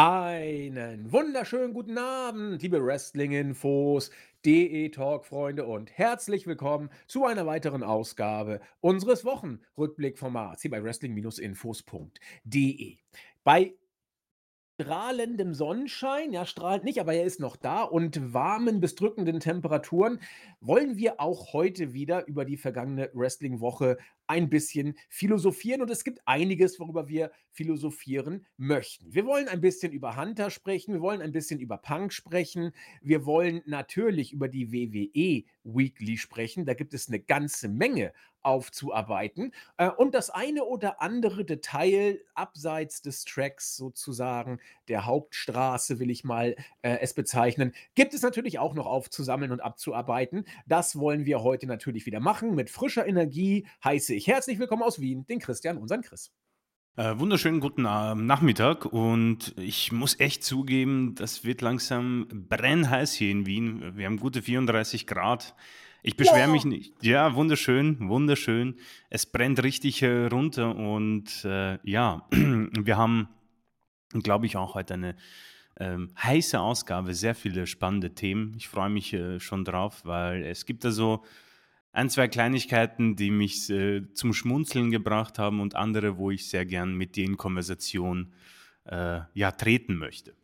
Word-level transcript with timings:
Einen 0.00 1.10
wunderschönen 1.10 1.74
guten 1.74 1.98
Abend, 1.98 2.62
liebe 2.62 2.86
Wrestling-Infos, 2.86 4.12
DE-Talk-Freunde 4.46 5.66
und 5.66 5.90
herzlich 5.90 6.46
willkommen 6.46 6.88
zu 7.08 7.24
einer 7.24 7.46
weiteren 7.46 7.82
Ausgabe 7.82 8.60
unseres 8.78 9.24
Wochenrückblickformats 9.24 10.62
hier 10.62 10.70
bei 10.70 10.84
Wrestling-Infos.de. 10.84 12.98
Bei 13.42 13.74
strahlendem 14.80 15.54
Sonnenschein, 15.54 16.32
ja, 16.32 16.46
strahlt 16.46 16.84
nicht, 16.84 17.00
aber 17.00 17.12
er 17.12 17.24
ist 17.24 17.40
noch 17.40 17.56
da 17.56 17.82
und 17.82 18.32
warmen 18.32 18.80
bis 18.80 18.94
drückenden 18.94 19.40
Temperaturen 19.40 20.20
wollen 20.60 20.96
wir 20.96 21.20
auch 21.20 21.52
heute 21.52 21.94
wieder 21.94 22.28
über 22.28 22.44
die 22.44 22.56
vergangene 22.56 23.10
Wrestling-Woche 23.12 23.98
ein 24.28 24.48
bisschen 24.48 24.94
philosophieren 25.08 25.82
und 25.82 25.90
es 25.90 26.04
gibt 26.04 26.20
einiges, 26.26 26.78
worüber 26.78 27.08
wir 27.08 27.32
philosophieren 27.50 28.46
möchten. 28.56 29.12
Wir 29.12 29.26
wollen 29.26 29.48
ein 29.48 29.60
bisschen 29.60 29.90
über 29.92 30.16
Hunter 30.16 30.48
sprechen, 30.50 30.94
wir 30.94 31.00
wollen 31.00 31.22
ein 31.22 31.32
bisschen 31.32 31.58
über 31.58 31.78
Punk 31.78 32.12
sprechen, 32.12 32.70
wir 33.02 33.26
wollen 33.26 33.62
natürlich 33.66 34.32
über 34.32 34.46
die 34.46 34.70
WWE 34.70 35.44
Weekly 35.64 36.18
sprechen. 36.18 36.66
Da 36.66 36.74
gibt 36.74 36.94
es 36.94 37.08
eine 37.08 37.18
ganze 37.18 37.68
Menge 37.68 38.12
aufzuarbeiten 38.48 39.52
äh, 39.76 39.90
und 39.90 40.14
das 40.14 40.30
eine 40.30 40.64
oder 40.64 41.02
andere 41.02 41.44
Detail 41.44 42.18
abseits 42.34 43.02
des 43.02 43.24
Tracks 43.24 43.76
sozusagen, 43.76 44.58
der 44.88 45.04
Hauptstraße 45.04 46.00
will 46.00 46.10
ich 46.10 46.24
mal 46.24 46.56
äh, 46.80 46.96
es 47.00 47.12
bezeichnen, 47.12 47.74
gibt 47.94 48.14
es 48.14 48.22
natürlich 48.22 48.58
auch 48.58 48.72
noch 48.72 48.86
aufzusammeln 48.86 49.52
und 49.52 49.60
abzuarbeiten. 49.60 50.46
Das 50.66 50.98
wollen 50.98 51.26
wir 51.26 51.42
heute 51.42 51.66
natürlich 51.66 52.06
wieder 52.06 52.20
machen 52.20 52.54
mit 52.54 52.70
frischer 52.70 53.06
Energie, 53.06 53.66
heiße 53.84 54.14
ich 54.14 54.26
herzlich 54.26 54.58
willkommen 54.58 54.82
aus 54.82 54.98
Wien, 54.98 55.26
den 55.26 55.40
Christian, 55.40 55.76
unseren 55.76 56.00
Chris. 56.00 56.32
Äh, 56.96 57.18
wunderschönen 57.18 57.60
guten 57.60 57.84
äh, 57.84 58.14
Nachmittag 58.14 58.86
und 58.86 59.54
ich 59.58 59.92
muss 59.92 60.18
echt 60.18 60.42
zugeben, 60.42 61.14
das 61.16 61.44
wird 61.44 61.60
langsam 61.60 62.26
brennheiß 62.48 63.12
hier 63.12 63.30
in 63.30 63.44
Wien. 63.44 63.96
Wir 63.96 64.06
haben 64.06 64.18
gute 64.18 64.40
34 64.40 65.06
Grad. 65.06 65.54
Ich 66.02 66.16
beschwere 66.16 66.40
ja. 66.40 66.46
mich 66.46 66.64
nicht. 66.64 66.94
Ja, 67.02 67.34
wunderschön, 67.34 68.08
wunderschön. 68.08 68.76
Es 69.10 69.26
brennt 69.26 69.62
richtig 69.62 70.02
äh, 70.02 70.26
runter 70.26 70.76
und 70.76 71.44
äh, 71.44 71.78
ja, 71.82 72.26
wir 72.30 72.96
haben, 72.96 73.28
glaube 74.12 74.46
ich, 74.46 74.56
auch 74.56 74.74
heute 74.74 74.94
eine 74.94 75.16
ähm, 75.78 76.10
heiße 76.20 76.60
Ausgabe, 76.60 77.14
sehr 77.14 77.34
viele 77.34 77.66
spannende 77.66 78.14
Themen. 78.14 78.54
Ich 78.56 78.68
freue 78.68 78.90
mich 78.90 79.12
äh, 79.12 79.40
schon 79.40 79.64
drauf, 79.64 80.04
weil 80.04 80.44
es 80.44 80.66
gibt 80.66 80.84
da 80.84 80.90
so 80.90 81.24
ein, 81.92 82.10
zwei 82.10 82.28
Kleinigkeiten, 82.28 83.16
die 83.16 83.30
mich 83.30 83.68
äh, 83.70 84.12
zum 84.14 84.32
Schmunzeln 84.32 84.90
gebracht 84.90 85.38
haben 85.38 85.60
und 85.60 85.74
andere, 85.74 86.16
wo 86.16 86.30
ich 86.30 86.48
sehr 86.48 86.66
gern 86.66 86.94
mit 86.94 87.16
dir 87.16 87.24
in 87.24 87.36
Konversation 87.36 88.32
äh, 88.84 89.20
ja, 89.34 89.52
treten 89.52 89.96
möchte. 89.96 90.34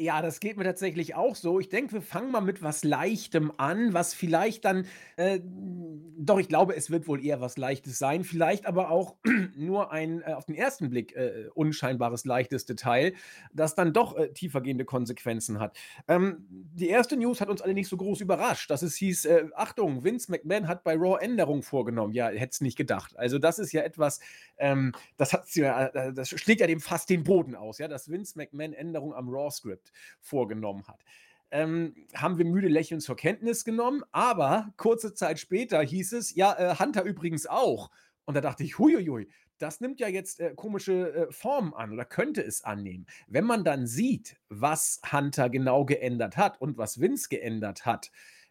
Ja, 0.00 0.22
das 0.22 0.38
geht 0.38 0.56
mir 0.56 0.62
tatsächlich 0.62 1.16
auch 1.16 1.34
so. 1.34 1.58
Ich 1.58 1.70
denke, 1.70 1.94
wir 1.94 2.02
fangen 2.02 2.30
mal 2.30 2.40
mit 2.40 2.62
was 2.62 2.84
Leichtem 2.84 3.52
an, 3.56 3.92
was 3.94 4.14
vielleicht 4.14 4.64
dann, 4.64 4.86
äh, 5.16 5.40
doch, 5.42 6.38
ich 6.38 6.46
glaube, 6.46 6.76
es 6.76 6.88
wird 6.92 7.08
wohl 7.08 7.24
eher 7.24 7.40
was 7.40 7.56
Leichtes 7.56 7.98
sein, 7.98 8.22
vielleicht 8.22 8.66
aber 8.66 8.90
auch 8.92 9.16
nur 9.56 9.90
ein 9.90 10.22
äh, 10.22 10.34
auf 10.34 10.44
den 10.44 10.54
ersten 10.54 10.88
Blick 10.88 11.16
äh, 11.16 11.48
unscheinbares 11.52 12.24
leichtes 12.24 12.64
Detail, 12.64 13.12
das 13.52 13.74
dann 13.74 13.92
doch 13.92 14.16
äh, 14.16 14.32
tiefergehende 14.32 14.84
Konsequenzen 14.84 15.58
hat. 15.58 15.76
Ähm, 16.06 16.46
die 16.48 16.88
erste 16.88 17.16
News 17.16 17.40
hat 17.40 17.48
uns 17.48 17.60
alle 17.60 17.74
nicht 17.74 17.88
so 17.88 17.96
groß 17.96 18.20
überrascht, 18.20 18.70
dass 18.70 18.82
es 18.82 18.94
hieß, 18.94 19.24
äh, 19.24 19.46
Achtung, 19.56 20.04
Vince 20.04 20.30
McMahon 20.30 20.68
hat 20.68 20.84
bei 20.84 20.94
Raw 20.94 21.18
Änderungen 21.20 21.64
vorgenommen. 21.64 22.12
Ja, 22.12 22.28
hätte 22.28 22.52
es 22.52 22.60
nicht 22.60 22.78
gedacht. 22.78 23.18
Also 23.18 23.40
das 23.40 23.58
ist 23.58 23.72
ja 23.72 23.82
etwas, 23.82 24.20
ähm, 24.58 24.92
das, 25.16 25.32
hat, 25.32 25.44
äh, 25.56 26.12
das 26.12 26.28
schlägt 26.28 26.60
ja 26.60 26.68
dem 26.68 26.80
fast 26.80 27.10
den 27.10 27.24
Boden 27.24 27.56
aus, 27.56 27.78
ja, 27.78 27.88
dass 27.88 28.08
Vince 28.08 28.38
McMahon 28.38 28.74
Änderungen 28.74 29.14
am 29.14 29.28
Raw-Script 29.28 29.87
vorgenommen 30.20 30.86
hat. 30.86 31.04
Ähm, 31.50 31.94
haben 32.14 32.36
wir 32.36 32.44
müde 32.44 32.68
lächelnd 32.68 33.02
zur 33.02 33.16
Kenntnis 33.16 33.64
genommen, 33.64 34.02
aber 34.12 34.72
kurze 34.76 35.14
Zeit 35.14 35.38
später 35.38 35.80
hieß 35.80 36.12
es, 36.12 36.34
ja, 36.34 36.52
äh, 36.58 36.76
Hunter 36.78 37.04
übrigens 37.04 37.46
auch. 37.46 37.90
Und 38.26 38.34
da 38.34 38.42
dachte 38.42 38.64
ich, 38.64 38.78
huiuiui, 38.78 39.28
das 39.58 39.80
nimmt 39.80 40.00
ja 40.00 40.08
jetzt 40.08 40.40
äh, 40.40 40.52
komische 40.54 41.12
äh, 41.14 41.32
Formen 41.32 41.74
an 41.74 41.92
oder 41.92 42.04
könnte 42.04 42.42
es 42.42 42.64
annehmen. 42.64 43.06
Wenn 43.26 43.44
man 43.44 43.64
dann 43.64 43.86
sieht, 43.86 44.36
was 44.48 45.00
Hunter 45.10 45.48
genau 45.48 45.84
geändert 45.84 46.36
hat 46.36 46.60
und 46.60 46.76
was 46.76 47.00
Vince 47.00 47.28
geändert 47.28 47.86
hat, 47.86 48.10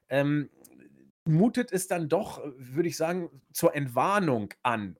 ähm, 0.10 0.50
mutet 1.26 1.72
es 1.72 1.88
dann 1.88 2.10
doch, 2.10 2.42
würde 2.58 2.90
ich 2.90 2.98
sagen, 2.98 3.30
zur 3.54 3.76
Entwarnung 3.76 4.54
an. 4.64 4.98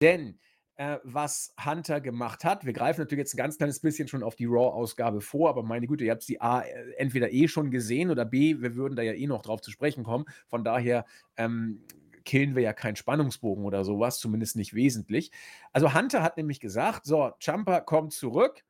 Denn 0.00 0.38
äh, 0.80 0.98
was 1.04 1.54
Hunter 1.62 2.00
gemacht 2.00 2.42
hat. 2.42 2.64
Wir 2.64 2.72
greifen 2.72 3.02
natürlich 3.02 3.24
jetzt 3.24 3.34
ein 3.34 3.36
ganz 3.36 3.58
kleines 3.58 3.80
bisschen 3.80 4.08
schon 4.08 4.22
auf 4.22 4.34
die 4.34 4.46
Raw-Ausgabe 4.46 5.20
vor, 5.20 5.50
aber 5.50 5.62
meine 5.62 5.86
Güte, 5.86 6.04
ihr 6.04 6.10
habt 6.10 6.22
sie 6.22 6.40
A, 6.40 6.62
äh, 6.62 6.92
entweder 6.96 7.30
eh 7.30 7.48
schon 7.48 7.70
gesehen 7.70 8.10
oder 8.10 8.24
B, 8.24 8.62
wir 8.62 8.76
würden 8.76 8.96
da 8.96 9.02
ja 9.02 9.12
eh 9.12 9.26
noch 9.26 9.42
drauf 9.42 9.60
zu 9.60 9.70
sprechen 9.70 10.04
kommen. 10.04 10.24
Von 10.46 10.64
daher 10.64 11.04
ähm, 11.36 11.82
killen 12.24 12.56
wir 12.56 12.62
ja 12.62 12.72
keinen 12.72 12.96
Spannungsbogen 12.96 13.66
oder 13.66 13.84
sowas, 13.84 14.20
zumindest 14.20 14.56
nicht 14.56 14.72
wesentlich. 14.72 15.32
Also 15.74 15.92
Hunter 15.92 16.22
hat 16.22 16.38
nämlich 16.38 16.60
gesagt, 16.60 17.04
so, 17.04 17.30
Champa 17.40 17.80
kommt 17.80 18.14
zurück. 18.14 18.64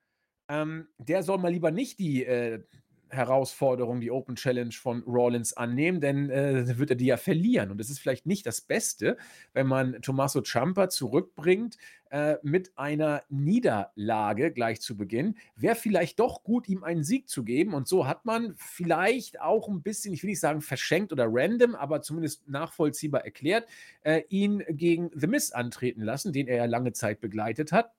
Ähm, 0.48 0.88
der 0.98 1.22
soll 1.22 1.38
mal 1.38 1.53
lieber 1.53 1.71
nicht 1.71 2.00
die 2.00 2.25
äh, 2.25 2.65
Herausforderung, 3.10 4.00
die 4.00 4.10
Open 4.10 4.37
Challenge 4.37 4.72
von 4.72 5.03
Rollins 5.03 5.53
annehmen, 5.53 6.00
denn 6.00 6.31
äh, 6.31 6.78
wird 6.78 6.91
er 6.91 6.97
die 6.97 7.06
ja 7.06 7.16
verlieren. 7.16 7.71
Und 7.71 7.81
es 7.81 7.91
ist 7.91 7.98
vielleicht 7.98 8.26
nicht 8.26 8.47
das 8.47 8.60
Beste, 8.60 9.16
wenn 9.53 9.66
man 9.66 10.00
Tommaso 10.03 10.43
Ciampa 10.43 10.88
zurückbringt 10.88 11.76
äh, 12.10 12.37
mit 12.43 12.76
einer 12.76 13.22
Niederlage 13.28 14.53
gleich 14.53 14.81
zu 14.81 14.97
Beginn. 14.97 15.37
Wäre 15.54 15.76
vielleicht 15.76 16.19
doch 16.19 16.43
gut, 16.43 16.69
ihm 16.69 16.82
einen 16.82 17.04
Sieg 17.04 17.28
zu 17.28 17.44
geben. 17.44 17.72
Und 17.72 17.87
so 17.87 18.06
hat 18.06 18.25
man 18.25 18.54
vielleicht 18.56 19.41
auch 19.41 19.69
ein 19.69 19.82
bisschen, 19.82 20.12
ich 20.12 20.22
will 20.22 20.31
nicht 20.31 20.41
sagen 20.41 20.60
verschenkt 20.60 21.12
oder 21.12 21.27
random, 21.28 21.75
aber 21.75 22.03
zumindest 22.03 22.48
nachvollziehbar 22.48 23.25
erklärt, 23.25 23.69
äh, 24.03 24.22
ihn 24.28 24.65
gegen 24.69 25.10
The 25.15 25.28
Miz 25.28 25.53
antreten 25.53 26.03
lassen, 26.03 26.32
den 26.32 26.48
er 26.48 26.56
ja 26.56 26.65
lange 26.65 26.92
Zeit 26.92 27.21
begleitet 27.21 27.71
hat. 27.72 27.92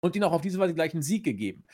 Und 0.00 0.14
ihn 0.14 0.22
auch 0.22 0.32
auf 0.32 0.42
diese 0.42 0.60
Weise 0.60 0.74
gleich 0.74 0.94
einen 0.94 1.02
Sieg 1.02 1.24
gegeben. 1.24 1.64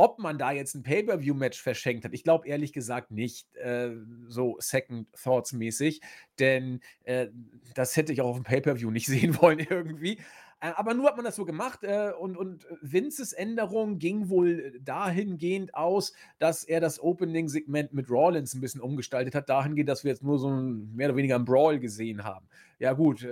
Ob 0.00 0.18
man 0.18 0.38
da 0.38 0.50
jetzt 0.50 0.74
ein 0.74 0.82
Pay-per-view-Match 0.82 1.60
verschenkt 1.60 2.06
hat, 2.06 2.14
ich 2.14 2.24
glaube 2.24 2.48
ehrlich 2.48 2.72
gesagt 2.72 3.10
nicht, 3.10 3.54
äh, 3.56 3.90
so 4.28 4.56
Second 4.58 5.06
Thoughts 5.12 5.52
mäßig, 5.52 6.00
denn 6.38 6.80
äh, 7.04 7.26
das 7.74 7.98
hätte 7.98 8.10
ich 8.10 8.22
auch 8.22 8.30
auf 8.30 8.36
dem 8.36 8.44
Pay-per-view 8.44 8.90
nicht 8.90 9.06
sehen 9.08 9.36
wollen 9.42 9.58
irgendwie. 9.58 10.16
Äh, 10.60 10.72
aber 10.74 10.94
nur 10.94 11.06
hat 11.06 11.16
man 11.16 11.26
das 11.26 11.36
so 11.36 11.44
gemacht 11.44 11.80
äh, 11.82 12.12
und, 12.18 12.38
und 12.38 12.66
Vinces 12.80 13.34
Änderung 13.34 13.98
ging 13.98 14.30
wohl 14.30 14.80
dahingehend 14.82 15.74
aus, 15.74 16.14
dass 16.38 16.64
er 16.64 16.80
das 16.80 16.98
Opening-Segment 16.98 17.92
mit 17.92 18.08
Rollins 18.08 18.54
ein 18.54 18.62
bisschen 18.62 18.80
umgestaltet 18.80 19.34
hat, 19.34 19.50
dahingehend, 19.50 19.90
dass 19.90 20.02
wir 20.02 20.12
jetzt 20.12 20.22
nur 20.22 20.38
so 20.38 20.48
ein, 20.48 20.96
mehr 20.96 21.08
oder 21.08 21.16
weniger 21.18 21.34
einen 21.34 21.44
Brawl 21.44 21.78
gesehen 21.78 22.24
haben. 22.24 22.46
Ja 22.78 22.94
gut, 22.94 23.26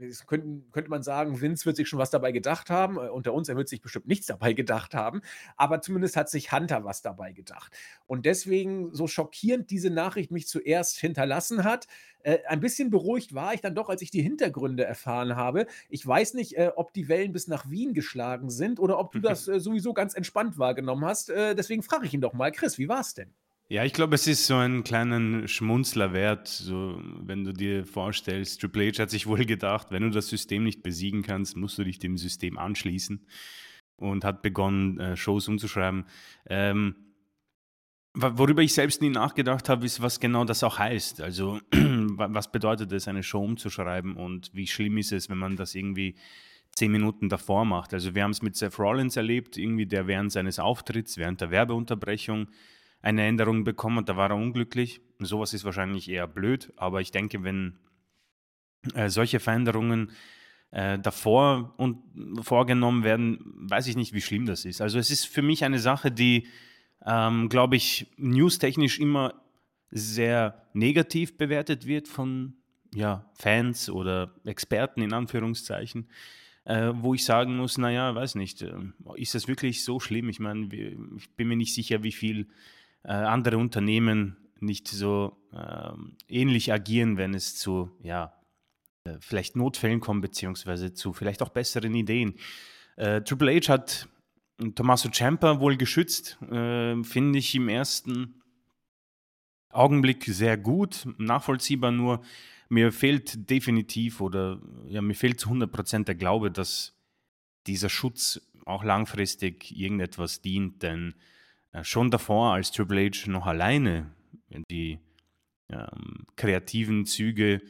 äh, 0.00 0.12
könnten, 0.26 0.70
könnte 0.72 0.90
man 0.90 1.02
sagen, 1.02 1.40
Vince 1.40 1.66
wird 1.66 1.76
sich 1.76 1.88
schon 1.88 1.98
was 1.98 2.10
dabei 2.10 2.32
gedacht 2.32 2.70
haben. 2.70 2.96
Äh, 2.96 3.08
unter 3.08 3.32
uns, 3.32 3.48
er 3.48 3.56
wird 3.56 3.68
sich 3.68 3.80
bestimmt 3.80 4.08
nichts 4.08 4.26
dabei 4.26 4.52
gedacht 4.52 4.94
haben. 4.94 5.22
Aber 5.56 5.80
zumindest 5.80 6.16
hat 6.16 6.28
sich 6.28 6.52
Hunter 6.52 6.84
was 6.84 7.02
dabei 7.02 7.32
gedacht. 7.32 7.72
Und 8.06 8.26
deswegen, 8.26 8.94
so 8.94 9.06
schockierend 9.06 9.70
diese 9.70 9.90
Nachricht 9.90 10.30
mich 10.30 10.48
zuerst 10.48 10.98
hinterlassen 10.98 11.64
hat, 11.64 11.86
äh, 12.22 12.38
ein 12.46 12.60
bisschen 12.60 12.90
beruhigt 12.90 13.34
war 13.34 13.54
ich 13.54 13.60
dann 13.60 13.74
doch, 13.74 13.88
als 13.88 14.02
ich 14.02 14.10
die 14.10 14.22
Hintergründe 14.22 14.84
erfahren 14.84 15.36
habe. 15.36 15.66
Ich 15.88 16.06
weiß 16.06 16.34
nicht, 16.34 16.56
äh, 16.56 16.70
ob 16.76 16.92
die 16.92 17.08
Wellen 17.08 17.32
bis 17.32 17.48
nach 17.48 17.70
Wien 17.70 17.94
geschlagen 17.94 18.50
sind 18.50 18.78
oder 18.78 18.98
ob 18.98 19.12
du 19.12 19.20
das 19.20 19.48
äh, 19.48 19.60
sowieso 19.60 19.92
ganz 19.94 20.14
entspannt 20.14 20.58
wahrgenommen 20.58 21.04
hast. 21.04 21.30
Äh, 21.30 21.54
deswegen 21.54 21.82
frage 21.82 22.06
ich 22.06 22.14
ihn 22.14 22.20
doch 22.20 22.32
mal, 22.32 22.52
Chris, 22.52 22.78
wie 22.78 22.88
war 22.88 23.00
es 23.00 23.14
denn? 23.14 23.32
Ja, 23.72 23.84
ich 23.84 23.92
glaube, 23.92 24.16
es 24.16 24.26
ist 24.26 24.48
so 24.48 24.56
einen 24.56 24.82
kleinen 24.82 25.46
Schmunzler 25.46 26.12
wert, 26.12 26.48
so 26.48 27.00
wenn 27.20 27.44
du 27.44 27.52
dir 27.52 27.86
vorstellst, 27.86 28.60
Triple 28.60 28.90
H 28.90 29.00
hat 29.00 29.10
sich 29.10 29.28
wohl 29.28 29.44
gedacht, 29.46 29.92
wenn 29.92 30.02
du 30.02 30.10
das 30.10 30.26
System 30.26 30.64
nicht 30.64 30.82
besiegen 30.82 31.22
kannst, 31.22 31.56
musst 31.56 31.78
du 31.78 31.84
dich 31.84 32.00
dem 32.00 32.18
System 32.18 32.58
anschließen 32.58 33.24
und 33.94 34.24
hat 34.24 34.42
begonnen, 34.42 34.98
äh, 34.98 35.16
Shows 35.16 35.46
umzuschreiben. 35.46 36.04
Ähm, 36.48 36.96
worüber 38.12 38.60
ich 38.60 38.74
selbst 38.74 39.02
nie 39.02 39.08
nachgedacht 39.08 39.68
habe, 39.68 39.86
ist, 39.86 40.02
was 40.02 40.18
genau 40.18 40.44
das 40.44 40.64
auch 40.64 40.80
heißt. 40.80 41.20
Also, 41.20 41.60
was 41.70 42.50
bedeutet 42.50 42.90
es, 42.90 43.06
eine 43.06 43.22
Show 43.22 43.44
umzuschreiben 43.44 44.16
und 44.16 44.50
wie 44.52 44.66
schlimm 44.66 44.98
ist 44.98 45.12
es, 45.12 45.30
wenn 45.30 45.38
man 45.38 45.54
das 45.54 45.76
irgendwie 45.76 46.16
zehn 46.74 46.90
Minuten 46.90 47.28
davor 47.28 47.64
macht. 47.64 47.94
Also, 47.94 48.16
wir 48.16 48.24
haben 48.24 48.32
es 48.32 48.42
mit 48.42 48.56
Seth 48.56 48.80
Rollins 48.80 49.16
erlebt, 49.16 49.56
irgendwie 49.56 49.86
der 49.86 50.08
während 50.08 50.32
seines 50.32 50.58
Auftritts, 50.58 51.18
während 51.18 51.40
der 51.40 51.52
Werbeunterbrechung, 51.52 52.48
eine 53.02 53.26
Änderung 53.26 53.64
bekommen 53.64 53.98
und 53.98 54.08
da 54.08 54.16
war 54.16 54.30
er 54.30 54.36
unglücklich. 54.36 55.00
Sowas 55.18 55.54
ist 55.54 55.64
wahrscheinlich 55.64 56.08
eher 56.08 56.26
blöd, 56.26 56.72
aber 56.76 57.00
ich 57.00 57.10
denke, 57.10 57.42
wenn 57.42 57.78
äh, 58.94 59.08
solche 59.08 59.40
Veränderungen 59.40 60.12
äh, 60.70 60.98
davor 60.98 61.74
und 61.76 61.98
vorgenommen 62.42 63.04
werden, 63.04 63.40
weiß 63.68 63.86
ich 63.86 63.96
nicht, 63.96 64.12
wie 64.12 64.20
schlimm 64.20 64.46
das 64.46 64.64
ist. 64.64 64.80
Also 64.80 64.98
es 64.98 65.10
ist 65.10 65.26
für 65.26 65.42
mich 65.42 65.64
eine 65.64 65.78
Sache, 65.78 66.10
die, 66.10 66.46
ähm, 67.04 67.48
glaube 67.48 67.76
ich, 67.76 68.06
newstechnisch 68.16 68.98
immer 68.98 69.34
sehr 69.90 70.66
negativ 70.72 71.36
bewertet 71.36 71.86
wird 71.86 72.06
von 72.06 72.54
ja, 72.94 73.30
Fans 73.34 73.90
oder 73.90 74.34
Experten 74.44 75.02
in 75.02 75.12
Anführungszeichen. 75.12 76.08
äh, 76.64 76.92
wo 76.94 77.14
ich 77.14 77.24
sagen 77.24 77.56
muss, 77.56 77.78
naja, 77.78 78.14
weiß 78.14 78.34
nicht, 78.36 78.62
äh, 78.62 78.72
ist 79.16 79.34
das 79.34 79.48
wirklich 79.48 79.84
so 79.84 79.98
schlimm? 79.98 80.28
Ich 80.28 80.40
meine, 80.40 80.68
ich 81.16 81.30
bin 81.36 81.48
mir 81.48 81.56
nicht 81.56 81.74
sicher, 81.74 82.02
wie 82.02 82.12
viel 82.12 82.48
äh, 83.04 83.12
andere 83.12 83.58
Unternehmen 83.58 84.36
nicht 84.60 84.88
so 84.88 85.36
äh, 85.52 85.92
ähnlich 86.28 86.72
agieren, 86.72 87.16
wenn 87.16 87.34
es 87.34 87.56
zu, 87.56 87.90
ja, 88.02 88.34
äh, 89.04 89.16
vielleicht 89.20 89.56
Notfällen 89.56 90.00
kommt, 90.00 90.22
beziehungsweise 90.22 90.92
zu 90.92 91.12
vielleicht 91.12 91.42
auch 91.42 91.48
besseren 91.48 91.94
Ideen. 91.94 92.34
Äh, 92.96 93.22
Triple 93.22 93.56
H 93.56 93.72
hat 93.72 94.08
Tommaso 94.74 95.08
Ciampa 95.08 95.58
wohl 95.58 95.78
geschützt, 95.78 96.36
finde 96.42 97.38
ich 97.38 97.54
im 97.54 97.70
ersten 97.70 98.42
Augenblick 99.70 100.24
sehr 100.26 100.58
gut, 100.58 101.08
nachvollziehbar 101.16 101.92
nur, 101.92 102.20
mir 102.68 102.92
fehlt 102.92 103.48
definitiv 103.48 104.20
oder 104.20 104.60
ja, 104.86 105.00
mir 105.00 105.14
fehlt 105.14 105.40
zu 105.40 105.48
100% 105.48 106.04
der 106.04 106.14
Glaube, 106.14 106.50
dass 106.50 106.94
dieser 107.66 107.88
Schutz 107.88 108.42
auch 108.66 108.84
langfristig 108.84 109.74
irgendetwas 109.74 110.42
dient, 110.42 110.82
denn 110.82 111.12
äh, 111.12 111.14
schon 111.82 112.10
davor, 112.10 112.54
als 112.54 112.72
Triple 112.72 113.10
H 113.10 113.30
noch 113.30 113.46
alleine 113.46 114.10
die 114.70 114.98
ähm, 115.68 116.26
kreativen 116.36 117.06
Züge 117.06 117.60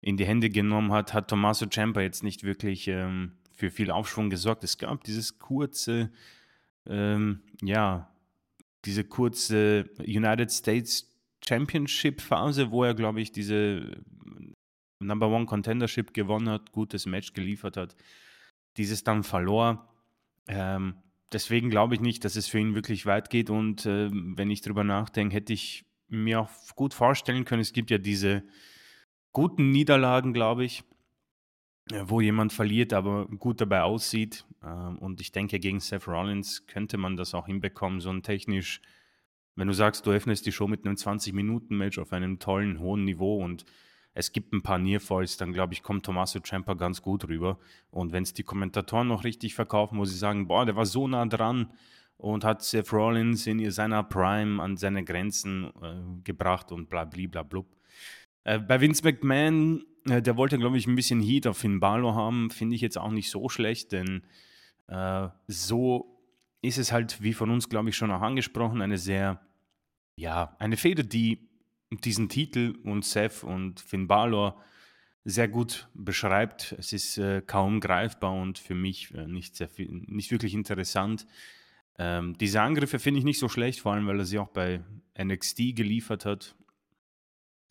in 0.00 0.16
die 0.16 0.26
Hände 0.26 0.50
genommen 0.50 0.92
hat, 0.92 1.14
hat 1.14 1.28
Tommaso 1.28 1.66
Ciampa 1.66 2.00
jetzt 2.00 2.22
nicht 2.22 2.44
wirklich 2.44 2.88
ähm, 2.88 3.32
für 3.52 3.70
viel 3.70 3.90
Aufschwung 3.90 4.30
gesorgt. 4.30 4.64
Es 4.64 4.78
gab 4.78 5.02
dieses 5.04 5.38
kurze, 5.38 6.12
ähm, 6.86 7.42
ja, 7.62 8.14
diese 8.84 9.04
kurze 9.04 9.90
United 9.98 10.52
States 10.52 11.10
Championship 11.46 12.20
Phase, 12.20 12.70
wo 12.70 12.84
er, 12.84 12.94
glaube 12.94 13.20
ich, 13.20 13.32
diese 13.32 14.02
Number 15.00 15.28
One 15.28 15.46
Contendership 15.46 16.12
gewonnen 16.12 16.48
hat, 16.48 16.72
gutes 16.72 17.06
Match 17.06 17.32
geliefert 17.32 17.76
hat, 17.76 17.96
dieses 18.76 19.02
dann 19.04 19.24
verlor. 19.24 19.88
Ähm, 20.46 20.94
deswegen 21.32 21.70
glaube 21.70 21.94
ich 21.94 22.00
nicht, 22.00 22.24
dass 22.24 22.36
es 22.36 22.48
für 22.48 22.58
ihn 22.58 22.74
wirklich 22.74 23.06
weit 23.06 23.30
geht. 23.30 23.50
Und 23.50 23.86
äh, 23.86 24.10
wenn 24.12 24.50
ich 24.50 24.60
drüber 24.60 24.84
nachdenke, 24.84 25.36
hätte 25.36 25.52
ich 25.52 25.84
mir 26.08 26.40
auch 26.40 26.50
gut 26.74 26.94
vorstellen 26.94 27.44
können, 27.44 27.60
es 27.60 27.72
gibt 27.72 27.90
ja 27.90 27.98
diese 27.98 28.42
guten 29.32 29.70
Niederlagen, 29.70 30.32
glaube 30.32 30.64
ich, 30.64 30.84
wo 32.04 32.20
jemand 32.20 32.52
verliert, 32.52 32.92
aber 32.92 33.26
gut 33.26 33.60
dabei 33.60 33.82
aussieht. 33.82 34.44
Ähm, 34.62 34.98
und 34.98 35.20
ich 35.20 35.32
denke, 35.32 35.58
gegen 35.58 35.80
Seth 35.80 36.06
Rollins 36.06 36.66
könnte 36.66 36.98
man 36.98 37.16
das 37.16 37.34
auch 37.34 37.46
hinbekommen, 37.46 38.00
so 38.00 38.10
ein 38.10 38.22
technisch, 38.22 38.80
wenn 39.54 39.68
du 39.68 39.74
sagst, 39.74 40.06
du 40.06 40.10
öffnest 40.10 40.46
die 40.46 40.52
Show 40.52 40.68
mit 40.68 40.84
einem 40.84 40.96
20-Minuten-Match 40.96 41.98
auf 41.98 42.12
einem 42.12 42.38
tollen, 42.38 42.78
hohen 42.78 43.04
Niveau 43.04 43.42
und 43.42 43.64
es 44.18 44.32
gibt 44.32 44.52
ein 44.52 44.62
paar 44.62 44.78
Nearfalls, 44.78 45.36
dann 45.36 45.52
glaube 45.52 45.74
ich, 45.74 45.84
kommt 45.84 46.04
Tommaso 46.04 46.40
Ciampa 46.40 46.74
ganz 46.74 47.02
gut 47.02 47.28
rüber. 47.28 47.56
Und 47.90 48.10
wenn 48.12 48.24
es 48.24 48.34
die 48.34 48.42
Kommentatoren 48.42 49.06
noch 49.06 49.22
richtig 49.22 49.54
verkaufen, 49.54 49.96
wo 49.96 50.04
sie 50.04 50.16
sagen, 50.16 50.48
boah, 50.48 50.66
der 50.66 50.74
war 50.74 50.86
so 50.86 51.06
nah 51.06 51.24
dran 51.24 51.70
und 52.16 52.44
hat 52.44 52.64
Seth 52.64 52.92
Rollins 52.92 53.46
in 53.46 53.70
seiner 53.70 54.02
Prime 54.02 54.60
an 54.60 54.76
seine 54.76 55.04
Grenzen 55.04 55.70
äh, 55.80 56.22
gebracht 56.24 56.72
und 56.72 56.90
bla 56.90 57.04
bla 57.04 57.44
bla 57.44 57.62
äh, 58.42 58.58
bei 58.58 58.80
Vince 58.80 59.04
McMahon, 59.04 59.84
äh, 60.06 60.20
der 60.20 60.36
wollte, 60.36 60.58
glaube 60.58 60.78
ich, 60.78 60.88
ein 60.88 60.96
bisschen 60.96 61.20
Heat 61.20 61.46
auf 61.46 61.58
Finn 61.58 61.78
Balor 61.78 62.16
haben, 62.16 62.50
finde 62.50 62.74
ich 62.74 62.80
jetzt 62.80 62.98
auch 62.98 63.12
nicht 63.12 63.30
so 63.30 63.48
schlecht, 63.48 63.92
denn 63.92 64.24
äh, 64.88 65.28
so 65.46 66.20
ist 66.60 66.78
es 66.78 66.90
halt, 66.90 67.22
wie 67.22 67.34
von 67.34 67.50
uns, 67.50 67.68
glaube 67.68 67.90
ich, 67.90 67.96
schon 67.96 68.10
auch 68.10 68.22
angesprochen, 68.22 68.82
eine 68.82 68.98
sehr, 68.98 69.40
ja, 70.16 70.56
eine 70.58 70.76
Feder, 70.76 71.04
die 71.04 71.47
diesen 71.90 72.28
Titel 72.28 72.78
und 72.84 73.04
Seth 73.04 73.44
und 73.44 73.80
Finn 73.80 74.06
Balor 74.06 74.62
sehr 75.24 75.48
gut 75.48 75.88
beschreibt. 75.94 76.74
Es 76.78 76.92
ist 76.92 77.18
äh, 77.18 77.42
kaum 77.42 77.80
greifbar 77.80 78.32
und 78.32 78.58
für 78.58 78.74
mich 78.74 79.12
äh, 79.14 79.26
nicht, 79.26 79.56
sehr 79.56 79.68
viel, 79.68 79.88
nicht 80.06 80.30
wirklich 80.30 80.54
interessant. 80.54 81.26
Ähm, 81.98 82.36
diese 82.38 82.62
Angriffe 82.62 82.98
finde 82.98 83.18
ich 83.18 83.24
nicht 83.24 83.38
so 83.38 83.48
schlecht, 83.48 83.80
vor 83.80 83.92
allem 83.92 84.06
weil 84.06 84.18
er 84.18 84.24
sie 84.24 84.38
auch 84.38 84.48
bei 84.48 84.80
NXT 85.20 85.74
geliefert 85.74 86.24
hat, 86.24 86.54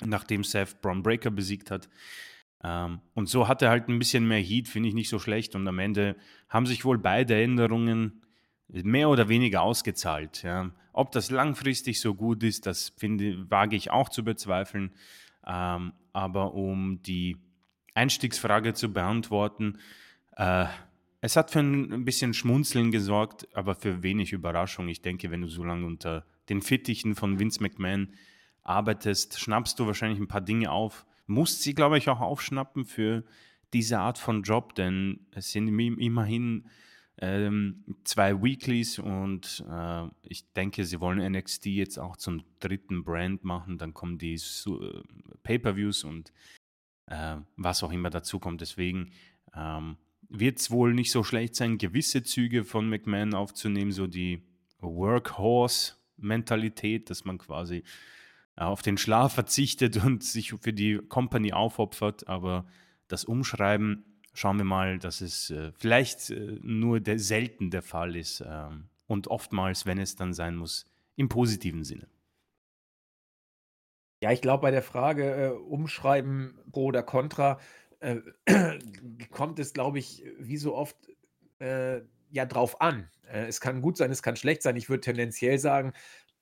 nachdem 0.03 0.43
Seth 0.43 0.81
Braun 0.81 1.01
Breaker 1.01 1.31
besiegt 1.31 1.71
hat. 1.71 1.89
Ähm, 2.63 3.01
und 3.13 3.29
so 3.29 3.47
hat 3.47 3.61
er 3.61 3.69
halt 3.69 3.87
ein 3.87 3.99
bisschen 3.99 4.27
mehr 4.27 4.41
Heat, 4.41 4.67
finde 4.67 4.89
ich 4.89 4.95
nicht 4.95 5.09
so 5.09 5.19
schlecht. 5.19 5.55
Und 5.55 5.67
am 5.67 5.79
Ende 5.79 6.15
haben 6.49 6.65
sich 6.65 6.85
wohl 6.85 6.97
beide 6.97 7.41
Änderungen 7.41 8.21
mehr 8.67 9.09
oder 9.09 9.29
weniger 9.29 9.61
ausgezahlt. 9.61 10.43
Ja. 10.43 10.71
Ob 10.97 11.11
das 11.11 11.29
langfristig 11.29 12.01
so 12.01 12.15
gut 12.15 12.41
ist, 12.41 12.65
das 12.65 12.89
finde, 12.97 13.51
wage 13.51 13.75
ich 13.75 13.91
auch 13.91 14.09
zu 14.09 14.23
bezweifeln. 14.23 14.95
Ähm, 15.45 15.93
aber 16.11 16.55
um 16.55 17.03
die 17.03 17.37
Einstiegsfrage 17.93 18.73
zu 18.73 18.91
beantworten, 18.91 19.77
äh, 20.37 20.65
es 21.21 21.35
hat 21.35 21.51
für 21.51 21.59
ein 21.59 22.03
bisschen 22.03 22.33
Schmunzeln 22.33 22.89
gesorgt, 22.89 23.47
aber 23.55 23.75
für 23.75 24.01
wenig 24.01 24.33
Überraschung. 24.33 24.87
Ich 24.87 25.03
denke, 25.03 25.29
wenn 25.29 25.41
du 25.41 25.47
so 25.49 25.63
lange 25.63 25.85
unter 25.85 26.25
den 26.49 26.63
Fittichen 26.63 27.13
von 27.13 27.37
Vince 27.37 27.61
McMahon 27.61 28.09
arbeitest, 28.63 29.39
schnappst 29.39 29.77
du 29.77 29.85
wahrscheinlich 29.85 30.19
ein 30.19 30.27
paar 30.27 30.41
Dinge 30.41 30.71
auf. 30.71 31.05
Musst 31.27 31.61
sie, 31.61 31.75
glaube 31.75 31.99
ich, 31.99 32.09
auch 32.09 32.21
aufschnappen 32.21 32.85
für 32.85 33.23
diese 33.71 33.99
Art 33.99 34.17
von 34.17 34.41
Job, 34.41 34.73
denn 34.73 35.27
es 35.29 35.51
sind 35.51 35.67
immerhin 35.67 36.67
ähm, 37.19 37.83
zwei 38.03 38.39
Weeklies 38.41 38.97
und 38.99 39.65
äh, 39.69 40.03
ich 40.23 40.51
denke, 40.53 40.83
sie 40.85 40.99
wollen 40.99 41.31
NXT 41.31 41.65
jetzt 41.67 41.97
auch 41.97 42.17
zum 42.17 42.43
dritten 42.59 43.03
Brand 43.03 43.43
machen. 43.43 43.79
Dann 43.79 43.93
kommen 43.93 44.17
die 44.17 44.35
äh, 44.35 45.03
Pay-per-Views 45.43 46.03
und 46.03 46.33
äh, 47.07 47.37
was 47.55 47.83
auch 47.83 47.91
immer 47.91 48.09
dazu 48.11 48.39
kommt. 48.39 48.61
Deswegen 48.61 49.11
ähm, 49.55 49.97
wird 50.29 50.59
es 50.59 50.69
wohl 50.69 50.93
nicht 50.93 51.11
so 51.11 51.23
schlecht 51.23 51.55
sein, 51.55 51.79
gewisse 51.79 52.23
Züge 52.23 52.63
von 52.63 52.89
McMahon 52.89 53.33
aufzunehmen, 53.33 53.91
so 53.91 54.07
die 54.07 54.43
Workhorse-Mentalität, 54.79 57.09
dass 57.09 57.25
man 57.25 57.39
quasi 57.39 57.83
äh, 58.57 58.63
auf 58.63 58.83
den 58.83 58.97
Schlaf 58.97 59.33
verzichtet 59.33 59.97
und 60.03 60.23
sich 60.23 60.53
für 60.53 60.73
die 60.73 60.97
Company 60.97 61.53
aufopfert, 61.53 62.27
aber 62.27 62.65
das 63.07 63.25
Umschreiben 63.25 64.03
schauen 64.37 64.57
wir 64.57 64.65
mal, 64.65 64.99
dass 64.99 65.21
es 65.21 65.49
äh, 65.49 65.71
vielleicht 65.75 66.29
äh, 66.29 66.59
nur 66.61 66.99
der, 66.99 67.17
selten 67.17 67.71
der 67.71 67.81
Fall 67.81 68.15
ist 68.15 68.43
ähm, 68.45 68.89
und 69.07 69.27
oftmals, 69.27 69.87
wenn 69.87 69.97
es 69.97 70.15
dann 70.15 70.33
sein 70.33 70.55
muss, 70.55 70.85
im 71.15 71.27
positiven 71.27 71.83
Sinne. 71.83 72.07
Ja, 74.21 74.31
ich 74.31 74.41
glaube, 74.41 74.61
bei 74.61 74.71
der 74.71 74.83
Frage 74.83 75.45
äh, 75.45 75.49
umschreiben 75.49 76.59
pro 76.71 76.85
oder 76.85 77.01
contra 77.01 77.59
äh, 77.99 78.17
kommt 79.31 79.57
es, 79.57 79.73
glaube 79.73 79.97
ich, 79.97 80.23
wie 80.37 80.57
so 80.57 80.75
oft 80.75 80.95
äh, 81.59 82.01
ja 82.29 82.45
drauf 82.45 82.79
an. 82.79 83.09
Äh, 83.23 83.47
es 83.47 83.59
kann 83.59 83.81
gut 83.81 83.97
sein, 83.97 84.11
es 84.11 84.21
kann 84.21 84.35
schlecht 84.35 84.61
sein. 84.61 84.75
Ich 84.75 84.87
würde 84.87 85.01
tendenziell 85.01 85.57
sagen, 85.57 85.93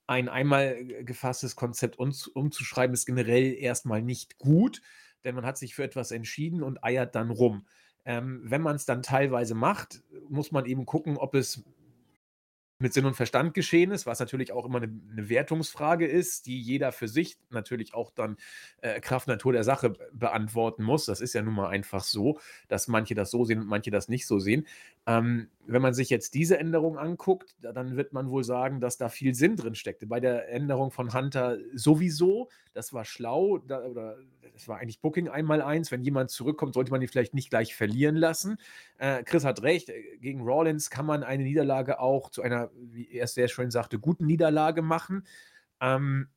ein 0.06 0.28
einmal 0.28 0.84
gefasstes 0.84 1.56
Konzept 1.56 1.98
umzuschreiben 1.98 2.94
ist 2.94 3.06
generell 3.06 3.54
erstmal 3.54 4.02
nicht 4.02 4.38
gut, 4.38 4.82
denn 5.24 5.34
man 5.34 5.46
hat 5.46 5.58
sich 5.58 5.74
für 5.74 5.82
etwas 5.82 6.10
entschieden 6.10 6.62
und 6.62 6.84
eiert 6.84 7.14
dann 7.14 7.30
rum. 7.30 7.66
Ähm, 8.06 8.40
wenn 8.44 8.62
man 8.62 8.76
es 8.76 8.86
dann 8.86 9.02
teilweise 9.02 9.54
macht, 9.54 10.02
muss 10.28 10.52
man 10.52 10.64
eben 10.64 10.86
gucken, 10.86 11.18
ob 11.18 11.34
es 11.34 11.64
mit 12.78 12.92
Sinn 12.92 13.06
und 13.06 13.14
Verstand 13.14 13.54
geschehen 13.54 13.90
ist, 13.90 14.04
was 14.06 14.20
natürlich 14.20 14.52
auch 14.52 14.66
immer 14.66 14.82
eine, 14.82 14.92
eine 15.10 15.28
Wertungsfrage 15.28 16.06
ist, 16.06 16.46
die 16.46 16.60
jeder 16.60 16.92
für 16.92 17.08
sich 17.08 17.38
natürlich 17.48 17.94
auch 17.94 18.10
dann 18.10 18.36
äh, 18.82 19.00
Kraft 19.00 19.28
Natur 19.28 19.52
der 19.52 19.64
Sache 19.64 19.94
beantworten 20.12 20.82
muss. 20.82 21.06
Das 21.06 21.20
ist 21.20 21.32
ja 21.32 21.42
nun 21.42 21.54
mal 21.54 21.68
einfach 21.68 22.04
so, 22.04 22.38
dass 22.68 22.86
manche 22.86 23.14
das 23.14 23.30
so 23.30 23.44
sehen 23.44 23.60
und 23.60 23.66
manche 23.66 23.90
das 23.90 24.08
nicht 24.08 24.26
so 24.26 24.38
sehen. 24.38 24.66
Ähm, 25.06 25.50
wenn 25.66 25.82
man 25.82 25.94
sich 25.94 26.10
jetzt 26.10 26.34
diese 26.34 26.58
Änderung 26.58 26.98
anguckt, 26.98 27.54
dann 27.60 27.96
wird 27.96 28.12
man 28.12 28.28
wohl 28.28 28.42
sagen, 28.42 28.80
dass 28.80 28.98
da 28.98 29.08
viel 29.08 29.34
Sinn 29.34 29.54
drin 29.54 29.76
steckte. 29.76 30.06
Bei 30.06 30.18
der 30.18 30.48
Änderung 30.48 30.90
von 30.90 31.14
Hunter 31.14 31.58
sowieso, 31.74 32.48
das 32.72 32.92
war 32.92 33.04
schlau, 33.04 33.58
da, 33.58 33.84
oder 33.84 34.16
das 34.52 34.66
war 34.66 34.78
eigentlich 34.78 35.00
Booking 35.00 35.28
einmal 35.28 35.62
eins. 35.62 35.92
Wenn 35.92 36.02
jemand 36.02 36.30
zurückkommt, 36.30 36.74
sollte 36.74 36.90
man 36.90 37.02
ihn 37.02 37.08
vielleicht 37.08 37.34
nicht 37.34 37.50
gleich 37.50 37.76
verlieren 37.76 38.16
lassen. 38.16 38.58
Äh, 38.98 39.22
Chris 39.22 39.44
hat 39.44 39.62
recht, 39.62 39.90
äh, 39.90 40.18
gegen 40.18 40.42
Rawlins 40.42 40.90
kann 40.90 41.06
man 41.06 41.22
eine 41.22 41.44
Niederlage 41.44 42.00
auch 42.00 42.30
zu 42.30 42.42
einer, 42.42 42.70
wie 42.74 43.08
er 43.10 43.24
es 43.24 43.34
sehr 43.34 43.48
schön 43.48 43.70
sagte, 43.70 44.00
guten 44.00 44.26
Niederlage 44.26 44.82
machen. 44.82 45.24
Ähm, 45.80 46.28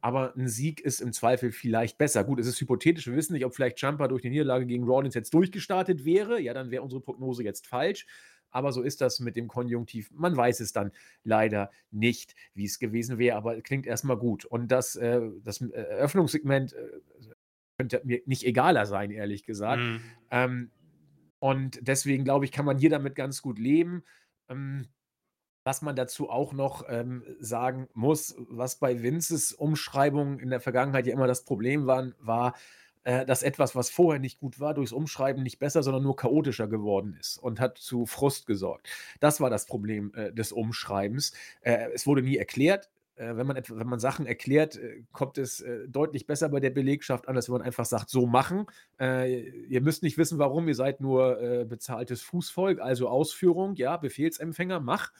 aber 0.00 0.34
ein 0.36 0.48
Sieg 0.48 0.80
ist 0.80 1.00
im 1.00 1.12
Zweifel 1.12 1.52
vielleicht 1.52 1.98
besser. 1.98 2.24
Gut, 2.24 2.40
es 2.40 2.46
ist 2.46 2.60
hypothetisch, 2.60 3.06
wir 3.06 3.16
wissen 3.16 3.32
nicht, 3.32 3.44
ob 3.44 3.54
vielleicht 3.54 3.80
Jumper 3.80 4.08
durch 4.08 4.22
die 4.22 4.30
Niederlage 4.30 4.66
gegen 4.66 4.84
Rawlins 4.84 5.14
jetzt 5.14 5.32
durchgestartet 5.34 6.04
wäre. 6.04 6.40
Ja, 6.40 6.54
dann 6.54 6.70
wäre 6.70 6.82
unsere 6.82 7.00
Prognose 7.00 7.42
jetzt 7.42 7.66
falsch. 7.66 8.06
Aber 8.50 8.72
so 8.72 8.82
ist 8.82 9.00
das 9.00 9.20
mit 9.20 9.36
dem 9.36 9.48
Konjunktiv. 9.48 10.10
Man 10.12 10.36
weiß 10.36 10.60
es 10.60 10.72
dann 10.72 10.92
leider 11.24 11.70
nicht, 11.90 12.34
wie 12.54 12.64
es 12.64 12.78
gewesen 12.78 13.18
wäre, 13.18 13.36
aber 13.36 13.60
klingt 13.60 13.86
erstmal 13.86 14.16
gut. 14.16 14.44
Und 14.44 14.68
das, 14.68 14.96
äh, 14.96 15.20
das 15.42 15.60
äh, 15.60 15.72
Eröffnungssegment 15.72 16.72
äh, 16.72 16.88
könnte 17.76 18.00
mir 18.04 18.22
nicht 18.24 18.44
egaler 18.44 18.86
sein, 18.86 19.10
ehrlich 19.10 19.44
gesagt. 19.44 19.82
Mhm. 19.82 20.00
Ähm, 20.30 20.70
und 21.38 21.78
deswegen 21.82 22.24
glaube 22.24 22.44
ich, 22.44 22.52
kann 22.52 22.64
man 22.64 22.78
hier 22.78 22.90
damit 22.90 23.14
ganz 23.14 23.42
gut 23.42 23.58
leben. 23.58 24.02
Ähm, 24.48 24.86
was 25.66 25.82
man 25.82 25.96
dazu 25.96 26.30
auch 26.30 26.52
noch 26.52 26.84
ähm, 26.88 27.24
sagen 27.40 27.88
muss, 27.92 28.36
was 28.48 28.76
bei 28.76 29.02
Vinces 29.02 29.52
Umschreibungen 29.52 30.38
in 30.38 30.48
der 30.48 30.60
Vergangenheit 30.60 31.08
ja 31.08 31.12
immer 31.12 31.26
das 31.26 31.44
Problem 31.44 31.88
war, 31.88 32.12
war, 32.20 32.54
äh, 33.02 33.26
dass 33.26 33.42
etwas, 33.42 33.74
was 33.74 33.90
vorher 33.90 34.20
nicht 34.20 34.38
gut 34.38 34.60
war, 34.60 34.74
durchs 34.74 34.92
Umschreiben 34.92 35.42
nicht 35.42 35.58
besser, 35.58 35.82
sondern 35.82 36.04
nur 36.04 36.14
chaotischer 36.14 36.68
geworden 36.68 37.16
ist 37.18 37.38
und 37.38 37.58
hat 37.58 37.78
zu 37.78 38.06
Frust 38.06 38.46
gesorgt. 38.46 38.88
Das 39.18 39.40
war 39.40 39.50
das 39.50 39.66
Problem 39.66 40.12
äh, 40.14 40.32
des 40.32 40.52
Umschreibens. 40.52 41.32
Äh, 41.62 41.88
es 41.92 42.06
wurde 42.06 42.22
nie 42.22 42.36
erklärt, 42.36 42.88
äh, 43.16 43.34
wenn 43.34 43.48
man, 43.48 43.60
wenn 43.68 43.88
man 43.88 43.98
Sachen 43.98 44.24
erklärt, 44.24 44.76
äh, 44.76 45.02
kommt 45.10 45.36
es 45.36 45.64
deutlich 45.88 46.28
besser 46.28 46.48
bei 46.48 46.60
der 46.60 46.70
Belegschaft 46.70 47.26
an, 47.26 47.34
als 47.34 47.48
wenn 47.48 47.54
man 47.54 47.62
einfach 47.62 47.86
sagt, 47.86 48.08
so 48.08 48.26
machen. 48.26 48.66
ihr 49.00 49.80
müsst 49.80 50.04
nicht 50.04 50.16
wissen, 50.16 50.38
warum, 50.38 50.68
ihr 50.68 50.76
seid 50.76 51.00
nur 51.00 51.64
bezahltes 51.68 52.22
Fußvolk, 52.22 52.80
also 52.80 53.08
Ausführung, 53.08 53.74
ja, 53.74 53.96
Befehlsempfänger, 53.96 54.78
mach. 54.78 55.10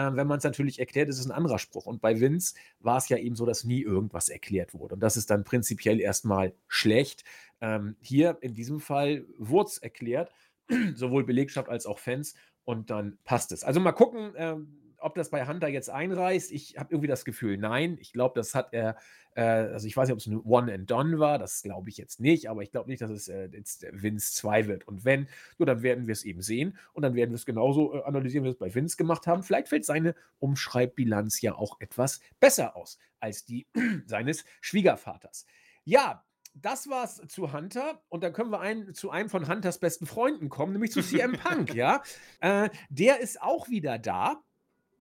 Ähm, 0.00 0.16
wenn 0.16 0.26
man 0.26 0.38
es 0.38 0.44
natürlich 0.44 0.78
erklärt, 0.78 1.08
ist 1.08 1.18
es 1.18 1.26
ein 1.26 1.32
anderer 1.32 1.58
Spruch. 1.58 1.84
Und 1.84 2.00
bei 2.00 2.20
Vince 2.20 2.54
war 2.78 2.96
es 2.96 3.08
ja 3.08 3.18
eben 3.18 3.36
so, 3.36 3.44
dass 3.44 3.64
nie 3.64 3.82
irgendwas 3.82 4.28
erklärt 4.30 4.72
wurde. 4.72 4.94
Und 4.94 5.00
das 5.00 5.16
ist 5.16 5.30
dann 5.30 5.44
prinzipiell 5.44 6.00
erstmal 6.00 6.54
schlecht. 6.68 7.24
Ähm, 7.60 7.96
hier 8.00 8.38
in 8.40 8.54
diesem 8.54 8.80
Fall 8.80 9.26
wurde 9.36 9.68
es 9.68 9.78
erklärt, 9.78 10.32
sowohl 10.94 11.24
Belegschaft 11.24 11.68
als 11.68 11.84
auch 11.84 11.98
Fans. 11.98 12.34
Und 12.64 12.90
dann 12.90 13.18
passt 13.24 13.52
es. 13.52 13.62
Also 13.62 13.80
mal 13.80 13.92
gucken, 13.92 14.32
ähm, 14.36 14.79
ob 15.00 15.14
das 15.14 15.30
bei 15.30 15.46
Hunter 15.46 15.68
jetzt 15.68 15.90
einreißt, 15.90 16.52
ich 16.52 16.78
habe 16.78 16.92
irgendwie 16.92 17.08
das 17.08 17.24
Gefühl, 17.24 17.56
nein. 17.56 17.98
Ich 18.00 18.12
glaube, 18.12 18.38
das 18.38 18.54
hat 18.54 18.72
er, 18.72 18.96
äh, 19.34 19.42
also 19.42 19.86
ich 19.86 19.96
weiß 19.96 20.08
nicht, 20.08 20.12
ob 20.12 20.18
es 20.20 20.26
ein 20.26 20.40
One 20.40 20.72
and 20.72 20.90
Done 20.90 21.18
war, 21.18 21.38
das 21.38 21.62
glaube 21.62 21.90
ich 21.90 21.96
jetzt 21.96 22.20
nicht, 22.20 22.48
aber 22.48 22.62
ich 22.62 22.70
glaube 22.70 22.88
nicht, 22.90 23.02
dass 23.02 23.10
es 23.10 23.28
äh, 23.28 23.48
jetzt 23.52 23.86
Vince 23.90 24.34
2 24.34 24.66
wird. 24.66 24.86
Und 24.86 25.04
wenn, 25.04 25.28
nur 25.58 25.66
dann 25.66 25.82
werden 25.82 26.06
wir 26.06 26.12
es 26.12 26.24
eben 26.24 26.42
sehen 26.42 26.76
und 26.92 27.02
dann 27.02 27.14
werden 27.14 27.30
wir 27.30 27.36
es 27.36 27.46
genauso 27.46 27.94
äh, 27.94 28.02
analysieren, 28.02 28.44
wie 28.44 28.48
wir 28.48 28.52
es 28.52 28.58
bei 28.58 28.74
Vince 28.74 28.96
gemacht 28.96 29.26
haben. 29.26 29.42
Vielleicht 29.42 29.68
fällt 29.68 29.84
seine 29.84 30.14
Umschreibbilanz 30.38 31.40
ja 31.40 31.54
auch 31.54 31.80
etwas 31.80 32.20
besser 32.38 32.76
aus 32.76 32.98
als 33.20 33.44
die 33.44 33.66
seines 34.06 34.44
Schwiegervaters. 34.60 35.46
Ja, 35.84 36.24
das 36.54 36.88
war's 36.88 37.22
zu 37.28 37.52
Hunter 37.52 38.02
und 38.08 38.24
dann 38.24 38.32
können 38.32 38.50
wir 38.50 38.60
ein, 38.60 38.92
zu 38.94 39.10
einem 39.10 39.28
von 39.28 39.48
Hunters 39.48 39.78
besten 39.78 40.06
Freunden 40.06 40.48
kommen, 40.48 40.72
nämlich 40.72 40.92
zu 40.92 41.02
CM 41.02 41.32
Punk, 41.32 41.74
ja. 41.74 42.02
Äh, 42.40 42.70
der 42.88 43.20
ist 43.20 43.40
auch 43.40 43.68
wieder 43.68 43.98
da 43.98 44.42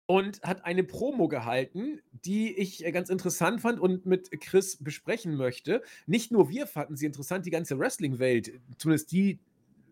und 0.05 0.41
hat 0.43 0.65
eine 0.65 0.83
Promo 0.83 1.27
gehalten, 1.27 2.01
die 2.11 2.53
ich 2.53 2.85
äh, 2.85 2.91
ganz 2.91 3.09
interessant 3.09 3.61
fand 3.61 3.79
und 3.79 4.05
mit 4.05 4.29
Chris 4.41 4.77
besprechen 4.77 5.35
möchte. 5.35 5.81
Nicht 6.07 6.31
nur 6.31 6.49
wir 6.49 6.67
fanden 6.67 6.97
sie 6.97 7.05
interessant, 7.05 7.45
die 7.45 7.51
ganze 7.51 7.79
Wrestling-Welt, 7.79 8.59
zumindest 8.77 9.11
die 9.11 9.39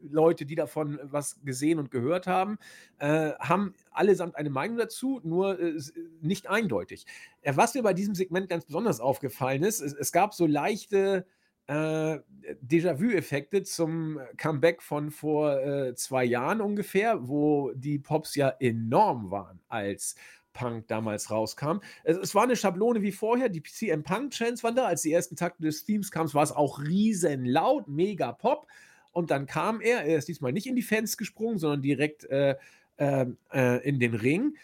Leute, 0.10 0.46
die 0.46 0.56
davon 0.56 1.00
was 1.04 1.40
gesehen 1.44 1.80
und 1.80 1.92
gehört 1.92 2.28
haben, 2.28 2.58
äh, 2.98 3.32
haben 3.40 3.76
allesamt 3.92 4.36
eine 4.36 4.50
Meinung 4.50 4.78
dazu, 4.78 5.22
nur 5.24 5.60
äh, 5.60 5.80
nicht 6.22 6.50
eindeutig. 6.50 7.06
Äh, 7.42 7.54
was 7.56 7.74
mir 7.74 7.84
bei 7.84 7.94
diesem 7.94 8.16
Segment 8.16 8.50
ganz 8.50 8.66
besonders 8.66 9.00
aufgefallen 9.00 9.64
ist, 9.64 9.80
es, 9.80 9.94
es 9.94 10.12
gab 10.12 10.34
so 10.34 10.46
leichte 10.46 11.26
äh, 11.68 12.20
Déjà-vu-Effekte 12.62 13.64
zum 13.64 14.20
Comeback 14.38 14.82
von 14.82 15.12
vor 15.12 15.60
äh, 15.60 15.96
zwei 15.96 16.26
Jahren 16.26 16.62
ungefähr, 16.62 17.28
wo 17.28 17.72
die 17.74 18.00
Pops 18.00 18.36
ja 18.36 18.50
enorm 18.60 19.32
waren, 19.32 19.60
als 19.70 20.16
Punk 20.54 20.88
damals 20.88 21.32
rauskam. 21.32 21.80
Es, 22.04 22.18
es 22.18 22.36
war 22.36 22.44
eine 22.44 22.56
Schablone 22.56 23.02
wie 23.02 23.12
vorher, 23.12 23.50
die 23.50 23.64
CM 23.64 24.04
Punk-Chants 24.04 24.64
waren 24.64 24.76
da, 24.76 24.86
als 24.86 25.02
die 25.04 25.14
ersten 25.14 25.36
Takte 25.36 25.64
des 25.64 25.86
Themes 25.86 26.12
kamen, 26.12 26.34
war 26.34 26.44
es 26.44 26.52
auch 26.52 26.80
riesen 26.80 27.46
laut, 27.46 27.88
mega 27.88 28.32
Pop. 28.32 28.68
Und 29.12 29.32
dann 29.32 29.46
kam 29.46 29.82
er, 29.82 30.06
er 30.06 30.18
ist 30.18 30.28
diesmal 30.28 30.54
nicht 30.54 30.68
in 30.68 30.76
die 30.76 30.82
Fans 30.82 31.18
gesprungen, 31.18 31.58
sondern 31.58 31.82
direkt 31.82 32.26
äh, 32.26 32.56
ähm, 32.98 33.38
äh, 33.52 33.88
in 33.88 34.00
den 34.00 34.14
Ring 34.14 34.56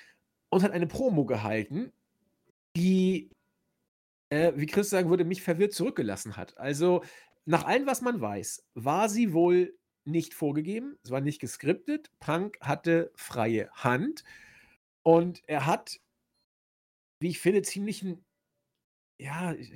und 0.50 0.64
hat 0.64 0.72
eine 0.72 0.88
Promo 0.88 1.26
gehalten, 1.26 1.92
die 2.76 3.30
äh, 4.30 4.54
wie 4.56 4.66
Chris 4.66 4.90
sagen 4.90 5.10
würde, 5.10 5.26
mich 5.26 5.42
verwirrt 5.42 5.74
zurückgelassen 5.74 6.38
hat. 6.38 6.58
Also, 6.58 7.04
nach 7.46 7.66
allem, 7.66 7.88
was 7.88 8.02
man 8.02 8.20
weiß, 8.20 8.66
war 8.74 9.10
sie 9.10 9.34
wohl 9.34 9.78
nicht 10.06 10.34
vorgegeben, 10.34 10.98
es 11.04 11.12
war 11.12 11.22
nicht 11.22 11.40
geskriptet. 11.40 12.12
Punk 12.20 12.58
hatte 12.62 13.12
freie 13.16 13.70
Hand 13.72 14.24
und 15.04 15.42
er 15.48 15.66
hat, 15.66 16.00
wie 17.20 17.30
ich 17.30 17.40
finde, 17.40 17.62
ziemlichen 17.62 18.26
ja, 19.20 19.54
ich, 19.54 19.72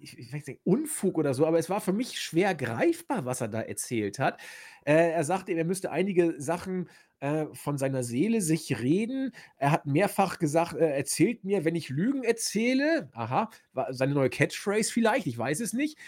ich, 0.00 0.18
ich 0.18 0.32
weiß 0.32 0.46
nicht, 0.46 0.60
Unfug 0.64 1.18
oder 1.18 1.34
so, 1.34 1.46
aber 1.46 1.58
es 1.58 1.68
war 1.68 1.80
für 1.80 1.92
mich 1.92 2.20
schwer 2.20 2.54
greifbar, 2.54 3.24
was 3.24 3.40
er 3.40 3.48
da 3.48 3.60
erzählt 3.60 4.18
hat. 4.18 4.40
Äh, 4.84 5.10
er 5.10 5.24
sagte, 5.24 5.52
er 5.52 5.64
müsste 5.64 5.90
einige 5.90 6.40
Sachen 6.40 6.88
äh, 7.20 7.46
von 7.52 7.76
seiner 7.76 8.04
Seele 8.04 8.40
sich 8.40 8.80
reden. 8.80 9.32
Er 9.56 9.72
hat 9.72 9.86
mehrfach 9.86 10.38
gesagt, 10.38 10.74
äh, 10.74 10.90
erzählt 10.90 11.44
mir, 11.44 11.64
wenn 11.64 11.74
ich 11.74 11.88
Lügen 11.88 12.22
erzähle. 12.22 13.08
Aha, 13.12 13.50
war 13.72 13.92
seine 13.92 14.14
neue 14.14 14.30
Catchphrase 14.30 14.92
vielleicht, 14.92 15.26
ich 15.26 15.38
weiß 15.38 15.60
es 15.60 15.72
nicht. 15.72 15.98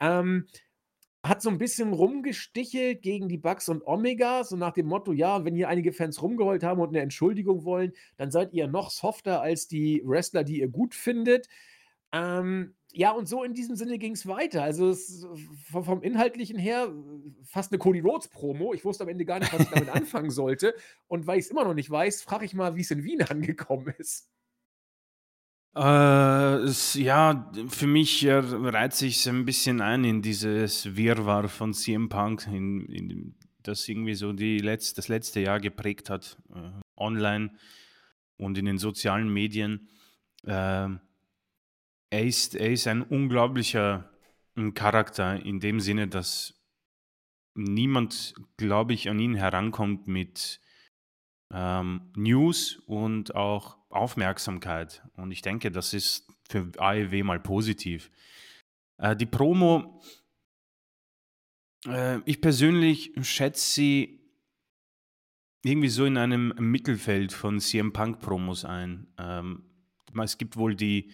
Ähm, 0.00 0.46
hat 1.24 1.40
so 1.40 1.48
ein 1.48 1.56
bisschen 1.56 1.94
rumgestichelt 1.94 3.00
gegen 3.00 3.28
die 3.28 3.38
Bugs 3.38 3.70
und 3.70 3.86
Omega, 3.86 4.44
so 4.44 4.56
nach 4.56 4.72
dem 4.72 4.86
Motto, 4.86 5.12
ja, 5.12 5.44
wenn 5.46 5.54
hier 5.54 5.70
einige 5.70 5.94
Fans 5.94 6.20
rumgeheult 6.20 6.62
haben 6.62 6.82
und 6.82 6.90
eine 6.90 7.00
Entschuldigung 7.00 7.64
wollen, 7.64 7.92
dann 8.18 8.30
seid 8.30 8.52
ihr 8.52 8.66
noch 8.66 8.90
softer 8.90 9.40
als 9.40 9.66
die 9.66 10.02
Wrestler, 10.04 10.44
die 10.44 10.60
ihr 10.60 10.68
gut 10.68 10.94
findet. 10.94 11.48
Ähm, 12.14 12.74
ja, 12.92 13.10
und 13.10 13.28
so 13.28 13.42
in 13.42 13.54
diesem 13.54 13.74
Sinne 13.74 13.98
ging 13.98 14.12
es 14.12 14.26
weiter. 14.26 14.62
Also 14.62 14.88
es, 14.88 15.26
vom, 15.68 15.84
vom, 15.84 16.02
Inhaltlichen 16.02 16.56
her 16.56 16.92
fast 17.42 17.72
eine 17.72 17.78
Cody 17.78 17.98
Rhodes 17.98 18.28
Promo. 18.28 18.72
Ich 18.72 18.84
wusste 18.84 19.02
am 19.02 19.10
Ende 19.10 19.24
gar 19.24 19.40
nicht, 19.40 19.52
was 19.52 19.62
ich 19.62 19.70
damit 19.70 19.88
anfangen 19.94 20.30
sollte. 20.30 20.74
Und 21.08 21.26
weil 21.26 21.40
ich 21.40 21.46
es 21.46 21.50
immer 21.50 21.64
noch 21.64 21.74
nicht 21.74 21.90
weiß, 21.90 22.22
frage 22.22 22.44
ich 22.44 22.54
mal, 22.54 22.76
wie 22.76 22.82
es 22.82 22.92
in 22.92 23.02
Wien 23.02 23.22
angekommen 23.28 23.92
ist. 23.98 24.30
Äh, 25.74 26.54
es, 26.58 26.94
ja, 26.94 27.50
für 27.66 27.88
mich 27.88 28.24
äh, 28.24 28.34
reiht 28.34 28.94
sich 28.94 29.28
ein 29.28 29.44
bisschen 29.44 29.80
ein 29.80 30.04
in 30.04 30.22
dieses 30.22 30.94
Wirrwarr 30.96 31.48
von 31.48 31.74
CM 31.74 32.08
Punk, 32.08 32.46
in, 32.46 32.86
in, 32.86 33.34
das 33.64 33.88
irgendwie 33.88 34.14
so 34.14 34.32
die 34.32 34.60
Letz-, 34.60 34.94
das 34.94 35.08
letzte 35.08 35.40
Jahr 35.40 35.58
geprägt 35.58 36.10
hat, 36.10 36.38
äh, 36.54 36.70
online 36.96 37.50
und 38.36 38.56
in 38.56 38.66
den 38.66 38.78
sozialen 38.78 39.32
Medien. 39.32 39.88
Äh, 40.44 40.90
er 42.14 42.24
ist, 42.24 42.54
er 42.54 42.70
ist 42.70 42.86
ein 42.86 43.02
unglaublicher 43.02 44.08
hm, 44.54 44.74
Charakter 44.74 45.44
in 45.44 45.58
dem 45.58 45.80
Sinne, 45.80 46.06
dass 46.06 46.54
niemand, 47.56 48.34
glaube 48.56 48.94
ich, 48.94 49.08
an 49.10 49.18
ihn 49.18 49.34
herankommt 49.34 50.06
mit 50.06 50.60
ähm, 51.52 52.12
News 52.14 52.76
und 52.86 53.34
auch 53.34 53.78
Aufmerksamkeit. 53.90 55.02
Und 55.16 55.32
ich 55.32 55.42
denke, 55.42 55.72
das 55.72 55.92
ist 55.92 56.28
für 56.48 56.70
AEW 56.78 57.24
mal 57.24 57.40
positiv. 57.40 58.12
Äh, 58.98 59.16
die 59.16 59.26
Promo, 59.26 60.00
äh, 61.86 62.20
ich 62.26 62.40
persönlich 62.40 63.12
schätze 63.22 63.72
sie 63.74 64.20
irgendwie 65.64 65.88
so 65.88 66.04
in 66.04 66.16
einem 66.16 66.54
Mittelfeld 66.58 67.32
von 67.32 67.58
CM 67.58 67.92
Punk 67.92 68.20
Promos 68.20 68.64
ein. 68.64 69.08
Ähm, 69.18 69.64
es 70.22 70.38
gibt 70.38 70.56
wohl 70.56 70.76
die 70.76 71.10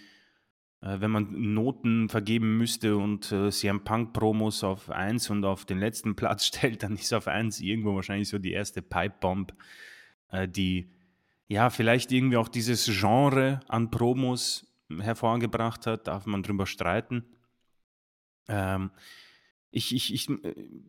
wenn 0.83 1.11
man 1.11 1.55
Noten 1.55 2.09
vergeben 2.09 2.57
müsste 2.57 2.97
und 2.97 3.31
äh, 3.33 3.51
CM 3.51 3.85
Punk 3.85 4.13
Promos 4.15 4.65
auf 4.65 4.91
1 4.91 5.29
und 5.31 5.45
auf 5.45 5.67
den 5.67 5.79
letzten 5.79 6.15
Platz 6.17 6.47
stellt, 6.47 6.83
dann 6.83 6.95
ist 6.95 7.13
auf 7.13 7.29
1 7.29 7.61
irgendwo 7.61 7.95
wahrscheinlich 7.95 8.29
so 8.29 8.39
die 8.39 8.53
erste 8.53 8.81
Pipe 8.81 9.17
Bomb, 9.21 9.55
äh, 10.31 10.49
die 10.49 10.91
ja 11.49 11.69
vielleicht 11.69 12.13
irgendwie 12.13 12.39
auch 12.39 12.49
dieses 12.49 12.87
Genre 12.87 13.61
an 13.69 13.91
Promos 13.91 14.67
hervorgebracht 14.89 15.87
hat, 15.87 16.07
darf 16.07 16.27
man 16.27 16.43
drüber 16.43 16.67
streiten. 16.67 17.25
Ähm, 18.49 18.91
ich, 19.71 19.95
ich, 19.95 20.13
ich, 20.15 20.29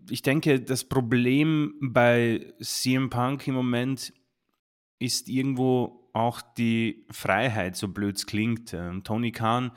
ich 0.09 0.21
denke, 0.21 0.59
das 0.59 0.85
Problem 0.85 1.75
bei 1.81 2.53
CM 2.59 3.09
Punk 3.09 3.47
im 3.47 3.53
Moment 3.53 4.13
ist 4.97 5.29
irgendwo 5.29 6.00
auch 6.13 6.41
die 6.41 7.05
Freiheit, 7.09 7.75
so 7.75 7.87
blöd 7.87 8.17
es 8.17 8.25
klingt. 8.25 8.73
Ähm, 8.73 9.03
Tony 9.03 9.31
Khan 9.31 9.71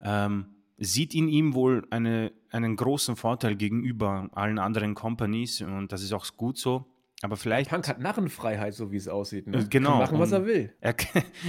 ähm, 0.00 0.46
sieht 0.78 1.14
in 1.14 1.28
ihm 1.28 1.54
wohl 1.54 1.86
eine, 1.90 2.32
einen 2.50 2.76
großen 2.76 3.16
Vorteil 3.16 3.56
gegenüber 3.56 4.28
allen 4.32 4.58
anderen 4.58 4.94
Companies 4.94 5.60
und 5.60 5.92
das 5.92 6.02
ist 6.02 6.12
auch 6.12 6.26
gut 6.36 6.58
so. 6.58 6.86
Aber 7.22 7.36
vielleicht. 7.38 7.70
Punk 7.70 7.88
hat 7.88 8.00
Narrenfreiheit, 8.00 8.74
so 8.74 8.92
wie 8.92 8.96
es 8.96 9.08
aussieht. 9.08 9.46
Ne? 9.46 9.66
Genau. 9.70 9.92
Kann 9.92 9.98
machen, 10.00 10.18
was 10.18 10.32
er 10.32 10.44
will. 10.44 10.74
Er, 10.80 10.94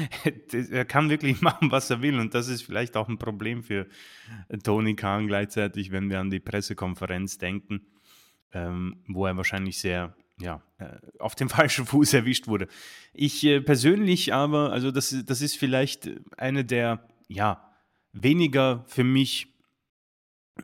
er, 0.72 0.86
kann 0.86 1.10
wirklich 1.10 1.42
machen, 1.42 1.70
was 1.70 1.90
er 1.90 2.02
will. 2.02 2.18
Und 2.18 2.34
das 2.34 2.48
ist 2.48 2.62
vielleicht 2.62 2.96
auch 2.96 3.10
ein 3.10 3.18
Problem 3.18 3.62
für 3.62 3.86
Tony 4.64 4.96
Khan 4.96 5.28
gleichzeitig, 5.28 5.92
wenn 5.92 6.10
wir 6.10 6.22
an 6.22 6.30
die 6.30 6.40
Pressekonferenz 6.40 7.40
denken, 7.40 7.88
ähm, 8.54 9.04
wo 9.08 9.26
er 9.26 9.36
wahrscheinlich 9.36 9.78
sehr 9.80 10.16
ja, 10.40 10.62
äh, 10.78 10.98
auf 11.20 11.36
dem 11.36 11.50
falschen 11.50 11.86
Fuß 11.86 12.14
erwischt 12.14 12.48
wurde. 12.48 12.68
Ich 13.14 13.44
äh, 13.44 13.62
persönlich 13.62 14.34
aber, 14.34 14.72
also 14.72 14.92
das, 14.92 15.16
das 15.26 15.42
ist 15.42 15.58
vielleicht 15.58 16.10
eine 16.38 16.66
der, 16.66 17.08
ja, 17.28 17.72
weniger 18.14 18.84
für 18.88 19.04
mich 19.04 19.55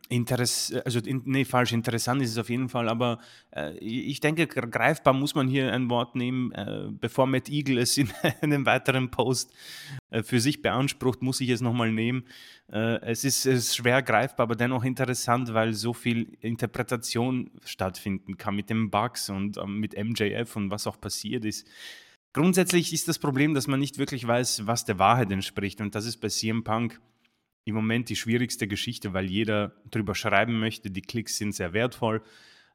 Interess 0.08 0.74
also 0.86 1.00
in 1.00 1.22
ne, 1.26 1.44
falsch, 1.44 1.74
interessant 1.74 2.22
ist 2.22 2.32
es 2.32 2.38
auf 2.38 2.50
jeden 2.50 2.70
Fall, 2.70 2.88
aber, 2.88 3.20
äh, 3.54 3.78
ich 3.80 4.22
denke, 4.22 4.48
greifbar 4.48 5.14
muss 5.14 5.36
man 5.36 5.50
hier 5.50 5.74
ein 5.74 5.90
Wort 5.90 6.16
nehmen, 6.16 6.54
äh, 6.54 6.88
bevor 6.90 7.28
Matt 7.28 7.50
Eagle 7.50 7.78
es 7.78 7.98
in 7.98 8.10
einem 8.42 8.66
weiteren 8.66 9.12
Post, 9.12 9.54
äh, 10.10 10.24
für 10.24 10.40
sich 10.40 10.62
beansprucht, 10.62 11.22
muss 11.22 11.42
ich 11.42 11.50
es 11.50 11.60
noch 11.60 11.74
mal 11.74 11.92
nehmen. 11.92 12.24
Äh, 12.72 13.02
es 13.02 13.26
ist 13.26 13.46
es 13.46 13.66
ist 13.66 13.76
schwer 13.76 14.02
greifbar, 14.02 14.46
aber 14.46 14.56
dennoch 14.56 14.86
interessant, 14.86 15.54
weil 15.54 15.74
so 15.74 15.94
viel 15.94 16.38
Interpretation 16.40 17.52
stattfinden 17.66 18.38
kann 18.38 18.56
mit 18.56 18.70
den 18.70 18.92
Bugs 18.92 19.30
und, 19.30 19.58
ähm, 19.58 19.80
mit 19.80 19.98
MJF 19.98 20.56
und 20.56 20.72
was 20.72 20.88
auch 20.88 21.02
passiert 21.02 21.44
ist. 21.44 21.68
Grundsätzlich 22.32 22.94
ist 22.94 23.10
das 23.10 23.20
Problem, 23.20 23.54
dass 23.54 23.68
man 23.68 23.82
nicht 23.82 23.98
wirklich 23.98 24.26
weiß, 24.26 24.68
was 24.68 24.86
der 24.86 25.00
Wahrheit 25.00 25.32
entspricht 25.32 25.82
und 25.82 25.96
das 25.96 26.06
ist 26.06 26.18
bei 26.18 26.30
CM 26.30 26.64
Punk 26.64 27.02
im 27.66 27.76
Moment 27.76 28.10
die 28.10 28.16
schwierigste 28.16 28.68
Geschichte, 28.68 29.14
weil 29.14 29.26
jeder 29.26 29.74
drüber 29.90 30.16
schreiben 30.16 30.60
möchte. 30.60 30.90
Die 30.90 31.02
Klicks 31.02 31.38
sind 31.38 31.54
sehr 31.54 31.74
wertvoll 31.74 32.22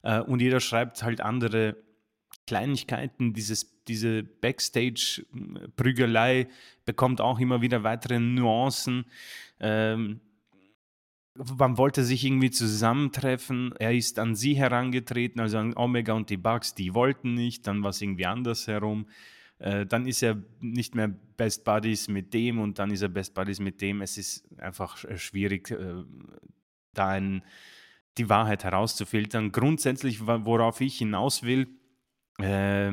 äh, 0.03 0.21
und 0.21 0.41
jeder 0.41 0.59
schreibt 0.59 1.03
halt 1.03 1.21
andere 1.21 1.75
Kleinigkeiten. 2.45 3.33
Dieses, 3.33 3.83
diese 3.85 4.23
Backstage-Prügelei 4.23 6.47
bekommt 6.85 7.21
auch 7.21 7.39
immer 7.39 7.61
wieder 7.61 7.83
weitere 7.83 8.19
Nuancen. 8.19 9.05
Ähm, 9.59 10.21
man 11.35 11.77
wollte 11.77 12.03
sich 12.03 12.25
irgendwie 12.25 12.49
zusammentreffen. 12.49 13.75
Er 13.77 13.93
ist 13.93 14.17
an 14.17 14.35
sie 14.35 14.55
herangetreten, 14.55 15.39
also 15.39 15.59
an 15.59 15.75
Omega 15.75 16.13
und 16.13 16.29
die 16.29 16.37
Bugs, 16.37 16.73
die 16.73 16.93
wollten 16.93 17.33
nicht. 17.33 17.67
Dann 17.67 17.83
war 17.83 17.91
es 17.91 18.01
irgendwie 18.01 18.25
andersherum. 18.25 19.05
Äh, 19.59 19.85
dann 19.85 20.05
ist 20.05 20.21
er 20.21 20.41
nicht 20.59 20.95
mehr 20.95 21.07
Best 21.07 21.63
Buddies 21.63 22.07
mit 22.07 22.33
dem 22.33 22.59
und 22.59 22.79
dann 22.79 22.91
ist 22.91 23.01
er 23.01 23.09
Best 23.09 23.33
Buddies 23.33 23.59
mit 23.59 23.81
dem. 23.81 24.01
Es 24.01 24.17
ist 24.17 24.47
einfach 24.59 24.97
schwierig, 25.17 25.71
äh, 25.71 26.03
da 26.93 27.09
ein, 27.09 27.43
die 28.17 28.29
Wahrheit 28.29 28.63
herauszufiltern. 28.63 29.51
Grundsätzlich, 29.51 30.25
worauf 30.25 30.81
ich 30.81 30.97
hinaus 30.97 31.43
will, 31.43 31.67
äh, 32.39 32.91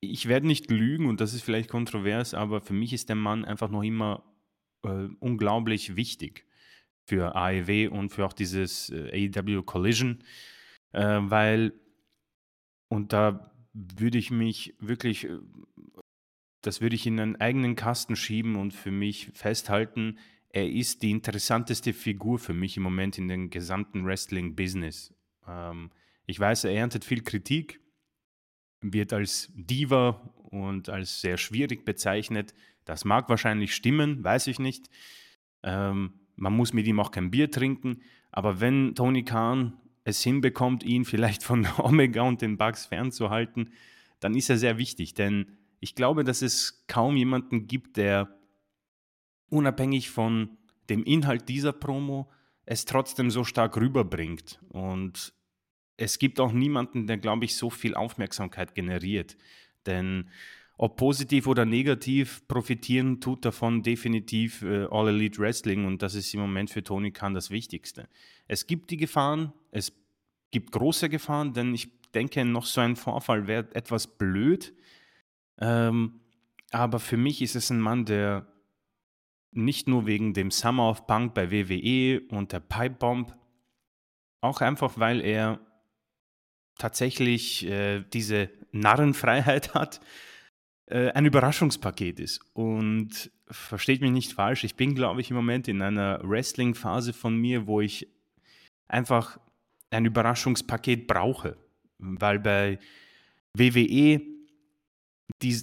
ich 0.00 0.28
werde 0.28 0.46
nicht 0.46 0.70
lügen 0.70 1.06
und 1.06 1.20
das 1.20 1.34
ist 1.34 1.42
vielleicht 1.42 1.70
kontrovers, 1.70 2.34
aber 2.34 2.60
für 2.60 2.74
mich 2.74 2.92
ist 2.92 3.08
der 3.08 3.16
Mann 3.16 3.44
einfach 3.44 3.70
noch 3.70 3.82
immer 3.82 4.22
äh, 4.84 5.08
unglaublich 5.18 5.96
wichtig 5.96 6.46
für 7.04 7.34
AEW 7.34 7.88
und 7.88 8.10
für 8.10 8.26
auch 8.26 8.32
dieses 8.32 8.90
äh, 8.90 9.30
AEW 9.34 9.62
Collision, 9.62 10.22
äh, 10.92 11.18
weil, 11.22 11.72
und 12.88 13.12
da 13.12 13.50
würde 13.72 14.18
ich 14.18 14.30
mich 14.30 14.74
wirklich, 14.78 15.24
äh, 15.24 15.38
das 16.62 16.80
würde 16.80 16.96
ich 16.96 17.06
in 17.06 17.20
einen 17.20 17.36
eigenen 17.36 17.76
Kasten 17.76 18.16
schieben 18.16 18.56
und 18.56 18.72
für 18.72 18.90
mich 18.90 19.30
festhalten, 19.34 20.18
er 20.50 20.68
ist 20.68 21.02
die 21.02 21.10
interessanteste 21.10 21.92
Figur 21.92 22.38
für 22.38 22.54
mich 22.54 22.76
im 22.76 22.82
Moment 22.82 23.18
in 23.18 23.28
dem 23.28 23.50
gesamten 23.50 24.04
Wrestling-Business. 24.04 25.14
Ähm, 25.46 25.90
ich 26.26 26.40
weiß, 26.40 26.64
er 26.64 26.72
erntet 26.72 27.04
viel 27.04 27.22
Kritik, 27.22 27.80
wird 28.80 29.12
als 29.12 29.50
Diva 29.54 30.32
und 30.50 30.88
als 30.88 31.20
sehr 31.20 31.36
schwierig 31.36 31.84
bezeichnet. 31.84 32.54
Das 32.84 33.04
mag 33.04 33.28
wahrscheinlich 33.28 33.74
stimmen, 33.74 34.24
weiß 34.24 34.46
ich 34.46 34.58
nicht. 34.58 34.88
Ähm, 35.62 36.20
man 36.36 36.56
muss 36.56 36.72
mit 36.72 36.86
ihm 36.86 37.00
auch 37.00 37.10
kein 37.10 37.30
Bier 37.30 37.50
trinken. 37.50 38.02
Aber 38.30 38.60
wenn 38.60 38.94
Tony 38.94 39.24
Khan 39.24 39.74
es 40.04 40.22
hinbekommt, 40.22 40.84
ihn 40.84 41.04
vielleicht 41.04 41.42
von 41.42 41.66
Omega 41.78 42.22
und 42.22 42.40
den 42.40 42.56
Bugs 42.56 42.86
fernzuhalten, 42.86 43.72
dann 44.20 44.34
ist 44.34 44.48
er 44.48 44.56
sehr 44.56 44.78
wichtig. 44.78 45.14
Denn 45.14 45.58
ich 45.80 45.94
glaube, 45.94 46.24
dass 46.24 46.42
es 46.42 46.84
kaum 46.86 47.16
jemanden 47.16 47.66
gibt, 47.66 47.96
der 47.96 48.36
unabhängig 49.50 50.10
von 50.10 50.58
dem 50.88 51.04
Inhalt 51.04 51.48
dieser 51.48 51.72
Promo 51.72 52.30
es 52.64 52.84
trotzdem 52.84 53.30
so 53.30 53.44
stark 53.44 53.76
rüberbringt. 53.76 54.60
Und 54.68 55.32
es 55.96 56.18
gibt 56.18 56.38
auch 56.40 56.52
niemanden, 56.52 57.06
der, 57.06 57.18
glaube 57.18 57.44
ich, 57.44 57.56
so 57.56 57.70
viel 57.70 57.94
Aufmerksamkeit 57.94 58.74
generiert. 58.74 59.36
Denn 59.86 60.28
ob 60.76 60.96
positiv 60.96 61.48
oder 61.48 61.64
negativ, 61.64 62.46
profitieren 62.46 63.20
tut 63.20 63.44
davon 63.44 63.82
definitiv 63.82 64.62
äh, 64.62 64.86
All 64.90 65.08
Elite 65.08 65.40
Wrestling 65.40 65.86
und 65.86 66.02
das 66.02 66.14
ist 66.14 66.32
im 66.34 66.40
Moment 66.40 66.70
für 66.70 66.84
Tony 66.84 67.10
Khan 67.10 67.34
das 67.34 67.50
Wichtigste. 67.50 68.08
Es 68.46 68.68
gibt 68.68 68.90
die 68.90 68.96
Gefahren, 68.96 69.52
es 69.72 69.92
gibt 70.52 70.70
große 70.70 71.08
Gefahren, 71.08 71.52
denn 71.52 71.74
ich 71.74 71.88
denke, 72.14 72.44
noch 72.44 72.64
so 72.64 72.80
ein 72.80 72.94
Vorfall 72.94 73.48
wäre 73.48 73.66
etwas 73.74 74.06
blöd. 74.06 74.72
Ähm, 75.60 76.20
aber 76.70 77.00
für 77.00 77.16
mich 77.16 77.42
ist 77.42 77.56
es 77.56 77.70
ein 77.70 77.80
Mann, 77.80 78.04
der 78.04 78.46
nicht 79.52 79.88
nur 79.88 80.06
wegen 80.06 80.34
dem 80.34 80.50
Summer 80.50 80.90
of 80.90 81.06
Punk 81.06 81.34
bei 81.34 81.50
WWE 81.50 82.20
und 82.30 82.52
der 82.52 82.60
Pipe 82.60 82.96
Bomb, 82.96 83.34
auch 84.40 84.60
einfach, 84.60 84.98
weil 84.98 85.20
er 85.20 85.60
tatsächlich 86.78 87.66
äh, 87.66 88.04
diese 88.12 88.50
Narrenfreiheit 88.72 89.74
hat, 89.74 90.00
äh, 90.86 91.10
ein 91.10 91.26
Überraschungspaket 91.26 92.20
ist. 92.20 92.40
Und 92.52 93.30
versteht 93.50 94.00
mich 94.00 94.12
nicht 94.12 94.32
falsch, 94.32 94.64
ich 94.64 94.76
bin, 94.76 94.94
glaube 94.94 95.20
ich, 95.20 95.30
im 95.30 95.36
Moment 95.36 95.68
in 95.68 95.82
einer 95.82 96.20
Wrestling-Phase 96.22 97.12
von 97.12 97.36
mir, 97.36 97.66
wo 97.66 97.80
ich 97.80 98.06
einfach 98.86 99.38
ein 99.90 100.04
Überraschungspaket 100.04 101.06
brauche. 101.06 101.56
Weil 101.98 102.38
bei 102.38 102.78
WWE, 103.54 104.37
die, 105.42 105.56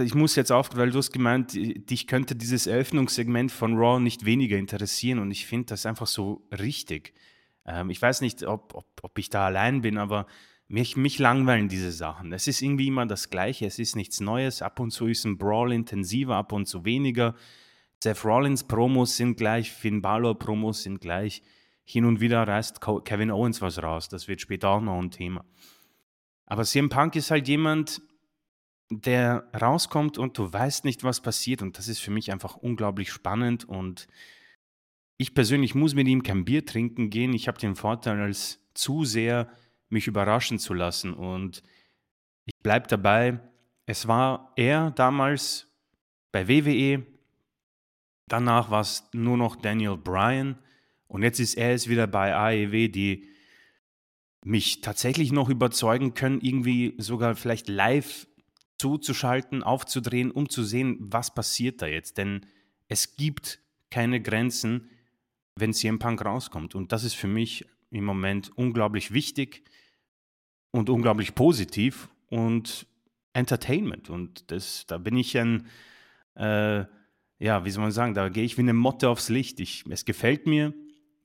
ich 0.00 0.14
muss 0.14 0.36
jetzt 0.36 0.52
auf, 0.52 0.76
weil 0.76 0.90
du 0.90 0.98
hast 0.98 1.12
gemeint, 1.12 1.54
dich 1.54 2.06
könnte 2.06 2.36
dieses 2.36 2.66
Eröffnungssegment 2.66 3.50
von 3.50 3.76
Raw 3.76 3.98
nicht 4.00 4.24
weniger 4.24 4.56
interessieren 4.56 5.18
und 5.18 5.30
ich 5.30 5.46
finde 5.46 5.66
das 5.66 5.86
einfach 5.86 6.06
so 6.06 6.46
richtig. 6.52 7.14
Ähm, 7.66 7.90
ich 7.90 8.00
weiß 8.00 8.20
nicht, 8.20 8.44
ob, 8.44 8.74
ob, 8.74 8.86
ob 9.02 9.18
ich 9.18 9.28
da 9.28 9.46
allein 9.46 9.80
bin, 9.80 9.98
aber 9.98 10.26
mich, 10.68 10.96
mich 10.96 11.18
langweilen 11.18 11.68
diese 11.68 11.92
Sachen. 11.92 12.32
Es 12.32 12.46
ist 12.46 12.62
irgendwie 12.62 12.88
immer 12.88 13.06
das 13.06 13.28
Gleiche, 13.28 13.66
es 13.66 13.78
ist 13.78 13.96
nichts 13.96 14.20
Neues. 14.20 14.62
Ab 14.62 14.78
und 14.80 14.92
zu 14.92 15.06
ist 15.06 15.24
ein 15.24 15.36
Brawl 15.36 15.72
intensiver, 15.72 16.36
ab 16.36 16.52
und 16.52 16.66
zu 16.66 16.84
weniger. 16.84 17.34
Seth 18.02 18.24
Rollins 18.24 18.64
Promos 18.64 19.16
sind 19.16 19.36
gleich, 19.36 19.72
Finn 19.72 20.00
Balor 20.00 20.38
Promos 20.38 20.82
sind 20.82 21.00
gleich. 21.00 21.42
Hin 21.84 22.04
und 22.04 22.20
wieder 22.20 22.46
reißt 22.46 22.80
Kevin 23.04 23.30
Owens 23.30 23.60
was 23.60 23.82
raus. 23.82 24.08
Das 24.08 24.28
wird 24.28 24.40
später 24.40 24.68
auch 24.70 24.80
noch 24.80 24.98
ein 24.98 25.10
Thema. 25.10 25.44
Aber 26.46 26.64
CM 26.64 26.88
Punk 26.88 27.16
ist 27.16 27.30
halt 27.30 27.48
jemand, 27.48 28.00
der 28.90 29.48
rauskommt 29.58 30.18
und 30.18 30.36
du 30.38 30.52
weißt 30.52 30.84
nicht, 30.84 31.04
was 31.04 31.20
passiert. 31.20 31.62
Und 31.62 31.78
das 31.78 31.88
ist 31.88 32.00
für 32.00 32.10
mich 32.10 32.32
einfach 32.32 32.56
unglaublich 32.56 33.10
spannend. 33.10 33.64
Und 33.64 34.06
ich 35.16 35.34
persönlich 35.34 35.74
muss 35.74 35.94
mit 35.94 36.08
ihm 36.08 36.22
kein 36.22 36.44
Bier 36.44 36.64
trinken 36.66 37.10
gehen. 37.10 37.32
Ich 37.32 37.48
habe 37.48 37.58
den 37.58 37.76
Vorteil, 37.76 38.20
als 38.20 38.60
Zuseher 38.74 39.48
mich 39.88 40.06
überraschen 40.06 40.58
zu 40.58 40.74
lassen. 40.74 41.14
Und 41.14 41.62
ich 42.46 42.54
bleibe 42.62 42.88
dabei, 42.88 43.40
es 43.86 44.06
war 44.08 44.52
er 44.56 44.90
damals 44.90 45.68
bei 46.32 46.48
WWE. 46.48 47.06
Danach 48.26 48.70
war 48.70 48.80
es 48.80 49.08
nur 49.12 49.36
noch 49.36 49.56
Daniel 49.56 49.96
Bryan. 49.96 50.58
Und 51.06 51.22
jetzt 51.22 51.40
ist 51.40 51.54
er 51.54 51.72
es 51.72 51.88
wieder 51.88 52.06
bei 52.06 52.34
AEW, 52.34 52.88
die 52.88 53.28
mich 54.44 54.82
tatsächlich 54.82 55.32
noch 55.32 55.48
überzeugen 55.48 56.14
können, 56.14 56.40
irgendwie 56.40 56.94
sogar 56.98 57.34
vielleicht 57.34 57.68
live 57.68 58.26
zuzuschalten, 58.84 59.62
aufzudrehen, 59.62 60.30
um 60.30 60.50
zu 60.50 60.62
sehen, 60.62 60.98
was 61.00 61.34
passiert 61.34 61.80
da 61.80 61.86
jetzt. 61.86 62.18
Denn 62.18 62.44
es 62.86 63.16
gibt 63.16 63.60
keine 63.90 64.20
Grenzen, 64.20 64.90
wenn 65.56 65.72
CM 65.72 65.98
Punk 65.98 66.22
rauskommt. 66.22 66.74
Und 66.74 66.92
das 66.92 67.02
ist 67.02 67.14
für 67.14 67.26
mich 67.26 67.64
im 67.90 68.04
Moment 68.04 68.50
unglaublich 68.58 69.14
wichtig 69.14 69.64
und 70.70 70.90
unglaublich 70.90 71.34
positiv 71.34 72.10
und 72.28 72.86
Entertainment. 73.32 74.10
Und 74.10 74.50
das, 74.50 74.84
da 74.86 74.98
bin 74.98 75.16
ich 75.16 75.38
ein, 75.38 75.66
äh, 76.34 76.84
ja, 77.38 77.64
wie 77.64 77.70
soll 77.70 77.84
man 77.84 77.90
sagen, 77.90 78.12
da 78.12 78.28
gehe 78.28 78.44
ich 78.44 78.58
wie 78.58 78.62
eine 78.62 78.74
Motte 78.74 79.08
aufs 79.08 79.30
Licht. 79.30 79.60
Ich, 79.60 79.84
es 79.88 80.04
gefällt 80.04 80.46
mir, 80.46 80.74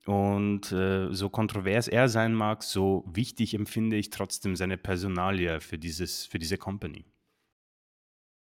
und 0.05 0.71
äh, 0.71 1.13
so 1.13 1.29
kontrovers 1.29 1.87
er 1.87 2.09
sein 2.09 2.33
mag, 2.33 2.63
so 2.63 3.03
wichtig 3.13 3.53
empfinde 3.53 3.95
ich 3.95 4.09
trotzdem 4.09 4.55
seine 4.55 4.75
Personalie 4.75 5.59
für, 5.61 5.77
dieses, 5.77 6.25
für 6.25 6.39
diese 6.39 6.57
Company. 6.57 7.05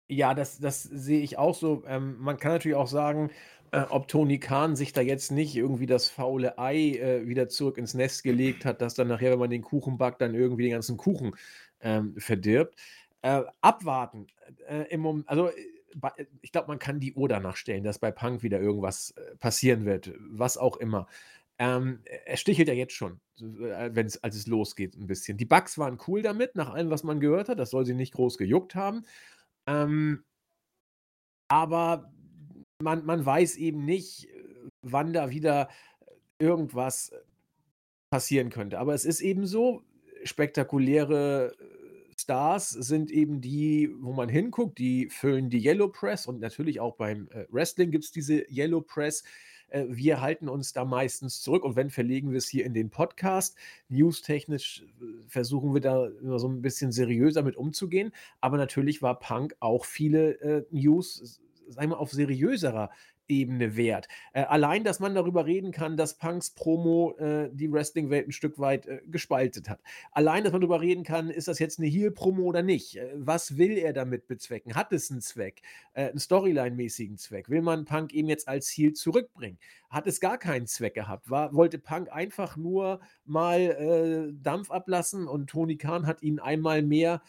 Ja, 0.09 0.33
das, 0.33 0.59
das 0.59 0.83
sehe 0.83 1.21
ich 1.21 1.37
auch 1.37 1.53
so. 1.55 1.83
Ähm, 1.85 2.17
man 2.19 2.37
kann 2.37 2.53
natürlich 2.53 2.77
auch 2.77 2.87
sagen, 2.87 3.29
äh, 3.71 3.81
ob 3.89 4.07
Tony 4.07 4.39
Khan 4.39 4.75
sich 4.75 4.93
da 4.93 5.01
jetzt 5.01 5.31
nicht 5.31 5.55
irgendwie 5.55 5.85
das 5.85 6.07
faule 6.09 6.57
Ei 6.57 6.91
äh, 6.97 7.27
wieder 7.27 7.49
zurück 7.49 7.77
ins 7.77 7.93
Nest 7.93 8.23
gelegt 8.23 8.63
hat, 8.63 8.81
dass 8.81 8.93
dann 8.93 9.09
nachher, 9.09 9.31
wenn 9.31 9.39
man 9.39 9.49
den 9.49 9.61
Kuchen 9.61 9.97
backt, 9.97 10.21
dann 10.21 10.33
irgendwie 10.33 10.63
den 10.63 10.71
ganzen 10.71 10.95
Kuchen 10.97 11.35
ähm, 11.81 12.15
verdirbt. 12.17 12.75
Äh, 13.21 13.43
abwarten. 13.61 14.27
Äh, 14.69 14.83
im 14.89 15.01
Moment, 15.01 15.27
also 15.27 15.49
äh, 15.49 16.25
ich 16.41 16.51
glaube, 16.53 16.67
man 16.69 16.79
kann 16.79 16.99
die 16.99 17.13
Uhr 17.13 17.27
danach 17.27 17.57
stellen, 17.57 17.83
dass 17.83 17.99
bei 17.99 18.11
Punk 18.11 18.43
wieder 18.43 18.59
irgendwas 18.61 19.13
passieren 19.39 19.83
wird, 19.85 20.13
was 20.19 20.57
auch 20.57 20.77
immer. 20.77 21.07
Ähm, 21.59 22.01
er 22.25 22.37
stichelt 22.37 22.67
ja 22.67 22.73
jetzt 22.75 22.93
schon, 22.93 23.19
äh, 23.41 23.89
wenn's 23.93 24.23
als 24.23 24.35
es 24.35 24.45
losgeht 24.45 24.95
ein 24.95 25.07
bisschen. 25.07 25.37
Die 25.37 25.45
Bugs 25.45 25.77
waren 25.79 25.97
cool 26.07 26.21
damit, 26.21 26.55
nach 26.55 26.71
allem, 26.71 26.91
was 26.91 27.03
man 27.03 27.19
gehört 27.19 27.49
hat. 27.49 27.57
Das 27.59 27.71
soll 27.71 27.85
sie 27.85 27.95
nicht 27.95 28.13
groß 28.13 28.37
gejuckt 28.37 28.75
haben. 28.75 29.03
Ähm 29.67 30.23
aber 31.49 32.11
man 32.81 33.05
man 33.05 33.25
weiß 33.25 33.57
eben 33.57 33.85
nicht, 33.85 34.27
wann 34.81 35.13
da 35.13 35.29
wieder 35.29 35.69
irgendwas 36.39 37.11
passieren 38.09 38.49
könnte. 38.49 38.79
Aber 38.79 38.93
es 38.93 39.05
ist 39.05 39.21
eben 39.21 39.45
so, 39.45 39.83
spektakuläre 40.23 41.55
äh, 41.59 42.13
Stars 42.19 42.69
sind 42.69 43.11
eben 43.11 43.41
die, 43.41 43.93
wo 43.99 44.13
man 44.13 44.29
hinguckt, 44.29 44.79
die 44.79 45.09
füllen 45.09 45.49
die 45.49 45.63
Yellow 45.63 45.89
Press 45.89 46.25
und 46.25 46.39
natürlich 46.39 46.79
auch 46.79 46.95
beim 46.95 47.27
äh, 47.31 47.45
Wrestling 47.49 47.91
gibt 47.91 48.05
es 48.05 48.11
diese 48.11 48.45
Yellow 48.51 48.81
Press. 48.81 49.23
Äh, 49.69 49.85
wir 49.89 50.21
halten 50.21 50.49
uns 50.49 50.73
da 50.73 50.85
meistens 50.85 51.41
zurück 51.41 51.63
und 51.63 51.75
wenn, 51.75 51.89
verlegen 51.89 52.31
wir 52.31 52.37
es 52.37 52.47
hier 52.47 52.65
in 52.65 52.73
den 52.73 52.89
Podcast. 52.89 53.57
Newstechnisch 53.89 54.83
äh, 55.01 55.05
versuchen 55.27 55.73
wir 55.73 55.81
da 55.81 56.07
immer 56.21 56.39
so 56.39 56.47
ein 56.47 56.61
bisschen 56.61 56.91
seriöser 56.91 57.43
mit 57.43 57.55
umzugehen. 57.55 58.11
Aber 58.41 58.57
natürlich 58.57 59.01
war 59.01 59.19
Punk 59.19 59.55
auch 59.59 59.85
viele 59.85 60.39
äh, 60.41 60.65
News, 60.71 61.41
sagen 61.69 61.91
wir, 61.91 61.99
auf 61.99 62.11
seriöserer 62.11 62.89
Ebene 63.27 63.75
wert. 63.75 64.07
Äh, 64.33 64.41
allein, 64.43 64.83
dass 64.83 64.99
man 64.99 65.15
darüber 65.15 65.45
reden 65.45 65.71
kann, 65.71 65.97
dass 65.97 66.17
Punks 66.17 66.51
Promo 66.51 67.15
äh, 67.17 67.49
die 67.51 67.71
Wrestling-Welt 67.71 68.27
ein 68.27 68.31
Stück 68.31 68.59
weit 68.59 68.85
äh, 68.87 69.01
gespaltet 69.07 69.69
hat. 69.69 69.79
Allein, 70.11 70.43
dass 70.43 70.53
man 70.53 70.61
darüber 70.61 70.81
reden 70.81 71.03
kann, 71.03 71.29
ist 71.29 71.47
das 71.47 71.59
jetzt 71.59 71.79
eine 71.79 71.87
Heel-Promo 71.87 72.43
oder 72.43 72.63
nicht? 72.63 72.97
Äh, 72.97 73.11
was 73.15 73.57
will 73.57 73.77
er 73.77 73.93
damit 73.93 74.27
bezwecken? 74.27 74.75
Hat 74.75 74.91
es 74.93 75.11
einen 75.11 75.21
Zweck? 75.21 75.61
Äh, 75.93 76.09
einen 76.09 76.19
Storyline-mäßigen 76.19 77.17
Zweck? 77.17 77.49
Will 77.49 77.61
man 77.61 77.85
Punk 77.85 78.13
eben 78.13 78.29
jetzt 78.29 78.47
als 78.47 78.69
Heel 78.69 78.93
zurückbringen? 78.93 79.57
Hat 79.89 80.07
es 80.07 80.19
gar 80.19 80.37
keinen 80.37 80.67
Zweck 80.67 80.93
gehabt? 80.93 81.29
War, 81.29 81.53
wollte 81.53 81.79
Punk 81.79 82.11
einfach 82.11 82.57
nur 82.57 82.99
mal 83.25 83.59
äh, 83.59 84.33
Dampf 84.41 84.71
ablassen 84.71 85.27
und 85.27 85.49
Tony 85.49 85.77
Khan 85.77 86.05
hat 86.05 86.21
ihnen 86.21 86.39
einmal 86.39 86.81
mehr 86.81 87.21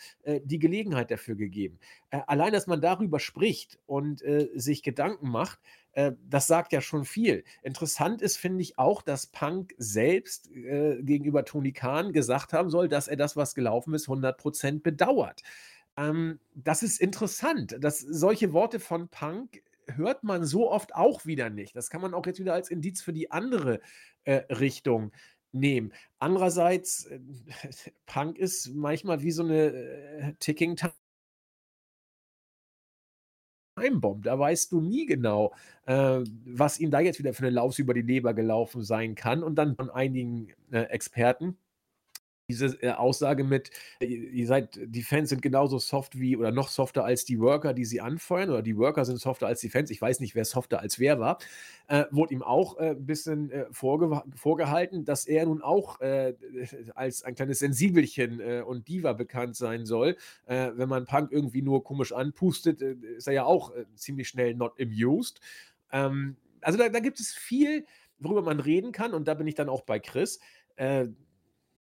die 0.45 0.59
Gelegenheit 0.59 1.11
dafür 1.11 1.37
gegeben? 1.37 1.79
allein, 2.11 2.53
dass 2.53 2.67
man 2.67 2.81
darüber 2.81 3.21
spricht 3.21 3.79
und 3.87 4.23
sich 4.55 4.83
Gedanken 4.83 5.29
macht, 5.29 5.59
äh, 5.99 6.13
das 6.31 6.47
sagt 6.47 6.73
ja 6.73 6.81
schon 6.81 7.05
viel. 7.05 7.43
Interessant 7.63 8.23
ist, 8.23 8.37
finde 8.37 8.63
ich 8.63 8.79
auch, 8.79 9.03
dass 9.03 9.27
Punk 9.27 9.75
selbst 9.79 10.49
äh, 10.53 11.03
gegenüber 11.03 11.45
Tony 11.45 11.73
Khan 11.73 12.13
gesagt 12.13 12.53
haben 12.53 12.71
soll, 12.71 12.89
dass 12.89 13.09
er 13.09 13.17
das, 13.17 13.37
was 13.37 13.57
gelaufen 13.57 13.95
ist, 13.95 14.07
100% 14.07 14.83
bedauert. 14.83 15.43
Ähm, 15.97 16.39
das 16.55 16.85
ist 16.85 17.01
interessant. 17.01 17.77
Dass 17.81 17.99
solche 17.99 18.53
Worte 18.53 18.79
von 18.79 19.09
Punk 19.09 19.61
hört 19.97 20.25
man 20.25 20.45
so 20.45 20.71
oft 20.71 20.95
auch 20.95 21.27
wieder 21.27 21.51
nicht. 21.51 21.77
Das 21.77 21.91
kann 21.91 22.01
man 22.01 22.15
auch 22.15 22.27
jetzt 22.27 22.41
wieder 22.41 22.55
als 22.55 22.71
Indiz 22.71 23.03
für 23.03 23.13
die 23.13 23.31
andere 23.31 23.81
äh, 24.25 24.35
Richtung 24.53 25.13
nehmen. 25.53 25.93
Andererseits, 26.19 27.07
äh, 27.07 27.21
Punk 28.07 28.39
ist 28.39 28.75
manchmal 28.75 29.23
wie 29.23 29.33
so 29.33 29.43
eine 29.43 29.73
äh, 29.73 30.35
Ticking 30.41 30.77
Time. 30.77 30.93
Timebomb. 33.79 34.25
Da 34.25 34.39
weißt 34.39 34.73
du 34.73 34.81
nie 34.81 35.07
genau, 35.07 35.55
äh, 35.87 36.21
was 36.45 36.81
ihm 36.81 36.91
da 36.91 37.01
jetzt 37.01 37.19
wieder 37.19 37.33
für 37.33 37.47
eine 37.47 37.51
Laus 37.51 37.79
über 37.79 37.95
die 37.95 38.03
Leber 38.03 38.35
gelaufen 38.35 38.83
sein 38.83 39.15
kann. 39.15 39.43
Und 39.43 39.57
dann 39.57 39.77
von 39.77 39.91
einigen 39.91 40.49
äh, 40.71 40.83
Experten 40.83 41.57
diese 42.49 42.83
äh, 42.83 42.93
Aussage 42.93 43.45
mit, 43.45 43.71
äh, 44.01 44.07
ihr 44.07 44.47
seid, 44.47 44.81
die 44.83 45.03
Fans 45.03 45.29
sind 45.29 45.43
genauso 45.43 45.79
soft 45.79 46.19
wie 46.19 46.37
oder 46.37 46.51
noch 46.51 46.69
softer 46.69 47.05
als 47.05 47.27
die 47.27 47.39
Worker, 47.41 47.75
die 47.75 47.85
sie 47.85 48.01
anfeuern, 48.01 48.49
oder 48.49 48.63
die 48.63 48.77
Worker 48.77 49.05
sind 49.05 49.21
softer 49.21 49.47
als 49.47 49.61
die 49.61 49.69
Fans. 49.69 49.91
Ich 49.91 50.01
weiß 50.01 50.21
nicht, 50.21 50.35
wer 50.35 50.47
softer 50.47 50.81
als 50.81 50.99
wer 50.99 51.21
war. 51.21 51.39
Äh, 51.89 52.05
wurde 52.11 52.33
ihm 52.33 52.43
auch 52.43 52.79
äh, 52.79 52.91
ein 52.91 53.05
bisschen 53.05 53.51
äh, 53.51 53.67
vorge 53.71 54.23
vorgehalten, 54.35 55.05
dass 55.05 55.27
er 55.27 55.45
nun 55.45 55.63
auch 55.63 56.01
als 56.95 57.23
ein 57.25 57.35
kleines 57.35 57.59
Sensibelchen 57.59 58.63
und 58.63 58.89
Diva 58.89 59.13
bekannt 59.13 59.57
sein 59.57 59.85
soll. 59.85 60.17
wenn 60.47 60.89
man 60.89 61.05
Punk 61.05 61.31
irgendwie 61.33 61.63
nur 61.63 61.85
komisch 61.85 62.13
anpustet, 62.13 62.81
ist 62.81 63.27
er 63.27 63.33
ja 63.35 63.45
auch 63.45 63.73
ziemlich 63.95 64.29
schnell 64.29 64.55
not 64.55 64.81
amused. 64.81 65.41
Ähm, 65.93 66.37
also 66.61 66.79
da, 66.79 66.89
da, 66.89 67.01
gibt 67.01 67.21
es 67.21 67.33
viel, 67.33 67.85
worüber 68.19 68.43
man 68.43 68.61
reden 68.61 68.93
kann, 68.93 69.13
und 69.13 69.29
da 69.29 69.35
bin 69.35 69.47
ich 69.47 69.55
dann 69.55 69.69
auch 69.69 69.83
bei 69.83 69.99
Chris 69.99 70.39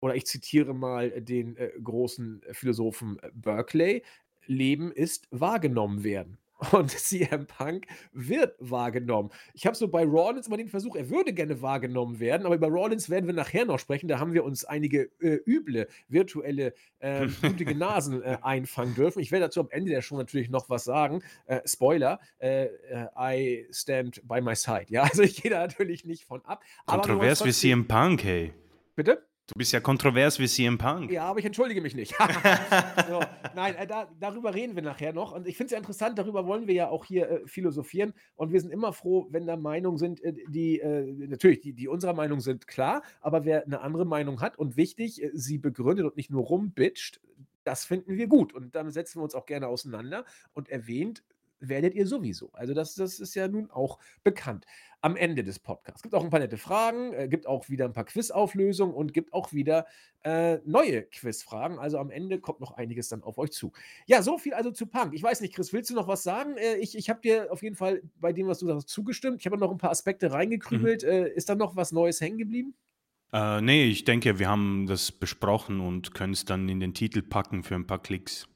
oder 0.01 0.15
ich 0.15 0.25
zitiere 0.25 0.73
mal 0.73 1.09
den 1.21 1.55
äh, 1.55 1.71
großen 1.81 2.41
Philosophen 2.51 3.17
äh, 3.21 3.29
Berkeley, 3.33 4.03
Leben 4.47 4.91
ist 4.91 5.27
wahrgenommen 5.31 6.03
werden. 6.03 6.37
Und 6.71 6.91
CM 6.91 7.47
Punk 7.47 7.87
wird 8.11 8.55
wahrgenommen. 8.59 9.31
Ich 9.53 9.65
habe 9.65 9.75
so 9.75 9.87
bei 9.87 10.05
Rollins 10.05 10.45
immer 10.45 10.57
den 10.57 10.67
Versuch, 10.67 10.95
er 10.95 11.09
würde 11.09 11.33
gerne 11.33 11.59
wahrgenommen 11.61 12.19
werden, 12.19 12.45
aber 12.45 12.53
über 12.53 12.67
Rollins 12.67 13.09
werden 13.09 13.25
wir 13.25 13.33
nachher 13.33 13.65
noch 13.65 13.79
sprechen. 13.79 14.07
Da 14.07 14.19
haben 14.19 14.33
wir 14.33 14.43
uns 14.43 14.63
einige 14.63 15.09
äh, 15.21 15.39
üble 15.47 15.87
virtuelle 16.07 16.73
äh, 16.99 17.25
blutige 17.25 17.73
Nasen 17.73 18.21
äh, 18.21 18.37
einfangen 18.43 18.93
dürfen. 18.93 19.21
Ich 19.21 19.31
werde 19.31 19.45
dazu 19.45 19.61
am 19.61 19.69
Ende 19.71 19.89
der 19.89 20.03
Show 20.03 20.17
natürlich 20.17 20.49
noch 20.49 20.69
was 20.69 20.83
sagen. 20.83 21.23
Äh, 21.47 21.61
Spoiler: 21.65 22.19
äh, 22.37 22.65
äh, 22.65 23.07
I 23.17 23.67
stand 23.71 24.27
by 24.27 24.39
my 24.39 24.55
side. 24.55 24.85
Ja, 24.89 25.03
also 25.03 25.23
ich 25.23 25.41
gehe 25.41 25.49
da 25.49 25.61
natürlich 25.61 26.05
nicht 26.05 26.25
von 26.25 26.45
ab. 26.45 26.63
Kontrovers 26.85 27.43
wie 27.43 27.51
CM 27.51 27.87
Punk, 27.87 28.23
hey. 28.23 28.53
Bitte? 28.95 29.30
Du 29.47 29.57
bist 29.57 29.73
ja 29.73 29.81
kontrovers 29.81 30.39
wie 30.39 30.47
CM 30.47 30.77
Punk. 30.77 31.11
Ja, 31.11 31.25
aber 31.25 31.39
ich 31.39 31.45
entschuldige 31.45 31.81
mich 31.81 31.93
nicht. 31.93 32.15
so, 33.09 33.21
nein, 33.53 33.75
äh, 33.75 33.85
da, 33.85 34.09
darüber 34.19 34.53
reden 34.53 34.75
wir 34.75 34.83
nachher 34.83 35.13
noch. 35.13 35.33
Und 35.33 35.47
ich 35.47 35.57
finde 35.57 35.65
es 35.65 35.71
ja 35.71 35.77
interessant, 35.77 36.17
darüber 36.17 36.45
wollen 36.45 36.67
wir 36.67 36.73
ja 36.73 36.89
auch 36.89 37.05
hier 37.05 37.29
äh, 37.29 37.47
philosophieren. 37.47 38.13
Und 38.35 38.53
wir 38.53 38.61
sind 38.61 38.71
immer 38.71 38.93
froh, 38.93 39.27
wenn 39.29 39.45
da 39.45 39.57
Meinungen 39.57 39.97
sind, 39.97 40.23
äh, 40.23 40.33
die 40.47 40.79
äh, 40.79 41.27
natürlich, 41.27 41.59
die, 41.59 41.73
die 41.73 41.87
unserer 41.87 42.13
Meinung 42.13 42.39
sind, 42.39 42.67
klar. 42.67 43.01
Aber 43.19 43.43
wer 43.43 43.65
eine 43.65 43.81
andere 43.81 44.05
Meinung 44.05 44.41
hat 44.41 44.57
und 44.57 44.77
wichtig, 44.77 45.21
äh, 45.21 45.31
sie 45.33 45.57
begründet 45.57 46.05
und 46.05 46.15
nicht 46.15 46.29
nur 46.29 46.43
rumbitscht, 46.43 47.19
das 47.63 47.85
finden 47.85 48.15
wir 48.15 48.27
gut. 48.27 48.53
Und 48.53 48.75
damit 48.75 48.93
setzen 48.93 49.19
wir 49.19 49.23
uns 49.23 49.35
auch 49.35 49.45
gerne 49.45 49.67
auseinander. 49.67 50.25
Und 50.53 50.69
erwähnt 50.69 51.23
werdet 51.61 51.95
ihr 51.95 52.05
sowieso. 52.07 52.51
Also 52.53 52.73
das, 52.73 52.95
das 52.95 53.19
ist 53.19 53.35
ja 53.35 53.47
nun 53.47 53.71
auch 53.71 53.99
bekannt 54.23 54.65
am 55.01 55.15
Ende 55.15 55.43
des 55.43 55.59
Podcasts. 55.59 56.03
Gibt 56.03 56.13
auch 56.13 56.23
ein 56.23 56.29
paar 56.29 56.39
nette 56.39 56.57
Fragen, 56.57 57.13
äh, 57.13 57.27
gibt 57.27 57.47
auch 57.47 57.69
wieder 57.69 57.85
ein 57.85 57.93
paar 57.93 58.05
Quizauflösungen 58.05 58.93
und 58.93 59.13
gibt 59.13 59.33
auch 59.33 59.51
wieder 59.51 59.87
äh, 60.23 60.59
neue 60.63 61.03
Quizfragen. 61.03 61.79
Also 61.79 61.97
am 61.97 62.11
Ende 62.11 62.39
kommt 62.39 62.59
noch 62.59 62.71
einiges 62.71 63.09
dann 63.09 63.23
auf 63.23 63.37
euch 63.37 63.51
zu. 63.51 63.71
Ja, 64.05 64.21
so 64.21 64.37
viel 64.37 64.53
also 64.53 64.71
zu 64.71 64.85
Punk. 64.85 65.13
Ich 65.13 65.23
weiß 65.23 65.41
nicht, 65.41 65.55
Chris, 65.55 65.73
willst 65.73 65.89
du 65.89 65.95
noch 65.95 66.07
was 66.07 66.23
sagen? 66.23 66.55
Äh, 66.57 66.75
ich 66.75 66.95
ich 66.95 67.09
habe 67.09 67.21
dir 67.21 67.51
auf 67.51 67.63
jeden 67.63 67.75
Fall 67.75 68.03
bei 68.19 68.31
dem, 68.31 68.47
was 68.47 68.59
du 68.59 68.67
sagst, 68.67 68.89
zugestimmt. 68.89 69.37
Ich 69.39 69.45
habe 69.47 69.57
noch 69.57 69.71
ein 69.71 69.77
paar 69.77 69.91
Aspekte 69.91 70.31
reingekrümelt. 70.31 71.03
Mhm. 71.03 71.09
Äh, 71.09 71.29
ist 71.29 71.49
da 71.49 71.55
noch 71.55 71.75
was 71.75 71.91
Neues 71.91 72.21
hängen 72.21 72.37
geblieben? 72.37 72.75
Äh, 73.33 73.61
nee, 73.61 73.85
ich 73.85 74.03
denke, 74.03 74.39
wir 74.39 74.49
haben 74.49 74.85
das 74.87 75.11
besprochen 75.11 75.79
und 75.79 76.13
können 76.13 76.33
es 76.33 76.45
dann 76.45 76.67
in 76.69 76.79
den 76.79 76.93
Titel 76.93 77.21
packen 77.21 77.63
für 77.63 77.75
ein 77.75 77.87
paar 77.87 78.01
Klicks. 78.01 78.47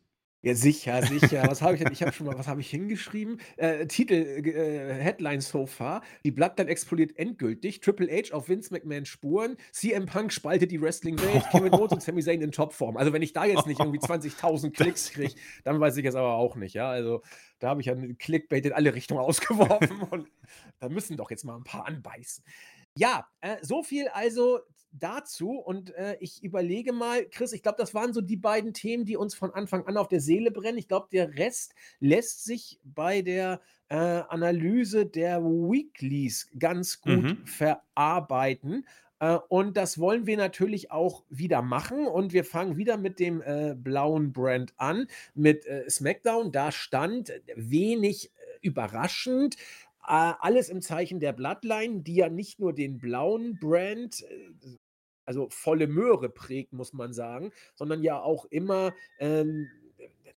Ja, 0.45 0.53
sicher, 0.53 1.01
sicher. 1.01 1.43
Was 1.47 1.63
habe 1.63 1.73
ich 1.73 1.81
denn? 1.81 1.91
Ich 1.91 2.03
habe 2.03 2.13
schon 2.13 2.27
mal, 2.27 2.37
was 2.37 2.47
habe 2.47 2.61
ich 2.61 2.69
hingeschrieben? 2.69 3.41
Äh, 3.57 3.87
Titel, 3.87 4.13
äh, 4.13 4.93
Headline 4.93 5.41
so 5.41 5.65
far. 5.65 6.03
Die 6.23 6.29
Bloodline 6.29 6.69
explodiert 6.69 7.17
endgültig. 7.17 7.79
Triple 7.79 8.07
H 8.11 8.31
auf 8.31 8.47
Vince 8.47 8.71
McMahon 8.71 9.07
Spuren. 9.07 9.57
CM 9.71 10.05
Punk 10.05 10.31
spaltet 10.31 10.69
die 10.69 10.79
Wrestling-Welt. 10.79 11.45
Kevin 11.51 11.73
Owens 11.73 11.93
und 11.93 12.03
Sami 12.03 12.21
Zayn 12.21 12.43
in 12.43 12.51
Topform. 12.51 12.95
Also, 12.95 13.11
wenn 13.11 13.23
ich 13.23 13.33
da 13.33 13.45
jetzt 13.45 13.65
nicht 13.65 13.79
irgendwie 13.79 13.97
20.000 13.97 14.69
Klicks 14.77 15.11
kriege, 15.13 15.33
dann 15.63 15.79
weiß 15.79 15.97
ich 15.97 16.05
es 16.05 16.13
aber 16.13 16.35
auch 16.35 16.55
nicht. 16.55 16.75
Ja, 16.75 16.91
also, 16.91 17.23
da 17.57 17.69
habe 17.69 17.81
ich 17.81 17.87
ja 17.87 17.93
einen 17.93 18.19
Clickbait 18.19 18.67
in 18.67 18.73
alle 18.73 18.93
Richtungen 18.93 19.21
ausgeworfen. 19.21 19.99
und 20.11 20.27
da 20.79 20.89
müssen 20.89 21.17
doch 21.17 21.31
jetzt 21.31 21.43
mal 21.43 21.55
ein 21.55 21.63
paar 21.63 21.87
anbeißen. 21.87 22.43
Ja, 22.95 23.27
äh, 23.41 23.57
so 23.63 23.81
viel 23.81 24.09
also 24.09 24.59
dazu. 24.99 25.51
Und 25.51 25.93
äh, 25.95 26.17
ich 26.19 26.43
überlege 26.43 26.93
mal, 26.93 27.25
Chris, 27.25 27.53
ich 27.53 27.63
glaube, 27.63 27.77
das 27.79 27.93
waren 27.93 28.13
so 28.13 28.21
die 28.21 28.37
beiden 28.37 28.73
Themen, 28.73 29.05
die 29.05 29.17
uns 29.17 29.35
von 29.35 29.53
Anfang 29.53 29.85
an 29.85 29.97
auf 29.97 30.07
der 30.07 30.21
Seele 30.21 30.51
brennen. 30.51 30.77
Ich 30.77 30.87
glaube, 30.87 31.07
der 31.11 31.37
Rest 31.37 31.73
lässt 31.99 32.43
sich 32.43 32.79
bei 32.83 33.21
der 33.21 33.61
äh, 33.89 33.95
Analyse 33.95 35.05
der 35.05 35.43
Weeklies 35.43 36.49
ganz 36.57 37.01
gut 37.01 37.23
mhm. 37.23 37.45
verarbeiten. 37.45 38.85
Äh, 39.19 39.37
und 39.49 39.77
das 39.77 39.99
wollen 39.99 40.25
wir 40.25 40.37
natürlich 40.37 40.91
auch 40.91 41.23
wieder 41.29 41.61
machen. 41.61 42.07
Und 42.07 42.33
wir 42.33 42.43
fangen 42.43 42.77
wieder 42.77 42.97
mit 42.97 43.19
dem 43.19 43.41
äh, 43.41 43.75
blauen 43.75 44.33
Brand 44.33 44.73
an, 44.77 45.07
mit 45.33 45.65
äh, 45.65 45.89
SmackDown. 45.89 46.51
Da 46.51 46.71
stand 46.71 47.31
wenig 47.55 48.31
überraschend 48.61 49.57
alles 50.07 50.69
im 50.69 50.83
Zeichen 50.83 51.19
der 51.19 51.33
Bloodline, 51.33 52.01
die 52.01 52.13
ja 52.13 52.29
nicht 52.29 52.59
nur 52.59 52.73
den 52.73 52.99
blauen 52.99 53.57
Brand, 53.57 54.23
also 55.25 55.47
volle 55.49 55.87
Möhre 55.87 56.29
prägt, 56.29 56.73
muss 56.73 56.93
man 56.93 57.13
sagen, 57.13 57.51
sondern 57.75 58.03
ja 58.03 58.21
auch 58.21 58.45
immer 58.45 58.93
ähm, 59.19 59.69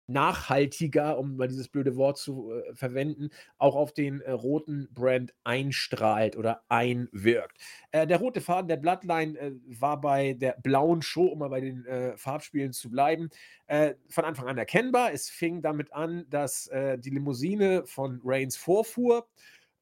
nachhaltiger, 0.08 1.18
um 1.18 1.36
mal 1.36 1.50
dieses 1.50 1.68
blöde 1.68 1.98
Wort 1.98 2.18
zu 2.18 2.52
äh, 2.54 2.74
verwenden, 2.74 3.30
auch 3.58 3.76
auf 3.76 3.94
den 3.94 4.22
äh, 4.22 4.32
roten 4.32 4.88
Brand 4.94 5.34
einstrahlt 5.44 6.38
oder 6.38 6.64
einwirkt. 6.70 7.58
Äh, 7.92 8.08
der 8.08 8.18
rote 8.18 8.40
Faden 8.40 8.70
der 8.70 8.78
Bloodline 8.78 9.38
äh, 9.38 9.52
war 9.68 10.00
bei 10.00 10.34
der 10.34 10.56
blauen 10.64 11.02
Show, 11.02 11.26
um 11.26 11.40
mal 11.40 11.50
bei 11.50 11.60
den 11.60 11.86
äh, 11.86 12.16
Farbspielen 12.18 12.72
zu 12.72 12.90
bleiben, 12.90 13.30
äh, 13.68 13.96
von 14.08 14.24
Anfang 14.24 14.48
an 14.48 14.58
erkennbar. 14.58 15.12
Es 15.12 15.30
fing 15.30 15.62
damit 15.62 15.94
an, 15.94 16.26
dass 16.30 16.70
die 16.98 17.10
Limousine 17.10 17.84
von 17.86 18.22
Reigns 18.24 18.56
vorfuhr. 18.56 19.28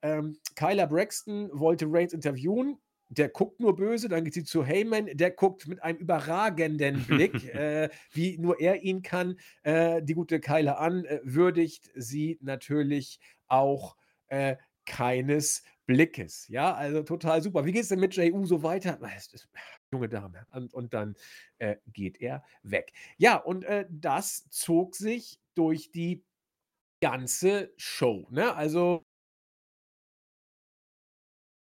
Ähm, 0.02 0.38
Kyler 0.56 0.88
Braxton 0.88 1.50
wollte 1.54 1.86
Reigns 1.88 2.14
interviewen 2.14 2.78
der 3.10 3.30
guckt 3.30 3.60
nur 3.60 3.76
böse, 3.76 4.10
dann 4.10 4.24
geht 4.24 4.34
sie 4.34 4.44
zu 4.44 4.66
Heyman, 4.66 5.08
der 5.14 5.32
guckt 5.32 5.68
mit 5.68 5.82
einem 5.84 5.98
überragenden 6.00 7.04
Blick, 7.08 7.54
äh, 7.54 7.90
wie 8.12 8.38
nur 8.38 8.60
er 8.60 8.82
ihn 8.84 9.02
kann, 9.02 9.38
äh, 9.64 10.02
die 10.02 10.14
gute 10.14 10.40
Keile 10.40 10.78
an, 10.78 11.06
äh, 11.06 11.20
würdigt 11.24 11.92
sie 11.96 12.38
natürlich 12.42 13.20
auch 13.48 13.96
äh, 14.28 14.56
keines 14.86 15.64
Blickes. 15.86 16.48
Ja, 16.48 16.74
also 16.74 17.04
total 17.04 17.42
super. 17.42 17.66
Wie 17.66 17.72
geht 17.72 17.84
es 17.84 17.90
denn 17.90 18.00
mit 18.00 18.16
Jey 18.16 18.32
Uso 18.32 18.64
weiter? 18.64 19.00
Junge 19.92 20.10
Dame. 20.10 20.46
Und 20.52 20.74
und 20.74 20.94
dann, 20.94 21.16
äh, 21.60 21.78
geht 21.88 22.20
er 22.22 22.44
weg. 22.64 22.92
Ja, 23.18 23.38
und, 23.38 23.64
äh, 23.66 23.86
das 23.90 24.50
zog 24.50 24.96
sich 24.96 25.40
durch 25.54 25.92
die 25.92 26.24
ganze 27.02 27.74
Show, 27.78 28.28
ne? 28.32 28.56
Also 28.56 29.06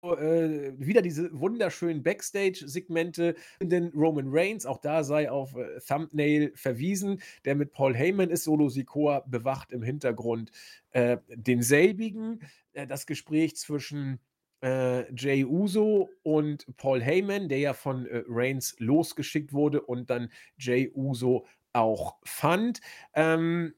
äh, 0.03 0.73
wieder 0.77 1.01
diese 1.01 1.29
wunderschönen 1.39 2.03
Backstage-Segmente, 2.03 3.35
den 3.61 3.87
Roman 3.89 4.27
Reigns, 4.27 4.65
auch 4.65 4.79
da 4.79 5.03
sei 5.03 5.31
auf 5.31 5.55
äh, 5.55 5.79
Thumbnail 5.79 6.51
verwiesen, 6.55 7.21
der 7.45 7.55
mit 7.55 7.71
Paul 7.71 7.95
Heyman 7.95 8.29
ist, 8.29 8.43
Solo 8.43 8.69
Sikoa 8.69 9.21
bewacht 9.27 9.71
im 9.71 9.81
Hintergrund 9.81 10.51
äh, 10.91 11.17
denselbigen. 11.29 12.41
Äh, 12.73 12.87
das 12.87 13.05
Gespräch 13.05 13.55
zwischen 13.55 14.19
äh, 14.61 15.11
Jay 15.13 15.45
Uso 15.45 16.09
und 16.23 16.65
Paul 16.77 17.01
Heyman, 17.01 17.47
der 17.47 17.59
ja 17.59 17.73
von 17.73 18.05
äh, 18.05 18.23
Reigns 18.27 18.75
losgeschickt 18.79 19.53
wurde 19.53 19.81
und 19.81 20.09
dann 20.09 20.29
Jay 20.57 20.91
Uso 20.93 21.45
auch 21.71 22.17
fand. 22.23 22.81
Ähm, 23.13 23.73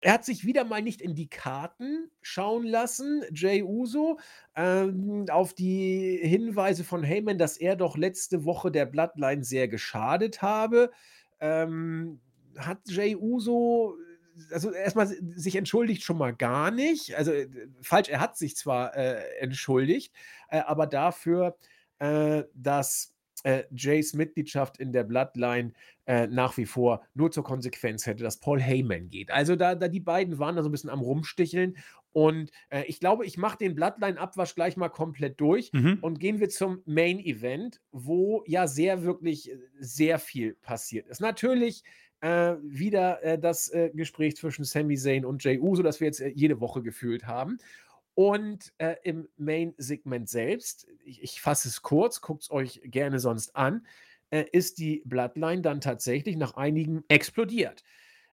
er 0.00 0.14
hat 0.14 0.24
sich 0.24 0.44
wieder 0.44 0.64
mal 0.64 0.82
nicht 0.82 1.02
in 1.02 1.14
die 1.14 1.28
Karten 1.28 2.10
schauen 2.22 2.64
lassen, 2.64 3.22
Jey 3.32 3.62
Uso, 3.62 4.18
ähm, 4.56 5.26
auf 5.30 5.52
die 5.54 6.18
Hinweise 6.22 6.84
von 6.84 7.02
Heyman, 7.02 7.38
dass 7.38 7.56
er 7.56 7.76
doch 7.76 7.96
letzte 7.96 8.44
Woche 8.44 8.70
der 8.70 8.86
Bloodline 8.86 9.44
sehr 9.44 9.68
geschadet 9.68 10.42
habe. 10.42 10.90
Ähm, 11.40 12.20
hat 12.56 12.78
Jey 12.86 13.16
Uso 13.16 13.96
also 14.52 14.72
erstmal 14.72 15.06
sich 15.06 15.56
entschuldigt 15.56 16.02
schon 16.02 16.18
mal 16.18 16.34
gar 16.34 16.70
nicht. 16.70 17.14
Also, 17.14 17.32
äh, 17.32 17.48
falsch, 17.82 18.08
er 18.08 18.20
hat 18.20 18.36
sich 18.36 18.56
zwar, 18.56 18.96
äh, 18.96 19.22
entschuldigt, 19.40 20.14
äh, 20.48 20.60
aber 20.60 20.86
dafür, 20.86 21.56
äh, 21.98 22.44
dass 22.54 23.09
äh, 23.44 23.64
Jays 23.74 24.14
Mitgliedschaft 24.14 24.78
in 24.78 24.92
der 24.92 25.04
Bloodline 25.04 25.72
äh, 26.06 26.26
nach 26.26 26.56
wie 26.56 26.66
vor 26.66 27.02
nur 27.14 27.30
zur 27.30 27.44
Konsequenz 27.44 28.06
hätte, 28.06 28.22
dass 28.22 28.38
Paul 28.38 28.60
Heyman 28.60 29.08
geht. 29.08 29.30
Also 29.30 29.56
da, 29.56 29.74
da 29.74 29.88
die 29.88 30.00
beiden 30.00 30.38
waren 30.38 30.56
da 30.56 30.62
so 30.62 30.68
ein 30.68 30.72
bisschen 30.72 30.90
am 30.90 31.00
Rumsticheln. 31.00 31.76
Und 32.12 32.50
äh, 32.70 32.84
ich 32.86 32.98
glaube, 32.98 33.24
ich 33.24 33.38
mache 33.38 33.58
den 33.58 33.76
Bloodline-Abwasch 33.76 34.56
gleich 34.56 34.76
mal 34.76 34.88
komplett 34.88 35.40
durch 35.40 35.70
Mhm. 35.72 35.98
und 36.00 36.18
gehen 36.18 36.40
wir 36.40 36.48
zum 36.48 36.82
Main 36.84 37.20
Event, 37.20 37.80
wo 37.92 38.42
ja 38.46 38.66
sehr, 38.66 39.04
wirklich 39.04 39.50
äh, 39.52 39.56
sehr 39.78 40.18
viel 40.18 40.54
passiert 40.54 41.06
ist. 41.06 41.20
Natürlich 41.20 41.84
äh, 42.20 42.56
wieder 42.62 43.22
äh, 43.22 43.38
das 43.38 43.68
äh, 43.68 43.90
Gespräch 43.94 44.36
zwischen 44.36 44.64
Sami 44.64 44.96
Zayn 44.96 45.24
und 45.24 45.42
Jey 45.44 45.58
Uso, 45.58 45.82
das 45.82 46.00
wir 46.00 46.06
jetzt 46.08 46.20
jede 46.34 46.60
Woche 46.60 46.82
gefühlt 46.82 47.26
haben. 47.26 47.58
Und 48.14 48.72
äh, 48.78 48.96
im 49.02 49.28
Main-Segment 49.36 50.28
selbst, 50.28 50.86
ich, 51.04 51.22
ich 51.22 51.40
fasse 51.40 51.68
es 51.68 51.82
kurz, 51.82 52.20
guckt 52.20 52.42
es 52.42 52.50
euch 52.50 52.80
gerne 52.84 53.18
sonst 53.18 53.56
an, 53.56 53.86
äh, 54.30 54.44
ist 54.52 54.78
die 54.78 55.02
Bloodline 55.04 55.62
dann 55.62 55.80
tatsächlich 55.80 56.36
nach 56.36 56.54
einigen 56.54 57.04
explodiert. 57.08 57.82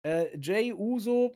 Äh, 0.04 0.38
Jay 0.40 0.74
Uso 0.74 1.36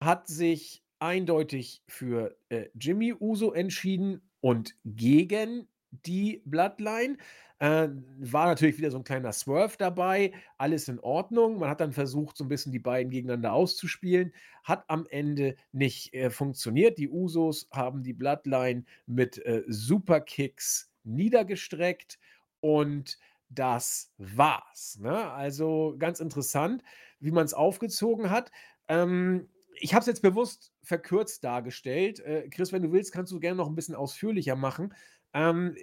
hat 0.00 0.28
sich 0.28 0.82
eindeutig 0.98 1.82
für 1.88 2.36
äh, 2.48 2.66
Jimmy 2.74 3.14
Uso 3.14 3.52
entschieden 3.52 4.20
und 4.40 4.76
gegen 4.84 5.68
die 5.90 6.42
Bloodline. 6.44 7.16
Äh, 7.58 7.88
war 8.18 8.46
natürlich 8.46 8.78
wieder 8.78 8.90
so 8.90 8.96
ein 8.96 9.04
kleiner 9.04 9.32
Swerve 9.32 9.76
dabei, 9.76 10.32
alles 10.56 10.88
in 10.88 10.98
Ordnung. 10.98 11.58
Man 11.58 11.68
hat 11.68 11.80
dann 11.82 11.92
versucht, 11.92 12.38
so 12.38 12.44
ein 12.44 12.48
bisschen 12.48 12.72
die 12.72 12.78
beiden 12.78 13.10
gegeneinander 13.10 13.52
auszuspielen, 13.52 14.32
hat 14.64 14.84
am 14.88 15.06
Ende 15.10 15.56
nicht, 15.72 16.14
äh, 16.14 16.30
funktioniert. 16.30 16.96
Die 16.98 17.10
Usos 17.10 17.68
haben 17.70 18.02
die 18.02 18.14
Bloodline 18.14 18.84
mit, 19.06 19.44
äh, 19.44 19.62
Superkicks 19.68 20.90
niedergestreckt 21.04 22.18
und 22.60 23.18
das 23.50 24.12
war's, 24.16 24.98
ne? 25.00 25.30
Also, 25.32 25.96
ganz 25.98 26.20
interessant, 26.20 26.82
wie 27.18 27.32
man 27.32 27.44
es 27.44 27.52
aufgezogen 27.54 28.30
hat. 28.30 28.52
Ähm, 28.88 29.48
ich 29.80 29.92
habe 29.94 30.00
es 30.00 30.06
jetzt 30.06 30.22
bewusst 30.22 30.72
verkürzt 30.82 31.42
dargestellt. 31.44 32.20
Äh, 32.20 32.48
Chris, 32.50 32.72
wenn 32.72 32.82
du 32.82 32.92
willst, 32.92 33.12
kannst 33.12 33.32
du 33.32 33.40
gerne 33.40 33.56
noch 33.56 33.68
ein 33.68 33.74
bisschen 33.74 33.94
ausführlicher 33.94 34.56
machen. 34.56 34.94
Ähm, 35.32 35.76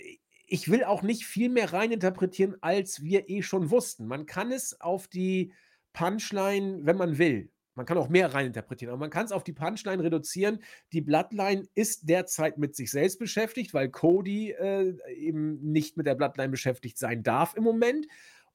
ich 0.47 0.69
will 0.69 0.83
auch 0.83 1.01
nicht 1.01 1.25
viel 1.25 1.49
mehr 1.49 1.73
reininterpretieren, 1.73 2.55
als 2.62 3.03
wir 3.03 3.29
eh 3.29 3.41
schon 3.41 3.69
wussten. 3.69 4.07
Man 4.07 4.25
kann 4.25 4.51
es 4.51 4.79
auf 4.79 5.07
die 5.07 5.51
Punchline, 5.93 6.86
wenn 6.86 6.97
man 6.97 7.17
will 7.17 7.49
man 7.77 7.86
kann 7.86 7.99
auch 7.99 8.10
mehr 8.10 8.33
reininterpretieren, 8.33 8.91
aber 8.91 8.99
man 8.99 9.12
kann 9.12 9.25
es 9.25 9.31
auf 9.31 9.43
die 9.43 9.53
Punchline 9.53 10.03
reduzieren. 10.03 10.63
Die 10.93 11.01
Bloodline 11.01 11.67
ist 11.75 12.10
derzeit 12.10 12.57
mit 12.57 12.75
sich 12.75 12.89
selbst 12.89 13.19
beschäftigt, 13.19 13.71
weil 13.73 13.89
Cody, 13.89 14.49
äh, 14.51 14.95
eben 15.13 15.62
nicht 15.62 15.95
mit 15.95 16.07
der 16.07 16.15
Bloodline 16.15 16.49
beschäftigt 16.49 16.97
sein 16.97 17.21
darf 17.21 17.55
im 17.55 17.63
Moment. 17.63 18.07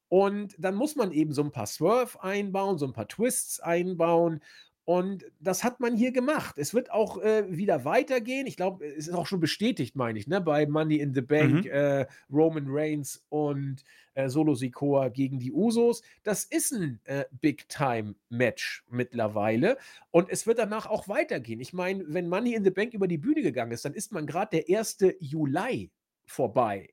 Und 0.09 0.55
dann 0.59 0.75
muss 0.75 0.97
man 0.97 1.13
eben 1.13 1.31
so 1.31 1.41
ein 1.41 1.53
paar 1.53 1.67
Swerve 1.67 2.21
einbauen, 2.21 2.77
so 2.77 2.85
ein 2.85 2.91
paar 2.91 3.07
Twists 3.07 3.61
einbauen 3.61 4.41
und 4.85 5.25
das 5.39 5.63
hat 5.63 5.79
man 5.79 5.95
hier 5.95 6.11
gemacht. 6.11 6.57
Es 6.57 6.73
wird 6.73 6.91
auch, 6.91 7.21
äh, 7.21 7.45
wieder 7.55 7.85
weitergehen. 7.85 8.47
Ich 8.47 8.57
glaube, 8.57 8.85
es 8.85 9.07
ist 9.07 9.13
auch 9.13 9.27
schon 9.27 9.39
bestätigt, 9.39 9.95
meine 9.95 10.19
ich, 10.19 10.27
ne, 10.27 10.41
bei 10.41 10.65
Money 10.65 10.97
in 10.97 11.13
the 11.13 11.21
Bank, 11.21 11.65
Mhm. 11.65 11.71
äh, 11.71 12.05
Roman 12.31 12.65
Reigns 12.67 13.23
und, 13.29 13.83
äh, 14.15 14.27
Solo 14.29 14.55
Sikoa 14.55 15.09
gegen 15.09 15.39
die 15.39 15.51
Usos. 15.53 16.01
Das 16.23 16.43
ist 16.43 16.71
ein 16.73 16.99
äh, 17.05 17.25
Big-Time-Match 17.31 18.83
mittlerweile 18.89 19.77
und 20.11 20.29
es 20.29 20.45
wird 20.47 20.59
danach 20.59 20.85
auch 20.85 21.07
weitergehen. 21.07 21.59
Ich 21.59 21.73
meine, 21.73 22.03
wenn 22.07 22.27
Money 22.29 22.53
in 22.53 22.63
the 22.63 22.71
Bank 22.71 22.93
über 22.93 23.07
die 23.07 23.17
Bühne 23.17 23.41
gegangen 23.41 23.71
ist, 23.71 23.85
dann 23.85 23.93
ist 23.93 24.11
man 24.11 24.25
gerade 24.25 24.49
der 24.57 24.69
erste 24.69 25.15
Juli 25.19 25.91
vorbei. 26.25 26.89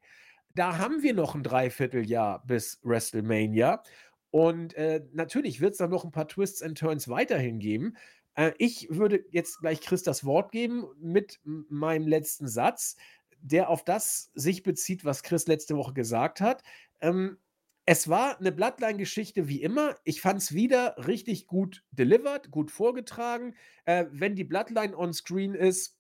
Da 0.55 0.79
haben 0.79 1.03
wir 1.03 1.15
noch 1.15 1.35
ein 1.35 1.43
Dreivierteljahr 1.45 2.45
bis 2.47 2.81
WrestleMania 2.83 3.83
und, 4.31 4.75
äh, 4.75 5.03
natürlich 5.13 5.61
wird 5.61 5.73
es 5.73 5.79
dann 5.79 5.91
noch 5.91 6.05
ein 6.05 6.13
paar 6.13 6.29
Twists 6.29 6.63
and 6.63 6.79
Turns 6.79 7.09
weiterhin 7.09 7.59
geben. 7.59 7.97
Äh, 8.35 8.53
ich 8.59 8.89
würde 8.91 9.25
jetzt 9.31 9.59
gleich 9.61 9.81
Chris 9.81 10.03
das 10.03 10.25
Wort 10.25 10.53
geben 10.53 10.87
mit 11.01 11.41
meinem 11.45 12.07
letzten 12.07 12.49
Satz, 12.49 12.97
der 13.41 13.69
auf 13.71 13.85
das 13.85 14.31
sich 14.35 14.63
bezieht, 14.63 15.05
was 15.05 15.23
Chris 15.23 15.47
letzte 15.47 15.77
Woche 15.77 15.95
gesagt 15.95 16.41
hat. 16.41 16.63
Ähm, 17.01 17.39
es 17.87 18.09
war 18.09 18.39
eine 18.39 18.53
Bloodline-Geschichte 18.53 19.49
wie 19.49 19.63
immer. 19.63 19.97
Ich 20.05 20.21
fand 20.21 20.41
es 20.41 20.55
wieder 20.55 20.95
richtig 21.09 21.47
gut 21.47 21.83
delivered, 21.91 22.51
gut 22.51 22.71
vorgetragen. 22.71 23.57
Äh, 23.85 24.07
wenn 24.13 24.37
die 24.37 24.45
Bloodline 24.45 24.97
on 24.97 25.13
screen 25.13 25.55
ist, 25.55 25.99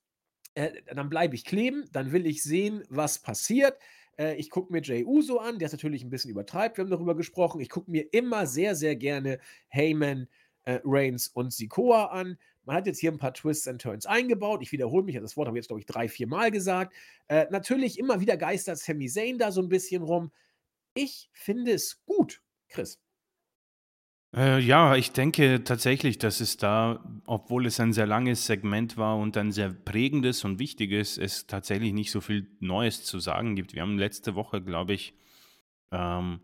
äh, 0.54 0.70
dann 0.94 1.08
bleibe 1.08 1.34
ich 1.34 1.44
kleben, 1.44 1.86
dann 1.92 2.12
will 2.12 2.26
ich 2.26 2.42
sehen, 2.42 2.84
was 2.88 3.18
passiert. 3.18 3.78
Äh, 4.20 4.34
ich 4.36 4.50
gucke 4.50 4.72
mir 4.72 4.82
Jey 4.82 5.04
Uso 5.04 5.38
an, 5.38 5.58
der 5.58 5.66
es 5.66 5.72
natürlich 5.72 6.04
ein 6.04 6.10
bisschen 6.10 6.30
übertreibt, 6.30 6.76
wir 6.76 6.84
haben 6.84 6.90
darüber 6.90 7.16
gesprochen. 7.16 7.60
Ich 7.60 7.70
gucke 7.70 7.90
mir 7.90 8.12
immer 8.12 8.46
sehr, 8.46 8.76
sehr 8.76 8.94
gerne 8.94 9.40
Heyman, 9.68 10.28
äh, 10.64 10.80
Reigns 10.84 11.28
und 11.28 11.52
Sikoa 11.52 12.06
an. 12.06 12.38
Man 12.64 12.76
hat 12.76 12.86
jetzt 12.86 13.00
hier 13.00 13.10
ein 13.10 13.18
paar 13.18 13.32
Twists 13.32 13.66
and 13.66 13.80
Turns 13.80 14.04
eingebaut. 14.04 14.60
Ich 14.62 14.70
wiederhole 14.70 15.02
mich, 15.02 15.18
das 15.18 15.36
Wort 15.36 15.48
habe 15.48 15.56
ich 15.56 15.62
jetzt, 15.62 15.68
glaube 15.68 15.80
ich, 15.80 15.86
drei, 15.86 16.08
vier 16.08 16.26
Mal 16.26 16.50
gesagt. 16.50 16.94
Äh, 17.28 17.46
natürlich 17.50 17.98
immer 17.98 18.20
wieder 18.20 18.36
geistert 18.36 18.78
Sami 18.78 19.08
Zayn 19.08 19.38
da 19.38 19.50
so 19.50 19.62
ein 19.62 19.70
bisschen 19.70 20.02
rum. 20.02 20.30
Ich 20.92 21.30
finde 21.32 21.72
es 21.72 22.04
gut, 22.04 22.42
Chris. 22.68 23.00
Äh, 24.34 24.60
ja, 24.60 24.94
ich 24.94 25.10
denke 25.10 25.64
tatsächlich, 25.64 26.18
dass 26.18 26.40
es 26.40 26.56
da, 26.56 27.04
obwohl 27.26 27.66
es 27.66 27.80
ein 27.80 27.92
sehr 27.92 28.06
langes 28.06 28.46
Segment 28.46 28.96
war 28.96 29.16
und 29.16 29.36
ein 29.36 29.50
sehr 29.50 29.70
prägendes 29.70 30.44
und 30.44 30.58
wichtiges, 30.60 31.18
es 31.18 31.46
tatsächlich 31.46 31.92
nicht 31.92 32.12
so 32.12 32.20
viel 32.20 32.46
Neues 32.60 33.02
zu 33.04 33.18
sagen 33.18 33.56
gibt. 33.56 33.74
Wir 33.74 33.82
haben 33.82 33.98
letzte 33.98 34.36
Woche, 34.36 34.62
glaube 34.62 34.92
ich, 34.92 35.14
ähm, 35.90 36.40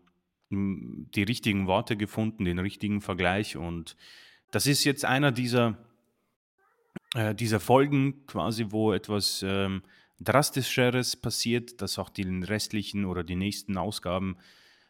die 0.49 1.23
richtigen 1.23 1.67
Worte 1.67 1.95
gefunden, 1.95 2.45
den 2.45 2.59
richtigen 2.59 3.01
Vergleich 3.01 3.57
und 3.57 3.95
das 4.51 4.65
ist 4.65 4.83
jetzt 4.83 5.03
einer 5.03 5.31
dieser, 5.31 5.77
äh, 7.15 7.35
dieser 7.35 7.59
Folgen 7.59 8.25
quasi, 8.27 8.67
wo 8.69 8.93
etwas 8.93 9.43
ähm, 9.45 9.81
Drastischeres 10.19 11.15
passiert, 11.15 11.81
dass 11.81 11.99
auch 11.99 12.09
die 12.09 12.23
restlichen 12.43 13.05
oder 13.05 13.23
die 13.23 13.35
nächsten 13.35 13.77
Ausgaben 13.77 14.37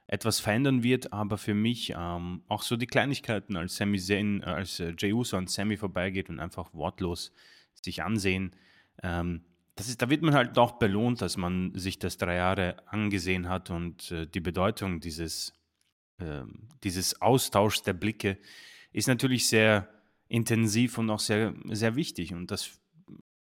etwas 0.07 0.39
verändern 0.39 0.83
wird, 0.83 1.11
aber 1.11 1.37
für 1.37 1.53
mich 1.53 1.93
ähm, 1.95 2.41
auch 2.47 2.61
so 2.61 2.77
die 2.77 2.87
Kleinigkeiten, 2.87 3.57
als 3.57 3.75
Sami 3.75 3.99
Zayn, 3.99 4.41
äh, 4.41 4.45
als 4.45 4.79
äh, 4.79 4.93
Jey 4.97 5.11
Uso 5.11 5.37
an 5.37 5.47
Sami 5.47 5.75
vorbeigeht 5.75 6.29
und 6.29 6.39
einfach 6.39 6.73
wortlos 6.73 7.33
sich 7.81 8.01
ansehen, 8.03 8.55
ähm, 9.03 9.41
das 9.75 9.89
ist, 9.89 10.01
da 10.01 10.09
wird 10.09 10.23
man 10.23 10.33
halt 10.33 10.57
auch 10.57 10.79
belohnt, 10.79 11.21
dass 11.21 11.37
man 11.37 11.71
sich 11.75 11.99
das 11.99 12.17
drei 12.17 12.35
Jahre 12.35 12.77
angesehen 12.87 13.47
hat 13.47 13.69
und 13.69 14.11
äh, 14.11 14.25
die 14.25 14.39
Bedeutung 14.39 15.01
dieses, 15.01 15.53
ähm, 16.19 16.69
dieses 16.83 17.21
Austauschs 17.21 17.83
der 17.83 17.93
Blicke 17.93 18.39
ist 18.91 19.07
natürlich 19.07 19.47
sehr 19.47 19.87
intensiv 20.29 20.97
und 20.97 21.09
auch 21.09 21.19
sehr, 21.19 21.53
sehr 21.65 21.95
wichtig 21.95 22.33
und 22.33 22.49
das 22.49 22.79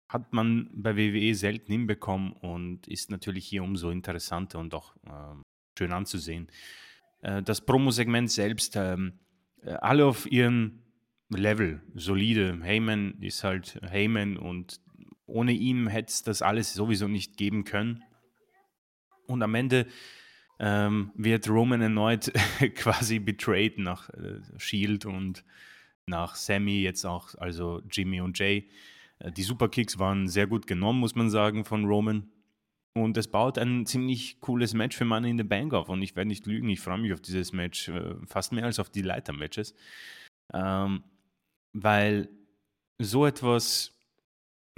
hat 0.08 0.34
man 0.34 0.69
bei 0.73 0.95
WWE 0.95 1.36
selten 1.36 1.71
hinbekommen 1.71 2.34
und 2.34 2.88
ist 2.88 3.12
natürlich 3.12 3.45
hier 3.45 3.63
umso 3.63 3.89
interessanter 3.89 4.60
und 4.60 4.73
auch 4.73 4.95
ähm, 5.06 5.43
schön 5.77 5.91
anzusehen. 5.91 6.47
Äh, 7.21 7.41
das 7.43 7.65
Promo-Segment 7.65 8.31
selbst, 8.31 8.75
ähm, 8.75 9.13
äh, 9.62 9.71
alle 9.71 10.05
auf 10.05 10.29
ihrem 10.31 10.79
Level, 11.29 11.81
solide. 11.95 12.59
Heyman 12.62 13.15
ist 13.21 13.43
halt 13.43 13.79
Heyman 13.89 14.38
und 14.38 14.79
ohne 15.25 15.53
ihn 15.53 15.88
hätte 15.88 16.12
es 16.12 16.23
das 16.23 16.41
alles 16.41 16.73
sowieso 16.73 17.07
nicht 17.07 17.38
geben 17.38 17.63
können. 17.63 18.03
Und 19.25 19.41
am 19.41 19.55
Ende 19.55 19.88
ähm, 20.59 21.12
wird 21.15 21.49
Roman 21.49 21.81
erneut 21.81 22.31
quasi 22.75 23.19
betrayed 23.19 23.79
nach 23.79 24.09
äh, 24.09 24.41
Shield 24.57 25.05
und 25.05 25.43
nach 26.05 26.36
Sammy, 26.36 26.81
jetzt 26.81 27.05
auch, 27.05 27.33
also 27.36 27.81
Jimmy 27.89 28.21
und 28.21 28.38
Jay. 28.38 28.69
Äh, 29.19 29.31
die 29.31 29.43
Superkicks 29.43 29.97
waren 29.97 30.27
sehr 30.27 30.47
gut 30.47 30.67
genommen, 30.67 30.99
muss 30.99 31.15
man 31.15 31.29
sagen, 31.29 31.65
von 31.65 31.86
Roman. 31.86 32.29
Und 32.95 33.17
es 33.17 33.27
baut 33.27 33.58
ein 33.58 33.86
ziemlich 33.88 34.39
cooles 34.39 34.73
Match 34.75 34.95
für 34.95 35.06
Money 35.06 35.32
in 35.32 35.38
the 35.38 35.43
Bank 35.43 35.73
auf. 35.73 35.89
Und 35.89 36.01
ich 36.03 36.15
werde 36.15 36.27
nicht 36.27 36.45
lügen, 36.45 36.69
ich 36.69 36.79
freue 36.79 36.99
mich 36.99 37.13
auf 37.13 37.21
dieses 37.21 37.51
Match 37.51 37.89
äh, 37.89 38.15
fast 38.27 38.51
mehr 38.51 38.65
als 38.65 38.79
auf 38.79 38.89
die 38.89 39.01
Leiter-Matches. 39.01 39.73
Ähm, 40.53 41.03
weil 41.73 42.29
so 42.99 43.25
etwas, 43.25 43.97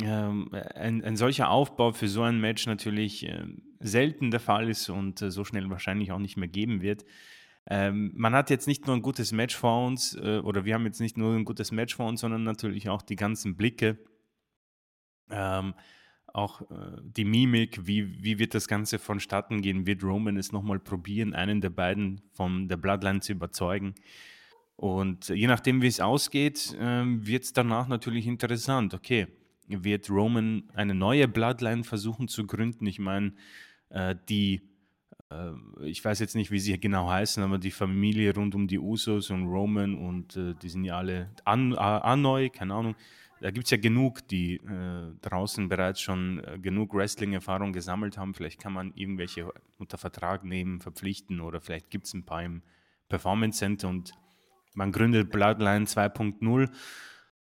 ähm, 0.01 0.49
ein, 0.53 1.03
ein, 1.03 1.17
solcher 1.17 1.49
Aufbau 1.49 1.91
für 1.91 2.07
so 2.07 2.21
ein 2.21 2.39
Match 2.39 2.65
natürlich 2.67 3.27
äh, 3.27 3.45
selten 3.79 4.31
der 4.31 4.39
Fall 4.39 4.69
ist 4.69 4.89
und 4.89 5.21
äh, 5.21 5.29
so 5.29 5.43
schnell 5.43 5.69
wahrscheinlich 5.69 6.13
auch 6.13 6.19
nicht 6.19 6.37
mehr 6.37 6.47
geben 6.47 6.81
wird. 6.81 7.05
Ähm, 7.67 8.11
man 8.15 8.33
hat 8.33 8.49
jetzt 8.49 8.67
nicht 8.67 8.85
nur 8.85 8.95
ein 8.95 9.01
gutes 9.01 9.31
Match 9.31 9.55
vor 9.55 9.85
uns, 9.87 10.15
äh, 10.15 10.39
oder 10.39 10.63
wir 10.63 10.75
haben 10.75 10.85
jetzt 10.85 11.01
nicht 11.01 11.17
nur 11.17 11.35
ein 11.35 11.45
gutes 11.45 11.71
Match 11.71 11.95
vor 11.95 12.07
uns, 12.07 12.21
sondern 12.21 12.43
natürlich 12.43 12.89
auch 12.89 13.01
die 13.01 13.15
ganzen 13.15 13.57
Blicke. 13.57 13.97
Ähm, 15.29 15.73
auch 16.35 16.61
äh, 16.61 16.65
die 17.01 17.25
Mimik, 17.25 17.87
wie, 17.87 18.23
wie 18.23 18.39
wird 18.39 18.53
das 18.53 18.67
Ganze 18.67 18.99
vonstatten 18.99 19.61
gehen? 19.61 19.87
Wird 19.87 20.03
Roman 20.03 20.37
es 20.37 20.51
nochmal 20.51 20.79
probieren, 20.79 21.33
einen 21.33 21.61
der 21.61 21.69
beiden 21.69 22.21
von 22.33 22.67
der 22.67 22.77
Bloodline 22.77 23.21
zu 23.21 23.31
überzeugen? 23.31 23.95
Und 24.75 25.29
je 25.29 25.47
nachdem, 25.47 25.81
wie 25.81 25.87
es 25.87 26.01
ausgeht, 26.01 26.75
äh, 26.79 27.03
wird 27.05 27.45
es 27.45 27.53
danach 27.53 27.87
natürlich 27.87 28.27
interessant. 28.27 28.93
Okay, 28.93 29.27
wird 29.67 30.09
Roman 30.09 30.63
eine 30.73 30.93
neue 30.93 31.27
Bloodline 31.27 31.83
versuchen 31.83 32.27
zu 32.27 32.45
gründen? 32.45 32.85
Ich 32.85 32.99
meine, 32.99 33.33
äh, 33.89 34.15
die, 34.27 34.61
äh, 35.31 35.51
ich 35.85 36.03
weiß 36.03 36.19
jetzt 36.19 36.35
nicht, 36.35 36.51
wie 36.51 36.59
sie 36.59 36.77
genau 36.79 37.09
heißen, 37.09 37.41
aber 37.41 37.57
die 37.57 37.71
Familie 37.71 38.35
rund 38.35 38.53
um 38.55 38.67
die 38.67 38.79
Usos 38.79 39.29
und 39.29 39.47
Roman 39.47 39.95
und 39.95 40.35
äh, 40.35 40.53
die 40.61 40.69
sind 40.69 40.83
ja 40.83 40.97
alle 40.97 41.31
An 41.45 41.73
Anoi, 41.75 42.49
keine 42.49 42.73
Ahnung 42.73 42.95
da 43.41 43.51
gibt 43.51 43.65
es 43.65 43.71
ja 43.71 43.77
genug, 43.77 44.27
die 44.29 44.55
äh, 44.55 45.13
draußen 45.21 45.67
bereits 45.67 46.01
schon 46.01 46.43
äh, 46.43 46.57
genug 46.59 46.93
Wrestling-Erfahrung 46.93 47.73
gesammelt 47.73 48.17
haben. 48.17 48.33
Vielleicht 48.33 48.61
kann 48.61 48.73
man 48.73 48.93
irgendwelche 48.95 49.51
unter 49.77 49.97
Vertrag 49.97 50.43
nehmen, 50.43 50.79
verpflichten 50.79 51.41
oder 51.41 51.59
vielleicht 51.59 51.89
gibt 51.89 52.07
es 52.07 52.13
ein 52.13 52.25
paar 52.25 52.43
im 52.43 52.61
Performance 53.09 53.59
Center 53.59 53.89
und 53.89 54.13
man 54.73 54.91
gründet 54.91 55.31
Bloodline 55.31 55.85
2.0. 55.85 56.69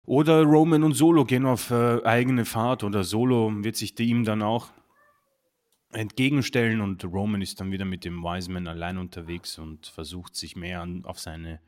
Oder 0.06 0.44
Roman 0.44 0.84
und 0.84 0.94
Solo 0.94 1.24
gehen 1.26 1.46
auf 1.46 1.72
äh, 1.72 2.04
eigene 2.04 2.46
Fahrt 2.46 2.84
oder 2.84 3.04
Solo 3.04 3.52
wird 3.64 3.76
sich 3.76 3.98
ihm 4.00 4.26
dann 4.26 4.42
auch 4.42 4.72
entgegenstellen 5.92 6.82
und 6.82 7.06
Roman 7.06 7.42
ist 7.42 7.60
dann 7.60 7.72
wieder 7.72 7.86
mit 7.86 8.04
dem 8.04 8.24
Wiseman 8.24 8.68
allein 8.68 8.98
unterwegs 8.98 9.58
und 9.60 9.88
versucht 9.88 10.36
sich 10.36 10.56
mehr 10.56 10.82
an, 10.82 11.06
auf 11.06 11.20
seine 11.20 11.62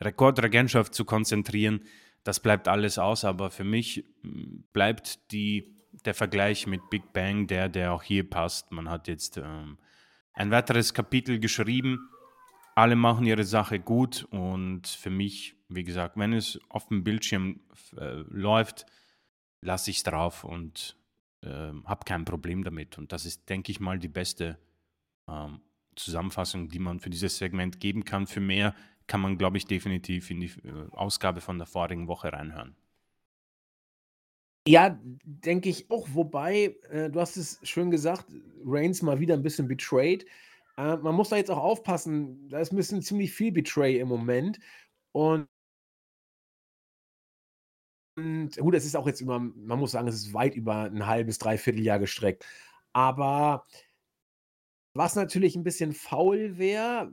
Rekordregentschaft 0.00 0.94
zu 0.94 1.04
konzentrieren 1.04 1.82
das 2.26 2.40
bleibt 2.40 2.66
alles 2.66 2.98
aus, 2.98 3.24
aber 3.24 3.50
für 3.52 3.62
mich 3.62 4.04
hm, 4.22 4.64
bleibt 4.72 5.30
die, 5.30 5.76
der 6.04 6.14
Vergleich 6.14 6.66
mit 6.66 6.90
Big 6.90 7.12
Bang 7.12 7.46
der, 7.46 7.68
der 7.68 7.92
auch 7.92 8.02
hier 8.02 8.28
passt. 8.28 8.72
Man 8.72 8.90
hat 8.90 9.06
jetzt 9.06 9.36
ähm, 9.36 9.78
ein 10.32 10.50
weiteres 10.50 10.92
Kapitel 10.92 11.38
geschrieben. 11.38 12.10
Alle 12.74 12.96
machen 12.96 13.26
ihre 13.26 13.44
Sache 13.44 13.78
gut 13.78 14.24
und 14.30 14.88
für 14.88 15.08
mich, 15.08 15.54
wie 15.68 15.84
gesagt, 15.84 16.16
wenn 16.16 16.32
es 16.32 16.58
auf 16.68 16.88
dem 16.88 17.04
Bildschirm 17.04 17.60
äh, 17.96 18.22
läuft, 18.28 18.86
lasse 19.60 19.90
ich 19.90 19.98
es 19.98 20.02
drauf 20.02 20.42
und 20.42 20.96
äh, 21.42 21.72
habe 21.84 22.04
kein 22.04 22.24
Problem 22.24 22.64
damit. 22.64 22.98
Und 22.98 23.12
das 23.12 23.24
ist, 23.24 23.48
denke 23.48 23.70
ich 23.70 23.78
mal, 23.78 24.00
die 24.00 24.08
beste 24.08 24.58
ähm, 25.28 25.60
Zusammenfassung, 25.94 26.68
die 26.68 26.80
man 26.80 26.98
für 26.98 27.08
dieses 27.08 27.38
Segment 27.38 27.78
geben 27.78 28.04
kann. 28.04 28.26
Für 28.26 28.40
mehr 28.40 28.74
kann 29.06 29.20
man, 29.20 29.38
glaube 29.38 29.56
ich, 29.56 29.66
definitiv 29.66 30.30
in 30.30 30.40
die 30.40 30.52
äh, 30.64 30.90
Ausgabe 30.92 31.40
von 31.40 31.58
der 31.58 31.66
vorigen 31.66 32.08
Woche 32.08 32.32
reinhören. 32.32 32.76
Ja, 34.68 34.98
denke 35.24 35.68
ich 35.68 35.90
auch. 35.90 36.08
Wobei, 36.12 36.76
äh, 36.90 37.08
du 37.08 37.20
hast 37.20 37.36
es 37.36 37.60
schön 37.62 37.90
gesagt, 37.90 38.26
Reigns 38.64 39.00
mal 39.00 39.20
wieder 39.20 39.34
ein 39.34 39.42
bisschen 39.42 39.68
betrayed. 39.68 40.26
Äh, 40.76 40.96
man 40.96 41.14
muss 41.14 41.28
da 41.28 41.36
jetzt 41.36 41.50
auch 41.50 41.58
aufpassen, 41.58 42.48
da 42.48 42.58
ist 42.58 42.72
ein 42.72 42.76
bisschen 42.76 43.02
ziemlich 43.02 43.32
viel 43.32 43.52
Betray 43.52 43.98
im 44.00 44.08
Moment. 44.08 44.58
Und, 45.12 45.46
und 48.16 48.56
gut, 48.56 48.74
es 48.74 48.84
ist 48.84 48.96
auch 48.96 49.06
jetzt 49.06 49.20
über, 49.20 49.38
man 49.38 49.78
muss 49.78 49.92
sagen, 49.92 50.08
es 50.08 50.16
ist 50.16 50.34
weit 50.34 50.56
über 50.56 50.84
ein 50.84 51.06
halbes, 51.06 51.38
dreiviertel 51.38 51.82
Jahr 51.82 51.98
gestreckt. 51.98 52.44
Aber 52.92 53.66
was 54.94 55.14
natürlich 55.14 55.54
ein 55.56 55.64
bisschen 55.64 55.92
faul 55.92 56.58
wäre, 56.58 57.12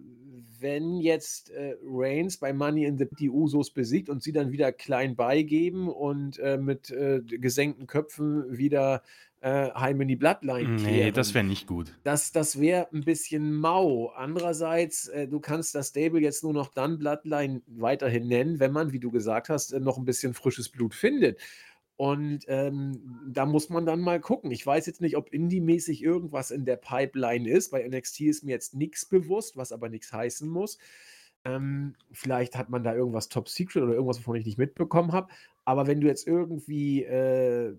wenn 0.64 0.98
jetzt 0.98 1.52
äh, 1.52 1.76
Reigns 1.86 2.38
bei 2.38 2.54
Money 2.54 2.86
in 2.86 2.98
the 2.98 3.08
die 3.20 3.30
Usos 3.30 3.70
besiegt 3.70 4.10
und 4.10 4.24
sie 4.24 4.32
dann 4.32 4.52
wieder 4.52 4.72
klein 4.72 5.16
beigeben 5.16 5.88
und 5.88 6.40
äh, 6.40 6.58
mit 6.58 6.90
äh, 6.90 7.22
gesenkten 7.22 7.86
Köpfen 7.86 8.58
wieder 8.58 9.04
äh, 9.42 9.70
heim 9.76 10.00
in 10.00 10.08
die 10.08 10.16
Bloodline 10.16 10.78
kehren. 10.78 10.84
Nee, 10.86 11.12
das 11.12 11.34
wäre 11.34 11.44
nicht 11.44 11.68
gut. 11.68 11.94
Das, 12.04 12.32
das 12.32 12.60
wäre 12.62 12.88
ein 12.94 13.02
bisschen 13.02 13.54
mau. 13.54 14.08
Andererseits, 14.16 15.10
äh, 15.10 15.28
du 15.28 15.42
kannst 15.42 15.76
das 15.76 15.90
Stable 15.90 16.22
jetzt 16.22 16.44
nur 16.44 16.54
noch 16.54 16.70
dann 16.74 16.98
Bloodline 16.98 17.62
weiterhin 17.68 18.28
nennen, 18.28 18.62
wenn 18.62 18.72
man, 18.72 18.94
wie 18.94 19.00
du 19.00 19.12
gesagt 19.12 19.50
hast, 19.50 19.74
äh, 19.74 19.82
noch 19.82 19.98
ein 19.98 20.06
bisschen 20.06 20.34
frisches 20.34 20.70
Blut 20.70 20.96
findet. 20.96 21.40
Und 22.04 22.44
ähm, 22.50 23.00
da 23.30 23.46
muss 23.46 23.70
man 23.70 23.86
dann 23.86 24.02
mal 24.02 24.20
gucken. 24.20 24.52
Ich 24.52 24.68
weiß 24.68 24.88
jetzt 24.88 25.00
nicht, 25.00 25.16
ob 25.16 25.32
Indie-mäßig 25.32 26.04
irgendwas 26.04 26.52
in 26.52 26.66
der 26.66 26.76
Pipeline 26.76 27.50
ist. 27.50 27.72
Bei 27.72 27.88
NXT 27.88 28.20
ist 28.24 28.44
mir 28.44 28.52
jetzt 28.52 28.74
nichts 28.74 29.06
bewusst, 29.06 29.56
was 29.56 29.72
aber 29.72 29.88
nichts 29.88 30.12
heißen 30.12 30.50
muss. 30.50 30.80
Ähm, 31.46 31.96
vielleicht 32.12 32.58
hat 32.58 32.70
man 32.70 32.84
da 32.84 32.94
irgendwas 32.94 33.30
Top 33.30 33.48
Secret 33.48 33.84
oder 33.84 33.94
irgendwas, 33.94 34.18
wovon 34.18 34.36
ich 34.36 34.46
nicht 34.46 34.58
mitbekommen 34.58 35.14
habe. 35.14 35.32
Aber 35.64 35.88
wenn 35.88 36.02
du 36.02 36.08
jetzt 36.08 36.28
irgendwie 36.28 37.06
äh, 37.06 37.74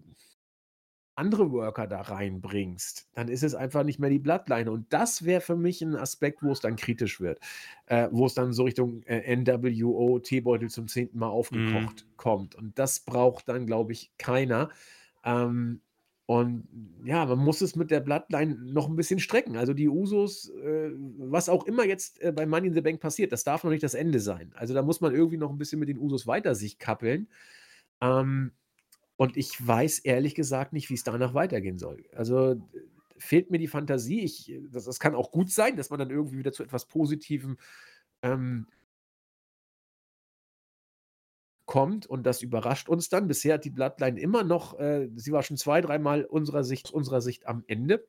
andere 1.16 1.52
Worker 1.52 1.86
da 1.86 2.00
reinbringst, 2.00 3.08
dann 3.14 3.28
ist 3.28 3.42
es 3.42 3.54
einfach 3.54 3.84
nicht 3.84 3.98
mehr 3.98 4.10
die 4.10 4.18
Bloodline. 4.18 4.70
Und 4.70 4.92
das 4.92 5.24
wäre 5.24 5.40
für 5.40 5.56
mich 5.56 5.82
ein 5.82 5.96
Aspekt, 5.96 6.42
wo 6.42 6.52
es 6.52 6.60
dann 6.60 6.76
kritisch 6.76 7.20
wird. 7.20 7.40
Äh, 7.86 8.08
wo 8.10 8.26
es 8.26 8.34
dann 8.34 8.52
so 8.52 8.64
Richtung 8.64 9.02
äh, 9.04 9.36
NWO 9.36 10.18
Teebeutel 10.18 10.70
zum 10.70 10.88
zehnten 10.88 11.18
Mal 11.18 11.28
aufgekocht 11.28 12.06
mm. 12.06 12.16
kommt. 12.16 12.54
Und 12.54 12.78
das 12.78 13.00
braucht 13.00 13.48
dann, 13.48 13.66
glaube 13.66 13.92
ich, 13.92 14.10
keiner. 14.18 14.70
Ähm, 15.24 15.80
und 16.26 16.66
ja, 17.04 17.26
man 17.26 17.38
muss 17.38 17.60
es 17.60 17.76
mit 17.76 17.90
der 17.90 18.00
Bloodline 18.00 18.54
noch 18.54 18.88
ein 18.88 18.96
bisschen 18.96 19.20
strecken. 19.20 19.56
Also 19.56 19.74
die 19.74 19.90
Usos, 19.90 20.48
äh, 20.48 20.90
was 21.18 21.50
auch 21.50 21.66
immer 21.66 21.84
jetzt 21.84 22.20
äh, 22.22 22.32
bei 22.32 22.46
Money 22.46 22.68
in 22.68 22.74
the 22.74 22.80
Bank 22.80 23.00
passiert, 23.00 23.30
das 23.30 23.44
darf 23.44 23.62
noch 23.62 23.70
nicht 23.70 23.82
das 23.82 23.94
Ende 23.94 24.20
sein. 24.20 24.50
Also 24.54 24.72
da 24.72 24.82
muss 24.82 25.02
man 25.02 25.14
irgendwie 25.14 25.36
noch 25.36 25.50
ein 25.50 25.58
bisschen 25.58 25.80
mit 25.80 25.90
den 25.90 25.98
Usos 25.98 26.26
weiter 26.26 26.54
sich 26.54 26.78
kappeln. 26.78 27.28
Ähm, 28.00 28.52
und 29.16 29.36
ich 29.36 29.66
weiß 29.66 30.00
ehrlich 30.00 30.34
gesagt 30.34 30.72
nicht, 30.72 30.90
wie 30.90 30.94
es 30.94 31.04
danach 31.04 31.34
weitergehen 31.34 31.78
soll. 31.78 32.04
Also 32.12 32.60
fehlt 33.16 33.50
mir 33.50 33.58
die 33.58 33.68
Fantasie. 33.68 34.20
Ich, 34.20 34.52
das, 34.70 34.84
das 34.84 34.98
kann 34.98 35.14
auch 35.14 35.30
gut 35.30 35.50
sein, 35.50 35.76
dass 35.76 35.90
man 35.90 35.98
dann 35.98 36.10
irgendwie 36.10 36.38
wieder 36.38 36.52
zu 36.52 36.62
etwas 36.64 36.86
Positivem 36.86 37.56
ähm, 38.22 38.66
kommt 41.66 42.06
und 42.06 42.24
das 42.24 42.42
überrascht 42.42 42.88
uns 42.88 43.08
dann. 43.08 43.28
Bisher 43.28 43.54
hat 43.54 43.64
die 43.64 43.70
Bloodline 43.70 44.20
immer 44.20 44.44
noch, 44.44 44.78
äh, 44.78 45.08
sie 45.14 45.32
war 45.32 45.42
schon 45.42 45.56
zwei, 45.56 45.80
dreimal 45.80 46.24
unserer 46.24 46.64
Sicht, 46.64 46.90
unserer 46.90 47.20
Sicht 47.20 47.46
am 47.46 47.64
Ende. 47.66 48.06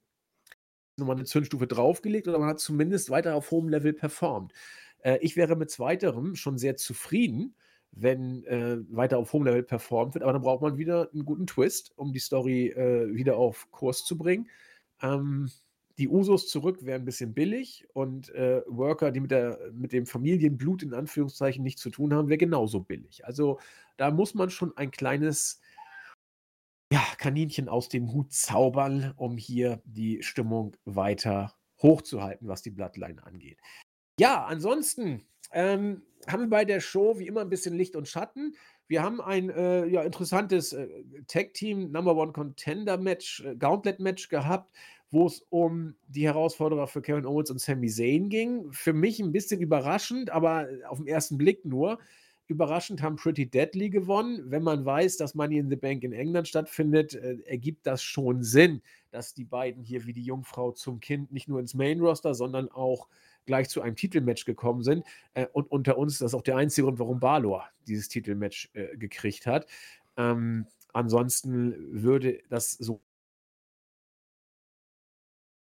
Nochmal 0.97 1.17
eine 1.17 1.25
Zündstufe 1.25 1.67
draufgelegt 1.67 2.27
oder 2.27 2.39
man 2.39 2.49
hat 2.49 2.59
zumindest 2.59 3.09
weiter 3.09 3.35
auf 3.35 3.51
hohem 3.51 3.69
Level 3.69 3.93
performt. 3.93 4.53
Äh, 4.99 5.19
ich 5.21 5.35
wäre 5.35 5.55
mit 5.55 5.69
zweiterem 5.69 6.35
schon 6.35 6.57
sehr 6.57 6.77
zufrieden 6.77 7.55
wenn 7.95 8.43
äh, 8.45 8.77
weiter 8.89 9.17
auf 9.17 9.33
hohem 9.33 9.45
Level 9.45 9.63
performt 9.63 10.13
wird. 10.13 10.23
Aber 10.23 10.33
dann 10.33 10.41
braucht 10.41 10.61
man 10.61 10.77
wieder 10.77 11.09
einen 11.13 11.25
guten 11.25 11.47
Twist, 11.47 11.93
um 11.95 12.13
die 12.13 12.19
Story 12.19 12.67
äh, 12.67 13.13
wieder 13.13 13.37
auf 13.37 13.71
Kurs 13.71 14.03
zu 14.03 14.17
bringen. 14.17 14.49
Ähm, 15.01 15.49
die 15.97 16.09
Usos 16.09 16.49
zurück 16.49 16.85
wären 16.85 17.03
ein 17.03 17.05
bisschen 17.05 17.33
billig 17.33 17.87
und 17.93 18.29
äh, 18.35 18.61
Worker, 18.67 19.11
die 19.11 19.21
mit, 19.21 19.31
der, 19.31 19.59
mit 19.71 19.93
dem 19.93 20.05
Familienblut 20.05 20.83
in 20.83 20.93
Anführungszeichen 20.93 21.63
nichts 21.63 21.81
zu 21.81 21.89
tun 21.89 22.13
haben, 22.13 22.27
wäre 22.27 22.37
genauso 22.37 22.81
billig. 22.81 23.25
Also 23.25 23.59
da 23.95 24.11
muss 24.11 24.33
man 24.33 24.49
schon 24.49 24.75
ein 24.75 24.91
kleines 24.91 25.61
ja, 26.91 27.01
Kaninchen 27.17 27.69
aus 27.69 27.87
dem 27.87 28.11
Hut 28.11 28.33
zaubern, 28.33 29.13
um 29.15 29.37
hier 29.37 29.81
die 29.85 30.21
Stimmung 30.21 30.75
weiter 30.83 31.55
hochzuhalten, 31.81 32.47
was 32.47 32.61
die 32.61 32.71
Bloodline 32.71 33.23
angeht. 33.23 33.59
Ja, 34.19 34.45
ansonsten 34.45 35.25
ähm, 35.51 36.01
haben 36.27 36.43
wir 36.43 36.49
bei 36.49 36.65
der 36.65 36.79
Show 36.79 37.19
wie 37.19 37.27
immer 37.27 37.41
ein 37.41 37.49
bisschen 37.49 37.75
Licht 37.75 37.95
und 37.95 38.07
Schatten. 38.07 38.55
Wir 38.87 39.01
haben 39.01 39.21
ein 39.21 39.49
äh, 39.49 39.85
ja, 39.87 40.03
interessantes 40.03 40.73
äh, 40.73 40.87
Tag-Team 41.27 41.91
Number 41.91 42.15
One 42.15 42.33
Contender 42.33 42.97
Match, 42.97 43.43
äh, 43.43 43.55
Gauntlet 43.55 43.99
Match 43.99 44.29
gehabt, 44.29 44.71
wo 45.11 45.25
es 45.27 45.43
um 45.49 45.95
die 46.07 46.25
Herausforderer 46.25 46.87
für 46.87 47.01
Kevin 47.01 47.25
Owens 47.25 47.49
und 47.49 47.59
Sami 47.59 47.87
Zayn 47.87 48.29
ging. 48.29 48.71
Für 48.71 48.93
mich 48.93 49.19
ein 49.19 49.31
bisschen 49.31 49.61
überraschend, 49.61 50.29
aber 50.29 50.67
auf 50.87 50.97
den 50.97 51.07
ersten 51.07 51.37
Blick 51.37 51.65
nur. 51.65 51.99
Überraschend 52.47 53.01
haben 53.01 53.15
Pretty 53.15 53.49
Deadly 53.49 53.89
gewonnen. 53.89 54.51
Wenn 54.51 54.61
man 54.61 54.85
weiß, 54.85 55.17
dass 55.17 55.33
Money 55.33 55.57
in 55.57 55.69
the 55.69 55.75
Bank 55.75 56.03
in 56.03 56.13
England 56.13 56.47
stattfindet, 56.47 57.15
äh, 57.15 57.37
ergibt 57.45 57.87
das 57.87 58.03
schon 58.03 58.43
Sinn, 58.43 58.81
dass 59.09 59.33
die 59.33 59.45
beiden 59.45 59.83
hier 59.83 60.05
wie 60.05 60.13
die 60.13 60.23
Jungfrau 60.23 60.71
zum 60.71 60.99
Kind 60.99 61.31
nicht 61.31 61.47
nur 61.47 61.59
ins 61.59 61.73
Main 61.73 61.99
Roster, 62.01 62.35
sondern 62.35 62.69
auch 62.69 63.07
gleich 63.45 63.69
zu 63.69 63.81
einem 63.81 63.95
Titelmatch 63.95 64.45
gekommen 64.45 64.83
sind. 64.83 65.05
Äh, 65.33 65.47
und 65.53 65.71
unter 65.71 65.97
uns, 65.97 66.19
das 66.19 66.31
ist 66.31 66.35
auch 66.35 66.41
der 66.41 66.57
einzige 66.57 66.85
Grund, 66.85 66.99
warum 66.99 67.19
Balor 67.19 67.69
dieses 67.87 68.07
Titelmatch 68.07 68.69
äh, 68.73 68.97
gekriegt 68.97 69.45
hat. 69.45 69.67
Ähm, 70.17 70.67
ansonsten 70.93 72.03
würde 72.03 72.39
das 72.49 72.71
so 72.71 73.01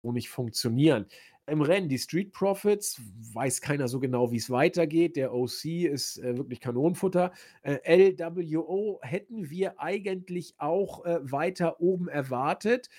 nicht 0.03 0.29
funktionieren. 0.29 1.07
Im 1.47 1.61
Rennen 1.61 1.89
die 1.89 1.99
Street 1.99 2.31
Profits, 2.31 2.99
weiß 3.33 3.61
keiner 3.61 3.87
so 3.87 3.99
genau, 3.99 4.31
wie 4.31 4.37
es 4.37 4.49
weitergeht. 4.49 5.15
Der 5.15 5.33
OC 5.33 5.65
ist 5.65 6.17
äh, 6.17 6.37
wirklich 6.37 6.59
Kanonenfutter. 6.59 7.31
Äh, 7.61 8.09
LWO 8.11 8.99
hätten 9.03 9.49
wir 9.49 9.79
eigentlich 9.79 10.55
auch 10.57 11.05
äh, 11.05 11.19
weiter 11.21 11.79
oben 11.79 12.07
erwartet, 12.07 12.89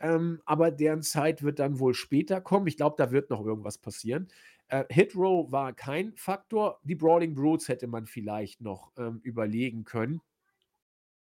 ähm, 0.00 0.40
aber 0.44 0.70
deren 0.70 1.02
Zeit 1.02 1.42
wird 1.42 1.58
dann 1.58 1.78
wohl 1.78 1.94
später 1.94 2.40
kommen. 2.40 2.66
Ich 2.66 2.76
glaube, 2.76 2.96
da 2.98 3.10
wird 3.10 3.30
noch 3.30 3.44
irgendwas 3.44 3.78
passieren. 3.78 4.28
Äh, 4.68 4.84
Hit 4.90 5.14
Row 5.14 5.50
war 5.50 5.72
kein 5.72 6.12
Faktor. 6.16 6.80
Die 6.82 6.94
Brawling 6.94 7.34
Brutes 7.34 7.68
hätte 7.68 7.86
man 7.86 8.06
vielleicht 8.06 8.60
noch 8.60 8.92
ähm, 8.96 9.20
überlegen 9.22 9.84
können 9.84 10.20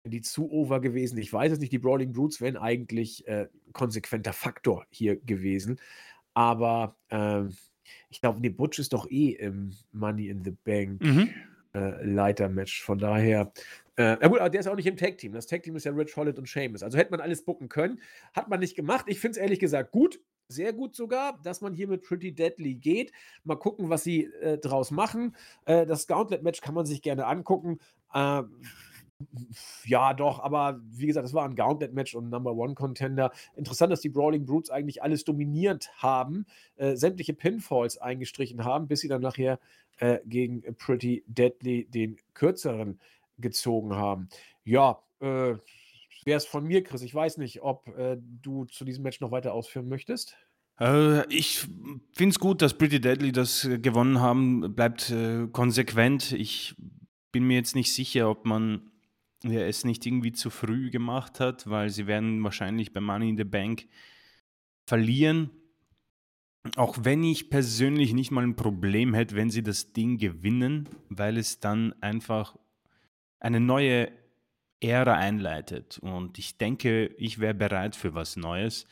die 0.05 0.20
zu 0.20 0.51
over 0.51 0.81
gewesen. 0.81 1.18
Ich 1.18 1.33
weiß 1.33 1.53
es 1.53 1.59
nicht. 1.59 1.73
Die 1.73 1.79
Brawling 1.79 2.12
Brutes 2.12 2.41
wären 2.41 2.57
eigentlich 2.57 3.27
äh, 3.29 3.49
konsequenter 3.73 4.33
Faktor 4.33 4.87
hier 4.91 5.16
gewesen. 5.16 5.79
Aber 6.35 6.97
ähm, 7.11 7.55
ich 8.09 8.20
glaube, 8.20 8.41
nee, 8.41 8.49
Butch 8.49 8.79
ist 8.79 8.93
doch 8.93 9.11
eh 9.11 9.31
im 9.31 9.73
Money 9.93 10.29
in 10.29 10.45
the 10.45 10.53
Bank 10.64 11.03
mhm. 11.03 11.31
Äh, 11.75 12.05
Leitermatch. 12.05 12.83
Von 12.83 12.99
daher, 12.99 13.53
äh, 13.97 14.16
na 14.20 14.29
gut, 14.29 14.41
aber 14.41 14.51
der 14.51 14.61
ist 14.61 14.66
auch 14.66 14.77
nicht 14.77 14.87
im 14.87 14.97
Tag-Team. 14.97 15.33
Das 15.33 15.47
Tag-Team 15.47 15.77
ist 15.77 15.85
ja 15.85 15.93
Rich 15.93 16.16
Holland 16.16 16.39
und 16.39 16.49
Seamus. 16.49 16.83
Also 16.83 16.99
hätte 16.99 17.11
man 17.11 17.20
alles 17.20 17.45
bucken 17.45 17.68
können. 17.68 18.01
Hat 18.33 18.49
man 18.49 18.61
nicht 18.61 18.75
gemacht. 18.75 19.07
Ich 19.09 19.20
finde 19.20 19.33
es 19.33 19.43
ehrlich 19.43 19.59
gesagt 19.59 19.93
gut. 19.93 20.20
Sehr 20.49 20.73
gut 20.73 20.95
sogar, 20.95 21.41
dass 21.43 21.62
man 21.62 21.73
hier 21.73 21.89
mit 21.89 22.03
Pretty 22.03 22.35
Deadly 22.35 22.75
geht. 22.75 23.12
Mal 23.45 23.57
gucken, 23.57 23.89
was 23.89 24.05
sie 24.05 24.25
äh, 24.25 24.59
draus 24.59 24.91
machen. 24.91 25.35
Äh, 25.64 25.87
das 25.87 26.07
Gauntlet-Match 26.07 26.61
kann 26.61 26.75
man 26.75 26.85
sich 26.85 27.01
gerne 27.01 27.27
angucken. 27.27 27.79
Ja, 29.85 30.14
doch, 30.14 30.41
aber 30.41 30.81
wie 30.91 31.07
gesagt, 31.07 31.27
es 31.27 31.35
war 31.35 31.45
ein 31.45 31.55
Gauntlet-Match 31.55 32.14
und 32.14 32.31
Number 32.31 32.55
One-Contender. 32.55 33.33
Interessant, 33.57 33.93
dass 33.93 34.01
die 34.01 34.09
Brawling 34.09 34.47
Brutes 34.47 34.70
eigentlich 34.70 35.03
alles 35.03 35.25
dominiert 35.25 35.91
haben, 35.97 36.47
äh, 36.77 36.97
sämtliche 36.97 37.35
Pinfalls 37.35 37.99
eingestrichen 37.99 38.64
haben, 38.64 38.89
bis 38.89 39.01
sie 39.01 39.09
dann 39.09 39.23
nachher 39.23 39.59
äh, 39.99 40.18
gegen 40.27 40.62
Pretty 40.77 41.25
Deadly 41.27 41.87
den 41.87 42.16
kürzeren 42.35 43.01
gezogen 43.39 43.95
haben. 43.95 44.29
Ja, 44.64 45.03
äh, 45.20 45.55
wäre 46.25 46.37
es 46.37 46.47
von 46.47 46.64
mir, 46.64 46.83
Chris. 46.83 47.03
Ich 47.03 47.14
weiß 47.14 47.39
nicht, 47.39 47.62
ob 47.62 47.89
äh, 47.97 48.16
du 48.20 48.64
zu 48.66 48.85
diesem 48.85 49.03
Match 49.03 49.20
noch 49.20 49.31
weiter 49.31 49.53
ausführen 49.55 49.89
möchtest. 49.89 50.37
Äh, 50.81 51.27
ich 51.33 51.61
finde 52.12 52.31
es 52.31 52.39
gut, 52.39 52.62
dass 52.62 52.75
Pretty 52.75 53.01
Deadly 53.01 53.33
das 53.33 53.68
gewonnen 53.83 54.20
haben. 54.20 54.75
Bleibt 54.75 55.11
äh, 55.11 55.47
konsequent. 55.53 56.33
Ich 56.33 56.75
bin 57.33 57.45
mir 57.45 57.57
jetzt 57.57 57.75
nicht 57.75 57.93
sicher, 57.93 58.31
ob 58.31 58.45
man 58.45 58.91
er 59.51 59.66
es 59.66 59.84
nicht 59.84 60.05
irgendwie 60.07 60.32
zu 60.32 60.51
früh 60.51 60.90
gemacht 60.90 61.40
hat, 61.40 61.68
weil 61.68 61.90
sie 61.90 62.07
werden 62.07 62.43
wahrscheinlich 62.43 62.93
bei 62.93 63.01
Money 63.01 63.30
in 63.30 63.36
the 63.36 63.45
Bank 63.45 63.86
verlieren. 64.86 65.51
Auch 66.76 66.99
wenn 67.03 67.24
ich 67.24 67.51
persönlich 67.51 68.14
nicht 68.14 68.30
mal 68.30 68.45
ein 68.45 68.57
Problem 68.57 69.14
hätte, 69.14 69.34
wenn 69.34 69.51
sie 69.51 69.62
das 69.62 69.93
Ding 69.93 70.18
gewinnen, 70.18 70.88
weil 71.09 71.36
es 71.36 71.59
dann 71.59 71.93
einfach 72.01 72.57
eine 73.40 73.59
neue 73.59 74.12
Ära 74.80 75.14
einleitet. 75.14 75.99
Und 75.99 76.38
ich 76.38 76.59
denke, 76.59 77.07
ich 77.18 77.38
wäre 77.38 77.55
bereit 77.55 77.97
für 77.97 78.14
was 78.14 78.36
Neues. 78.36 78.86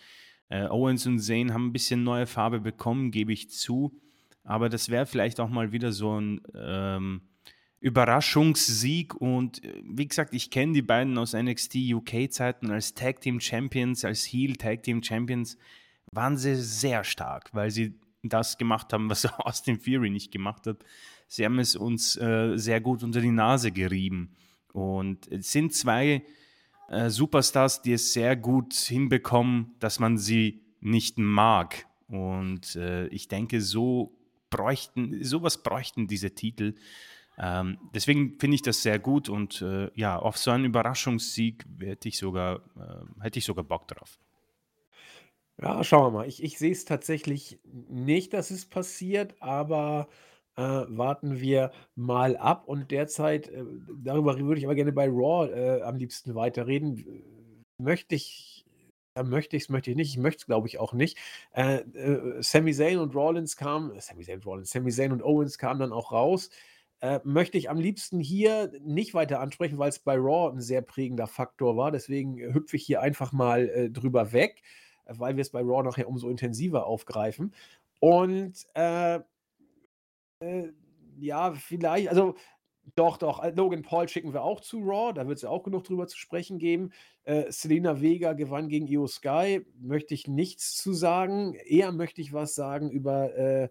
Äh, 0.48 0.66
Owens 0.66 1.06
und 1.06 1.20
Zane 1.20 1.52
haben 1.52 1.66
ein 1.66 1.72
bisschen 1.72 2.02
neue 2.02 2.26
Farbe 2.26 2.60
bekommen, 2.60 3.10
gebe 3.12 3.32
ich 3.32 3.50
zu. 3.50 4.00
Aber 4.42 4.68
das 4.68 4.88
wäre 4.88 5.06
vielleicht 5.06 5.38
auch 5.38 5.48
mal 5.48 5.72
wieder 5.72 5.92
so 5.92 6.20
ein 6.20 6.40
ähm, 6.54 7.22
Überraschungssieg 7.80 9.14
und 9.14 9.64
äh, 9.64 9.82
wie 9.84 10.06
gesagt, 10.06 10.34
ich 10.34 10.50
kenne 10.50 10.74
die 10.74 10.82
beiden 10.82 11.16
aus 11.18 11.32
NXT 11.32 11.76
UK-Zeiten 11.92 12.70
als 12.70 12.94
Tag 12.94 13.20
Team 13.20 13.40
Champions, 13.40 14.04
als 14.04 14.24
Heel 14.24 14.56
Tag 14.56 14.82
Team 14.82 15.02
Champions, 15.02 15.56
waren 16.12 16.36
sie 16.36 16.56
sehr 16.56 17.04
stark, 17.04 17.50
weil 17.52 17.70
sie 17.70 17.94
das 18.22 18.58
gemacht 18.58 18.92
haben, 18.92 19.08
was 19.08 19.24
Austin 19.38 19.80
Fury 19.80 20.10
nicht 20.10 20.30
gemacht 20.30 20.66
hat. 20.66 20.84
Sie 21.26 21.44
haben 21.44 21.58
es 21.58 21.76
uns 21.76 22.16
äh, 22.16 22.56
sehr 22.56 22.80
gut 22.80 23.02
unter 23.02 23.20
die 23.20 23.30
Nase 23.30 23.72
gerieben. 23.72 24.34
Und 24.72 25.28
es 25.28 25.52
sind 25.52 25.72
zwei 25.72 26.22
äh, 26.88 27.08
Superstars, 27.08 27.82
die 27.82 27.92
es 27.92 28.12
sehr 28.12 28.36
gut 28.36 28.74
hinbekommen, 28.74 29.74
dass 29.78 30.00
man 30.00 30.18
sie 30.18 30.60
nicht 30.80 31.18
mag. 31.18 31.86
Und 32.08 32.76
äh, 32.76 33.06
ich 33.08 33.28
denke, 33.28 33.60
so 33.60 34.16
bräuchten, 34.50 35.22
sowas 35.22 35.62
bräuchten 35.62 36.08
diese 36.08 36.34
Titel. 36.34 36.74
Ähm, 37.42 37.78
deswegen 37.94 38.38
finde 38.38 38.56
ich 38.56 38.62
das 38.62 38.82
sehr 38.82 38.98
gut 38.98 39.30
und 39.30 39.62
äh, 39.62 39.90
ja, 39.94 40.18
auf 40.18 40.36
so 40.36 40.50
einen 40.50 40.66
Überraschungssieg 40.66 41.64
hätte 41.80 42.08
ich 42.08 42.18
sogar, 42.18 42.56
äh, 42.76 43.22
hätte 43.22 43.38
ich 43.38 43.46
sogar 43.46 43.64
Bock 43.64 43.88
drauf. 43.88 44.18
Ja, 45.62 45.82
schauen 45.82 46.12
wir 46.12 46.18
mal. 46.18 46.28
Ich, 46.28 46.42
ich 46.42 46.58
sehe 46.58 46.72
es 46.72 46.84
tatsächlich 46.84 47.58
nicht, 47.64 48.34
dass 48.34 48.50
es 48.50 48.66
passiert, 48.66 49.34
aber 49.40 50.08
äh, 50.56 50.62
warten 50.62 51.40
wir 51.40 51.72
mal 51.94 52.36
ab. 52.36 52.66
Und 52.66 52.90
derzeit, 52.90 53.48
äh, 53.48 53.64
darüber 54.02 54.38
würde 54.38 54.58
ich 54.58 54.66
aber 54.66 54.74
gerne 54.74 54.92
bei 54.92 55.08
Raw 55.08 55.50
äh, 55.50 55.82
am 55.82 55.96
liebsten 55.96 56.34
weiterreden. 56.34 57.04
Möchte 57.78 58.14
ich, 58.14 58.66
möchte 59.22 59.56
ich 59.56 59.64
es, 59.64 59.68
möchte 59.70 59.90
ich 59.90 59.96
nicht. 59.96 60.10
Ich 60.10 60.18
möchte 60.18 60.40
es, 60.40 60.46
glaube 60.46 60.68
ich, 60.68 60.78
auch 60.78 60.92
nicht. 60.92 61.16
Äh, 61.52 61.76
äh, 61.94 62.42
Sami 62.42 62.74
Zayn 62.74 62.98
und 62.98 63.14
Rollins 63.14 63.56
kamen, 63.56 63.98
Sami 63.98 64.24
Zayn, 64.24 64.42
Rollins, 64.42 64.70
Sami 64.70 64.90
Zayn 64.90 65.12
und 65.12 65.22
Owens 65.22 65.56
kamen 65.56 65.80
dann 65.80 65.92
auch 65.92 66.12
raus. 66.12 66.50
Äh, 67.02 67.20
möchte 67.24 67.56
ich 67.56 67.70
am 67.70 67.78
liebsten 67.78 68.20
hier 68.20 68.70
nicht 68.82 69.14
weiter 69.14 69.40
ansprechen, 69.40 69.78
weil 69.78 69.88
es 69.88 70.00
bei 70.00 70.16
Raw 70.16 70.52
ein 70.52 70.60
sehr 70.60 70.82
prägender 70.82 71.26
Faktor 71.26 71.76
war. 71.76 71.90
Deswegen 71.90 72.38
hüpfe 72.52 72.76
ich 72.76 72.84
hier 72.84 73.00
einfach 73.00 73.32
mal 73.32 73.68
äh, 73.70 73.90
drüber 73.90 74.32
weg, 74.32 74.62
äh, 75.06 75.14
weil 75.16 75.36
wir 75.36 75.42
es 75.42 75.50
bei 75.50 75.60
Raw 75.60 75.82
nachher 75.82 76.08
umso 76.08 76.28
intensiver 76.28 76.86
aufgreifen. 76.86 77.54
Und 78.00 78.66
äh, 78.74 79.20
äh, 80.40 80.72
ja, 81.18 81.52
vielleicht, 81.52 82.08
also 82.08 82.34
doch, 82.96 83.18
doch, 83.18 83.44
Logan 83.54 83.82
Paul 83.82 84.08
schicken 84.08 84.32
wir 84.32 84.42
auch 84.42 84.60
zu 84.60 84.80
Raw, 84.80 85.12
da 85.14 85.26
wird 85.26 85.36
es 85.36 85.42
ja 85.42 85.50
auch 85.50 85.62
genug 85.62 85.84
drüber 85.84 86.06
zu 86.06 86.18
sprechen 86.18 86.58
geben. 86.58 86.92
Äh, 87.24 87.50
Selena 87.50 88.00
Vega 88.00 88.32
gewann 88.34 88.68
gegen 88.68 88.86
Io 88.88 89.06
Sky, 89.06 89.64
möchte 89.78 90.14
ich 90.14 90.26
nichts 90.26 90.76
zu 90.76 90.92
sagen. 90.92 91.54
Eher 91.54 91.92
möchte 91.92 92.20
ich 92.20 92.32
was 92.32 92.54
sagen 92.54 92.90
über 92.90 93.34
äh, 93.36 93.68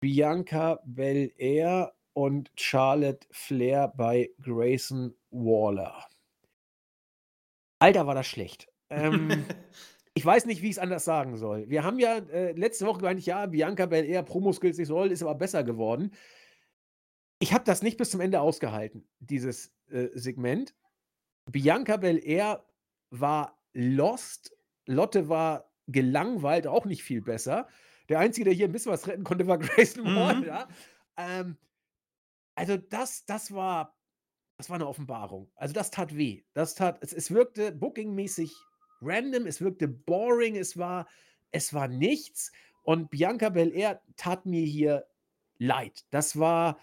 Bianca 0.00 0.80
Belair 0.84 1.95
und 2.16 2.50
Charlotte 2.56 3.26
Flair 3.30 3.92
bei 3.94 4.30
Grayson 4.40 5.14
Waller. 5.30 6.08
Alter, 7.78 8.06
war 8.06 8.14
das 8.14 8.26
schlecht. 8.26 8.72
Ähm, 8.88 9.28
ich 10.14 10.24
weiß 10.24 10.46
nicht, 10.46 10.62
wie 10.62 10.68
ich 10.70 10.76
es 10.76 10.78
anders 10.78 11.04
sagen 11.04 11.36
soll. 11.36 11.68
Wir 11.68 11.84
haben 11.84 11.98
ja 11.98 12.16
äh, 12.16 12.52
letzte 12.52 12.86
Woche 12.86 13.00
gemeint, 13.00 13.26
ja, 13.26 13.44
Bianca 13.44 13.84
Belair 13.84 14.22
Promo-Skills 14.22 14.78
nicht 14.78 14.88
soll, 14.88 15.12
ist 15.12 15.22
aber 15.22 15.34
besser 15.34 15.62
geworden. 15.62 16.14
Ich 17.38 17.52
habe 17.52 17.64
das 17.64 17.82
nicht 17.82 17.98
bis 17.98 18.08
zum 18.08 18.22
Ende 18.22 18.40
ausgehalten, 18.40 19.06
dieses 19.18 19.74
äh, 19.90 20.08
Segment. 20.14 20.74
Bianca 21.44 21.98
Belair 21.98 22.64
war 23.10 23.60
lost. 23.74 24.56
Lotte 24.86 25.28
war 25.28 25.70
gelangweilt, 25.86 26.66
auch 26.66 26.86
nicht 26.86 27.02
viel 27.02 27.20
besser. 27.20 27.68
Der 28.08 28.20
Einzige, 28.20 28.46
der 28.46 28.54
hier 28.54 28.68
ein 28.68 28.72
bisschen 28.72 28.92
was 28.92 29.06
retten 29.06 29.24
konnte, 29.24 29.46
war 29.46 29.58
Grayson 29.58 30.10
mhm. 30.10 30.16
Waller. 30.16 30.68
Ähm, 31.18 31.58
also 32.56 32.76
das 32.76 33.24
das 33.26 33.52
war 33.52 33.96
das 34.56 34.70
war 34.70 34.76
eine 34.76 34.88
Offenbarung. 34.88 35.50
Also, 35.54 35.74
das 35.74 35.90
tat 35.90 36.16
weh. 36.16 36.42
Das 36.54 36.74
tat 36.74 36.98
es 37.02 37.12
es 37.12 37.30
wirkte 37.30 37.72
bookingmäßig 37.72 38.52
random, 39.00 39.46
es 39.46 39.60
wirkte 39.60 39.86
boring, 39.86 40.56
es 40.56 40.76
war 40.76 41.06
es 41.52 41.72
war 41.72 41.86
nichts 41.88 42.50
und 42.82 43.10
Bianca 43.10 43.50
Belair 43.50 44.00
tat 44.16 44.46
mir 44.46 44.64
hier 44.64 45.06
leid. 45.58 46.04
Das 46.10 46.38
war 46.38 46.78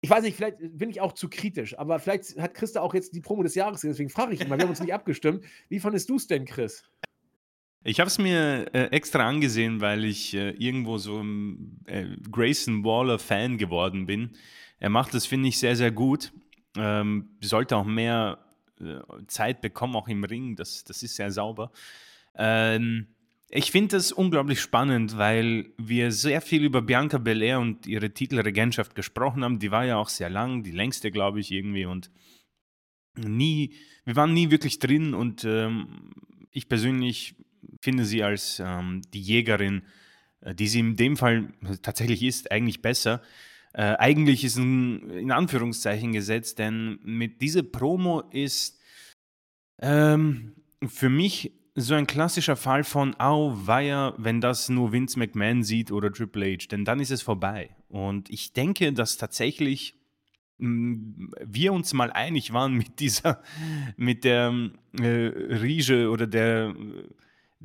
ich 0.00 0.10
weiß 0.10 0.22
nicht, 0.22 0.36
vielleicht 0.36 0.58
bin 0.60 0.90
ich 0.90 1.00
auch 1.00 1.12
zu 1.12 1.28
kritisch, 1.28 1.78
aber 1.78 1.98
vielleicht 1.98 2.38
hat 2.38 2.54
Chris 2.54 2.72
da 2.72 2.80
auch 2.80 2.94
jetzt 2.94 3.14
die 3.14 3.20
Promo 3.20 3.42
des 3.42 3.54
Jahres 3.54 3.76
gesehen, 3.76 3.92
deswegen 3.92 4.10
frage 4.10 4.34
ich 4.34 4.40
ihn 4.40 4.48
mal. 4.48 4.58
Wir 4.58 4.64
haben 4.64 4.70
uns 4.70 4.80
nicht 4.80 4.92
abgestimmt. 4.92 5.44
Wie 5.68 5.80
fandest 5.80 6.10
du 6.10 6.16
es 6.16 6.26
denn, 6.26 6.44
Chris? 6.44 6.84
Ich 7.82 8.00
habe 8.00 8.08
es 8.08 8.18
mir 8.18 8.66
äh, 8.74 8.86
extra 8.86 9.28
angesehen, 9.28 9.80
weil 9.80 10.04
ich 10.04 10.34
äh, 10.34 10.50
irgendwo 10.50 10.98
so 10.98 11.20
ein 11.22 11.80
äh, 11.86 12.04
Grayson 12.30 12.84
Waller 12.84 13.20
Fan 13.20 13.58
geworden 13.58 14.06
bin. 14.06 14.36
Er 14.78 14.90
macht 14.90 15.14
das, 15.14 15.26
finde 15.26 15.48
ich, 15.48 15.58
sehr, 15.58 15.76
sehr 15.76 15.90
gut. 15.90 16.32
Ähm, 16.76 17.30
sollte 17.40 17.76
auch 17.76 17.84
mehr 17.84 18.38
äh, 18.80 19.00
Zeit 19.26 19.60
bekommen, 19.60 19.96
auch 19.96 20.08
im 20.08 20.24
Ring. 20.24 20.56
Das, 20.56 20.84
das 20.84 21.02
ist 21.02 21.16
sehr 21.16 21.30
sauber. 21.30 21.70
Ähm, 22.36 23.06
Ich 23.48 23.70
finde 23.70 23.96
das 23.96 24.10
unglaublich 24.10 24.60
spannend, 24.60 25.16
weil 25.16 25.72
wir 25.78 26.10
sehr 26.10 26.40
viel 26.40 26.64
über 26.64 26.82
Bianca 26.82 27.18
Belair 27.18 27.60
und 27.60 27.86
ihre 27.86 28.10
Titelregentschaft 28.10 28.96
gesprochen 28.96 29.44
haben. 29.44 29.60
Die 29.60 29.70
war 29.70 29.84
ja 29.84 29.96
auch 29.98 30.08
sehr 30.08 30.28
lang, 30.28 30.64
die 30.64 30.72
längste, 30.72 31.12
glaube 31.12 31.38
ich, 31.38 31.52
irgendwie. 31.52 31.86
Und 31.86 32.10
nie, 33.14 33.72
wir 34.04 34.16
waren 34.16 34.34
nie 34.34 34.50
wirklich 34.50 34.80
drin. 34.80 35.14
Und 35.14 35.44
ähm, 35.44 36.10
ich 36.50 36.68
persönlich 36.68 37.36
finde 37.80 38.04
sie 38.04 38.24
als 38.24 38.60
ähm, 38.60 39.02
die 39.14 39.22
Jägerin, 39.22 39.82
äh, 40.40 40.52
die 40.52 40.66
sie 40.66 40.80
in 40.80 40.96
dem 40.96 41.16
Fall 41.16 41.52
tatsächlich 41.82 42.24
ist, 42.24 42.50
eigentlich 42.50 42.82
besser. 42.82 43.22
Äh, 43.76 43.96
eigentlich 43.98 44.42
ist 44.42 44.56
ein 44.56 45.10
in 45.10 45.30
Anführungszeichen 45.30 46.12
gesetzt, 46.12 46.58
denn 46.58 46.98
mit 47.02 47.42
dieser 47.42 47.62
Promo 47.62 48.22
ist 48.30 48.80
ähm, 49.82 50.54
für 50.86 51.10
mich 51.10 51.52
so 51.74 51.92
ein 51.92 52.06
klassischer 52.06 52.56
Fall 52.56 52.84
von 52.84 53.14
Au, 53.20 53.52
weia, 53.66 54.14
wenn 54.16 54.40
das 54.40 54.70
nur 54.70 54.92
Vince 54.92 55.18
McMahon 55.18 55.62
sieht 55.62 55.92
oder 55.92 56.10
Triple 56.10 56.54
H, 56.54 56.68
denn 56.70 56.86
dann 56.86 57.00
ist 57.00 57.10
es 57.10 57.20
vorbei. 57.20 57.68
Und 57.88 58.30
ich 58.30 58.54
denke, 58.54 58.94
dass 58.94 59.18
tatsächlich 59.18 59.94
wir 60.58 61.74
uns 61.74 61.92
mal 61.92 62.10
einig 62.10 62.54
waren 62.54 62.72
mit 62.72 62.98
dieser, 62.98 63.42
mit 63.98 64.24
der 64.24 64.70
äh, 64.98 65.04
Riege 65.04 66.08
oder 66.08 66.26
der, 66.26 66.74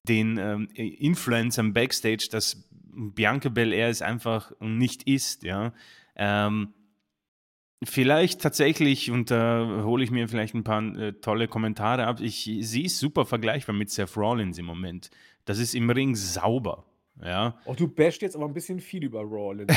den 0.10 0.38
äh, 0.38 0.58
Influencern 0.76 1.72
Backstage, 1.72 2.28
dass 2.30 2.68
Bianca 2.94 3.48
Belair 3.48 3.88
es 3.88 4.02
einfach 4.02 4.52
nicht 4.60 5.04
ist, 5.04 5.44
ja. 5.44 5.72
Ähm, 6.16 6.74
Vielleicht 7.84 8.42
tatsächlich, 8.42 9.10
und 9.10 9.32
da 9.32 9.82
hole 9.84 10.04
ich 10.04 10.12
mir 10.12 10.28
vielleicht 10.28 10.54
ein 10.54 10.64
paar 10.64 10.84
äh, 10.96 11.14
tolle 11.14 11.48
Kommentare 11.48 12.06
ab. 12.06 12.20
Ich, 12.22 12.44
sie 12.44 12.84
ist 12.84 13.00
super 13.00 13.26
vergleichbar 13.26 13.76
mit 13.76 13.90
Seth 13.90 14.16
Rollins 14.16 14.60
im 14.60 14.66
Moment. 14.66 15.10
Das 15.46 15.58
ist 15.58 15.74
im 15.74 15.90
Ring 15.90 16.16
sauber. 16.16 16.86
Ja. 17.20 17.58
Oh, 17.66 17.74
du 17.74 17.88
basht 17.88 18.22
jetzt 18.22 18.36
aber 18.36 18.46
ein 18.46 18.54
bisschen 18.54 18.80
viel 18.80 19.04
über 19.04 19.22
Rollins. 19.22 19.74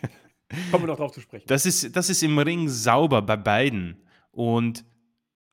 Kommen 0.70 0.84
wir 0.84 0.88
noch 0.88 0.96
drauf 0.96 1.12
zu 1.12 1.20
sprechen. 1.20 1.44
Das 1.46 1.66
ist, 1.66 1.94
das 1.94 2.08
ist 2.08 2.22
im 2.22 2.38
Ring 2.38 2.70
sauber 2.70 3.20
bei 3.20 3.36
beiden. 3.36 3.98
Und 4.30 4.86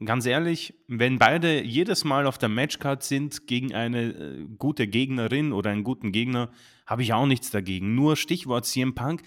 ganz 0.06 0.26
ehrlich, 0.26 0.76
wenn 0.88 1.20
beide 1.20 1.64
jedes 1.64 2.06
Mal 2.06 2.28
auf 2.28 2.38
der 2.38 2.48
Matchcard 2.48 3.04
sind 3.04 3.46
gegen 3.46 3.74
eine 3.74 4.04
äh, 4.04 4.46
gute 4.58 4.88
Gegnerin 4.88 5.52
oder 5.52 5.72
einen 5.72 5.84
guten 5.84 6.14
Gegner, 6.14 6.50
habe 6.86 7.04
ich 7.04 7.12
auch 7.12 7.26
nichts 7.26 7.52
dagegen. 7.52 7.94
Nur 7.94 8.16
Stichwort 8.16 8.66
CM 8.66 8.96
Punk, 8.96 9.22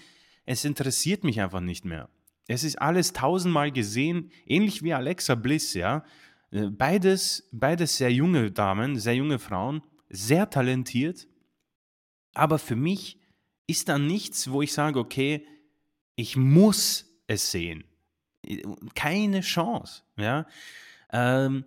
es 0.47 0.65
interessiert 0.65 1.23
mich 1.23 1.41
einfach 1.41 1.59
nicht 1.59 1.85
mehr. 1.85 2.09
Es 2.47 2.63
ist 2.63 2.81
alles 2.81 3.11
tausendmal 3.11 3.71
gesehen, 3.71 4.31
ähnlich 4.45 4.81
wie 4.81 4.93
Alexa 4.93 5.35
Bliss, 5.35 5.73
ja. 5.73 6.05
Äh, 6.51 6.67
beides, 6.69 7.49
beides 7.51 7.97
sehr 7.97 8.11
junge 8.11 8.49
Damen, 8.51 8.97
sehr 8.97 9.15
junge 9.15 9.39
Frauen, 9.39 9.83
sehr 10.09 10.49
talentiert. 10.49 11.27
Aber 12.33 12.57
für 12.59 12.77
mich 12.77 13.19
ist 13.67 13.89
da 13.89 13.99
nichts, 13.99 14.49
wo 14.49 14.61
ich 14.61 14.71
sage, 14.71 14.99
okay, 14.99 15.45
ich 16.15 16.37
muss 16.37 17.21
es 17.27 17.51
sehen. 17.51 17.83
Keine 18.95 19.41
Chance, 19.41 20.03
ja. 20.15 20.47
Ähm, 21.11 21.65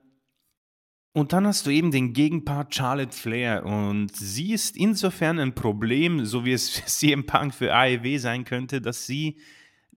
und 1.13 1.33
dann 1.33 1.47
hast 1.47 1.67
du 1.67 1.71
eben 1.71 1.91
den 1.91 2.13
Gegenpart 2.13 2.75
Charlotte 2.75 3.17
Flair 3.17 3.65
und 3.65 4.15
sie 4.15 4.53
ist 4.53 4.77
insofern 4.77 5.39
ein 5.39 5.55
Problem, 5.55 6.25
so 6.25 6.45
wie 6.45 6.53
es 6.53 6.73
CM 6.87 7.27
Punk 7.27 7.55
für 7.55 7.75
AEW 7.75 8.19
sein 8.19 8.45
könnte, 8.45 8.81
dass 8.81 9.07
sie 9.07 9.39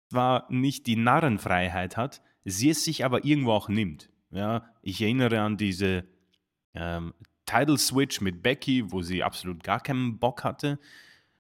zwar 0.09 0.45
nicht 0.49 0.87
die 0.87 0.95
Narrenfreiheit 0.95 1.97
hat, 1.97 2.21
sie 2.45 2.69
es 2.69 2.83
sich 2.83 3.03
aber 3.03 3.25
irgendwo 3.25 3.51
auch 3.51 3.69
nimmt. 3.69 4.09
Ja, 4.31 4.65
ich 4.81 5.01
erinnere 5.01 5.41
an 5.41 5.57
diese 5.57 6.05
ähm, 6.73 7.13
Title 7.45 7.77
Switch 7.77 8.21
mit 8.21 8.41
Becky, 8.41 8.91
wo 8.91 9.01
sie 9.01 9.23
absolut 9.23 9.63
gar 9.63 9.81
keinen 9.81 10.19
Bock 10.19 10.43
hatte. 10.45 10.79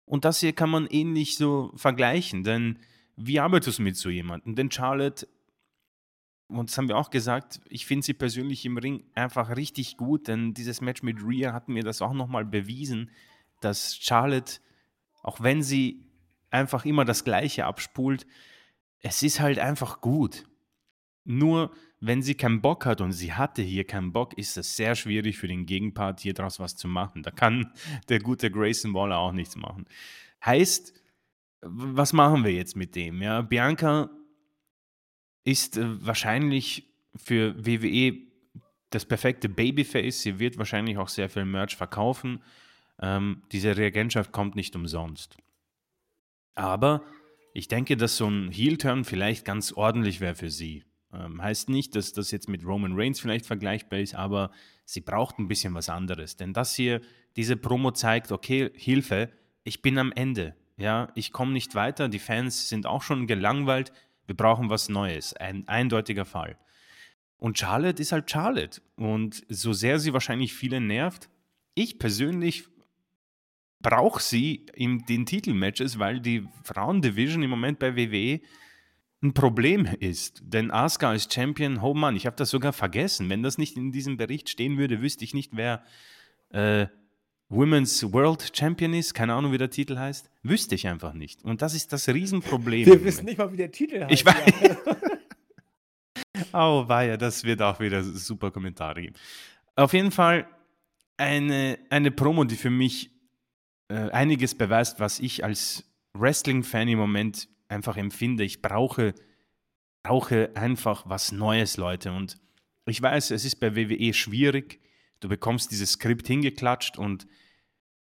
Und 0.07 0.25
das 0.25 0.41
hier 0.41 0.55
kann 0.55 0.71
man 0.71 0.87
ähnlich 0.87 1.37
so 1.37 1.73
vergleichen, 1.77 2.43
denn 2.43 2.79
wie 3.17 3.39
arbeitest 3.39 3.79
du 3.79 3.83
mit 3.83 3.97
so 3.97 4.09
jemandem? 4.09 4.55
Denn 4.55 4.71
Charlotte, 4.71 5.29
und 6.51 6.71
das 6.71 6.79
haben 6.79 6.89
wir 6.89 6.97
auch 6.97 7.11
gesagt, 7.11 7.61
ich 7.69 7.87
finde 7.87 8.05
sie 8.05 8.15
persönlich 8.15 8.65
im 8.65 8.77
Ring 8.77 9.05
einfach 9.15 9.57
richtig 9.57 9.97
gut, 9.97 10.29
denn 10.29 10.55
dieses 10.55 10.81
Match 10.81 11.03
mit 11.03 11.23
Rhea 11.23 11.53
hat 11.53 11.69
mir 11.69 11.83
das 11.83 12.03
auch 12.03 12.13
nochmal 12.13 12.45
bewiesen, 12.45 13.11
dass 13.61 13.97
Charlotte, 13.97 14.61
auch 15.23 15.41
wenn 15.41 15.63
sie 15.63 16.05
einfach 16.51 16.85
immer 16.85 17.05
das 17.05 17.25
Gleiche 17.25 17.67
abspult, 17.67 18.27
es 19.01 19.23
ist 19.23 19.41
halt 19.41 19.59
einfach 19.59 20.01
gut. 20.01 20.45
Nur 21.25 21.73
wenn 22.01 22.23
sie 22.23 22.35
keinen 22.35 22.63
Bock 22.63 22.87
hat 22.87 23.01
und 23.01 23.13
sie 23.13 23.35
hatte 23.35 23.63
hier 23.63 23.85
keinen 23.85 24.13
Bock, 24.13 24.37
ist 24.37 24.57
es 24.57 24.77
sehr 24.77 24.95
schwierig 24.95 25.39
für 25.39 25.49
den 25.49 25.67
Gegenpart 25.67 26.21
hier 26.21 26.35
draus 26.35 26.59
was 26.59 26.77
zu 26.77 26.89
machen. 26.89 27.23
Da 27.23 27.31
kann 27.31 27.73
der 28.09 28.21
gute 28.21 28.51
Grayson 28.51 28.95
Waller 28.95 29.19
auch 29.19 29.33
nichts 29.33 29.57
machen. 29.57 29.87
Heißt, 30.45 30.95
was 31.61 32.13
machen 32.13 32.43
wir 32.45 32.53
jetzt 32.53 32.75
mit 32.75 32.97
dem? 32.97 33.21
Ja, 33.21 33.43
Bianca 33.43 34.11
ist 35.45 35.77
äh, 35.77 36.07
wahrscheinlich 36.07 36.87
für 37.17 37.55
WWE 37.65 38.19
das 38.91 39.05
perfekte 39.05 39.49
Babyface. 39.49 40.23
Sie 40.23 40.39
wird 40.39 40.59
wahrscheinlich 40.59 40.99
auch 40.99 41.09
sehr 41.09 41.29
viel 41.29 41.45
Merch 41.45 41.77
verkaufen. 41.77 42.43
Ähm, 43.01 43.43
diese 43.53 43.77
Reagentschaft 43.77 44.33
kommt 44.33 44.57
nicht 44.57 44.77
umsonst. 44.77 45.37
Aber 46.55 47.03
ich 47.55 47.69
denke, 47.69 47.97
dass 47.97 48.17
so 48.17 48.29
ein 48.29 48.51
Heel-Turn 48.51 49.05
vielleicht 49.05 49.45
ganz 49.45 49.73
ordentlich 49.73 50.21
wäre 50.21 50.35
für 50.35 50.51
sie. 50.51 50.85
Ähm, 51.13 51.43
heißt 51.43 51.69
nicht, 51.69 51.97
dass 51.97 52.13
das 52.13 52.31
jetzt 52.31 52.49
mit 52.49 52.65
Roman 52.65 52.93
Reigns 52.95 53.21
vielleicht 53.21 53.47
vergleichbar 53.47 54.01
ist, 54.01 54.15
aber 54.15 54.51
sie 54.85 55.01
braucht 55.01 55.39
ein 55.39 55.49
bisschen 55.49 55.75
was 55.75 55.89
anderes. 55.89 56.37
Denn 56.37 56.53
das 56.53 56.75
hier, 56.75 57.01
diese 57.37 57.57
Promo 57.57 57.91
zeigt, 57.93 58.31
okay, 58.31 58.71
Hilfe, 58.75 59.31
ich 59.65 59.83
bin 59.83 59.99
am 59.99 60.13
Ende. 60.13 60.55
Ja, 60.77 61.09
ich 61.15 61.33
komme 61.33 61.53
nicht 61.53 61.75
weiter, 61.75 62.09
die 62.09 62.19
Fans 62.19 62.69
sind 62.69 62.87
auch 62.87 63.03
schon 63.03 63.27
gelangweilt, 63.27 63.93
wir 64.31 64.37
brauchen 64.37 64.71
was 64.71 64.89
Neues. 64.89 65.35
Ein 65.35 65.67
eindeutiger 65.67 66.25
Fall. 66.25 66.57
Und 67.37 67.59
Charlotte 67.59 68.01
ist 68.01 68.13
halt 68.13 68.31
Charlotte. 68.31 68.81
Und 68.95 69.45
so 69.49 69.73
sehr 69.73 69.99
sie 69.99 70.13
wahrscheinlich 70.13 70.55
viele 70.55 70.81
nervt, 70.81 71.29
ich 71.75 71.99
persönlich 71.99 72.69
braucht 73.81 74.23
sie 74.23 74.67
in 74.75 75.05
den 75.07 75.27
Titelmatches, 75.27 75.99
weil 75.99 76.21
die 76.21 76.47
Frauendivision 76.63 77.43
im 77.43 77.51
Moment 77.51 77.81
bei 77.81 77.97
WWE 77.97 78.41
ein 79.21 79.35
Problem 79.35 79.87
ist. 79.99 80.43
Denn 80.45 80.71
Asuka 80.71 81.11
als 81.11 81.27
Champion, 81.29 81.79
oh 81.79 81.95
Mann, 81.95 82.15
ich 82.15 82.27
habe 82.27 82.37
das 82.37 82.51
sogar 82.51 82.73
vergessen. 82.73 83.29
Wenn 83.31 83.43
das 83.43 83.59
nicht 83.59 83.77
in 83.77 83.91
diesem 83.91 84.17
Bericht 84.17 84.49
stehen 84.49 84.79
würde, 84.79 85.03
wüsste 85.03 85.25
ich 85.25 85.35
nicht, 85.35 85.57
wer 85.57 85.83
äh, 86.51 86.87
Women's 87.51 88.11
World 88.13 88.57
Champion 88.57 88.95
ist. 88.95 89.13
Keine 89.13 89.35
Ahnung, 89.35 89.53
wie 89.53 89.59
der 89.59 89.71
Titel 89.71 89.99
heißt. 89.99 90.31
Wüsste 90.43 90.77
ich 90.77 90.87
einfach 90.87 91.13
nicht. 91.13 91.45
Und 91.45 91.61
das 91.61 91.75
ist 91.75 91.93
das 91.93 92.09
Riesenproblem. 92.09 92.87
Wir 92.87 93.05
wissen 93.05 93.27
nicht 93.27 93.39
mal, 93.39 93.53
wie 93.53 93.57
der 93.57 93.73
Titel 93.73 94.05
heißt. 94.05 94.13
Ich 94.13 94.25
weiß. 94.25 94.77
oh, 96.53 96.87
ja, 96.89 97.17
das 97.19 97.45
wird 97.45 97.61
auch 97.61 97.81
wieder 97.81 98.03
super 98.03 98.53
Kommentare 98.53 99.03
geben. 99.03 99.17
Auf 99.75 99.93
jeden 99.93 100.13
Fall 100.13 100.47
eine, 101.17 101.79
eine 101.91 102.13
Promo, 102.13 102.45
die 102.45 102.57
für 102.57 102.71
mich 102.71 103.11
äh, 103.89 104.11
einiges 104.11 104.55
beweist, 104.55 105.01
was 105.01 105.19
ich 105.19 105.45
als 105.45 105.85
Wrestling-Fan 106.15 106.89
im 106.89 106.99
Moment 106.99 107.49
einfach 107.69 107.97
empfinde. 107.97 108.45
Ich 108.45 108.63
brauche, 108.63 109.15
brauche 110.05 110.51
einfach 110.55 111.03
was 111.09 111.33
Neues, 111.33 111.77
Leute. 111.77 112.13
Und 112.13 112.39
ich 112.87 113.03
weiß, 113.03 113.33
es 113.33 113.45
ist 113.45 113.57
bei 113.57 113.75
WWE 113.75 114.15
schwierig. 114.15 114.81
Du 115.21 115.29
bekommst 115.29 115.71
dieses 115.71 115.93
Skript 115.93 116.27
hingeklatscht 116.27 116.99
und 116.99 117.27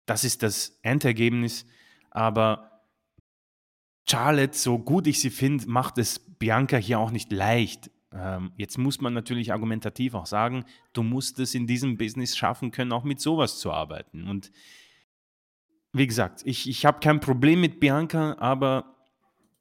das 0.07 0.25
ist 0.25 0.43
das 0.43 0.79
Endergebnis. 0.83 1.67
Aber 2.11 2.83
Charlotte, 4.09 4.57
so 4.57 4.79
gut 4.79 5.07
ich 5.07 5.21
sie 5.21 5.31
finde, 5.31 5.69
macht 5.69 5.99
es 5.99 6.19
Bianca 6.19 6.77
hier 6.77 6.99
auch 6.99 7.11
nicht 7.11 7.31
leicht. 7.31 7.91
Ähm, 8.13 8.53
jetzt 8.57 8.79
muss 8.79 9.01
man 9.01 9.13
natürlich 9.13 9.53
argumentativ 9.53 10.15
auch 10.15 10.27
sagen, 10.27 10.65
du 10.95 11.03
musst 11.03 11.39
es 11.41 11.55
in 11.55 11.67
diesem 11.67 11.99
Business 11.99 12.37
schaffen 12.37 12.71
können, 12.71 12.93
auch 12.93 13.05
mit 13.05 13.21
sowas 13.21 13.59
zu 13.59 13.71
arbeiten. 13.71 14.27
Und 14.27 14.51
wie 15.93 16.07
gesagt, 16.07 16.43
ich, 16.45 16.69
ich 16.69 16.87
habe 16.87 17.01
kein 17.01 17.21
Problem 17.21 17.61
mit 17.61 17.81
Bianca, 17.81 18.37
aber 18.39 18.97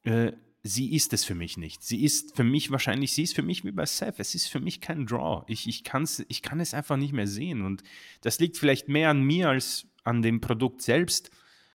äh, 0.04 0.32
sie 0.68 0.94
ist 0.94 1.12
es 1.12 1.24
für 1.24 1.34
mich 1.34 1.56
nicht. 1.56 1.82
Sie 1.82 2.04
ist 2.04 2.36
für 2.36 2.44
mich 2.44 2.70
wahrscheinlich, 2.70 3.12
sie 3.12 3.22
ist 3.22 3.34
für 3.34 3.42
mich 3.42 3.64
wie 3.64 3.72
bei 3.72 3.86
Seth. 3.86 4.20
Es 4.20 4.34
ist 4.34 4.48
für 4.48 4.60
mich 4.60 4.80
kein 4.80 5.06
Draw. 5.06 5.44
Ich, 5.46 5.66
ich, 5.66 5.82
kann's, 5.82 6.24
ich 6.28 6.42
kann 6.42 6.60
es 6.60 6.74
einfach 6.74 6.96
nicht 6.96 7.12
mehr 7.12 7.26
sehen. 7.26 7.62
Und 7.62 7.82
das 8.20 8.38
liegt 8.38 8.58
vielleicht 8.58 8.88
mehr 8.88 9.10
an 9.10 9.22
mir 9.22 9.48
als 9.48 9.86
an 10.04 10.22
dem 10.22 10.40
Produkt 10.40 10.82
selbst. 10.82 11.30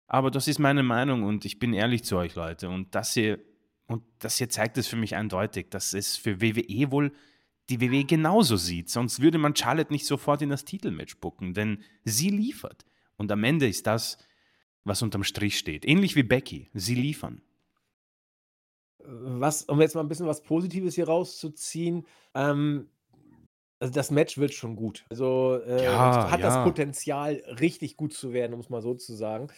Aber 0.06 0.30
das 0.30 0.48
ist 0.48 0.58
meine 0.58 0.82
Meinung 0.82 1.22
und 1.22 1.44
ich 1.44 1.58
bin 1.58 1.72
ehrlich 1.72 2.02
zu 2.02 2.16
euch, 2.16 2.34
Leute. 2.34 2.68
Und 2.68 2.94
das 2.94 3.14
hier, 3.14 3.38
und 3.86 4.02
das 4.18 4.38
hier 4.38 4.48
zeigt 4.48 4.76
es 4.76 4.88
für 4.88 4.96
mich 4.96 5.14
eindeutig, 5.14 5.70
dass 5.70 5.94
es 5.94 6.16
für 6.16 6.40
WWE 6.40 6.90
wohl 6.90 7.12
die 7.68 7.80
WWE 7.80 8.04
genauso 8.04 8.56
sieht. 8.56 8.90
Sonst 8.90 9.20
würde 9.20 9.38
man 9.38 9.54
Charlotte 9.54 9.92
nicht 9.92 10.06
sofort 10.06 10.42
in 10.42 10.48
das 10.48 10.64
Titelmatch 10.64 11.18
bucken, 11.18 11.54
denn 11.54 11.84
sie 12.04 12.30
liefert. 12.30 12.84
Und 13.16 13.30
am 13.30 13.44
Ende 13.44 13.68
ist 13.68 13.86
das, 13.86 14.18
was 14.82 15.02
unterm 15.02 15.22
Strich 15.22 15.56
steht. 15.58 15.86
Ähnlich 15.86 16.16
wie 16.16 16.24
Becky. 16.24 16.70
Sie 16.74 16.96
liefern. 16.96 17.42
Was, 19.04 19.64
um 19.64 19.80
jetzt 19.80 19.94
mal 19.94 20.02
ein 20.02 20.08
bisschen 20.08 20.26
was 20.26 20.42
Positives 20.42 20.94
hier 20.94 21.06
rauszuziehen, 21.08 22.06
ähm, 22.34 22.90
Also, 23.80 23.94
das 23.94 24.10
Match 24.10 24.38
wird 24.38 24.54
schon 24.54 24.76
gut. 24.76 25.06
Also, 25.10 25.56
äh, 25.66 26.08
es 26.10 26.18
Ja, 26.18 26.30
hat 26.30 26.44
das 26.44 26.58
ja. 26.58 26.60
Potenzial, 26.60 27.34
richtig 27.60 27.96
gut 27.96 28.14
zu 28.14 28.32
werden, 28.32 28.54
um's 28.54 28.70
mal 28.70 28.82
so 28.82 28.94
zu 28.94 29.14
sagen. 29.14 29.48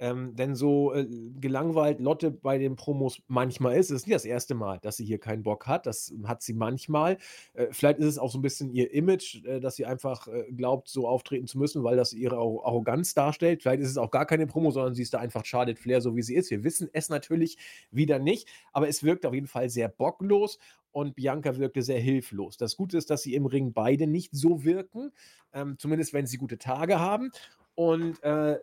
Ähm, 0.00 0.34
denn 0.36 0.54
so, 0.54 0.92
äh, 0.94 1.06
gelangweilt 1.40 2.00
Lotte 2.00 2.30
bei 2.30 2.58
den 2.58 2.76
Promos 2.76 3.20
manchmal 3.26 3.76
ist 3.76 3.90
ist 3.90 4.06
nicht 4.06 4.14
das 4.14 4.24
erste 4.24 4.54
Mal, 4.54 4.78
dass 4.80 4.96
sie 4.96 5.04
hier 5.04 5.18
keinen 5.18 5.42
Bock 5.42 5.66
hat. 5.66 5.86
Das 5.86 6.12
hat 6.24 6.42
sie 6.42 6.54
manchmal. 6.54 7.18
Äh, 7.54 7.66
vielleicht 7.72 7.98
ist 7.98 8.06
es 8.06 8.18
auch 8.18 8.30
so 8.30 8.38
'n 8.38 8.42
bisschen 8.42 8.70
ihr 8.72 8.92
Image, 8.92 9.44
äh, 9.44 9.60
dass 9.60 9.76
sie 9.76 9.86
einfach, 9.86 10.28
äh, 10.28 10.44
glaubt, 10.52 10.88
so 10.88 11.08
auftreten 11.08 11.46
zu 11.46 11.58
müssen, 11.58 11.82
weil 11.84 11.96
das 11.96 12.12
ihre 12.12 12.36
Arro 12.36 12.62
Arroganz 12.64 13.14
darstellt. 13.14 13.62
Vielleicht 13.62 13.82
ist 13.82 13.90
es 13.90 13.98
auch 13.98 14.10
gar 14.10 14.26
keine 14.26 14.46
Promo, 14.46 14.70
sondern 14.70 14.94
sie 14.94 15.02
ist 15.02 15.14
da 15.14 15.18
einfach 15.18 15.44
Charlotte 15.44 15.80
Flair, 15.80 16.00
so 16.00 16.16
wie 16.16 16.22
sie 16.22 16.34
ist. 16.36 16.50
Wir 16.50 16.64
wissen 16.64 16.88
es 16.92 17.08
natürlich 17.08 17.58
wieder 17.90 18.18
nicht, 18.18 18.48
aber 18.72 18.88
es 18.88 19.02
wirkt 19.02 19.26
auf 19.26 19.34
jeden 19.34 19.46
Fall 19.48 19.68
sehr 19.70 19.88
bocklos 19.88 20.58
und 20.92 21.14
Bianca 21.16 21.56
wirkte 21.58 21.82
sehr 21.82 22.00
hilflos. 22.00 22.56
Das 22.56 22.76
Gute 22.76 22.96
ist, 22.98 23.10
dass 23.10 23.22
sie 23.22 23.34
im 23.34 23.46
Ring 23.46 23.72
beide 23.72 24.06
nicht 24.06 24.30
so 24.34 24.64
wirken, 24.64 25.12
ähm, 25.52 25.76
zumindest 25.78 26.12
wenn 26.14 26.26
sie 26.26 26.38
gute 26.38 26.58
Tage 26.58 26.98
haben. 27.00 27.30
Und, 27.78 28.20
äh, 28.24 28.58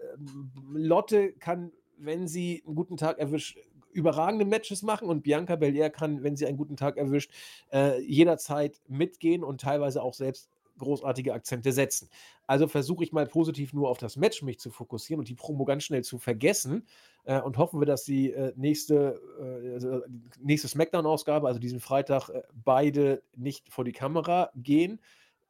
Lotte 0.74 1.32
kann, 1.32 1.72
wenn 1.98 2.28
sie 2.28 2.62
'n 2.68 2.76
guten 2.76 2.98
Tag 2.98 3.18
erwischt, 3.18 3.58
überragende 3.94 4.44
Matches 4.44 4.82
machen 4.84 5.08
und 5.08 5.24
Bianca 5.24 5.56
Belair 5.56 5.90
kann, 5.90 6.22
wenn 6.22 6.36
sie 6.36 6.46
einen 6.46 6.58
guten 6.58 6.76
Tag 6.76 6.98
erwischt, 6.98 7.32
äh, 7.72 8.02
jederzeit 8.02 8.82
mitgehen 8.90 9.42
und 9.46 9.62
teilweise 9.62 10.04
auch 10.04 10.14
selbst 10.14 10.50
großartige 10.80 11.34
Akzente 11.34 11.72
setzen. 11.72 12.10
Also, 12.46 12.68
versuche 12.68 13.06
ich 13.06 13.14
mal 13.14 13.26
positiv 13.26 13.72
nur 13.72 13.88
auf 13.90 14.00
das 14.00 14.18
Match 14.18 14.42
mich 14.44 14.60
zu 14.60 14.70
fokussieren 14.70 15.20
und 15.22 15.30
die 15.30 15.36
Promo 15.36 15.64
ganz 15.64 15.86
schnell 15.86 16.04
zu 16.04 16.18
vergessen, 16.18 16.86
äh, 17.24 17.40
und 17.40 17.58
hoffen 17.58 17.80
wir, 17.80 17.86
dass 17.86 18.04
die, 18.04 18.34
äh, 18.34 18.52
nächste, 18.58 19.22
äh, 19.40 19.74
also, 19.76 20.02
nächste 20.42 20.68
SmackDown-Ausgabe, 20.68 21.48
also 21.48 21.58
diesen 21.62 21.80
Freitag, 21.80 22.28
äh, 22.28 22.42
beide 22.54 23.24
nicht 23.38 23.72
vor 23.72 23.86
die 23.86 23.94
Kamera 23.94 24.52
gehen. 24.58 25.00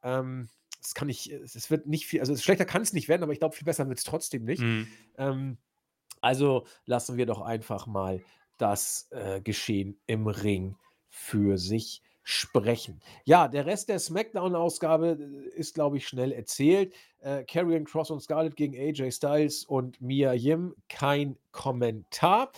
Ähm, 0.04 0.48
das 0.86 0.94
kann 0.94 1.08
ich 1.08 1.32
es 1.32 1.56
es 1.56 1.68
wird 1.70 1.86
nicht 1.86 2.06
viel 2.06 2.20
also, 2.20 2.36
schlechter 2.36 2.64
kann's 2.64 2.92
nicht 2.92 3.08
werden, 3.08 3.24
aber 3.24 3.32
ich 3.32 3.40
glaube, 3.40 3.56
viel 3.56 3.64
besser 3.64 3.88
wird's 3.88 4.04
trotzdem 4.04 4.44
nicht. 4.44 4.62
Mhm. 4.62 4.86
Ähm, 5.18 5.56
also, 6.20 6.64
lassen 6.86 7.16
wir 7.16 7.26
doch 7.26 7.40
einfach 7.40 7.86
mal 7.86 8.22
das, 8.56 9.08
äh, 9.10 9.40
Geschehen 9.40 9.98
im 10.06 10.28
Ring 10.28 10.76
für 11.08 11.58
sich 11.58 12.02
sprechen. 12.22 13.00
Ja, 13.24 13.48
der 13.48 13.66
Rest 13.66 13.88
der 13.88 13.98
SmackDown-Ausgabe, 13.98 15.18
äh, 15.20 15.58
ist, 15.58 15.74
glaube 15.74 15.96
ich, 15.96 16.06
schnell 16.06 16.32
erzählt. 16.32 16.94
Äh, 17.20 17.44
Karrion 17.44 17.84
Kross 17.84 18.10
und 18.10 18.20
Scarlett 18.20 18.56
gegen 18.56 18.76
AJ 18.76 19.10
Styles 19.12 19.64
und 19.64 20.00
Mia 20.00 20.32
Yim, 20.34 20.74
kein 20.88 21.36
Kommentar. 21.50 22.52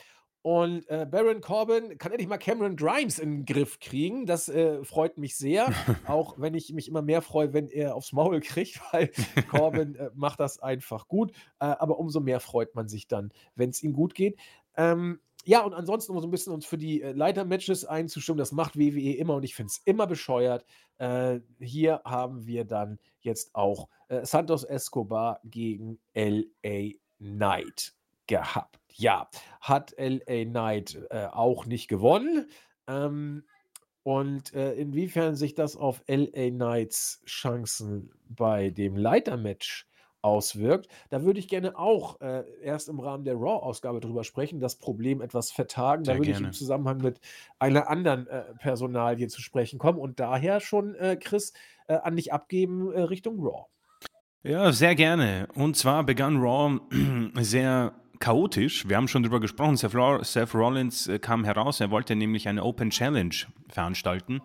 Und, 0.50 0.88
äh, 0.88 1.04
Baron 1.10 1.42
Corbin 1.42 1.98
kann 1.98 2.10
endlich 2.10 2.26
mal 2.26 2.38
Cameron 2.38 2.74
Grimes 2.74 3.18
in 3.18 3.40
'n 3.40 3.44
Griff 3.44 3.80
kriegen. 3.80 4.24
Das, 4.24 4.48
äh, 4.48 4.82
freut 4.82 5.18
mich 5.18 5.36
sehr, 5.36 5.66
auch 6.06 6.36
wenn 6.38 6.54
ich 6.54 6.72
mich 6.72 6.88
immer 6.88 7.02
mehr 7.02 7.20
freue, 7.20 7.52
wenn 7.52 7.68
er 7.68 7.94
aufs 7.94 8.12
Maul 8.14 8.40
kriegt, 8.40 8.80
weil 8.92 9.10
Corbin, 9.50 9.94
äh, 9.96 10.10
macht 10.14 10.40
das 10.40 10.58
einfach 10.58 11.06
gut. 11.06 11.32
Äh, 11.60 11.66
aber 11.66 11.98
umso 11.98 12.20
mehr 12.20 12.40
freut 12.40 12.74
man 12.74 12.88
sich 12.88 13.06
dann, 13.08 13.30
wenn's 13.56 13.82
ihm 13.82 13.92
gut 13.92 14.14
geht. 14.14 14.38
Ähm, 14.74 15.20
ja, 15.44 15.60
und 15.64 15.74
ansonsten, 15.74 16.12
um 16.12 16.20
so 16.22 16.26
'n 16.26 16.30
bisschen 16.30 16.54
uns 16.54 16.64
für 16.64 16.78
die, 16.78 17.02
äh, 17.02 17.12
Leiter-Matches 17.12 17.84
einzustimmen, 17.84 18.38
das 18.38 18.50
macht 18.52 18.78
WWE 18.78 19.16
immer 19.18 19.34
und 19.34 19.42
ich 19.44 19.54
finde 19.54 19.68
es 19.70 19.82
immer 19.84 20.06
bescheuert. 20.06 20.64
Äh, 20.96 21.40
hier 21.60 22.00
haben 22.06 22.46
wir 22.46 22.64
dann 22.64 22.98
jetzt 23.20 23.54
auch, 23.54 23.88
äh, 24.08 24.24
Santos 24.24 24.64
Escobar 24.64 25.40
gegen 25.44 25.98
LA 26.14 26.94
Knight 27.18 27.92
gehabt. 28.26 28.77
Ja, 28.98 29.28
hat 29.60 29.94
LA 29.96 30.44
Knight, 30.44 30.98
äh, 31.10 31.26
auch 31.26 31.66
nicht 31.66 31.88
gewonnen. 31.88 32.50
Ähm, 32.88 33.44
und, 34.02 34.54
äh, 34.54 34.72
inwiefern 34.74 35.36
sich 35.36 35.54
das 35.54 35.76
auf 35.76 36.02
LA 36.08 36.50
Knights 36.50 37.22
Chancen 37.26 38.10
bei 38.28 38.70
dem 38.70 38.96
Leiter-Match 38.96 39.86
auswirkt, 40.20 40.88
da 41.10 41.22
würde 41.22 41.38
ich 41.38 41.48
gerne 41.48 41.78
auch, 41.78 42.20
äh, 42.20 42.42
erst 42.60 42.88
im 42.88 42.98
Rahmen 42.98 43.24
der 43.24 43.34
Raw-Ausgabe 43.36 44.00
drüber 44.00 44.24
sprechen, 44.24 44.58
das 44.60 44.76
Problem 44.76 45.20
etwas 45.20 45.52
vertagen. 45.52 46.06
Da 46.06 46.12
Sehr 46.12 46.18
würde 46.18 46.30
ich 46.32 46.40
im. 46.40 46.52
Zusammenhang 46.52 46.98
mit 46.98 47.20
einer 47.60 47.88
anderen, 47.88 48.26
äh, 48.26 48.54
Personalie 48.58 49.28
zu 49.28 49.40
sprechen 49.40 49.78
kommen 49.78 49.98
und 49.98 50.18
daher 50.18 50.60
schon, 50.60 50.94
äh, 50.96 51.16
Chris, 51.16 51.52
äh, 51.86 51.94
an 51.94 52.16
dich 52.16 52.32
abgeben, 52.32 52.92
äh, 52.92 53.02
Richtung 53.02 53.38
Raw. 53.40 53.66
Ja, 54.42 54.72
sehr 54.72 54.94
gerne. 54.94 55.48
Und 55.54 55.76
zwar 55.76 56.04
begann 56.04 56.38
Raw 56.38 56.80
sehr 57.40 57.92
chaotisch. 58.20 58.88
Wir 58.88 58.96
haben 58.96 59.08
schon 59.08 59.22
drüber 59.22 59.40
gesprochen. 59.40 59.76
Seth 59.76 59.94
Roll 59.94 60.24
Seth 60.24 60.54
Rollins, 60.54 61.06
äh, 61.06 61.18
kam 61.18 61.44
heraus. 61.44 61.80
Er 61.80 61.90
wollte 61.90 62.16
nämlich 62.16 62.48
eine 62.48 62.64
Open 62.64 62.90
Challenge 62.90 63.34
veranstalten. 63.68 64.40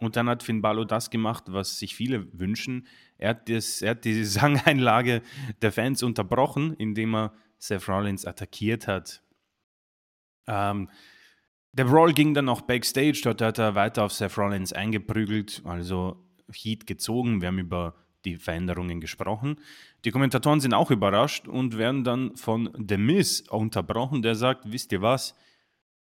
Und 0.00 0.16
dann 0.16 0.28
hat 0.28 0.42
Finn 0.42 0.62
Balor 0.62 0.86
das 0.86 1.10
gemacht, 1.10 1.44
was 1.46 1.78
sich 1.78 1.94
viele 1.94 2.26
wünschen. 2.38 2.86
Er 3.18 3.30
hat 3.30 3.48
das 3.48 3.82
er 3.82 3.90
hat 3.90 4.04
die 4.04 4.14
Gesangeinlage 4.18 5.22
der 5.60 5.72
Fans 5.72 6.02
unterbrochen, 6.02 6.74
indem 6.74 7.14
er 7.14 7.32
Seth 7.58 7.88
Rollins 7.88 8.26
attackiert 8.26 8.88
hat. 8.88 9.22
Ähm, 10.48 10.90
der 11.72 11.84
Brawl 11.84 12.12
ging 12.12 12.34
dann 12.34 12.48
auch 12.48 12.62
Backstage. 12.62 13.20
Dort 13.22 13.40
hat 13.40 13.58
er 13.58 13.74
weiter 13.74 14.04
auf 14.04 14.12
Seth 14.12 14.36
Rollins 14.36 14.72
eingeprügelt, 14.72 15.62
also 15.64 16.16
Heat 16.52 16.86
gezogen. 16.86 17.40
Wir 17.40 17.48
haben 17.48 17.58
über 17.58 17.94
die 18.24 18.36
Veränderungen 18.36 19.00
gesprochen. 19.00 19.56
Die 20.04 20.10
Kommentatoren 20.10 20.60
sind 20.60 20.74
auch 20.74 20.90
überrascht 20.90 21.48
und 21.48 21.78
werden 21.78 22.04
dann 22.04 22.36
von 22.36 22.70
The 22.88 22.96
Miz 22.96 23.44
unterbrochen, 23.48 24.22
der 24.22 24.34
sagt: 24.34 24.70
„Wisst 24.70 24.92
ihr 24.92 25.02
was? 25.02 25.34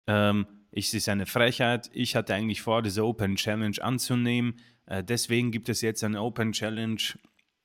Ähm, 0.07 0.47
es 0.72 0.93
ist 0.93 1.09
eine 1.09 1.26
Frechheit. 1.26 1.89
Ich 1.93 2.15
hatte 2.15 2.34
eigentlich 2.36 2.61
vor, 2.61 2.82
diese 2.82 3.05
Open 3.05 3.36
Challenge 3.36 3.82
anzunehmen. 3.82 4.59
Äh, 4.86 5.03
deswegen 5.03 5.51
gibt 5.51 5.70
es 5.70 5.82
jetzt 5.82 6.03
eine 6.03 6.22
Open 6.22 6.51
Challenge, 6.51 7.01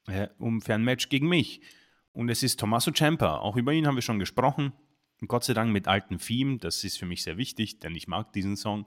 äh, 0.07 0.29
um 0.39 0.61
für 0.61 0.75
ein 0.75 0.85
Match 0.85 1.09
gegen 1.09 1.29
mich. 1.29 1.61
Und 2.13 2.29
es 2.29 2.43
ist 2.43 2.61
Tommaso 2.61 2.93
Ciampa. 2.93 3.39
Auch 3.39 3.57
über 3.57 3.73
ihn 3.73 3.87
haben 3.87 3.97
wir 3.97 4.03
schon 4.03 4.19
gesprochen. 4.19 4.73
Gott 5.27 5.45
sei 5.45 5.55
Dank 5.55 5.73
mit 5.73 5.89
altem 5.89 6.19
Theme. 6.19 6.59
Das 6.59 6.85
ist 6.85 6.99
für 6.99 7.07
mich 7.07 7.23
sehr 7.23 7.37
wichtig, 7.37 7.81
denn 7.81 7.95
ich 7.95 8.09
mag 8.09 8.33
diesen 8.33 8.57
Song. 8.57 8.87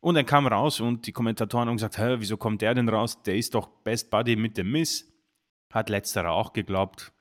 Und 0.00 0.16
er 0.16 0.24
kam 0.24 0.46
raus 0.46 0.80
und 0.80 1.06
die 1.06 1.12
Kommentatoren 1.12 1.68
haben 1.68 1.76
gesagt: 1.76 1.98
„Hä, 1.98 2.16
wieso 2.18 2.36
kommt 2.36 2.62
der 2.62 2.74
denn 2.74 2.88
raus? 2.88 3.22
Der 3.22 3.36
ist 3.36 3.54
doch 3.54 3.68
Best 3.82 4.10
Buddy 4.10 4.36
mit 4.36 4.56
The 4.56 4.62
Miz.“ 4.62 5.12
Hat 5.72 5.88
letzterer 5.90 6.32
auch 6.32 6.52
geglaubt, 6.52 7.12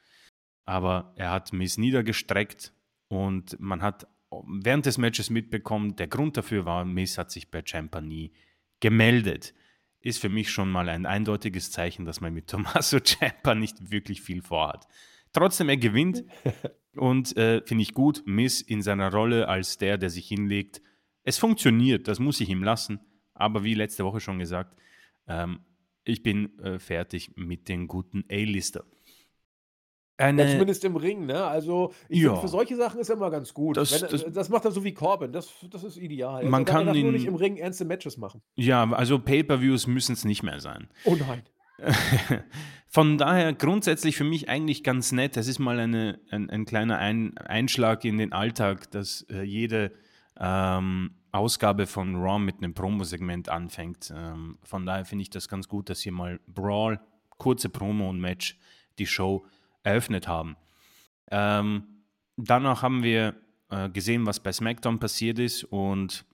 aber 0.66 1.14
er 1.16 1.32
hat 1.32 1.54
Miz 1.54 1.78
niedergestreckt 1.78 2.74
und 3.10 3.60
man 3.60 3.82
hat 3.82 4.08
während 4.46 4.86
des 4.86 4.98
Matches 4.98 5.30
mitbekommen, 5.30 5.96
der 5.96 6.08
Grund 6.08 6.38
dafür 6.38 6.66
war, 6.66 6.86
Miz 6.86 7.18
hat 7.18 7.32
sich 7.32 7.50
bei 7.50 7.62
Ciampa 7.62 8.02
nie 8.02 8.34
gemeldet. 8.80 9.54
Ist 10.00 10.20
für 10.20 10.30
mich 10.30 10.52
schon 10.52 10.70
mal 10.70 10.90
ein 10.90 11.06
eindeutiges 11.06 11.72
Zeichen, 11.72 12.06
dass 12.06 12.22
man 12.22 12.34
mit 12.34 12.48
Tommaso 12.50 13.00
Ciampa 13.00 13.56
nicht 13.56 13.92
wirklich 13.92 14.22
viel 14.22 14.42
vorhat. 14.42 14.88
Trotzdem, 15.34 15.70
er 15.70 15.78
gewinnt 15.78 16.24
und, 16.96 17.36
äh, 17.38 17.62
finde 17.66 17.82
ich 17.84 17.94
gut. 17.94 18.24
Miz 18.26 18.62
in 18.62 18.82
seiner 18.82 19.12
Rolle 19.12 19.48
als 19.48 19.78
der, 19.78 19.98
der 19.98 20.10
sich 20.10 20.28
hinlegt. 20.28 20.82
Es 21.28 21.38
funktioniert, 21.38 22.08
das 22.08 22.20
muss 22.20 22.40
ich 22.40 22.50
ihm 22.50 22.64
lassen. 22.64 23.00
Aber 23.34 23.64
wie 23.64 23.74
letzte 23.74 24.06
Woche 24.06 24.20
schon 24.22 24.40
gesagt, 24.40 24.78
ähm, 25.28 25.60
ich 26.06 26.24
bin, 26.24 26.58
äh, 26.60 26.80
fertig 26.80 27.34
mit 27.36 27.68
den 27.68 27.88
guten 27.88 28.24
A-Lister. 28.32 28.86
Ja, 30.20 30.28
Eine 30.28 30.50
zumindest 30.50 30.84
im 30.86 30.96
Ring, 30.96 31.26
ne? 31.26 31.44
Also, 31.44 31.94
ich 32.08 32.22
finde, 32.22 32.38
für 32.38 32.42
Ja. 32.44 32.48
solche 32.48 32.76
Sachen 32.78 33.00
ist 33.02 33.10
er 33.10 33.18
immer 33.18 33.30
ganz 33.30 33.54
gut. 33.54 33.76
Das 33.78 33.92
Wenn 33.92 34.10
das 34.10 34.24
äh, 34.24 34.32
das 34.32 34.50
macht 34.50 34.66
er 34.66 34.72
so 34.72 34.84
wie 34.84 34.94
Corbin. 34.94 35.32
Das 35.34 35.54
das 35.70 35.84
ist 35.84 35.98
ideal. 35.98 36.46
Man 36.46 36.62
Er 36.62 36.66
kann 36.66 36.86
darf 36.88 36.96
nur 36.98 37.12
nicht 37.12 37.26
im 37.26 37.34
ihn 37.34 37.40
Ring 37.40 37.58
ernste 37.58 37.84
Matches 37.86 38.18
machen. 38.18 38.42
Ja, 38.56 38.90
also 38.94 39.20
Pay-per-Views 39.20 39.86
müssen's 39.86 40.24
nicht 40.26 40.42
mehr 40.44 40.60
sein. 40.62 40.88
Oh 41.04 41.16
nein. 41.16 41.44
Von 42.88 43.18
daher 43.18 43.54
grundsätzlich 43.54 44.16
für 44.16 44.24
mich 44.24 44.50
eigentlich 44.50 44.84
ganz 44.84 45.12
nett. 45.12 45.38
Es 45.38 45.48
ist 45.48 45.60
mal 45.60 45.78
eine 45.80 46.20
ein 46.32 46.50
ein 46.50 46.66
kleiner 46.66 46.98
Ein 46.98 47.38
Einschlag 47.38 48.04
in 48.06 48.18
den 48.18 48.32
Alltag, 48.34 48.90
dass, 48.92 49.24
äh, 49.30 49.44
jede, 49.44 49.92
ähm, 50.40 51.16
Ausgabe 51.32 51.88
von 51.88 52.16
Raw 52.16 52.40
mit 52.40 52.62
'nem 52.62 52.74
Promosegment 52.74 53.50
anfängt. 53.50 54.12
Ähm, 54.16 54.58
von 54.64 54.86
daher 54.86 55.06
finde 55.06 55.24
ich 55.24 55.30
das 55.30 55.48
ganz 55.48 55.68
gut, 55.68 55.90
dass 55.90 56.02
hier 56.02 56.12
mal 56.12 56.40
Brawl, 56.48 57.00
kurze 57.38 57.70
Promo 57.70 58.10
und 58.10 58.20
Match 58.20 58.58
die 59.00 59.06
Show 59.08 59.46
eröffnet 59.84 60.28
haben. 60.28 60.56
Ähm, 61.32 62.04
danach 62.38 62.82
haben 62.82 63.04
wir, 63.04 63.36
äh, 63.70 63.90
gesehen, 63.90 64.26
was 64.26 64.40
bei 64.42 64.52
SmackDown 64.52 65.00
passiert 65.00 65.40
ist 65.40 65.64
und 65.66 66.26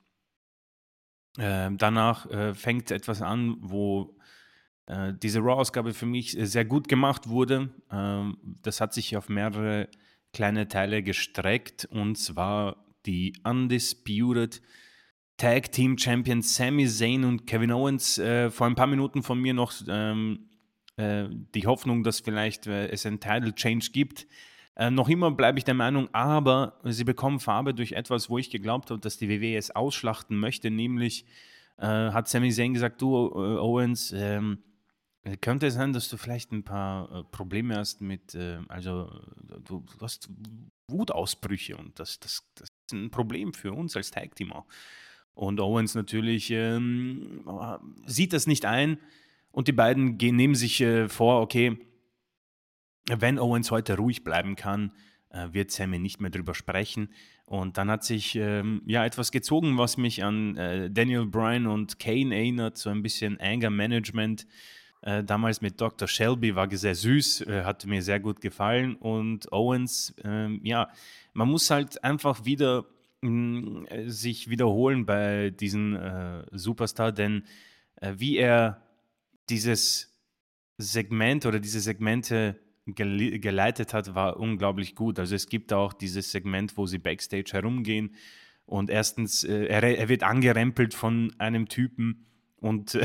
ähm, 1.40 1.78
danach, 1.78 2.30
äh, 2.30 2.54
fängt 2.54 2.92
etwas 2.92 3.22
an, 3.22 3.58
wo, 3.60 4.16
äh, 4.86 5.14
diese 5.22 5.40
Raw-Ausgabe 5.40 5.94
für 5.94 6.06
mich, 6.06 6.38
äh, 6.38 6.46
sehr 6.46 6.66
gut 6.66 6.88
gemacht 6.88 7.28
wurde. 7.28 7.70
Ähm, 7.92 8.38
das 8.62 8.80
hat 8.82 8.94
sich 8.94 9.18
auf 9.18 9.30
mehrere 9.30 9.90
kleine 10.32 10.68
Teile 10.68 11.02
gestreckt 11.04 11.86
und 11.86 12.18
zwar 12.18 12.83
die 13.06 13.34
Undisputed 13.44 14.62
Tag 15.38 15.72
Team 15.72 15.98
Champions 15.98 16.56
Sami 16.56 16.88
Zayn 16.88 17.24
und 17.24 17.48
Kevin 17.48 17.72
Owens. 17.72 18.18
Äh, 18.18 18.52
vor 18.52 18.68
ein 18.68 18.76
paar 18.76 18.88
Minuten 18.88 19.24
von 19.24 19.40
mir 19.40 19.54
noch, 19.54 19.74
ähm, 19.88 20.50
äh, 20.96 21.26
die 21.56 21.66
Hoffnung, 21.66 22.04
dass 22.04 22.20
vielleicht, 22.20 22.68
äh, 22.68 22.88
es 22.90 23.06
ein 23.06 23.20
Title 23.20 23.54
Change 23.56 23.90
gibt. 23.92 24.28
Äh, 24.76 24.92
noch 24.92 25.10
immer 25.10 25.32
bleibe 25.32 25.58
ich 25.58 25.66
der 25.66 25.74
Meinung, 25.74 26.08
aber 26.14 26.80
sie 26.84 27.04
bekommen 27.04 27.40
Farbe 27.40 27.74
durch 27.74 27.94
etwas, 27.94 28.30
wo 28.30 28.38
ich 28.38 28.50
geglaubt 28.50 28.90
habe, 28.92 29.00
dass 29.02 29.18
die 29.18 29.30
WWE 29.30 29.58
es 29.58 29.72
ausschlachten 29.72 30.38
möchte, 30.38 30.72
nämlich, 30.72 31.26
äh, 31.78 31.86
hat 31.88 32.28
Sami 32.28 32.52
Zayn 32.52 32.74
gesagt: 32.74 33.02
„Du, 33.02 33.28
äh, 33.34 33.60
Owens, 33.60 34.12
ähm, 34.16 34.60
Äh, 35.26 35.38
könnte 35.38 35.68
es 35.68 35.76
sein, 35.76 35.94
dass 35.94 36.10
du 36.10 36.18
vielleicht 36.18 36.52
ein 36.52 36.64
paar, 36.66 37.24
Probleme 37.32 37.78
hast 37.78 38.02
mit, 38.02 38.36
also, 38.68 39.10
du 39.66 39.80
du 39.80 40.02
hast 40.02 40.30
Wutausbrüche 40.90 41.78
und 41.78 41.98
das 42.00 42.20
das 42.20 42.44
das 42.56 42.70
ein 42.94 43.12
Problem 43.12 43.54
für 43.54 43.74
uns 43.74 43.96
als 43.98 44.12
Tag-Teamer. 44.12 44.66
Und 45.34 45.60
Owens 45.60 45.96
natürlich, 45.96 46.52
ähm, 46.52 47.44
sieht 48.06 48.34
das 48.34 48.48
nicht 48.48 48.66
ein 48.66 48.98
und 49.52 49.68
die 49.68 49.74
beiden 49.74 50.18
gehen 50.18 50.36
nehmen 50.36 50.56
sich, 50.56 50.80
äh, 50.82 51.10
vor: 51.10 51.42
„Okay, 51.42 51.78
wenn 53.10 53.40
Owens 53.40 53.72
heute 53.72 53.98
ruhig 53.98 54.24
bleiben 54.24 54.56
kann, 54.56 54.92
äh, 55.30 55.48
wird 55.52 55.72
Sammy 55.72 56.00
nicht 56.00 56.22
mehr 56.22 56.30
drüber 56.30 56.54
sprechen.“ 56.54 57.10
Und 57.46 57.78
dann 57.78 57.90
hat 57.90 58.04
sich, 58.04 58.36
ähm, 58.36 58.82
ja, 58.86 59.06
etwas 59.06 59.32
gezogen, 59.32 59.78
was 59.78 59.98
mich 59.98 60.24
an, 60.24 60.56
äh, 60.56 60.90
Daniel 60.90 61.26
Bryan 61.26 61.68
und 61.68 62.00
Kane 62.00 62.34
erinnert, 62.34 62.78
so 62.78 62.90
ein 62.90 63.04
bisschen 63.04 63.40
Anger 63.40 63.70
Management. 63.70 64.48
Äh, 65.04 65.24
damals 65.24 65.62
mit 65.62 65.82
Dr. 65.82 66.08
Shelby 66.08 66.56
war 66.56 66.70
sehr 66.72 66.96
süß, 66.96 67.42
äh, 67.42 67.64
hat 67.64 67.86
mir 67.86 68.02
sehr 68.02 68.22
gut 68.22 68.40
gefallen. 68.40 68.96
Und 68.96 69.52
Owens, 69.52 70.16
ähm, 70.24 70.62
ja, 70.64 70.90
man 71.34 71.50
muss 71.50 71.70
halt 71.70 72.04
einfach 72.04 72.46
wieder 72.46 72.86
mh, 73.22 73.30
mm, 73.30 73.86
äh, 73.88 74.10
sich 74.10 74.50
wiederholen 74.50 75.06
bei 75.06 75.50
diesem 75.50 75.96
äh, 75.96 76.44
Superstar, 76.52 77.12
denn 77.12 77.44
äh, 77.98 78.14
wie 78.18 78.38
er 78.38 78.82
dieses 79.50 80.10
Segment 80.78 81.46
oder 81.46 81.60
diese 81.60 81.82
Segmente 81.82 82.60
gele 82.86 83.40
geleitet 83.40 83.94
hat, 83.94 84.16
war 84.16 84.38
unglaublich 84.38 84.96
gut. 84.96 85.20
Also 85.20 85.36
es 85.36 85.48
gibt 85.48 85.74
auch 85.74 85.92
dieses 85.92 86.32
Segment, 86.32 86.78
wo 86.78 86.86
sie 86.86 86.98
backstage 86.98 87.52
herumgehen 87.52 88.16
und 88.66 88.90
erstens, 88.90 89.44
äh, 89.44 89.66
er, 89.66 89.84
er 89.84 90.10
wird 90.10 90.24
angerempelt 90.24 90.94
von 90.94 91.34
einem 91.38 91.68
Typen 91.68 92.26
und 92.64 92.98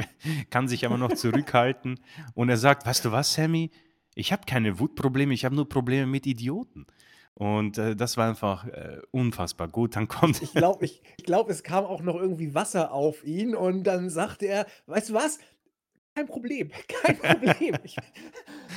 kann 0.50 0.68
sich 0.68 0.86
aber 0.86 0.96
noch 0.96 1.12
zurückhalten. 1.12 2.00
Und 2.34 2.48
er 2.48 2.56
sagt, 2.56 2.86
weißt 2.86 3.04
du 3.04 3.12
was, 3.12 3.34
Sammy? 3.34 3.70
Ich 4.14 4.32
habe 4.32 4.42
keine 4.46 4.78
Wutprobleme, 4.78 5.34
ich 5.34 5.44
habe 5.44 5.54
nur 5.54 5.68
Probleme 5.68 6.06
mit 6.06 6.26
Idioten. 6.26 6.86
Und 7.34 7.76
äh, 7.78 7.94
das 7.94 8.16
war 8.16 8.28
einfach 8.28 8.66
äh, 8.66 9.00
unfassbar 9.10 9.68
gut. 9.68 9.96
Dann 9.96 10.08
kommt. 10.08 10.40
Ich 10.42 10.52
glaube, 10.52 10.84
ich, 10.86 11.02
ich 11.18 11.24
glaub, 11.24 11.50
es 11.50 11.62
kam 11.62 11.84
auch 11.84 12.00
noch 12.00 12.16
irgendwie 12.16 12.54
Wasser 12.54 12.92
auf 12.92 13.24
ihn 13.24 13.54
und 13.54 13.84
dann 13.84 14.08
sagte 14.08 14.46
er, 14.46 14.66
weißt 14.86 15.10
du 15.10 15.14
was? 15.14 15.38
Kein 16.14 16.26
Problem, 16.26 16.70
kein 16.88 17.18
Problem. 17.18 17.76
Ich, 17.84 17.96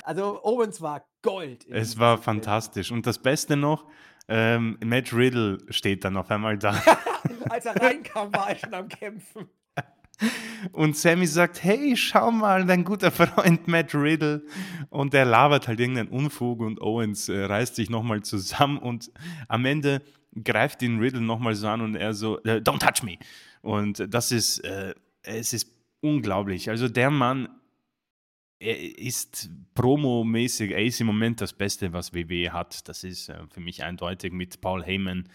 also 0.04 0.42
Owens 0.44 0.82
war 0.82 1.06
Gold. 1.22 1.66
Es 1.70 1.98
war 1.98 2.18
fantastisch. 2.18 2.92
Und 2.92 3.08
das 3.08 3.20
Beste 3.20 3.56
noch, 3.56 3.86
ähm, 4.28 4.78
Matt 4.84 5.14
Riddle 5.14 5.60
steht 5.70 6.04
dann 6.04 6.18
auf 6.18 6.30
einmal 6.30 6.58
da. 6.58 6.82
Als 7.50 7.66
er 7.66 7.76
reinkam, 7.76 8.34
war 8.34 8.50
er 8.50 8.58
schon 8.58 8.74
am 8.74 8.88
Kämpfen. 8.88 9.50
Und 10.72 10.98
Sammy 10.98 11.28
sagt, 11.28 11.64
hey, 11.64 11.96
schau 11.96 12.32
mal, 12.32 12.66
dein 12.66 12.84
guter 12.84 13.12
Freund 13.12 13.68
Matt 13.68 13.94
Riddle. 13.94 14.44
Und 14.90 15.14
er 15.14 15.26
labert 15.26 15.68
halt 15.68 15.80
irgendeinen 15.80 16.10
Unfug 16.10 16.62
und 16.62 16.82
Owens 16.82 17.30
äh, 17.30 17.44
reißt 17.44 17.76
sich 17.76 17.90
nochmal 17.90 18.24
zusammen 18.24 18.78
und 18.78 19.12
am 19.48 19.66
Ende 19.66 20.02
greift 20.44 20.82
ihn 20.82 21.00
Riddle 21.00 21.22
nochmal 21.22 21.56
so 21.56 21.68
an 21.68 21.82
und 21.82 21.96
er 21.96 22.14
so, 22.14 22.40
äh, 22.44 22.62
don't 22.62 22.80
touch 22.80 23.04
me. 23.04 23.18
Und 23.62 24.06
das 24.14 24.32
ist, 24.32 24.60
äh, 24.60 24.94
es 25.22 25.54
ist 25.54 25.72
unglaublich. 26.02 26.70
Also 26.70 26.90
der 26.90 27.10
Mann 27.10 27.50
ist 28.60 29.50
promomäßig, 29.74 30.72
er 30.72 30.84
ist 30.84 31.02
im 31.02 31.08
Moment 31.08 31.42
das 31.42 31.54
Beste, 31.54 31.94
was 31.94 32.14
WWE 32.14 32.52
hat. 32.54 32.88
Das 32.88 33.04
ist 33.04 33.30
äh, 33.30 33.46
für 33.50 33.60
mich 33.60 33.84
eindeutig. 33.84 34.34
Mit 34.34 34.62
Paul 34.62 34.84
Heyman 34.84 35.30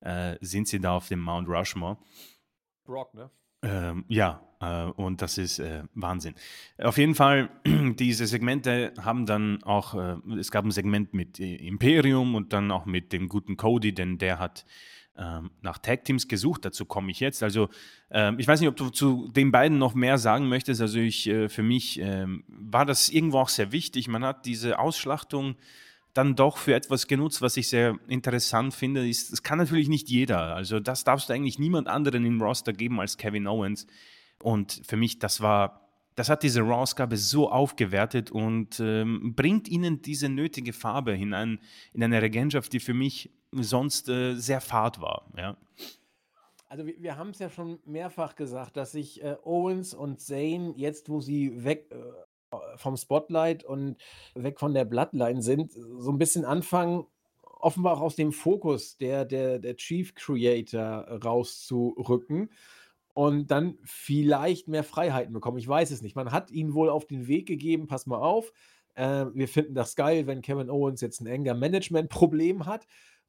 äh, 0.00 0.36
sind 0.40 0.68
sie 0.68 0.80
da 0.80 0.96
auf 0.96 1.08
dem 1.08 1.20
Mount 1.20 1.48
Rushmore. 1.48 1.98
Brock, 2.84 3.14
ne? 3.14 3.30
Ähm, 3.62 4.04
ja, 4.08 4.40
äh, 4.60 4.84
und 4.84 5.22
das 5.22 5.38
ist 5.38 5.58
äh, 5.58 5.82
Wahnsinn. 5.94 6.34
Auf 6.78 6.98
jeden 6.98 7.14
Fall, 7.14 7.50
diese 7.64 8.26
Segmente 8.26 8.92
haben 9.00 9.26
dann 9.26 9.62
auch, 9.62 9.94
äh, 9.94 10.16
es 10.38 10.50
gab 10.50 10.64
ein 10.64 10.70
Segment 10.70 11.14
mit 11.14 11.40
äh, 11.40 11.56
Imperium 11.56 12.34
und 12.34 12.52
dann 12.52 12.70
auch 12.70 12.86
mit 12.86 13.12
dem 13.12 13.28
guten 13.28 13.56
Cody, 13.56 13.94
denn 13.94 14.18
der 14.18 14.38
hat 14.38 14.64
ähm, 15.16 15.50
nach 15.60 15.78
Tag 15.78 16.04
Teams 16.04 16.26
gesucht. 16.26 16.64
Dazu 16.64 16.86
komme 16.86 17.10
ich 17.10 17.20
jetzt. 17.20 17.42
Also 17.42 17.68
ähm, 18.10 18.38
ich 18.38 18.48
weiß 18.48 18.60
nicht, 18.60 18.68
ob 18.68 18.76
du 18.76 18.88
zu 18.90 19.28
den 19.28 19.52
beiden 19.52 19.78
noch 19.78 19.94
mehr 19.94 20.18
sagen 20.18 20.48
möchtest. 20.48 20.80
Also 20.80 20.98
ich, 20.98 21.28
äh, 21.28 21.48
für 21.48 21.62
mich 21.62 21.98
ähm, 22.00 22.44
war 22.48 22.86
das 22.86 23.08
irgendwo 23.08 23.38
auch 23.38 23.50
sehr 23.50 23.72
wichtig. 23.72 24.08
Man 24.08 24.24
hat 24.24 24.46
diese 24.46 24.78
Ausschlachtung 24.78 25.56
dann 26.14 26.36
doch 26.36 26.58
für 26.58 26.74
etwas 26.74 27.06
genutzt, 27.06 27.40
was 27.40 27.56
ich 27.56 27.68
sehr 27.68 27.98
interessant 28.06 28.74
finde, 28.74 29.08
ist, 29.08 29.32
das 29.32 29.42
kann 29.42 29.58
natürlich 29.58 29.88
nicht 29.88 30.08
jeder. 30.08 30.54
Also 30.54 30.80
das 30.80 31.04
darfst 31.04 31.28
du 31.28 31.32
eigentlich 31.32 31.58
niemand 31.58 31.88
anderen 31.88 32.24
im 32.24 32.40
Roster 32.40 32.72
geben 32.72 33.00
als 33.00 33.16
Kevin 33.16 33.46
Owens. 33.46 33.86
Und 34.42 34.82
für 34.86 34.96
mich, 34.96 35.18
das 35.18 35.40
war, 35.40 35.88
das 36.14 36.28
hat 36.28 36.42
diese 36.42 36.60
Raw-Ausgabe 36.60 37.16
so 37.16 37.50
aufgewertet 37.50 38.30
und 38.30 38.80
ähm, 38.80 39.34
bringt 39.34 39.68
ihnen 39.68 40.02
diese 40.02 40.28
nötige 40.28 40.72
Farbe 40.72 41.14
hinein 41.14 41.60
in 41.94 42.02
eine 42.02 42.20
Regentschaft, 42.20 42.72
die 42.72 42.80
für 42.80 42.94
mich 42.94 43.30
sonst 43.52 44.08
äh, 44.08 44.34
sehr 44.34 44.60
fad 44.60 45.00
war. 45.00 45.30
Ja. 45.36 45.56
Also 46.68 46.86
wir, 46.86 46.94
wir 47.02 47.16
haben 47.16 47.30
es 47.30 47.38
ja 47.38 47.48
schon 47.48 47.78
mehrfach 47.84 48.34
gesagt, 48.34 48.76
dass 48.76 48.92
sich 48.92 49.22
äh, 49.22 49.36
Owens 49.44 49.94
und 49.94 50.20
Zane 50.20 50.74
jetzt, 50.76 51.08
wo 51.08 51.20
sie 51.20 51.64
weg 51.64 51.86
äh, 51.90 51.96
vom 52.76 52.96
Spotlight 52.96 53.64
und 53.64 53.96
weg 54.34 54.58
von 54.60 54.74
der 54.74 54.84
Bloodline 54.84 55.42
sind, 55.42 55.72
so 55.72 56.10
ein 56.10 56.18
bisschen 56.18 56.44
anfangen, 56.44 57.06
offenbar 57.42 57.96
auch 57.96 58.00
aus 58.02 58.16
dem 58.16 58.32
Fokus 58.32 58.96
der 58.98 59.24
der 59.24 59.58
der 59.58 59.76
Chief 59.76 60.14
Creator 60.14 61.20
rauszurücken 61.24 62.50
und 63.14 63.50
dann 63.50 63.78
vielleicht 63.84 64.68
mehr 64.68 64.84
Freiheiten 64.84 65.32
bekommen. 65.34 65.58
Ich 65.58 65.68
weiß 65.68 65.90
es 65.90 66.02
nicht. 66.02 66.16
Man 66.16 66.32
hat 66.32 66.50
ihnen 66.50 66.74
wohl 66.74 66.88
auf 66.88 67.06
den 67.06 67.26
Weg 67.28 67.46
gegeben: 67.46 67.86
„Pass 67.86 68.06
mal 68.06 68.18
auf, 68.18 68.52
äh, 68.94 69.26
wir 69.34 69.48
finden 69.48 69.74
das 69.74 69.96
geil, 69.96 70.26
wenn 70.26 70.40
Kevin 70.42 70.70
Owens 70.70 71.00
jetzt 71.00 71.20
ein 71.20 71.28
Anger-Management-Problem 71.28 72.66
hat.“ 72.66 72.86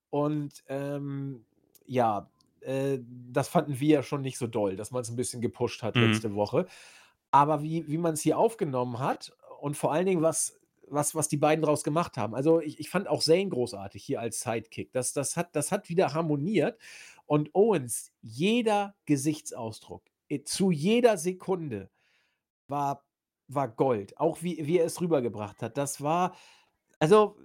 Und, 0.09 0.63
ähm, 0.67 1.45
ja, 1.85 2.31
äh, 2.61 2.99
das 3.31 3.49
fanden 3.49 3.79
wir 3.79 3.89
ja 3.89 4.03
schon 4.03 4.21
nicht 4.21 4.37
so 4.37 4.47
doll, 4.47 4.75
dass 4.75 4.91
man 4.91 5.01
es 5.01 5.09
ein 5.09 5.15
bisschen 5.17 5.41
gepusht 5.41 5.83
hat 5.83 5.95
Mhm. 5.95 5.95
letzte 5.99 6.33
Woche. 6.35 6.67
Aber 7.33 7.63
wie 7.63 7.87
wie 7.87 7.97
man 7.97 8.13
es 8.13 8.21
hier 8.21 8.37
aufgenommen 8.37 8.99
hat 8.99 9.33
und 9.59 9.75
vor 9.75 9.91
allen 9.91 10.05
Dingen, 10.05 10.21
was 10.21 10.59
was 10.87 11.15
was 11.15 11.27
die 11.29 11.37
beiden 11.37 11.63
draus 11.65 11.83
gemacht 11.83 12.15
haben. 12.17 12.35
Also, 12.35 12.61
ich 12.61 12.79
ich 12.79 12.89
fand 12.91 13.07
auch 13.07 13.23
Zayn 13.23 13.49
großartig 13.49 14.03
hier 14.03 14.21
als 14.21 14.41
Sidekick. 14.41 14.93
Das 14.93 15.13
das 15.13 15.35
hat 15.35 15.55
das 15.55 15.71
hat 15.71 15.89
wieder 15.89 16.13
harmoniert 16.13 16.77
und 17.25 17.55
Owens, 17.55 18.11
jeder 18.21 18.95
Gesichtsausdruck, 19.05 20.03
zu 20.45 20.71
jeder 20.71 21.17
Sekunde 21.17 21.89
war 22.67 23.03
war 23.47 23.67
Gold. 23.69 24.17
Auch 24.19 24.43
wie 24.43 24.67
wie 24.67 24.77
er 24.79 24.85
es 24.85 25.01
rübergebracht 25.01 25.61
hat. 25.63 25.77
Das 25.77 26.01
war 26.01 26.35
also, 26.99 27.37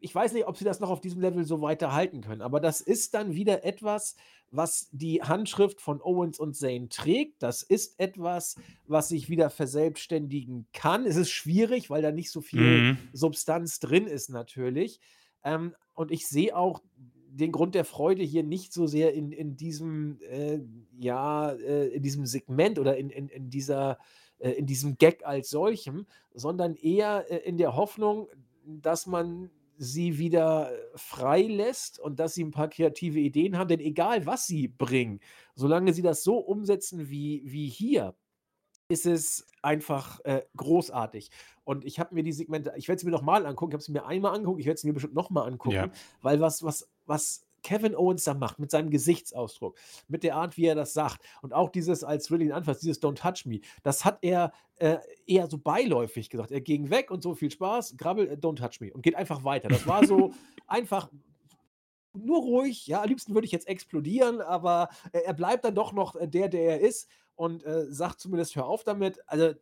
ich 0.00 0.14
weiß 0.14 0.32
nicht, 0.32 0.46
ob 0.46 0.56
sie 0.56 0.64
das 0.64 0.80
noch 0.80 0.90
auf 0.90 1.00
diesem 1.00 1.20
Level 1.20 1.44
so 1.44 1.60
weiterhalten 1.60 2.20
können, 2.20 2.42
aber 2.42 2.60
das 2.60 2.80
ist 2.80 3.14
dann 3.14 3.34
wieder 3.34 3.64
etwas, 3.64 4.16
was 4.50 4.88
die 4.92 5.22
Handschrift 5.22 5.80
von 5.80 6.02
Owens 6.02 6.38
und 6.38 6.54
Zayn 6.54 6.90
trägt. 6.90 7.42
Das 7.42 7.62
ist 7.62 7.98
etwas, 7.98 8.56
was 8.86 9.08
sich 9.08 9.30
wieder 9.30 9.48
verselbstständigen 9.48 10.66
kann. 10.74 11.06
Es 11.06 11.16
ist 11.16 11.30
schwierig, 11.30 11.88
weil 11.88 12.02
da 12.02 12.12
nicht 12.12 12.30
so 12.30 12.42
viel 12.42 12.92
Mhm. 12.92 12.98
Substanz 13.14 13.80
drin 13.80 14.06
ist 14.06 14.28
natürlich. 14.28 15.00
Ähm, 15.42 15.74
und 15.94 16.10
ich 16.10 16.28
sehe 16.28 16.54
auch 16.54 16.82
den 17.34 17.50
Grund 17.50 17.74
der 17.74 17.86
Freude 17.86 18.22
hier 18.22 18.42
nicht 18.42 18.74
so 18.74 18.86
sehr 18.86 19.14
in 19.14 19.32
in 19.32 19.56
diesem, 19.56 20.20
äh, 20.28 20.60
ja, 20.98 21.52
äh, 21.52 21.88
in 21.88 22.02
diesem 22.02 22.26
Segment 22.26 22.78
oder 22.78 22.98
in 22.98 23.08
in 23.08 23.28
in 23.28 23.48
dieser 23.48 23.98
äh, 24.38 24.50
in 24.50 24.66
diesem 24.66 24.98
Gag 24.98 25.24
als 25.24 25.48
solchem, 25.48 26.06
sondern 26.34 26.74
eher, 26.76 27.24
äh, 27.30 27.38
in 27.48 27.56
der 27.56 27.74
Hoffnung, 27.74 28.28
dass 28.66 29.06
man 29.06 29.50
sie 29.78 30.18
wieder 30.18 30.72
freilässt 30.96 31.98
und 31.98 32.20
dass 32.20 32.34
sie 32.34 32.44
ein 32.44 32.50
paar 32.52 32.68
kreative 32.68 33.18
Ideen 33.20 33.58
haben. 33.58 33.68
Denn 33.68 33.80
egal, 33.80 34.26
was 34.26 34.46
sie 34.46 34.68
bringen, 34.68 35.20
solange 35.54 35.92
sie 35.94 36.02
das 36.02 36.22
so 36.24 36.38
umsetzen 36.38 37.08
wie 37.10 37.42
wie 37.46 37.68
hier, 37.68 38.14
ist 38.88 39.06
es 39.06 39.46
einfach, 39.62 40.20
äh, 40.24 40.42
großartig. 40.56 41.30
Und 41.64 41.84
ich 41.86 42.00
habe 42.00 42.14
mir 42.14 42.22
die 42.24 42.32
Segmente 42.32 42.72
ich 42.76 42.88
werde 42.88 43.00
sie 43.00 43.06
mir 43.06 43.12
noch 43.12 43.22
mal 43.22 43.46
angucken. 43.46 43.72
Ich 43.72 43.74
habe 43.74 43.84
sie 43.84 43.92
mir 43.92 44.06
einmal 44.06 44.34
angeguckt, 44.34 44.60
ich 44.60 44.66
werde 44.66 44.80
sie 44.80 44.86
mir 44.88 44.94
bestimmt 44.94 45.14
noch 45.14 45.30
mal 45.30 45.44
Ja. 45.64 45.88
angucken, 45.88 45.92
weil 46.22 46.40
was 46.40 46.62
was 46.64 46.90
was 47.06 47.46
Kevin 47.62 47.94
Owens 47.96 48.24
da 48.24 48.34
macht 48.34 48.58
mit 48.58 48.70
seinem 48.70 48.90
Gesichtsausdruck, 48.90 49.76
mit 50.08 50.22
der 50.24 50.36
Art, 50.36 50.56
wie 50.56 50.66
er 50.66 50.74
das 50.74 50.92
sagt 50.92 51.24
und 51.42 51.52
auch 51.54 51.70
dieses, 51.70 52.04
als 52.04 52.30
Ridley 52.30 52.46
ihn 52.46 52.52
anfasst, 52.52 52.82
dieses 52.82 53.02
„Don't 53.02 53.14
touch 53.16 53.46
me“, 53.46 53.60
das 53.82 54.04
hat 54.04 54.18
er, 54.22 54.52
äh, 54.76 54.98
eher 55.26 55.48
so 55.48 55.58
beiläufig 55.58 56.30
gesagt. 56.30 56.50
Er 56.50 56.60
ging 56.60 56.90
weg 56.90 57.10
und 57.10 57.22
so: 57.22 57.34
„Viel 57.34 57.50
Spaß, 57.50 57.96
Grabbel, 57.96 58.28
äh, 58.28 58.34
don't 58.34 58.56
touch 58.56 58.80
me“ 58.80 58.92
und 58.92 59.02
geht 59.02 59.14
einfach 59.14 59.44
weiter. 59.44 59.68
Das 59.68 59.86
war 59.86 60.04
so 60.06 60.32
einfach 60.66 61.10
nur 62.14 62.40
ruhig. 62.40 62.86
Ja, 62.86 63.02
am 63.02 63.08
liebsten 63.08 63.34
würde 63.34 63.46
ich 63.46 63.52
jetzt 63.52 63.68
explodieren, 63.68 64.40
aber 64.40 64.88
er 65.12 65.24
er 65.26 65.34
bleibt 65.34 65.64
dann 65.64 65.74
doch 65.74 65.92
noch, 65.92 66.16
äh, 66.16 66.28
der, 66.28 66.48
der 66.48 66.62
er 66.64 66.80
ist 66.80 67.08
und, 67.36 67.64
äh, 67.64 67.86
sagt 67.90 68.20
zumindest: 68.20 68.56
„Hör 68.56 68.66
auf 68.66 68.84
damit.“ 68.84 69.20
Also, 69.28 69.54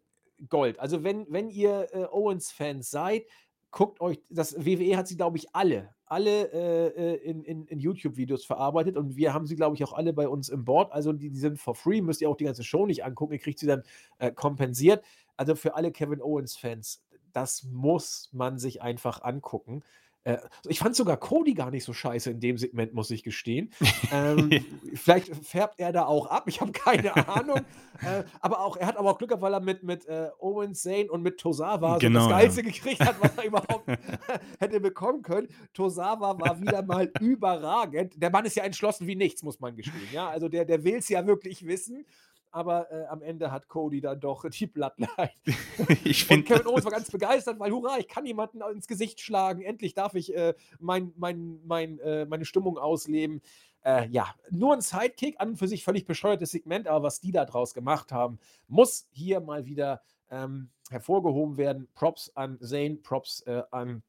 Gold. 0.49 0.81
Also, 0.81 1.05
wenn 1.05 1.27
wenn 1.31 1.51
ihr, 1.51 1.89
äh, 1.93 2.05
Owens-Fans 2.07 2.91
seid, 2.91 3.27
guckt 3.71 4.01
euch 4.01 4.21
das 4.29 4.65
WWE 4.65 4.97
hat 4.97 5.09
sie, 5.09 5.17
glaube 5.17 5.37
ich, 5.39 5.55
alle 5.55 5.95
alle, 6.11 6.53
äh, 6.53 6.89
äh, 6.89 7.17
in 7.19 7.45
in 7.45 7.67
in 7.67 7.79
YouTube-Videos 7.79 8.45
verarbeitet 8.45 8.97
und 8.97 9.15
wir 9.15 9.33
haben 9.33 9.47
sie, 9.47 9.55
glaube 9.55 9.77
ich, 9.77 9.85
auch 9.85 9.93
alle 9.93 10.13
bei 10.13 10.29
uns 10.29 10.49
im 10.49 10.65
Board. 10.65 10.93
Also, 10.93 11.13
die 11.13 11.31
die 11.31 11.39
sind 11.39 11.59
for 11.59 11.77
free, 11.77 12.03
müsst 12.03 12.21
ihr 12.21 12.29
auch 12.29 12.37
die 12.37 12.45
ganze 12.45 12.65
Show 12.65 12.85
nicht 12.85 13.05
angucken, 13.05 13.33
ihr 13.35 13.39
kriegt 13.39 13.61
sie 13.61 13.69
dann, 13.69 13.85
äh, 14.19 14.33
kompensiert. 14.33 15.05
also 15.37 15.55
für 15.55 15.77
alle 15.77 15.93
Kevin 15.93 16.21
Owens-Fans, 16.21 17.03
das 17.33 17.63
muss 17.63 18.29
man 18.33 18.59
sich 18.59 18.83
einfach 18.83 19.23
angucken. 19.23 19.83
Äh, 20.25 20.37
ich 20.69 20.79
fand 20.79 20.95
sogar 20.95 21.17
Cody 21.17 21.55
gar 21.55 21.71
nicht 21.71 21.85
so 21.85 21.93
scheiße 21.93 22.31
in 22.31 22.41
dem 22.41 22.59
Segment, 22.59 22.93
muss 22.93 23.11
ich 23.11 23.23
gestehen. 23.23 23.73
Ähm, 24.13 24.51
vielleicht 24.95 25.35
färbt 25.47 25.81
er 25.81 25.93
da 25.93 26.05
auch 26.05 26.27
ab, 26.27 26.45
ich 26.47 26.61
habe 26.61 26.73
keine 26.73 27.15
Ahnung. 27.29 27.61
äh, 28.03 28.25
aber 28.41 28.61
auch, 28.61 28.77
er 28.77 28.87
hat 28.87 28.97
aber 28.97 29.11
auch 29.11 29.19
Glück 29.19 29.31
gehabt, 29.31 29.43
weil 29.43 29.55
er 29.55 29.61
mit, 29.61 29.83
mit 29.83 30.07
äh, 30.07 30.29
Owen 30.39 30.75
Zane 30.75 31.11
und 31.11 31.23
mit 31.23 31.39
Tosawa 31.39 31.99
genau, 31.99 32.21
so 32.21 32.29
das 32.29 32.39
Geilste 32.39 32.61
ja. 32.61 32.67
gekriegt 32.67 33.01
hat, 33.01 33.17
was 33.21 33.37
er 33.37 33.45
überhaupt 33.45 33.87
hätte 34.59 34.81
bekommen 34.81 35.23
können. 35.23 35.49
Tosawa 35.73 36.39
war 36.39 36.61
wieder 36.61 36.83
mal 36.83 37.11
überragend. 37.21 38.23
Der 38.23 38.31
Mann 38.31 38.45
ist 38.45 38.57
ja 38.57 38.65
entschlossen 38.65 39.07
wie 39.07 39.17
nichts, 39.17 39.43
muss 39.43 39.59
man 39.59 39.75
gestehen. 39.75 40.09
Ja, 40.13 40.29
also 40.29 40.49
der, 40.49 40.67
der 40.67 40.85
will 40.85 40.97
es 40.97 41.09
ja 41.09 41.27
wirklich 41.27 41.67
wissen 41.67 42.05
aber 42.51 42.91
äh, 42.91 43.07
am 43.07 43.23
Ende 43.23 43.51
hat 43.51 43.69
Cody 43.69 44.01
dann 44.01 44.21
doch 44.21 44.49
die 44.49 44.67
Bloodline. 44.67 45.31
ich 46.05 46.31
und 46.31 46.45
Kevin 46.45 46.67
Owens 46.67 46.85
war 46.85 46.93
ganz 46.93 47.11
begeistert, 47.11 47.59
weil 47.59 47.71
hurra, 47.71 47.99
ich 47.99 48.09
kann 48.09 48.27
jemanden 48.27 48.61
ins 48.73 48.87
Gesicht 48.87 49.21
schlagen, 49.21 49.63
endlich 49.63 49.95
darf 49.95 50.15
ich 50.15 50.35
äh, 50.35 50.55
mein, 50.79 51.13
mein, 51.17 51.61
mein, 51.65 51.99
äh, 52.01 52.27
meine 52.27 52.45
Stimmung 52.45 52.79
ausleben. 52.79 53.41
Äh, 53.83 54.09
ja, 54.09 54.35
nur 54.51 54.75
ein 54.75 54.83
Sidekick, 54.83 55.41
an 55.41 55.51
und 55.51 55.57
für 55.57 55.69
sich 55.69 55.85
völlig 55.85 56.05
bescheuertes 56.05 56.51
Segment, 56.51 56.87
aber 56.87 57.05
was 57.05 57.21
die 57.21 57.33
da 57.33 57.45
draus 57.45 57.73
gemacht 57.73 58.13
haben, 58.13 58.39
muss 58.69 59.09
hier 59.11 59.41
mal 59.41 59.65
wieder 59.65 60.03
ähm, 60.31 60.69
hervorgehoben 60.91 61.57
werden. 61.57 61.89
Props 61.95 62.31
an 62.35 62.59
Zane, 62.61 62.97
Props 62.97 63.41
äh, 63.43 63.63
an 63.71 64.03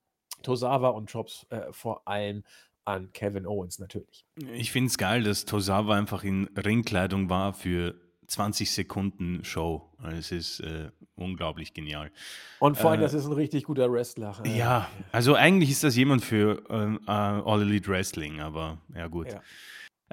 Tosawa 0.43 0.89
und 0.89 1.09
Props 1.09 1.45
äh, 1.49 1.71
vor 1.71 2.07
allem 2.07 2.43
an 2.83 3.11
Kevin 3.13 3.45
Owens 3.45 3.79
natürlich. 3.79 4.25
Ich 4.53 4.71
finde 4.71 4.87
es 4.87 4.97
geil, 4.97 5.23
dass 5.23 5.45
Tosawa 5.45 5.95
einfach 5.95 6.23
in 6.23 6.49
Ringkleidung 6.57 7.29
war 7.29 7.53
für 7.53 7.95
20 8.31 8.71
Sekunden 8.71 9.43
Show. 9.43 9.89
Es 10.17 10.31
ist 10.31 10.61
äh, 10.61 10.89
unglaublich 11.15 11.73
genial. 11.73 12.11
Und 12.59 12.77
vor 12.77 12.91
allem, 12.91 13.01
äh, 13.01 13.03
das 13.03 13.13
ist 13.13 13.25
ein 13.25 13.33
richtig 13.33 13.65
guter 13.65 13.91
Wrestler. 13.91 14.41
Ja, 14.45 14.89
also 15.11 15.35
eigentlich 15.35 15.69
ist 15.69 15.83
das 15.83 15.95
jemand 15.95 16.23
für 16.23 16.63
äh, 16.69 17.09
All 17.09 17.61
Elite 17.61 17.89
Wrestling, 17.89 18.39
aber 18.39 18.77
ja 18.95 19.07
gut. 19.07 19.33
Ja. 19.33 19.41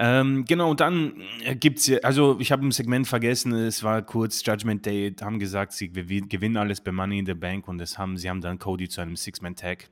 Ähm, 0.00 0.44
genau, 0.44 0.70
und 0.70 0.80
dann 0.80 1.20
äh, 1.42 1.56
gibt 1.56 1.78
es 1.78 1.86
ja, 1.86 1.98
also 1.98 2.38
ich 2.40 2.52
habe 2.52 2.66
ein 2.66 2.70
Segment 2.70 3.08
vergessen, 3.08 3.52
es 3.52 3.82
war 3.82 4.02
kurz 4.02 4.44
Judgment 4.44 4.86
Day, 4.86 5.14
haben 5.20 5.38
gesagt, 5.38 5.72
sie 5.72 5.90
gewinnen 5.90 6.56
alles 6.56 6.80
bei 6.80 6.92
Money 6.92 7.20
in 7.20 7.26
the 7.26 7.34
Bank 7.34 7.66
und 7.66 7.78
das 7.78 7.98
haben, 7.98 8.16
sie 8.16 8.30
haben 8.30 8.40
dann 8.40 8.58
Cody 8.58 8.88
zu 8.88 9.00
einem 9.00 9.16
Six-Man-Tag 9.16 9.90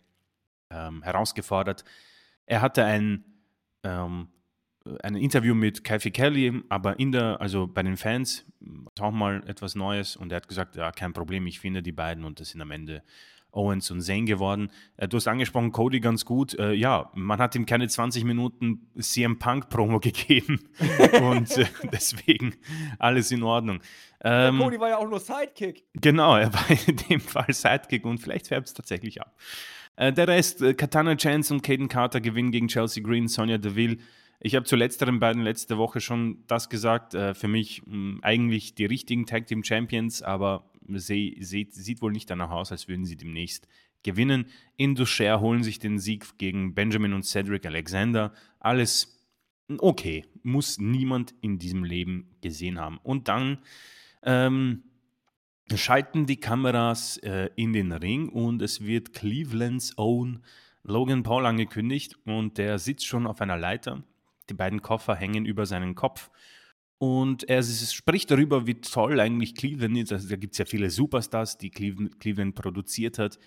ähm, 0.73 1.03
herausgefordert. 1.03 1.85
Er 2.47 2.61
hatte 2.61 2.85
ein 2.85 3.25
ähm, 3.83 4.29
ein 5.03 5.17
Interview 5.17 5.55
mit 5.55 5.85
Kathy 5.85 6.11
Kelly, 6.11 6.63
aber 6.69 6.99
in 6.99 7.13
der, 7.13 7.41
also 7.41 7.67
bei 7.67 7.83
den 7.83 7.97
Fans, 7.97 8.45
auch 9.01 9.11
mal 9.11 9.43
etwas 9.47 9.75
Neues 9.75 10.17
und 10.17 10.33
er 10.33 10.37
hat 10.37 10.49
gesagt, 10.49 10.77
ja, 10.77 10.91
kein 10.91 11.13
Problem, 11.13 11.47
ich 11.47 11.61
finde 11.61 11.83
die 11.83 11.93
beiden 11.93 12.25
und 12.25 12.41
das 12.41 12.51
sind 12.51 12.61
am 12.61 12.71
Ende 12.71 13.03
Owens 13.57 13.91
und 13.91 14.03
Zane 14.03 14.25
geworden. 14.25 14.71
Äh, 14.97 15.09
du 15.09 15.17
hast 15.17 15.27
angesprochen, 15.27 15.73
Cody 15.73 16.01
ganz 16.01 16.25
gut. 16.25 16.57
Äh, 16.59 16.73
ja, 16.75 17.11
man 17.15 17.39
hat 17.39 17.55
ihm 17.55 17.67
keine 17.67 17.89
20 17.89 18.25
Minuten 18.25 18.91
CM 18.99 19.39
Punk 19.39 19.69
Promo 19.71 19.99
gegeben 20.01 20.61
und 21.21 21.57
äh, 21.57 21.67
deswegen 21.93 22.55
alles 22.99 23.33
in 23.33 23.43
Ordnung. 23.43 23.81
Ähm, 24.23 24.59
Cody 24.59 24.79
war 24.79 24.91
ja 24.91 24.99
auch 24.99 25.09
nur 25.09 25.21
Sidekick. 25.21 25.85
Genau, 25.95 26.37
er 26.37 26.53
war 26.53 26.65
in 26.87 26.97
dem 27.09 27.21
Fall 27.21 27.53
Sidekick 27.53 28.05
und 28.05 28.19
vielleicht 28.19 28.49
färbt 28.49 28.69
es 28.69 28.75
tatsächlich 28.75 29.21
ab. 29.21 29.35
Der 29.99 30.29
Rest, 30.29 30.63
Katana 30.77 31.17
Chance 31.17 31.55
und 31.55 31.63
Caden 31.63 31.89
Carter 31.89 32.21
gewinnen 32.21 32.51
gegen 32.51 32.69
Chelsea 32.69 33.03
Green, 33.03 33.29
Sonja 33.29 33.57
Deville 33.57 33.97
ich 34.41 34.55
habe 34.55 34.67
zu 34.67 34.77
letzteren 34.77 35.19
beiden 35.19 35.43
letzte 35.43 35.79
Woche 35.79 36.01
schon 36.01 36.45
das 36.47 36.69
gesagt. 36.69 37.15
Äh, 37.15 37.35
für 37.35 37.49
mich 37.49 37.83
mh, 37.87 37.93
hm, 37.93 38.21
eigentlich 38.23 38.75
die 38.75 38.87
richtigen 38.87 39.27
Tag 39.27 39.47
Team 39.47 39.65
Champions, 39.65 40.23
aber 40.23 40.71
sie, 40.89 41.37
sie, 41.41 41.69
sieht 41.71 42.03
wohl 42.03 42.13
nicht 42.13 42.31
danach 42.31 42.51
aus, 42.51 42.73
als 42.73 42.89
würden 42.89 43.05
sie 43.05 43.17
demnächst 43.17 43.67
gewinnen. 44.03 44.47
Indusher 44.77 45.41
holen 45.41 45.63
sich 45.63 45.79
den 45.79 45.99
Sieg 45.99 46.39
gegen 46.39 46.75
Benjamin 46.75 47.13
und 47.13 47.25
Cedric 47.25 47.67
Alexander. 47.67 48.33
Alles 48.61 49.17
okay, 49.79 50.25
muss 50.43 50.79
niemand 50.79 51.35
in 51.41 51.59
diesem 51.59 51.83
Leben 51.85 52.37
gesehen 52.41 52.79
haben. 52.79 52.99
Und 53.03 53.29
dann 53.29 53.59
ähm, 54.23 54.85
schalten 55.75 56.27
die 56.27 56.39
Kameras 56.39 57.17
äh, 57.19 57.51
in 57.57 57.73
den 57.73 57.93
Ring 57.93 58.29
und 58.29 58.63
es 58.63 58.85
wird 58.85 59.13
Clevelands 59.13 59.99
Own 59.99 60.45
Logan 60.85 61.25
Paul 61.25 61.47
angekündigt 61.47 62.17
und 62.25 62.59
der 62.59 62.79
sitzt 62.79 63.07
schon 63.07 63.27
auf 63.27 63.41
einer 63.41 63.57
Leiter 63.57 64.05
die 64.49 64.55
beiden 64.55 64.83
Koffer 64.83 65.15
hängen 65.15 65.45
über 65.45 65.67
seinen 65.67 65.95
Kopf. 65.95 66.31
Und 66.99 67.49
er 67.49 67.63
spricht 67.63 68.31
darüber, 68.31 68.67
wie 68.67 68.81
toll 68.81 69.21
eigentlich 69.21 69.55
Cleveland 69.55 69.99
ist. 69.99 70.13
Also 70.13 70.29
da 70.29 70.37
gibt 70.37 70.55
es 70.55 70.59
ja 70.59 70.65
viele 70.65 70.91
Superstars, 70.91 71.59
die 71.59 71.71
Cleveland, 71.71 72.55
produziert 72.55 73.19
hat. 73.19 73.39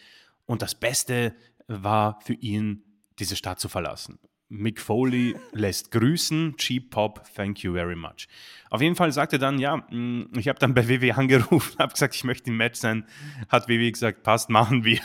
Und 0.46 0.62
das 0.62 0.76
Beste 0.76 1.36
war 1.68 2.20
für 2.22 2.34
ihn, 2.34 2.84
diese 3.18 3.36
Stadt 3.36 3.60
zu 3.60 3.68
verlassen. 3.68 4.20
Mick 4.50 4.80
Foley 4.80 5.36
lässt 5.52 5.92
grüßen, 5.92 6.56
Cheap 6.58 6.92
Pop, 6.92 7.24
thank 7.36 7.64
you 7.64 7.74
very 7.74 7.96
much. 7.96 8.28
Auf 8.70 8.82
jeden 8.82 8.96
Fall 8.96 9.12
sagt 9.12 9.34
er 9.34 9.40
dann, 9.40 9.60
ja, 9.60 9.78
mm, 9.78 10.32
ich 10.38 10.48
habe 10.48 10.60
dann 10.60 10.74
bei 10.74 10.88
WWE 10.88 11.16
angerufen, 11.16 11.76
habe 11.80 11.94
gesagt, 11.94 12.16
ich 12.16 12.24
möchte 12.24 12.50
im 12.52 12.58
Match 12.58 12.80
sein. 12.80 13.06
Hat 13.48 13.68
WWE 13.68 13.92
gesagt, 13.92 14.24
passt, 14.24 14.50
machen 14.50 14.84
wir. 14.86 15.00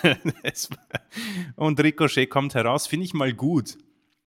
Und 1.57 1.81
Ricochet 1.81 2.29
kommt 2.29 2.55
heraus, 2.55 2.87
finde 2.87 3.05
ich 3.07 3.15
mal 3.15 3.33
gut 3.33 3.79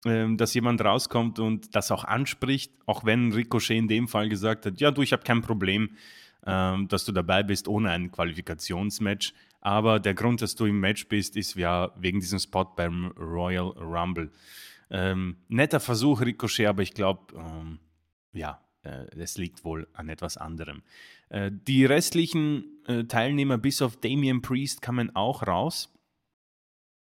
dass 0.03 0.55
jemand 0.55 0.83
rauskommt 0.83 1.39
und 1.39 1.75
das 1.77 1.91
auch 1.91 2.05
anspricht, 2.05 2.73
auch 2.87 3.05
wenn 3.05 3.33
Ricochet 3.33 3.77
in 3.77 3.89
dem 3.89 4.09
Fall 4.09 4.29
gesagt 4.31 4.65
hat, 4.65 4.81
ja 4.81 4.91
du, 4.91 5.03
ich 5.03 5.13
habe 5.13 5.23
kein 5.25 5.43
Problem, 5.43 5.91
ähm, 6.47 6.89
dass 6.89 7.05
du 7.05 7.13
dabei 7.13 7.43
bist 7.43 7.69
ohne 7.69 7.91
ein 7.91 8.11
Qualifikationsmatch, 8.11 9.35
aber 9.61 10.01
der 10.01 10.15
Grund, 10.15 10.41
dass 10.41 10.55
du 10.55 10.65
im 10.65 10.81
Match 10.81 11.07
bist, 11.09 11.37
ist 11.37 11.55
ja 11.55 11.93
wegen 11.97 12.21
diesem 12.21 12.39
Spot 12.39 12.65
beim 12.65 13.13
Royal 13.19 13.69
Rumble. 13.69 14.31
Ähm, 14.89 15.37
netter 15.49 15.81
Versuch, 15.81 16.23
Ricochet, 16.23 16.67
aber 16.67 16.83
ich 16.83 16.95
glaube, 16.95 17.35
ähm, 17.37 17.79
ja, 18.33 18.61
äh, 18.83 19.07
es 19.19 19.37
liegt 19.37 19.65
wohl 19.65 19.87
an 19.93 20.09
etwas 20.09 20.37
anderem. 20.37 20.83
Äh, 21.29 21.51
die 21.53 21.85
restlichen 21.85 22.65
äh, 22.87 23.05
Teilnehmer 23.05 23.59
bis 23.59 23.83
auf 23.83 23.97
Damian 23.97 24.43
Priest 24.43 24.83
kamen 24.83 25.15
auch 25.15 25.47
raus. 25.47 25.95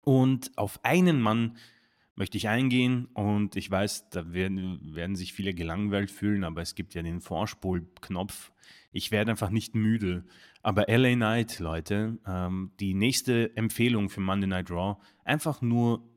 Und 0.03 0.51
auf 0.57 0.83
einen 0.83 1.21
Mann 1.21 1.57
möchte 2.15 2.37
ich 2.37 2.47
eingehen 2.47 3.05
und 3.13 3.55
ich 3.55 3.69
weiß, 3.69 4.09
da 4.09 4.33
werden, 4.33 4.95
werden 4.95 5.15
sich 5.15 5.33
viele 5.33 5.53
gelangweilt 5.53 6.11
fühlen, 6.11 6.43
aber 6.43 6.61
es 6.61 6.75
gibt 6.75 6.93
ja 6.93 7.01
den 7.01 7.21
Vorspulknopf. 7.21 8.51
Ich 8.91 9.11
werde 9.11 9.31
einfach 9.31 9.49
nicht 9.49 9.75
müde. 9.75 10.25
Aber 10.61 10.85
LA 10.87 11.15
Knight, 11.15 11.59
Leute, 11.59 12.19
ähm, 12.27 12.71
die 12.79 12.93
nächste 12.93 13.55
Empfehlung 13.55 14.09
für 14.09 14.19
Monday 14.19 14.47
Night 14.47 14.69
Raw, 14.69 15.01
einfach 15.23 15.61
nur 15.61 16.07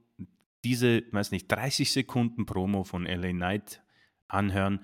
diese, 0.65 1.03
weiß 1.13 1.31
nicht, 1.31 1.49
30 1.49 1.93
Sekunden 1.93 2.47
Promo 2.47 2.85
von 2.85 3.05
LA 3.05 3.31
Knight 3.31 3.83
anhören. 4.29 4.81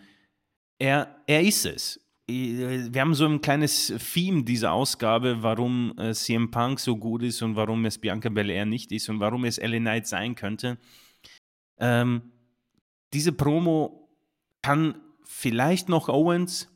Er, 0.79 1.23
er 1.27 1.43
ist 1.43 1.67
es. 1.67 2.01
Wir 2.31 3.01
haben 3.01 3.15
so 3.15 3.27
ein 3.27 3.41
kleines 3.41 3.93
Theme 4.13 4.45
dieser 4.45 4.73
Ausgabe, 4.73 5.43
warum 5.43 5.95
äh, 5.99 6.15
CM 6.15 6.51
Punk 6.51 6.79
so 6.79 6.97
gut 6.97 7.23
ist 7.23 7.43
und 7.43 7.57
warum 7.57 7.85
es 7.85 7.99
Bianca 7.99 8.29
Belair 8.29 8.67
nicht 8.67 8.93
ist 8.93 9.09
und 9.09 9.21
warum 9.21 9.45
es 9.45 9.59
LA 9.59 9.79
Knight 9.79 10.07
sein 10.07 10.35
könnte. 10.35 10.79
Ähm, 11.79 12.23
diese 13.13 13.33
Promo 13.33 14.09
kann 14.63 14.95
vielleicht 15.25 15.89
noch 15.89 16.09
Owens, 16.09 16.69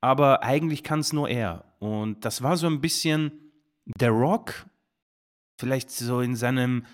aber 0.00 0.42
eigentlich 0.42 0.82
kann 0.82 1.00
es 1.00 1.12
nur 1.12 1.28
er. 1.28 1.64
Und 1.78 2.24
das 2.24 2.42
war 2.42 2.56
so 2.56 2.66
ein 2.66 2.80
bisschen 2.80 3.52
der 3.84 4.10
Rock, 4.10 4.66
vielleicht 5.58 5.90
so 5.90 6.20
in 6.20 6.36
seinem 6.36 6.86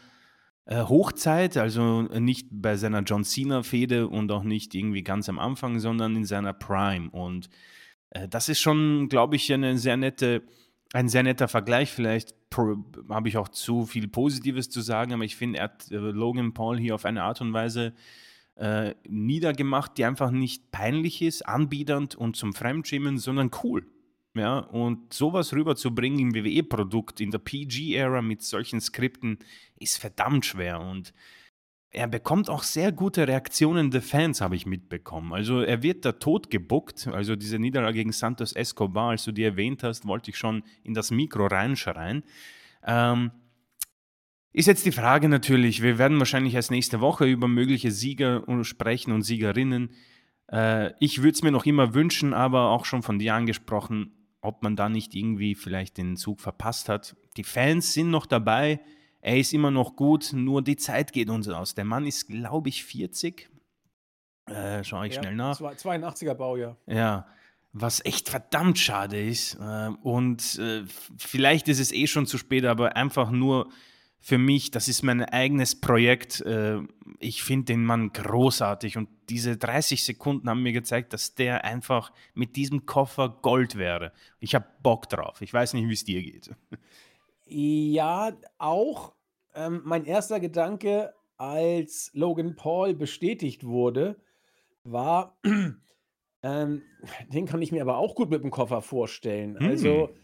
äh, 0.64 0.82
Hochzeit, 0.82 1.56
also 1.56 2.02
nicht 2.02 2.48
bei 2.50 2.76
seiner 2.76 3.02
John 3.02 3.24
Cena-Fehde 3.24 4.08
und 4.08 4.32
auch 4.32 4.42
nicht 4.42 4.74
irgendwie 4.74 5.02
ganz 5.02 5.28
am 5.28 5.38
Anfang, 5.38 5.78
sondern 5.78 6.16
in 6.16 6.24
seiner 6.24 6.52
Prime. 6.52 7.10
Und 7.10 7.46
äh, 7.46 7.77
das 8.10 8.48
ist 8.48 8.60
schon, 8.60 9.08
glaube 9.08 9.36
ich, 9.36 9.52
eine 9.52 9.78
sehr 9.78 9.96
nette, 9.96 10.42
ein 10.92 11.08
sehr 11.08 11.22
netter 11.22 11.48
Vergleich. 11.48 11.90
Vielleicht 11.90 12.34
habe 13.08 13.28
ich 13.28 13.36
auch 13.36 13.48
zu 13.48 13.86
viel 13.86 14.08
Positives 14.08 14.70
zu 14.70 14.80
sagen, 14.80 15.12
aber 15.12 15.24
ich 15.24 15.36
finde, 15.36 15.58
er 15.58 15.64
hat 15.64 15.90
äh, 15.90 15.96
Logan 15.96 16.54
Paul 16.54 16.78
hier 16.78 16.94
auf 16.94 17.04
eine 17.04 17.22
Art 17.22 17.40
und 17.40 17.52
Weise 17.52 17.92
äh, 18.56 18.94
niedergemacht, 19.08 19.98
die 19.98 20.04
einfach 20.04 20.30
nicht 20.30 20.70
peinlich 20.70 21.22
ist, 21.22 21.46
anbiedernd 21.46 22.14
und 22.14 22.36
zum 22.36 22.52
Fremdschämen, 22.52 23.18
sondern 23.18 23.50
cool. 23.62 23.86
Ja, 24.34 24.58
und 24.58 25.12
sowas 25.12 25.52
rüberzubringen 25.52 26.18
im 26.20 26.34
WWE-Produkt, 26.34 27.20
in 27.20 27.30
der 27.30 27.38
PG-Ära 27.38 28.22
mit 28.22 28.42
solchen 28.42 28.80
Skripten, 28.80 29.38
ist 29.80 29.98
verdammt 29.98 30.44
schwer. 30.46 30.80
Und 30.80 31.12
er 31.90 32.06
bekommt 32.06 32.50
auch 32.50 32.62
sehr 32.62 32.92
gute 32.92 33.26
Reaktionen 33.26 33.90
der 33.90 34.02
Fans, 34.02 34.40
habe 34.40 34.56
ich 34.56 34.66
mitbekommen. 34.66 35.32
Also 35.32 35.60
er 35.60 35.82
wird 35.82 36.04
da 36.04 36.12
tot 36.12 36.50
gebuckt. 36.50 37.08
Also 37.08 37.34
diese 37.34 37.58
Niederlage 37.58 37.94
gegen 37.94 38.12
Santos 38.12 38.52
Escobar, 38.52 39.10
als 39.10 39.24
du 39.24 39.32
die 39.32 39.44
erwähnt 39.44 39.82
hast, 39.82 40.06
wollte 40.06 40.30
ich 40.30 40.36
schon 40.36 40.62
in 40.82 40.92
das 40.92 41.10
Mikro 41.10 41.46
reinschreien. 41.46 42.24
Ähm, 42.86 43.30
ist 44.52 44.66
jetzt 44.66 44.84
die 44.84 44.92
Frage 44.92 45.28
natürlich, 45.28 45.82
wir 45.82 45.98
werden 45.98 46.18
wahrscheinlich 46.18 46.54
erst 46.54 46.70
nächste 46.70 47.00
Woche 47.00 47.26
über 47.26 47.48
mögliche 47.48 47.90
Sieger 47.90 48.44
sprechen 48.64 49.12
und 49.12 49.22
Siegerinnen. 49.22 49.90
Äh, 50.50 50.92
ich 51.00 51.18
würde 51.18 51.32
es 51.32 51.42
mir 51.42 51.52
noch 51.52 51.64
immer 51.64 51.94
wünschen, 51.94 52.34
aber 52.34 52.70
auch 52.70 52.84
schon 52.84 53.02
von 53.02 53.18
dir 53.18 53.34
angesprochen, 53.34 54.12
ob 54.40 54.62
man 54.62 54.76
da 54.76 54.88
nicht 54.88 55.14
irgendwie 55.14 55.54
vielleicht 55.54 55.96
den 55.96 56.16
Zug 56.16 56.40
verpasst 56.40 56.88
hat. 56.88 57.16
Die 57.36 57.44
Fans 57.44 57.92
sind 57.92 58.10
noch 58.10 58.26
dabei, 58.26 58.80
er 59.20 59.38
ist 59.38 59.52
immer 59.52 59.70
noch 59.70 59.96
gut, 59.96 60.32
nur 60.32 60.62
die 60.62 60.76
Zeit 60.76 61.12
geht 61.12 61.28
uns 61.30 61.48
aus. 61.48 61.74
Der 61.74 61.84
Mann 61.84 62.06
ist, 62.06 62.28
glaube 62.28 62.68
ich, 62.68 62.84
40. 62.84 63.50
Äh, 64.46 64.84
Schaue 64.84 65.06
ich 65.08 65.14
Ja, 65.14 65.22
schnell 65.22 65.34
nach. 65.34 65.60
82er 65.60 66.34
Baujahr. 66.34 66.76
Ja, 66.86 67.26
was 67.72 68.04
echt 68.04 68.28
verdammt 68.28 68.78
schade 68.78 69.20
ist. 69.20 69.54
Äh, 69.56 69.90
und 70.02 70.58
äh, 70.58 70.84
vielleicht 71.16 71.68
ist 71.68 71.80
es 71.80 71.92
eh 71.92 72.06
schon 72.06 72.26
zu 72.26 72.38
spät, 72.38 72.64
aber 72.64 72.96
einfach 72.96 73.30
nur 73.30 73.68
für 74.20 74.38
mich, 74.38 74.70
das 74.70 74.88
ist 74.88 75.02
mein 75.02 75.22
eigenes 75.22 75.80
Projekt. 75.80 76.40
Äh, 76.40 76.80
ich 77.18 77.42
finde 77.42 77.66
den 77.66 77.84
Mann 77.84 78.12
großartig 78.12 78.96
und 78.96 79.08
diese 79.28 79.56
30 79.56 80.02
Sekunden 80.02 80.48
haben 80.48 80.62
mir 80.62 80.72
gezeigt, 80.72 81.12
dass 81.12 81.34
der 81.34 81.64
einfach 81.64 82.12
mit 82.34 82.56
diesem 82.56 82.86
Koffer 82.86 83.28
Gold 83.42 83.76
wäre. 83.76 84.12
Ich 84.40 84.54
habe 84.54 84.66
Bock 84.82 85.08
drauf. 85.08 85.40
Ich 85.40 85.52
weiß 85.52 85.74
nicht, 85.74 85.88
wie 85.88 85.92
es 85.92 86.04
dir 86.04 86.22
geht. 86.22 86.50
Ja, 87.48 88.32
auch 88.58 89.14
ähm, 89.54 89.82
mein 89.84 90.04
erster 90.04 90.40
Gedanke, 90.40 91.14
als 91.36 92.10
Logan 92.14 92.56
Paul 92.56 92.94
bestätigt 92.94 93.64
wurde, 93.64 94.16
war, 94.84 95.38
ähm, 96.42 96.82
den 97.32 97.46
kann 97.46 97.62
ich 97.62 97.72
mir 97.72 97.82
aber 97.82 97.98
auch 97.98 98.14
gut 98.14 98.30
mit 98.30 98.42
dem 98.42 98.50
Koffer 98.50 98.82
vorstellen. 98.82 99.56
Also, 99.58 100.08
Hm. 100.08 100.14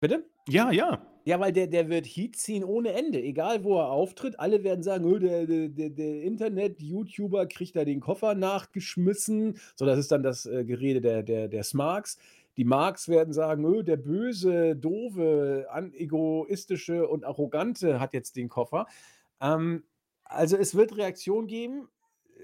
bitte? 0.00 0.24
Ja, 0.48 0.70
ja. 0.70 1.06
Ja, 1.26 1.40
weil 1.40 1.52
der, 1.52 1.66
der 1.68 1.88
wird 1.88 2.04
Heat 2.04 2.36
ziehen 2.36 2.64
ohne 2.64 2.92
Ende. 2.92 3.18
Egal, 3.22 3.64
wo 3.64 3.78
er 3.78 3.90
auftritt, 3.90 4.38
alle 4.38 4.62
werden 4.62 4.82
sagen, 4.82 5.06
"Oh, 5.06 5.18
der, 5.18 5.46
der, 5.46 5.68
der, 5.70 5.88
der 5.88 6.22
Internet-YouTuber 6.22 7.46
kriegt 7.46 7.76
da 7.76 7.84
den 7.86 8.00
Koffer 8.00 8.34
nachgeschmissen. 8.34 9.58
So, 9.74 9.86
das 9.86 9.98
ist 9.98 10.12
dann 10.12 10.22
das 10.22 10.44
äh, 10.44 10.64
Gerede 10.66 11.00
der, 11.00 11.22
der, 11.22 11.48
der 11.48 11.62
Smarks. 11.62 12.18
Die 12.56 12.64
Marks 12.64 13.08
werden 13.08 13.32
sagen, 13.32 13.64
"Oh, 13.64 13.82
der 13.82 13.96
böse, 13.96 14.76
doofe, 14.76 15.66
egoistische 15.94 17.08
und 17.08 17.24
arrogante 17.24 18.00
hat 18.00 18.12
jetzt 18.12 18.36
den 18.36 18.48
Koffer. 18.48 18.86
Ähm, 19.40 19.84
also 20.24 20.56
es 20.56 20.74
wird 20.74 20.96
Reaktion 20.96 21.46
geben. 21.46 21.88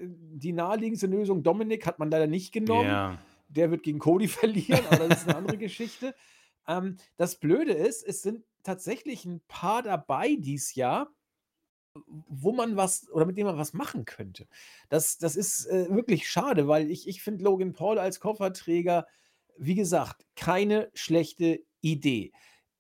Die 0.01 0.53
naheliegendste 0.53 1.07
Lösung, 1.07 1.43
Dominik 1.43 1.87
hat 1.87 1.99
man 1.99 2.11
leider 2.11 2.27
nicht 2.27 2.53
genommen. 2.53 2.89
Ja. 2.89 3.19
Der 3.49 3.71
wird 3.71 3.83
gegen 3.83 3.99
Cody 3.99 4.29
verlieren, 4.29 4.85
aber 4.91 5.09
das 5.09 5.21
ist 5.21 5.29
eine 5.29 5.39
andere 5.39 5.59
Geschichte. 5.59 6.15
Ähm, 6.67 6.97
das 7.17 7.37
Blöde 7.37 7.73
ist, 7.73 8.07
es 8.07 8.23
sind 8.23 8.45
tatsächlich 8.63 9.25
ein 9.25 9.41
paar 9.49 9.83
dabei 9.83 10.37
dieses 10.39 10.75
Jahr, 10.75 11.13
wo 12.07 12.53
man 12.53 12.77
was 12.77 13.11
oder 13.11 13.27
mit 13.27 13.37
dem 13.37 13.47
man 13.47 13.59
was 13.59 13.73
machen 13.73 14.05
könnte. 14.05 14.47
Das, 14.89 15.19
das 15.19 15.35
ist 15.35 15.67
äh, 15.67 15.91
wirklich 15.91 16.29
schade, 16.29 16.69
weil 16.69 16.91
ich, 16.91 17.09
ich 17.09 17.23
finde 17.23 17.45
Logan 17.45 17.73
Paul 17.73 17.99
als 17.99 18.21
Kofferträger, 18.21 19.07
wie 19.61 19.75
gesagt, 19.75 20.25
keine 20.37 20.91
schlechte 20.95 21.61
Idee. 21.81 22.33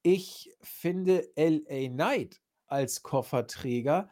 Ich 0.02 0.50
finde 0.62 1.28
LA 1.36 1.88
Knight 1.88 2.40
als 2.66 3.02
Kofferträger 3.02 4.08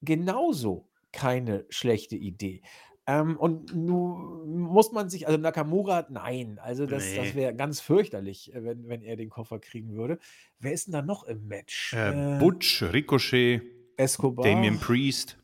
genauso 0.00 0.88
keine 1.12 1.66
schlechte 1.70 2.16
Idee. 2.16 2.62
Ähm, 3.06 3.36
und 3.36 3.74
nun 3.74 4.58
muss 4.60 4.92
man 4.92 5.10
sich, 5.10 5.26
also 5.26 5.38
Nakamura, 5.38 6.06
nein, 6.08 6.58
also 6.62 6.86
das, 6.86 7.04
das 7.14 7.26
Nee. 7.28 7.34
wäre 7.34 7.54
ganz 7.54 7.80
fürchterlich, 7.80 8.54
äh, 8.54 8.64
wenn, 8.64 8.88
wenn 8.88 9.02
er 9.02 9.16
den 9.16 9.28
Koffer 9.28 9.58
kriegen 9.58 9.94
würde. 9.94 10.18
Wer 10.58 10.72
ist 10.72 10.86
denn 10.86 10.92
da 10.92 11.02
noch 11.02 11.24
im 11.24 11.46
Match? 11.46 11.92
Äh, 11.92 12.36
Äh, 12.36 12.38
Butch, 12.38 12.82
Ricochet, 12.82 13.60
Escobar. 13.96 14.44
Damian 14.44 14.78
Priest. 14.80 15.36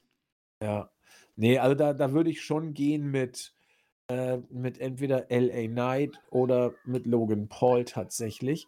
Ja. 0.63 0.91
Nee, 1.37 1.59
also 1.59 1.75
da, 1.75 1.93
da 1.93 2.13
würde 2.13 2.31
ich 2.31 2.43
schon 2.43 2.73
gehen 2.75 3.11
mit, 3.11 3.55
äh, 4.11 4.39
mit 4.51 4.81
entweder 4.81 5.27
LA 5.31 5.69
Knight 5.69 6.21
oder 6.31 6.75
mit 6.85 7.07
Logan 7.07 7.49
Paul 7.49 7.85
tatsächlich. 7.85 8.67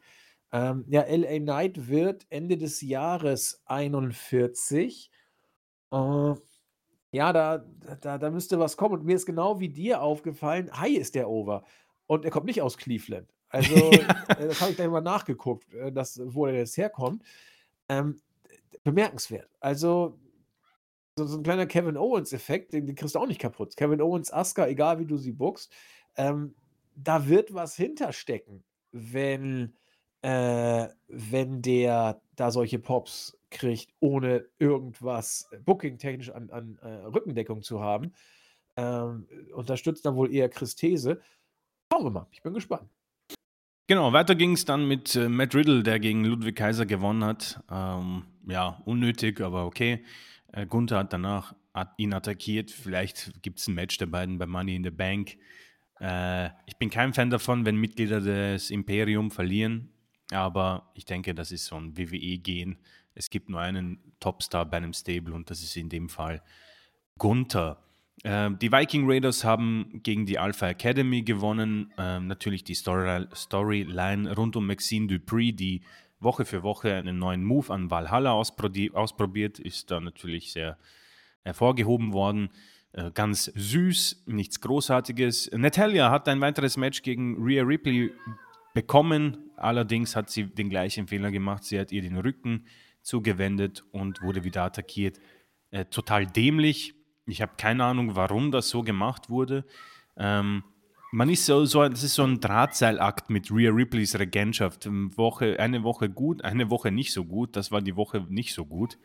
Ähm, 0.52 0.84
ja, 0.88 1.02
LA 1.02 1.38
Knight 1.40 1.88
wird 1.88 2.26
Ende 2.30 2.56
des 2.56 2.80
Jahres 2.80 3.60
41. 3.66 5.10
Äh, 5.90 6.34
ja, 7.10 7.32
da, 7.32 7.64
da, 8.00 8.18
da 8.18 8.30
müsste 8.30 8.58
was 8.60 8.76
kommen. 8.76 9.00
Und 9.00 9.04
mir 9.04 9.16
ist 9.16 9.26
genau 9.26 9.58
wie 9.58 9.68
dir 9.68 10.00
aufgefallen, 10.00 10.70
Hi 10.72 10.92
ist 10.96 11.16
der 11.16 11.28
Over. 11.28 11.64
Und 12.06 12.24
er 12.24 12.30
kommt 12.30 12.46
nicht 12.46 12.62
aus 12.62 12.76
Cleveland. 12.78 13.28
Also, 13.48 13.74
Ja. 13.90 13.98
äh, 14.38 14.48
das 14.48 14.60
habe 14.60 14.70
ich 14.70 14.76
gleich 14.76 14.88
mal 14.88 15.00
nachgeguckt, 15.00 15.74
äh, 15.74 15.90
das, 15.90 16.20
wo 16.24 16.46
er 16.46 16.54
jetzt 16.54 16.76
herkommt. 16.76 17.24
Ähm, 17.88 18.20
bemerkenswert. 18.84 19.50
Also, 19.60 20.18
so, 21.18 21.38
ein 21.38 21.42
kleiner 21.42 21.66
Kevin 21.66 21.96
Owens-Effekt, 21.96 22.72
den, 22.72 22.86
den 22.86 22.96
kriegst 22.96 23.14
du 23.14 23.18
auch 23.18 23.26
nicht 23.26 23.40
kaputt. 23.40 23.76
Kevin 23.76 24.00
Owens, 24.00 24.32
Asuka, 24.32 24.66
egal 24.66 24.98
wie 24.98 25.06
du 25.06 25.16
sie 25.16 25.32
bookst, 25.32 25.72
ähm, 26.16 26.54
da 26.94 27.28
wird 27.28 27.54
was 27.54 27.76
hinterstecken, 27.76 28.64
wenn, 28.92 29.74
äh, 30.22 30.88
wenn 31.08 31.62
der 31.62 32.20
da 32.36 32.50
solche 32.50 32.78
Pops 32.78 33.38
kriegt, 33.50 33.92
ohne 34.00 34.46
irgendwas 34.58 35.48
booking-technisch 35.64 36.30
an, 36.30 36.50
an 36.50 36.78
äh, 36.82 36.88
Rückendeckung 37.06 37.62
zu 37.62 37.80
haben. 37.80 38.12
Ähm, 38.76 39.28
unterstützt 39.54 40.06
dann 40.06 40.16
wohl 40.16 40.32
eher 40.32 40.48
Chris 40.48 40.74
These. 40.74 41.20
Schauen 41.92 42.04
wir 42.04 42.10
mal, 42.10 42.26
ich 42.30 42.42
bin 42.42 42.54
gespannt. 42.54 42.88
Genau, 43.86 44.14
weiter 44.14 44.34
ging 44.34 44.52
es 44.52 44.64
dann 44.64 44.88
mit 44.88 45.14
äh, 45.14 45.28
Matt 45.28 45.54
Riddle, 45.54 45.82
der 45.82 46.00
gegen 46.00 46.24
Ludwig 46.24 46.56
Kaiser 46.56 46.86
gewonnen 46.86 47.24
hat. 47.24 47.62
Ähm, 47.70 48.24
ja, 48.46 48.80
unnötig, 48.86 49.42
aber 49.42 49.66
okay. 49.66 50.02
Äh, 50.52 50.66
Gunther 50.66 50.98
hat 50.98 51.12
danach 51.12 51.54
hat 51.74 51.94
ihn 51.96 52.12
attackiert. 52.14 52.70
Vielleicht 52.70 53.42
gibt 53.42 53.58
es 53.58 53.68
ein 53.68 53.74
Match 53.74 53.96
der 53.98 54.06
beiden 54.06 54.38
bei 54.38 54.46
Money 54.46 54.76
in 54.76 54.84
the 54.84 54.90
Bank. 54.90 55.36
Äh, 56.00 56.50
ich 56.66 56.76
bin 56.78 56.90
kein 56.90 57.14
Fan 57.14 57.30
davon, 57.30 57.64
wenn 57.64 57.76
Mitglieder 57.76 58.20
des 58.20 58.70
Imperium 58.70 59.30
verlieren, 59.30 59.90
aber 60.30 60.90
ich 60.94 61.04
denke, 61.04 61.34
das 61.34 61.52
ist 61.52 61.66
so 61.66 61.76
ein 61.76 61.96
WWE-Gehen. 61.96 62.78
Es 63.14 63.30
gibt 63.30 63.48
nur 63.48 63.60
einen 63.60 64.14
Topstar 64.20 64.66
bei 64.66 64.78
einem 64.78 64.92
Stable 64.92 65.34
und 65.34 65.50
das 65.50 65.62
ist 65.62 65.76
in 65.76 65.88
dem 65.88 66.08
Fall 66.08 66.42
Gunther. 67.18 67.82
Ähm, 68.24 68.58
die 68.58 68.70
Viking 68.70 69.08
Raiders 69.10 69.44
haben 69.44 70.00
gegen 70.02 70.26
die 70.26 70.38
Alpha 70.38 70.68
Academy 70.68 71.22
gewonnen. 71.22 71.92
Ähm, 71.98 72.26
natürlich 72.26 72.64
die 72.64 72.74
Story 72.74 73.26
Storyline 73.34 74.34
rund 74.34 74.56
um 74.56 74.66
Maxine 74.66 75.06
Dupree, 75.06 75.52
die 75.52 75.82
Woche 76.22 76.44
für 76.44 76.62
Woche 76.62 76.94
einen 76.94 77.18
neuen 77.18 77.44
Move 77.44 77.72
an 77.72 77.90
Valhalla 77.90 78.32
ausprobi- 78.32 78.92
ausprobiert, 78.92 79.58
ist 79.58 79.90
da 79.90 80.00
natürlich 80.00 80.52
sehr 80.52 80.78
hervorgehoben 81.42 82.12
worden. 82.12 82.50
Äh, 82.92 83.10
ganz 83.12 83.46
süß, 83.54 84.24
nichts 84.26 84.60
Großartiges. 84.60 85.50
Natalia 85.52 86.10
hat 86.10 86.28
ein 86.28 86.40
weiteres 86.40 86.76
Match 86.76 87.02
gegen 87.02 87.42
Rhea 87.42 87.62
Ripley 87.62 88.12
bekommen. 88.74 89.50
Allerdings 89.56 90.16
hat 90.16 90.30
sie 90.30 90.44
den 90.44 90.68
gleichen 90.68 91.06
Fehler 91.06 91.30
gemacht. 91.30 91.64
Sie 91.64 91.78
hat 91.78 91.92
ihr 91.92 92.02
den 92.02 92.18
Rücken 92.18 92.66
zugewendet 93.02 93.84
und 93.92 94.22
wurde 94.22 94.44
wieder 94.44 94.62
attackiert. 94.64 95.20
Äh, 95.70 95.86
total 95.86 96.26
dämlich. 96.26 96.94
Ich 97.26 97.40
habe 97.40 97.52
keine 97.56 97.84
Ahnung, 97.84 98.14
warum 98.14 98.50
das 98.50 98.68
so 98.68 98.82
gemacht 98.82 99.30
wurde. 99.30 99.64
Ähm, 100.16 100.64
man 101.12 101.28
ist 101.28 101.44
so, 101.44 101.64
so, 101.66 101.86
das 101.86 102.02
ist 102.02 102.14
so 102.14 102.24
ein 102.24 102.40
Drahtseilakt 102.40 103.28
mit 103.28 103.50
Rhea 103.50 103.70
Ripleys 103.70 104.18
Regentschaft. 104.18 104.88
Woche, 104.90 105.60
eine 105.60 105.82
Woche 105.84 106.08
gut, 106.08 106.42
eine 106.42 106.70
Woche 106.70 106.90
nicht 106.90 107.12
so 107.12 107.24
gut. 107.24 107.54
Das 107.54 107.70
war 107.70 107.82
die 107.82 107.96
Woche 107.96 108.26
nicht 108.30 108.54
so 108.54 108.64
gut. 108.64 108.98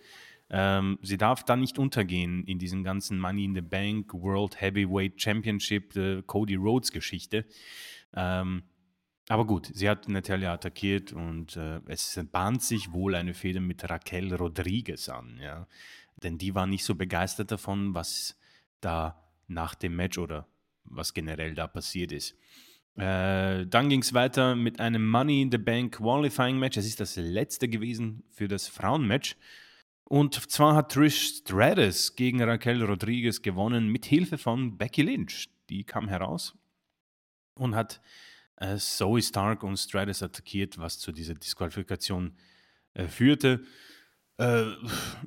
Ähm, 0.50 0.98
sie 1.02 1.18
darf 1.18 1.44
da 1.44 1.58
nicht 1.58 1.78
untergehen 1.78 2.46
in 2.46 2.60
diesen 2.60 2.86
ganzen 2.86 3.20
Money 3.20 3.44
in 3.44 3.56
the 3.56 3.62
Bank, 3.62 4.14
World 4.14 4.62
Heavyweight 4.62 5.22
Championship, 5.22 5.98
äh, 5.98 6.22
Cody 6.26 6.56
Rhodes 6.56 6.94
Geschichte. 6.94 7.46
Ähm, 8.16 8.64
aber 9.28 9.46
gut, 9.46 9.70
sie 9.74 9.90
hat 9.90 10.08
Natalia 10.08 10.54
attackiert 10.54 11.12
und 11.12 11.58
äh, 11.58 11.82
es 11.88 12.18
bahnt 12.32 12.64
sich 12.64 12.94
wohl 12.94 13.16
eine 13.16 13.34
Fehde 13.34 13.60
mit 13.60 13.90
Raquel 13.90 14.34
Rodriguez 14.34 15.10
an, 15.10 15.38
ja. 15.42 15.68
Denn 16.24 16.38
die 16.38 16.56
war 16.56 16.66
nicht 16.66 16.86
so 16.86 16.96
begeistert 16.96 17.52
davon, 17.52 17.94
was 17.94 18.40
da 18.80 19.22
nach 19.48 19.76
dem 19.76 19.98
Match 19.98 20.18
oder 20.18 20.48
was 20.90 21.14
generell 21.14 21.54
da 21.54 21.68
passiert 21.68 22.12
ist. 22.12 22.36
Äh, 22.96 23.68
dann 23.68 23.90
ging 23.90 24.02
es 24.02 24.14
weiter 24.14 24.56
mit 24.56 24.80
einem 24.80 25.08
Money 25.08 25.44
in 25.44 25.52
the 25.52 25.60
Bank 25.60 25.98
Qualifying 25.98 26.58
Match. 26.58 26.78
Es 26.78 26.88
ist 26.88 27.00
das 27.00 27.16
letzte 27.16 27.70
gewesen 27.70 28.24
für 28.32 28.48
das 28.48 28.68
Frauenmatch. 28.68 29.36
Und 30.06 30.50
zwar 30.50 30.76
hat 30.76 30.94
Trish 30.94 31.40
Stratus 31.40 32.16
gegen 32.16 32.42
Raquel 32.42 32.82
Rodriguez 32.84 33.42
gewonnen 33.42 33.90
mit 33.90 34.06
Hilfe 34.06 34.38
von 34.38 34.78
Becky 34.78 35.04
Lynch. 35.04 35.50
Die 35.70 35.84
kam 35.84 36.08
heraus 36.08 36.56
und 37.56 37.76
hat 37.76 38.02
äh, 38.56 38.78
Zoe 38.78 39.22
Stark 39.22 39.64
und 39.64 39.78
Stratus 39.78 40.24
attackiert, 40.24 40.78
was 40.78 40.98
zu 40.98 41.12
dieser 41.12 41.36
Disqualifikation 41.36 42.36
äh, 42.94 43.08
führte. 43.08 43.64
Äh, 44.40 44.66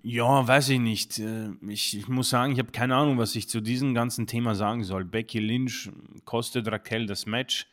ja, 0.03 0.47
weiß 0.47 0.69
ich 0.71 0.79
nicht. 0.79 1.19
Äh, 1.19 1.51
ich, 1.69 1.97
ich 1.97 2.09
muss 2.09 2.31
sagen, 2.31 2.53
ich 2.53 2.59
habe 2.59 2.71
keine 2.71 2.95
Ahnung, 2.95 3.19
was 3.19 3.35
ich 3.35 3.49
zu 3.49 3.61
diesem 3.61 3.93
ganzen 3.95 4.27
Thema 4.27 4.55
sagen 4.55 4.85
soll. 4.85 5.05
Becky 5.05 5.41
Lynch 5.41 5.91
kostet 6.25 6.69
Raquel 6.69 7.07
das 7.07 7.27
Match. 7.27 7.67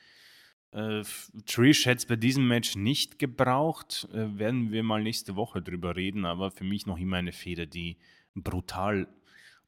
Äh, 0.72 1.04
Trish 1.46 1.86
hätte 1.86 1.98
es 1.98 2.06
bei 2.08 2.16
diesem 2.16 2.48
Match 2.48 2.76
nicht 2.76 3.20
gebraucht. 3.20 4.08
Äh, 4.14 4.40
werden 4.40 4.72
wir 4.72 4.82
mal 4.84 5.04
nächste 5.04 5.36
Woche 5.36 5.62
drüber 5.62 5.96
reden, 5.96 6.26
aber 6.26 6.50
für 6.50 6.64
mich 6.64 6.88
noch 6.88 6.98
immer 6.98 7.18
eine 7.18 7.32
Feder, 7.32 7.68
die 7.68 7.98
brutal 8.34 9.08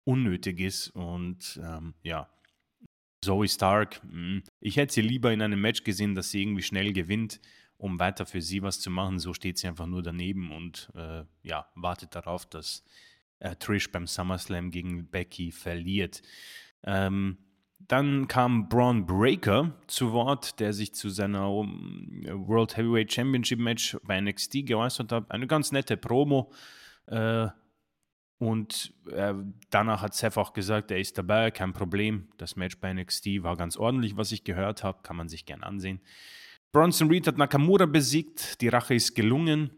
unnötig 0.06 0.60
ist. 0.60 0.90
Und 0.90 1.60
ähm, 1.64 1.94
ja, 2.02 2.28
Zoe 3.22 3.48
Stark, 3.48 4.02
mh, 4.12 4.42
ich 4.60 4.78
hätte 4.78 4.94
sie 4.94 5.02
lieber 5.02 5.32
in 5.32 5.42
einem 5.44 5.62
Match 5.62 5.84
gesehen, 5.84 6.16
dass 6.16 6.32
sie 6.32 6.42
irgendwie 6.42 6.64
schnell 6.64 6.94
gewinnt 6.94 7.40
um 7.80 7.98
weiter 7.98 8.26
für 8.26 8.42
sie 8.42 8.62
was 8.62 8.80
zu 8.80 8.92
machen. 8.92 9.18
So 9.18 9.34
steht 9.34 9.58
sie 9.58 9.68
einfach 9.68 9.88
nur 9.88 10.04
daneben 10.04 10.52
und 10.52 10.92
äh, 10.96 11.24
ja, 11.42 11.66
wartet 11.76 12.14
darauf, 12.14 12.46
dass 12.46 12.84
äh, 13.40 13.56
Trish 13.56 13.92
beim 13.92 14.06
SummerSlam 14.06 14.70
gegen 14.70 15.10
Becky 15.10 15.52
verliert. 15.52 16.22
Ähm, 16.84 17.38
dann 17.80 18.28
kam 18.28 18.68
Braun 18.68 19.06
Breaker 19.06 19.74
zu 19.88 20.12
Wort, 20.12 20.60
der 20.60 20.74
sich 20.74 20.94
zu 20.94 21.10
seiner 21.10 21.48
World 21.48 22.76
Heavyweight 22.76 23.14
Championship 23.14 23.60
Match 23.60 23.98
bei 24.04 24.20
NXT 24.20 24.66
geäußert 24.66 25.14
hat. 25.14 25.32
Eine 25.32 25.48
ganz 25.48 25.72
nette 25.72 25.96
Promo. 25.96 26.52
Äh, 27.08 27.48
und 28.40 28.94
äh, 29.10 29.34
danach 29.70 30.02
hat 30.02 30.14
Seth 30.14 30.38
auch 30.38 30.52
gesagt, 30.52 30.92
er 30.92 31.00
ist 31.00 31.18
dabei, 31.18 31.52
kein 31.52 31.72
Problem. 31.72 32.28
Das 32.38 32.58
Match 32.58 32.78
bei 32.80 32.94
NXT 32.94 33.44
war 33.44 33.56
ganz 33.56 33.78
ordentlich, 33.78 34.18
was 34.18 34.34
ich 34.34 34.44
gehört 34.44 34.84
habe. 34.84 35.02
Kann 35.02 35.16
man 35.16 35.30
sich 35.30 35.46
gern 35.46 35.64
ansehen. 35.64 36.02
Bronson 36.72 37.10
Reed 37.10 37.28
hat 37.28 37.38
Nakamura 37.38 37.86
besiegt. 37.86 38.62
Die 38.62 38.68
Rache 38.68 38.94
ist 38.94 39.16
gelungen. 39.16 39.72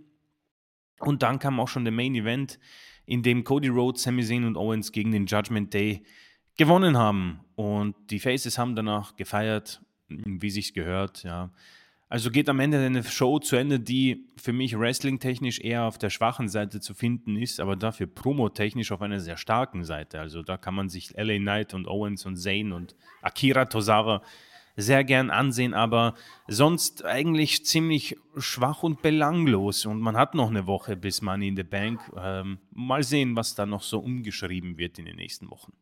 Und 1.00 1.24
dann 1.24 1.40
kam 1.40 1.60
auch 1.60 1.68
schon 1.68 1.84
der 1.84 1.94
Main 1.94 2.16
Event, 2.16 2.60
in 3.06 3.24
dem 3.24 3.44
Cody 3.44 3.70
Rhodes, 3.70 4.04
Sami 4.04 4.24
Zayn 4.24 4.46
und 4.46 4.56
Owens 4.58 4.92
gegen 4.92 5.12
den 5.12 5.26
Judgment 5.26 5.74
Day 5.74 6.04
gewonnen 6.58 6.98
haben. 6.98 7.40
Und 7.56 7.96
die 8.10 8.20
Faces 8.20 8.58
haben 8.58 8.76
danach 8.76 9.16
gefeiert, 9.16 9.82
wie 10.08 10.50
sich's 10.50 10.74
gehört, 10.74 11.24
ja. 11.24 11.52
Also 12.08 12.30
geht 12.30 12.50
am 12.50 12.60
Ende 12.60 12.78
eine 12.78 13.06
Show 13.06 13.40
zu 13.40 13.56
Ende, 13.56 13.80
die 13.80 14.28
für 14.36 14.52
mich 14.52 14.78
wrestling-technisch 14.78 15.62
eher 15.62 15.86
auf 15.86 15.98
der 15.98 16.10
schwachen 16.10 16.50
Seite 16.50 16.82
zu 16.82 16.94
finden 16.94 17.38
ist, 17.38 17.62
aber 17.62 17.78
dafür 17.78 18.06
promotechnisch 18.06 18.92
auf 18.92 19.02
einer 19.02 19.22
sehr 19.22 19.38
starken 19.38 19.86
Seite. 19.86 20.20
Also 20.20 20.44
da 20.44 20.58
kann 20.58 20.76
man 20.76 20.90
sich 20.90 21.14
LA 21.16 21.38
Knight 21.38 21.74
und 21.74 21.88
Owens 21.88 22.26
und 22.26 22.36
Zayn 22.36 22.74
und 22.74 22.98
Akira 23.22 23.64
Tozawa 23.64 24.24
sehr 24.76 25.04
gern 25.04 25.30
ansehen, 25.30 25.74
aber 25.74 26.16
sonst 26.48 27.06
eigentlich 27.06 27.66
ziemlich 27.66 28.18
schwach 28.38 28.84
und 28.84 29.02
belanglos. 29.02 29.86
Und 29.86 30.00
man 30.00 30.18
hat 30.18 30.36
noch 30.36 30.50
eine 30.50 30.68
Woche 30.68 30.96
bis 30.96 31.22
Money 31.22 31.50
in 31.50 31.56
the 31.56 31.64
Bank. 31.64 32.00
Ähm, 32.18 32.60
mal 32.72 33.04
sehen, 33.04 33.36
was 33.36 33.56
da 33.56 33.66
noch 33.66 33.84
so 33.84 34.00
umgeschrieben 34.00 34.78
wird 34.78 35.00
in 35.00 35.06
den 35.06 35.16
nächsten 35.16 35.50
Wochen. 35.50 35.74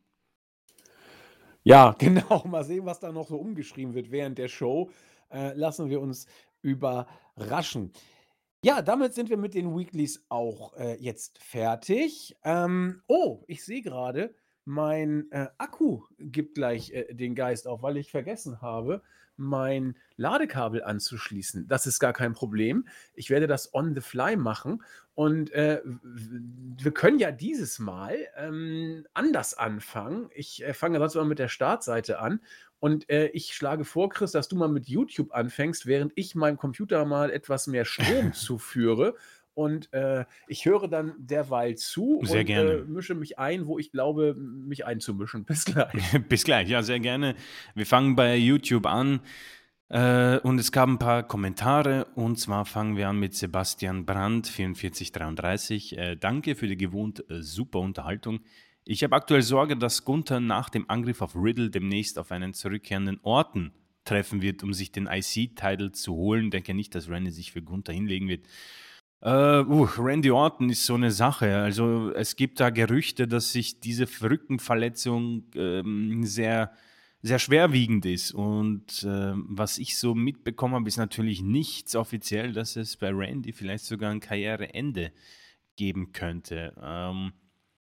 Ja, 1.62 1.94
genau. 1.98 2.44
Mal 2.46 2.64
sehen, 2.64 2.86
was 2.86 3.00
da 3.00 3.12
noch 3.12 3.28
so 3.28 3.36
umgeschrieben 3.36 3.94
wird 3.94 4.10
während 4.10 4.38
der 4.38 4.48
Show. 4.48 4.90
Äh, 5.30 5.54
lassen 5.54 5.88
wir 5.88 6.00
uns 6.00 6.26
überraschen. 6.62 7.92
Ja, 8.62 8.82
damit 8.82 9.14
sind 9.14 9.30
wir 9.30 9.38
mit 9.38 9.54
den 9.54 9.74
Weeklies 9.76 10.26
auch 10.28 10.74
äh, 10.76 10.96
jetzt 11.00 11.38
fertig. 11.38 12.36
Ähm, 12.44 13.02
oh, 13.06 13.42
ich 13.46 13.64
sehe 13.64 13.80
gerade, 13.80 14.34
mein 14.70 15.30
äh, 15.32 15.48
Akku 15.58 16.04
gibt 16.18 16.54
gleich 16.54 16.92
äh, 16.92 17.12
den 17.12 17.34
Geist 17.34 17.66
auf, 17.66 17.82
weil 17.82 17.96
ich 17.96 18.10
vergessen 18.10 18.62
habe, 18.62 19.02
mein 19.36 19.96
Ladekabel 20.16 20.84
anzuschließen. 20.84 21.66
Das 21.66 21.86
ist 21.86 21.98
gar 21.98 22.12
kein 22.12 22.34
Problem. 22.34 22.86
Ich 23.14 23.30
werde 23.30 23.46
das 23.46 23.74
on 23.74 23.94
the 23.94 24.00
fly 24.00 24.36
machen. 24.36 24.82
Und 25.14 25.50
äh, 25.52 25.80
wir 25.84 26.92
können 26.92 27.18
ja 27.18 27.32
dieses 27.32 27.78
Mal 27.78 28.16
ähm, 28.36 29.06
anders 29.12 29.54
anfangen. 29.54 30.30
Ich 30.34 30.64
äh, 30.64 30.72
fange 30.72 30.98
sonst 30.98 31.16
mal 31.16 31.24
mit 31.24 31.38
der 31.38 31.48
Startseite 31.48 32.20
an. 32.20 32.40
Und 32.78 33.10
äh, 33.10 33.26
ich 33.28 33.54
schlage 33.54 33.84
vor, 33.84 34.08
Chris, 34.08 34.32
dass 34.32 34.48
du 34.48 34.56
mal 34.56 34.68
mit 34.68 34.88
YouTube 34.88 35.32
anfängst, 35.32 35.86
während 35.86 36.12
ich 36.14 36.34
meinem 36.34 36.56
Computer 36.58 37.04
mal 37.06 37.30
etwas 37.30 37.66
mehr 37.66 37.84
Strom 37.84 38.32
zuführe. 38.34 39.16
Und 39.54 39.92
äh, 39.92 40.24
ich 40.48 40.64
höre 40.64 40.88
dann 40.88 41.14
derweil 41.18 41.76
zu 41.76 42.20
sehr 42.22 42.40
und 42.40 42.50
äh, 42.50 42.84
mische 42.86 43.14
mich 43.14 43.38
ein, 43.38 43.66
wo 43.66 43.78
ich 43.78 43.90
glaube, 43.90 44.34
mich 44.34 44.86
einzumischen. 44.86 45.44
Bis 45.46 45.64
gleich. 45.64 45.92
Bis 46.28 46.44
gleich, 46.44 46.68
ja, 46.68 46.82
sehr 46.82 47.00
gerne. 47.00 47.34
Wir 47.74 47.86
fangen 47.86 48.16
bei 48.16 48.36
YouTube 48.36 48.86
an. 48.86 49.20
Äh, 49.88 50.38
und 50.38 50.60
es 50.60 50.70
gab 50.70 50.88
ein 50.88 51.00
paar 51.00 51.24
Kommentare 51.24 52.06
und 52.14 52.38
zwar 52.38 52.64
fangen 52.64 52.96
wir 52.96 53.08
an 53.08 53.18
mit 53.18 53.34
Sebastian 53.34 54.06
Brandt, 54.06 54.46
4433. 54.46 55.98
Äh, 55.98 56.16
danke 56.16 56.54
für 56.54 56.68
die 56.68 56.76
gewohnt 56.76 57.28
äh, 57.28 57.42
super 57.42 57.80
Unterhaltung. 57.80 58.38
Ich 58.84 59.02
habe 59.02 59.16
aktuell 59.16 59.42
Sorge, 59.42 59.76
dass 59.76 60.04
Gunther 60.04 60.38
nach 60.38 60.70
dem 60.70 60.88
Angriff 60.88 61.22
auf 61.22 61.34
Riddle 61.34 61.70
demnächst 61.70 62.20
auf 62.20 62.30
einen 62.30 62.54
zurückkehrenden 62.54 63.18
Orten 63.22 63.72
treffen 64.04 64.42
wird, 64.42 64.62
um 64.62 64.72
sich 64.72 64.92
den 64.92 65.06
IC-Title 65.06 65.92
zu 65.92 66.14
holen. 66.14 66.50
Denke 66.50 66.72
nicht, 66.72 66.94
dass 66.94 67.08
Randy 67.08 67.30
sich 67.30 67.52
für 67.52 67.62
Gunther 67.62 67.92
hinlegen 67.92 68.28
wird. 68.28 68.46
Uh, 69.22 69.64
uh, 69.68 69.88
Randy 69.98 70.30
Orton 70.30 70.70
ist 70.70 70.86
so 70.86 70.94
eine 70.94 71.10
Sache. 71.10 71.58
Also 71.58 72.10
es 72.12 72.36
gibt 72.36 72.58
da 72.58 72.70
Gerüchte, 72.70 73.28
dass 73.28 73.52
sich 73.52 73.78
diese 73.78 74.06
Rückenverletzung 74.22 75.44
ähm, 75.54 76.24
sehr, 76.24 76.72
sehr 77.20 77.38
schwerwiegend 77.38 78.06
ist. 78.06 78.32
Und 78.32 79.02
äh, 79.02 79.32
was 79.34 79.76
ich 79.76 79.98
so 79.98 80.14
mitbekommen 80.14 80.74
habe, 80.74 80.88
ist 80.88 80.96
natürlich 80.96 81.42
nichts 81.42 81.94
offiziell, 81.96 82.54
dass 82.54 82.76
es 82.76 82.96
bei 82.96 83.10
Randy 83.10 83.52
vielleicht 83.52 83.84
sogar 83.84 84.10
ein 84.10 84.20
Karriereende 84.20 85.12
geben 85.76 86.12
könnte. 86.12 86.74
Ähm, 86.82 87.32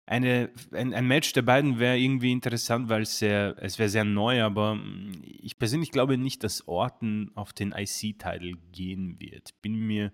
eine, 0.05 0.51
ein, 0.71 0.93
ein, 0.93 1.07
Match 1.07 1.33
der 1.33 1.41
beiden 1.41 1.79
wäre 1.79 1.97
irgendwie 1.97 2.31
interessant, 2.31 2.89
weil 2.89 3.01
es 3.01 3.17
sehr, 3.17 3.55
es 3.59 3.79
wäre 3.79 3.89
sehr 3.89 4.03
neu, 4.03 4.43
aber 4.43 4.75
mm, 4.75 5.23
ich 5.23 5.57
persönlich 5.57 5.91
glaube 5.91 6.19
nicht, 6.19 6.43
dass 6.43 6.67
Orton 6.67 7.31
auf 7.33 7.53
den 7.53 7.71
IC-Title 7.71 8.53
gehen 8.71 9.19
wird. 9.19 9.59
Bin 9.63 9.87
mir 9.87 10.11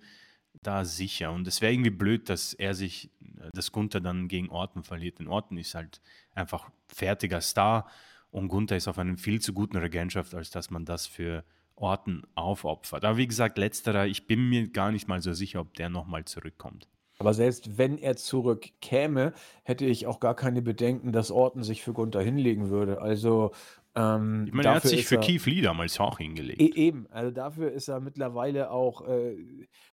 da 0.62 0.86
sicher. 0.86 1.32
Und 1.32 1.48
es 1.48 1.62
wäre 1.62 1.74
irgendwie 1.74 1.90
blöd, 1.90 2.30
dass 2.30 2.54
er 2.54 2.74
sich, 2.74 3.10
dass 3.54 3.72
Gunther 3.72 4.02
dann 4.02 4.28
gegen 4.28 4.50
Orton 4.50 4.84
verliert. 4.84 5.20
Denn 5.20 5.28
Orton 5.28 5.58
ist 5.58 5.76
halt 5.76 6.02
einfach 6.34 6.70
fertiger 6.88 7.42
Star 7.42 7.88
und 8.30 8.48
Gunther 8.48 8.78
ist 8.78 8.88
auf 8.88 8.98
einem 8.98 9.18
viel 9.18 9.42
zu 9.42 9.54
guten 9.54 9.78
Regentschaft, 9.78 10.34
als 10.34 10.52
dass 10.52 10.70
man 10.70 10.86
das 10.86 11.08
für 11.08 11.44
Orton 11.76 12.24
aufopfert. 12.36 13.04
Aber 13.04 13.18
wie 13.18 13.28
gesagt, 13.28 13.58
letzterer, 13.58 14.06
ich 14.06 14.28
bin 14.28 14.50
mir 14.50 14.70
gar 14.70 14.92
nicht 14.92 15.08
mal 15.08 15.22
so 15.22 15.34
sicher, 15.34 15.62
ob 15.62 15.74
der 15.74 15.90
nochmal 15.90 16.26
zurückkommt. 16.26 16.88
Aber 17.18 17.34
selbst 17.34 17.78
wenn 17.78 17.98
er 17.98 18.16
zurückkäme, 18.16 19.34
hätte 19.64 19.86
ich 19.86 20.08
auch 20.08 20.20
gar 20.20 20.36
keine 20.36 20.62
Bedenken, 20.62 21.12
dass 21.12 21.30
Orton 21.30 21.64
sich 21.64 21.84
für 21.84 21.94
Gunther 21.94 22.22
hinlegen 22.22 22.70
würde. 22.70 23.00
Also 23.00 23.52
ähm, 23.94 24.46
ich 24.48 24.54
meine, 24.54 24.70
er 24.70 24.76
hat 24.76 24.84
sich 24.84 25.06
für 25.06 25.16
er, 25.16 25.22
Keith 25.22 25.46
Lee 25.46 25.62
damals 25.62 26.00
auch 26.00 26.18
hingelegt. 26.18 26.62
E 26.62 26.72
eben, 26.74 27.08
also 27.12 27.30
dafür 27.30 27.72
ist 27.72 27.90
er 27.90 28.00
mittlerweile 28.00 28.72
auch 28.72 29.08
äh, 29.08 29.36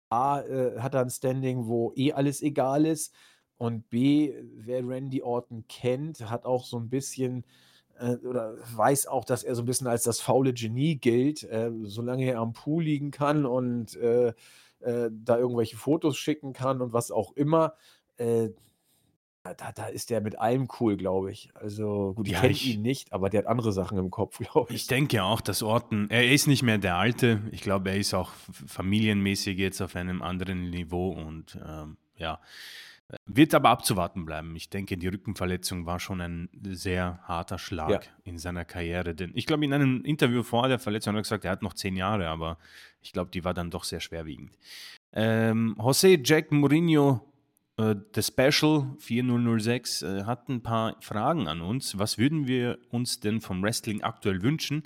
A, 0.09 0.41
äh, 0.41 0.79
hat 0.79 0.95
er 0.95 1.01
ein 1.01 1.09
Standing, 1.09 1.67
wo 1.67 1.93
eh 1.95 2.13
alles 2.13 2.41
egal 2.41 2.85
ist. 2.85 3.13
Und 3.57 3.89
B, 3.89 4.33
wer 4.55 4.87
Randy 4.87 5.21
Orton 5.21 5.65
kennt, 5.67 6.29
hat 6.29 6.45
auch 6.45 6.63
so 6.65 6.77
ein 6.77 6.89
bisschen 6.89 7.43
äh, 7.99 8.15
oder 8.17 8.55
weiß 8.75 9.07
auch, 9.07 9.25
dass 9.25 9.43
er 9.43 9.55
so 9.55 9.63
ein 9.63 9.65
bisschen 9.65 9.87
als 9.87 10.03
das 10.03 10.19
faule 10.19 10.53
Genie 10.53 10.95
gilt, 10.95 11.43
äh, 11.43 11.71
solange 11.83 12.25
er 12.25 12.39
am 12.39 12.53
Pool 12.53 12.83
liegen 12.83 13.11
kann 13.11 13.45
und 13.45 13.95
äh, 13.95 14.33
äh, 14.79 15.09
da 15.11 15.37
irgendwelche 15.37 15.77
Fotos 15.77 16.17
schicken 16.17 16.53
kann 16.53 16.81
und 16.81 16.93
was 16.93 17.11
auch 17.11 17.33
immer. 17.33 17.73
Da, 19.55 19.71
da 19.71 19.87
ist 19.87 20.09
der 20.09 20.21
mit 20.21 20.39
allem 20.39 20.67
cool, 20.79 20.97
glaube 20.97 21.31
ich. 21.31 21.49
Also 21.55 22.13
gut, 22.15 22.27
ich 22.27 22.33
ja, 22.33 22.41
kenne 22.41 22.53
ihn 22.53 22.81
nicht, 22.81 23.13
aber 23.13 23.29
der 23.29 23.39
hat 23.39 23.47
andere 23.47 23.71
Sachen 23.71 23.97
im 23.97 24.09
Kopf, 24.09 24.37
glaube 24.51 24.73
ich. 24.73 24.81
Ich 24.81 24.87
denke 24.87 25.23
auch, 25.23 25.41
dass 25.41 25.63
Orton, 25.63 26.09
er 26.09 26.29
ist 26.31 26.47
nicht 26.47 26.63
mehr 26.63 26.77
der 26.77 26.95
Alte. 26.95 27.41
Ich 27.51 27.61
glaube, 27.61 27.89
er 27.89 27.97
ist 27.97 28.13
auch 28.13 28.31
familienmäßig 28.65 29.57
jetzt 29.57 29.81
auf 29.81 29.95
einem 29.95 30.21
anderen 30.21 30.69
Niveau 30.69 31.11
und 31.11 31.57
ähm, 31.65 31.97
ja, 32.17 32.39
wird 33.25 33.53
aber 33.53 33.69
abzuwarten 33.69 34.25
bleiben. 34.25 34.55
Ich 34.55 34.69
denke, 34.69 34.97
die 34.97 35.07
Rückenverletzung 35.07 35.85
war 35.85 35.99
schon 35.99 36.19
ein 36.19 36.49
sehr 36.69 37.19
harter 37.23 37.57
Schlag 37.57 37.89
ja. 37.89 37.99
in 38.25 38.37
seiner 38.37 38.65
Karriere. 38.65 39.15
Denn 39.15 39.31
ich 39.33 39.45
glaube, 39.45 39.63
in 39.63 39.73
einem 39.73 40.03
Interview 40.03 40.43
vor 40.43 40.67
der 40.67 40.79
Verletzung 40.79 41.13
hat 41.13 41.19
er 41.19 41.23
gesagt, 41.23 41.45
er 41.45 41.51
hat 41.51 41.61
noch 41.61 41.73
zehn 41.73 41.95
Jahre, 41.95 42.27
aber 42.27 42.57
ich 43.01 43.13
glaube, 43.13 43.31
die 43.31 43.45
war 43.45 43.53
dann 43.53 43.71
doch 43.71 43.85
sehr 43.85 44.01
schwerwiegend. 44.01 44.57
Ähm, 45.13 45.75
José 45.79 46.19
Jack 46.21 46.51
Mourinho 46.51 47.21
äh, 47.77 47.95
The 48.15 48.23
Special 48.23 48.95
4006 48.99 50.01
äh, 50.01 50.23
hat 50.23 50.49
ein 50.49 50.61
paar 50.61 50.97
Fragen 51.01 51.47
an 51.47 51.61
uns. 51.61 51.97
Was 51.97 52.17
würden 52.17 52.47
wir 52.47 52.79
uns 52.89 53.19
denn 53.19 53.41
vom 53.41 53.63
Wrestling 53.63 54.01
aktuell 54.01 54.41
wünschen? 54.41 54.83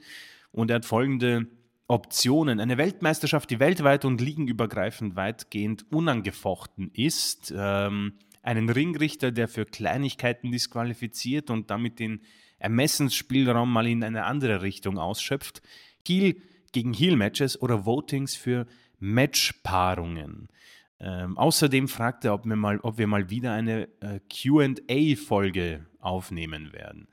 Und 0.52 0.70
er 0.70 0.76
hat 0.76 0.86
folgende 0.86 1.48
Optionen. 1.88 2.60
Eine 2.60 2.78
Weltmeisterschaft, 2.78 3.50
die 3.50 3.60
weltweit 3.60 4.06
und 4.06 4.22
ligenübergreifend 4.22 5.16
weitgehend 5.16 5.86
unangefochten 5.92 6.92
ist. 6.94 7.54
Ähm, 7.56 8.14
einen 8.44 8.70
Ringrichter, 8.70 9.32
der 9.32 9.48
für 9.48 9.66
Kleinigkeiten 9.66 10.52
disqualifiziert 10.52 11.50
und 11.50 11.70
damit 11.70 12.00
den 12.00 12.22
Ermessensspielraum 12.60 13.72
mal 13.72 13.88
in 13.88 14.04
eine 14.04 14.26
andere 14.26 14.62
Richtung 14.62 14.98
ausschöpft. 14.98 15.62
Heel 16.08 16.36
gegen 16.72 16.94
Heel-Matches 16.94 17.62
oder 17.62 17.86
Votings 17.86 18.36
für 18.36 18.68
Matchpaarungen. 19.00 20.48
Ähm, 21.04 21.36
außerdem 21.36 21.88
fragt 21.88 22.26
er, 22.26 22.36
ob 22.36 22.46
wir 22.46 22.56
mal, 22.56 22.80
ob 22.82 23.00
wir 23.00 23.08
mal 23.08 23.32
wieder 23.32 23.54
eine 23.54 23.90
äh, 24.02 24.20
QA-Folge 24.30 25.88
aufnehmen 26.00 26.74
werden. 26.74 27.08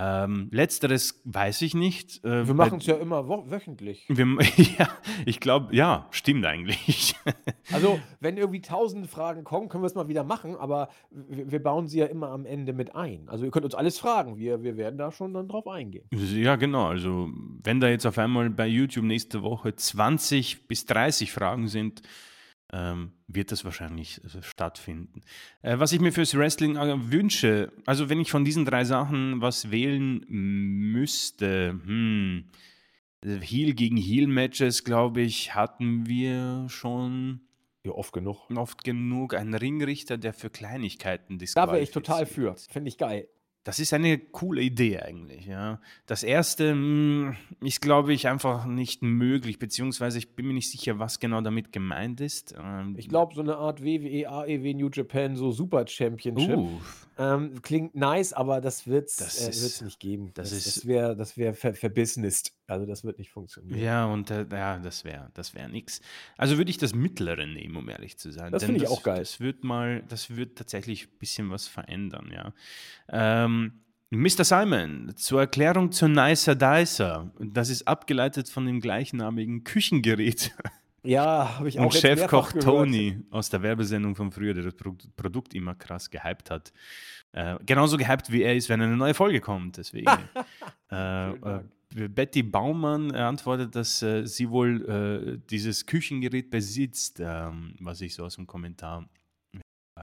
Ähm, 0.00 0.48
letzteres 0.52 1.20
weiß 1.24 1.62
ich 1.62 1.74
nicht. 1.74 2.24
Äh, 2.24 2.46
wir 2.46 2.54
machen 2.54 2.78
es 2.78 2.86
ja 2.86 2.94
immer 2.94 3.28
wöchentlich. 3.50 4.04
Wir, 4.08 4.26
ja, 4.78 4.88
ich 5.26 5.40
glaube, 5.40 5.74
ja, 5.74 6.06
stimmt 6.12 6.46
eigentlich. 6.46 7.16
also, 7.72 7.98
wenn 8.20 8.36
irgendwie 8.36 8.60
tausend 8.60 9.08
Fragen 9.08 9.42
kommen, 9.42 9.68
können 9.68 9.82
wir 9.82 9.88
es 9.88 9.96
mal 9.96 10.06
wieder 10.06 10.22
machen, 10.22 10.54
aber 10.54 10.88
wir, 11.10 11.50
wir, 11.50 11.60
bauen 11.60 11.88
sie 11.88 11.98
ja 11.98 12.06
immer 12.06 12.28
am 12.28 12.46
Ende 12.46 12.72
mit 12.72 12.94
ein. 12.94 13.28
Also, 13.28 13.44
ihr 13.44 13.50
könnt 13.50 13.64
uns 13.64 13.74
alles 13.74 13.98
fragen. 13.98 14.36
Wir, 14.36 14.62
wir 14.62 14.76
werden 14.76 14.98
da 14.98 15.10
schon 15.10 15.34
dann 15.34 15.48
drauf 15.48 15.66
eingehen. 15.66 16.06
Ja, 16.12 16.54
genau. 16.54 16.86
Also, 16.86 17.30
wenn 17.64 17.80
da 17.80 17.88
jetzt 17.88 18.06
auf 18.06 18.18
einmal 18.18 18.50
bei 18.50 18.68
YouTube 18.68 19.04
nächste 19.04 19.42
Woche 19.42 19.74
20 19.74 20.68
bis 20.68 20.86
30 20.86 21.32
Fragen 21.32 21.66
sind, 21.66 22.02
ähm, 22.72 23.12
wird 23.26 23.52
das 23.52 23.64
wahrscheinlich 23.64 24.20
äh, 24.24 24.42
stattfinden. 24.42 25.22
Äh, 25.62 25.78
was 25.78 25.92
ich 25.92 26.00
mir 26.00 26.12
fürs 26.12 26.36
Wrestling 26.36 26.76
äh, 26.76 27.10
wünsche, 27.10 27.72
also 27.86 28.08
wenn 28.08 28.20
ich 28.20 28.30
von 28.30 28.44
diesen 28.44 28.64
drei 28.64 28.84
Sachen 28.84 29.40
was 29.40 29.70
wählen 29.70 30.24
müsste, 30.28 31.70
hm, 31.84 32.44
Heel 33.24 33.74
gegen 33.74 33.96
Heel-Matches, 33.96 34.84
glaube 34.84 35.22
ich, 35.22 35.54
hatten 35.54 36.06
wir 36.06 36.66
schon 36.68 37.40
ja, 37.84 37.92
oft 37.92 38.12
genug. 38.12 38.48
Oft 38.54 38.84
genug. 38.84 39.34
Ein 39.34 39.54
Ringrichter, 39.54 40.18
der 40.18 40.32
für 40.32 40.50
Kleinigkeiten 40.50 41.38
diskutiert. 41.38 41.68
Da 41.68 41.72
wäre 41.72 41.82
ich 41.82 41.90
total 41.90 42.26
für. 42.26 42.54
Finde 42.70 42.88
ich 42.88 42.96
geil. 42.96 43.28
Das 43.68 43.78
ist 43.78 43.92
eine 43.92 44.16
coole 44.16 44.62
Idee 44.62 44.98
eigentlich, 45.00 45.44
ja. 45.44 45.78
Das 46.06 46.22
erste 46.22 46.70
hm, 46.70 47.36
ist, 47.60 47.82
glaube 47.82 48.14
ich, 48.14 48.26
einfach 48.26 48.64
nicht 48.64 49.02
möglich, 49.02 49.58
beziehungsweise 49.58 50.16
ich 50.16 50.34
bin 50.34 50.46
mir 50.46 50.54
nicht 50.54 50.70
sicher, 50.70 50.98
was 50.98 51.20
genau 51.20 51.42
damit 51.42 51.70
gemeint 51.70 52.22
ist. 52.22 52.54
Ähm, 52.58 52.94
ich 52.96 53.10
glaube, 53.10 53.34
so 53.34 53.42
eine 53.42 53.58
Art 53.58 53.84
WWE, 53.84 54.26
AEW 54.26 54.72
New 54.72 54.88
Japan, 54.90 55.36
so 55.36 55.50
Super 55.50 55.86
Championship. 55.86 56.56
Uh. 56.56 56.80
Ähm, 57.18 57.60
klingt 57.60 57.96
nice, 57.96 58.32
aber 58.32 58.60
das 58.60 58.86
wird 58.86 59.08
es 59.08 59.80
äh, 59.80 59.84
nicht 59.84 59.98
geben. 59.98 60.30
Das, 60.34 60.50
das, 60.50 60.64
das 60.64 60.86
wäre 60.86 61.16
das 61.16 61.36
wär 61.36 61.52
ver 61.52 61.74
verbusinessed. 61.74 62.52
Also 62.68 62.86
das 62.86 63.02
wird 63.02 63.18
nicht 63.18 63.32
funktionieren. 63.32 63.80
Ja, 63.80 64.06
und 64.06 64.30
äh, 64.30 64.46
ja, 64.52 64.78
das 64.78 65.04
wäre 65.04 65.30
das 65.34 65.52
wär 65.52 65.68
nix. 65.68 66.00
Also 66.36 66.58
würde 66.58 66.70
ich 66.70 66.78
das 66.78 66.94
mittlere 66.94 67.46
nehmen, 67.46 67.76
um 67.76 67.88
ehrlich 67.88 68.18
zu 68.18 68.30
sein. 68.30 68.52
Das 68.52 68.62
finde 68.62 68.84
ich 68.84 68.88
auch 68.88 69.02
geil. 69.02 69.18
Das 69.18 69.40
wird 69.40 69.64
mal, 69.64 70.04
das 70.08 70.36
wird 70.36 70.56
tatsächlich 70.56 71.06
ein 71.06 71.18
bisschen 71.18 71.50
was 71.50 71.66
verändern, 71.66 72.30
ja. 72.32 72.52
Ähm, 73.10 73.57
Mr. 74.10 74.44
Simon, 74.44 75.12
zur 75.16 75.40
Erklärung 75.40 75.92
zu 75.92 76.08
Nicer 76.08 76.54
Dicer. 76.54 77.30
Das 77.38 77.68
ist 77.68 77.86
abgeleitet 77.86 78.48
von 78.48 78.64
dem 78.64 78.80
gleichnamigen 78.80 79.64
Küchengerät. 79.64 80.54
Ja, 81.04 81.56
habe 81.56 81.68
ich 81.68 81.78
auch 81.78 81.84
Und 81.84 81.94
Chefkoch 81.94 82.52
Tony 82.52 83.22
aus 83.30 83.48
der 83.48 83.62
Werbesendung 83.62 84.16
von 84.16 84.32
früher, 84.32 84.52
der 84.52 84.64
das 84.64 84.74
Produkt 84.74 85.54
immer 85.54 85.76
krass 85.76 86.10
gehypt 86.10 86.50
hat. 86.50 86.72
Äh, 87.32 87.56
genauso 87.64 87.96
gehypt 87.96 88.32
wie 88.32 88.42
er 88.42 88.56
ist, 88.56 88.68
wenn 88.68 88.82
eine 88.82 88.96
neue 88.96 89.14
Folge 89.14 89.40
kommt. 89.40 89.76
Deswegen. 89.76 90.10
äh, 90.90 91.30
äh, 91.30 91.60
Betty 92.08 92.42
Baumann 92.42 93.12
antwortet, 93.12 93.74
dass 93.74 94.02
äh, 94.02 94.26
sie 94.26 94.50
wohl 94.50 94.84
äh, 94.88 95.38
dieses 95.48 95.86
Küchengerät 95.86 96.50
besitzt, 96.50 97.20
ähm, 97.20 97.74
was 97.80 98.00
ich 98.00 98.14
so 98.14 98.24
aus 98.24 98.34
dem 98.34 98.46
Kommentar 98.46 99.08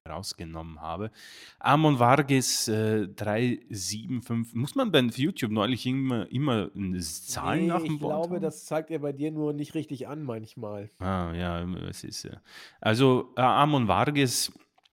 rausgenommen 0.07 0.81
habe. 0.81 1.11
Amon 1.59 1.99
Vargas 1.99 2.67
äh, 2.67 3.07
375. 3.07 4.55
Muss 4.55 4.75
man 4.75 4.91
bei 4.91 5.01
YouTube 5.01 5.51
neulich 5.51 5.85
immer, 5.85 6.29
immer 6.31 6.69
Zahlen 6.99 7.61
nee, 7.61 7.67
nach 7.67 7.81
dem 7.81 7.93
Ich 7.93 7.99
glaube, 7.99 8.35
haben? 8.35 8.41
das 8.41 8.65
zeigt 8.65 8.91
er 8.91 8.99
bei 8.99 9.11
dir 9.11 9.31
nur 9.31 9.53
nicht 9.53 9.75
richtig 9.75 10.07
an 10.07 10.23
manchmal. 10.23 10.89
Ah, 10.99 11.33
ja, 11.33 11.61
es 11.87 12.03
ist 12.03 12.23
ja. 12.23 12.41
Also 12.81 13.33
äh, 13.37 13.41
Amon 13.41 13.87
Vargas. 13.87 14.51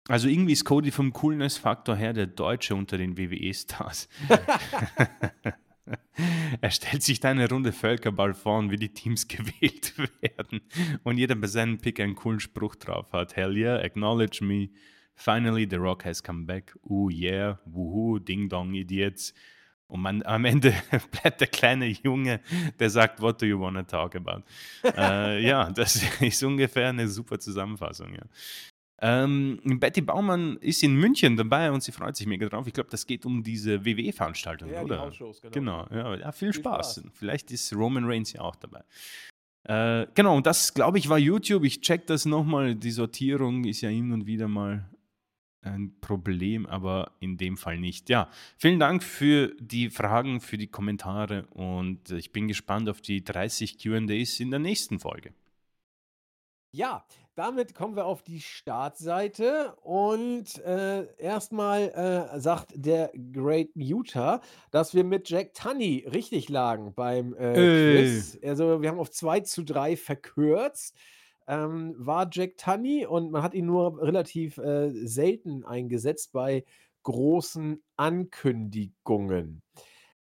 Also 0.08 0.28
irgendwie 0.28 0.54
ist 0.54 0.66
Cody 0.66 0.92
vom 0.92 1.14
Coolness-Faktor 1.14 1.96
her 1.96 2.14
der 2.14 2.26
Deutsche 2.28 2.76
unter 2.76 2.98
den 2.98 3.18
WWE-Stars. 3.18 4.10
er 6.62 6.72
stellt 6.72 7.04
sich 7.04 7.20
da 7.20 7.30
eine 7.30 7.50
Runde 7.50 7.72
Völkerball 7.72 8.34
vor 8.34 8.60
und 8.60 8.72
wie 8.72 8.78
die 8.78 8.94
Teams 8.94 9.28
gewählt 9.28 9.94
werden. 10.22 10.62
Und 11.04 11.18
jeder 11.18 11.36
bei 11.36 11.48
seinem 11.48 11.80
Pick 11.80 12.00
einen 12.00 12.16
coolen 12.16 12.40
Spruch 12.40 12.76
drauf 12.76 13.12
hat. 13.12 13.36
Hell 13.36 13.58
yeah, 13.58 13.78
acknowledge 13.78 14.44
me. 14.44 14.70
Finally, 15.16 15.68
The 15.70 15.76
Rock 15.76 16.06
has 16.06 16.24
come 16.24 16.46
back. 16.46 16.76
Oh 16.84 17.10
yeah, 17.10 17.60
wuhu, 17.66 18.20
Ding 18.20 18.50
Dong, 18.50 18.74
Idiots. 18.74 19.34
Und 19.92 20.02
man, 20.02 20.24
am 20.24 20.46
Ende 20.46 20.74
bleibt 21.12 21.42
der 21.42 21.48
kleine 21.48 21.88
Junge, 21.88 22.40
der 22.80 22.90
sagt, 22.90 23.22
what 23.22 23.42
do 23.42 23.46
you 23.46 23.60
want 23.60 23.76
to 23.76 23.84
talk 23.84 24.16
about? 24.16 24.44
äh, 24.84 25.46
ja, 25.46 25.70
das 25.70 26.02
ist 26.22 26.44
ungefähr 26.44 26.90
eine 26.90 27.10
super 27.10 27.38
Zusammenfassung. 27.40 28.14
Ja. 28.14 28.24
Ähm, 29.04 29.60
Betty 29.80 30.02
Baumann 30.02 30.58
ist 30.58 30.84
in 30.84 30.96
München 30.96 31.36
dabei 31.36 31.72
und 31.72 31.82
sie 31.82 31.92
freut 31.92 32.16
sich 32.16 32.28
mega 32.28 32.48
drauf. 32.48 32.68
Ich 32.68 32.74
glaube, 32.74 32.92
das 32.92 33.08
geht 33.08 33.26
um 33.26 33.42
diese 33.42 33.84
WWE-Veranstaltung, 33.84 34.70
ja, 34.70 34.84
oder? 34.84 35.12
Genau. 35.52 35.88
Genau, 35.88 35.88
ja, 35.90 36.16
ja 36.18 36.32
viel, 36.32 36.54
viel 36.54 36.62
Spaß. 36.62 36.98
Spaß. 36.98 37.12
Vielleicht 37.14 37.52
ist 37.52 37.74
Roman 37.74 38.06
Reigns 38.06 38.32
ja 38.34 38.42
auch 38.42 38.56
dabei. 38.56 38.84
Äh, 39.64 40.08
genau, 40.14 40.38
und 40.38 40.46
das, 40.46 40.74
glaube 40.74 41.00
ich, 41.00 41.10
war 41.10 41.18
YouTube. 41.18 41.64
Ich 41.64 41.82
check 41.82 42.06
das 42.06 42.26
nochmal. 42.26 42.76
Die 42.76 42.92
Sortierung 42.92 43.64
ist 43.66 43.82
ja 43.82 43.90
hin 43.90 44.12
und 44.12 44.28
wieder 44.28 44.48
mal 44.48 44.88
ein 45.64 46.00
Problem, 46.02 46.66
aber 46.66 47.12
in 47.20 47.38
dem 47.38 47.58
Fall 47.58 47.80
nicht. 47.80 48.10
Ja, 48.10 48.30
vielen 48.58 48.80
Dank 48.80 49.04
für 49.04 49.56
die 49.60 49.90
Fragen, 49.90 50.42
für 50.42 50.58
die 50.58 50.68
Kommentare 50.68 51.46
und 51.52 52.10
ich 52.12 52.32
bin 52.32 52.48
gespannt 52.48 52.90
auf 52.90 53.02
die 53.02 53.24
30 53.24 53.78
QAs 53.78 54.40
in 54.40 54.52
der 54.52 54.60
nächsten 54.60 55.00
Folge. 55.00 55.34
Ja, 56.74 57.06
damit 57.36 57.74
kommen 57.74 57.96
wir 57.96 58.06
auf 58.06 58.24
die 58.24 58.42
Startseite 58.42 59.76
und 59.84 60.58
äh, 60.60 61.08
erstmal 61.18 61.90
äh, 62.34 62.40
sagt 62.40 62.74
der 62.76 63.12
Great 63.32 63.76
Muter, 63.76 64.42
dass 64.72 64.94
wir 64.94 65.04
mit 65.04 65.30
Jack 65.30 65.54
Tunney 65.54 66.08
richtig 66.12 66.50
lagen 66.50 66.94
beim 66.94 67.34
äh, 67.34 67.54
Quiz. 67.54 68.40
Also 68.44 68.82
wir 68.82 68.90
haben 68.90 69.00
auf 69.00 69.12
2 69.12 69.42
zu 69.42 69.64
3 69.64 69.98
verkürzt 69.98 70.96
ähm, 71.48 71.96
war 71.98 72.30
Jack 72.32 72.58
Tunney 72.58 73.06
und 73.06 73.32
man 73.32 73.44
hat 73.44 73.54
ihn 73.54 73.66
nur 73.66 74.02
relativ 74.02 74.58
äh, 74.58 74.92
selten 75.06 75.66
eingesetzt 75.66 76.32
bei 76.32 76.64
großen 77.04 77.84
Ankündigungen. 77.98 79.62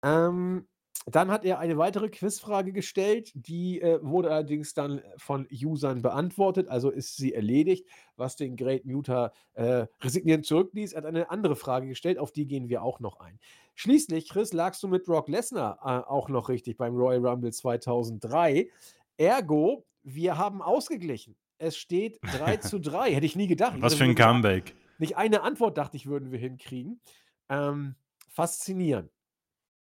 Ähm, 0.03 0.68
dann 1.07 1.32
hat 1.32 1.44
er 1.45 1.60
eine 1.60 1.78
weitere 1.78 2.10
Quizfrage 2.10 2.73
gestellt, 2.73 3.32
die 3.34 3.82
äh, 3.82 3.99
wurde 4.03 4.30
allerdings 4.32 4.73
dann 4.73 5.02
von 5.18 5.48
Usern 5.52 6.02
beantwortet, 6.02 6.68
also 6.68 6.91
ist 6.91 7.18
sie 7.18 7.34
erledigt, 7.34 7.88
was 8.18 8.36
den 8.36 8.56
Great 8.56 8.86
Muter 8.86 9.34
äh, 9.53 9.88
resignierend 10.02 10.45
zurückließ. 10.45 10.94
Er 10.94 10.98
hat 10.98 11.06
eine 11.06 11.32
andere 11.32 11.56
Frage 11.56 11.88
gestellt, 11.88 12.19
auf 12.19 12.32
die 12.32 12.45
gehen 12.45 12.69
wir 12.69 12.84
auch 12.84 12.99
noch 12.99 13.19
ein. 13.19 13.40
Schließlich, 13.73 14.30
Chris, 14.30 14.53
lagst 14.53 14.84
du 14.84 14.88
mit 14.88 15.06
Brock 15.06 15.28
Lesnar 15.28 15.80
äh, 15.84 16.07
auch 16.07 16.30
noch 16.30 16.49
richtig 16.49 16.78
beim 16.78 16.95
Royal 16.95 17.26
Rumble 17.26 17.52
2003. 17.52 18.69
Ergo 19.18 19.86
wir 20.03 20.38
haben 20.38 20.61
ausgeglichen. 20.61 21.36
Es 21.57 21.78
steht 21.78 22.19
3 22.38 22.57
zu 22.57 22.80
3. 22.80 23.14
Hätte 23.14 23.26
ich 23.26 23.36
nie 23.36 23.48
gedacht. 23.48 23.76
Was 23.80 23.95
für 23.95 24.03
ein 24.03 24.15
Comeback. 24.15 24.76
Nicht 24.98 25.18
eine 25.18 25.41
Antwort, 25.41 25.78
dachte 25.78 25.98
ich, 25.98 26.06
würden 26.06 26.32
wir 26.32 26.40
hinkriegen. 26.40 27.02
Ähm, 27.49 27.95
faszinierend. 28.30 29.11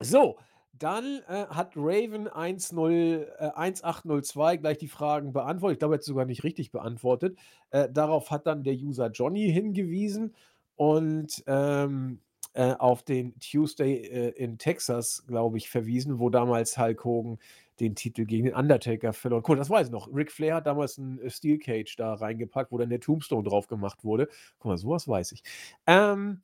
So, 0.01 0.39
dann 0.79 1.23
äh, 1.29 1.47
hat 1.49 1.73
Raven 1.77 2.29
10, 2.59 2.79
äh, 2.79 3.27
1802 3.39 4.57
gleich 4.59 4.79
die 4.79 4.89
Fragen 4.89 5.33
beantwortet. 5.33 5.77
Ich 5.77 5.79
glaube, 5.81 5.95
er 5.95 5.99
hat 5.99 6.05
sogar 6.05 6.25
nicht 6.25 6.45
richtig 6.45 6.71
beantwortet. 6.71 7.39
Äh, 7.71 7.89
darauf 7.91 8.31
hat 8.31 8.47
dann 8.47 8.63
der 8.63 8.75
User 8.75 9.11
Johnny 9.11 9.51
hingewiesen 9.51 10.35
und 10.77 11.43
ähm, 11.47 12.21
äh, 12.55 12.73
auf 12.73 13.03
den 13.03 13.39
Tuesday 13.39 13.97
äh, 13.97 14.29
in 14.31 14.59
Texas, 14.59 15.25
glaube 15.27 15.59
ich, 15.59 15.69
verwiesen, 15.69 16.19
wo 16.19 16.31
damals 16.31 16.79
Hulk 16.79 17.05
Hogan 17.05 17.39
den 17.81 17.95
Titel 17.95 18.25
gegen 18.25 18.47
den 18.47 18.55
Undertaker 18.55 19.13
verloren. 19.13 19.45
Cool, 19.47 19.57
das 19.57 19.69
weiß 19.69 19.89
ich 19.89 19.93
noch. 19.93 20.09
Ric 20.15 20.33
Flair 20.33 20.57
hat 20.57 20.67
damals 20.67 20.97
ein 20.97 21.21
äh, 21.21 21.31
Steel 21.31 21.59
Cage 21.59 21.95
da 21.97 22.15
reingepackt, 22.15 22.73
wo 22.73 22.79
dann 22.79 22.89
der 22.89 23.01
Tombstone 23.01 23.47
drauf 23.47 23.67
gemacht 23.67 24.05
wurde. 24.05 24.29
Guck 24.59 24.71
mal, 24.71 24.79
sowas 24.79 25.07
weiß 25.07 25.33
ich. 25.33 25.43
Ähm, 25.87 26.41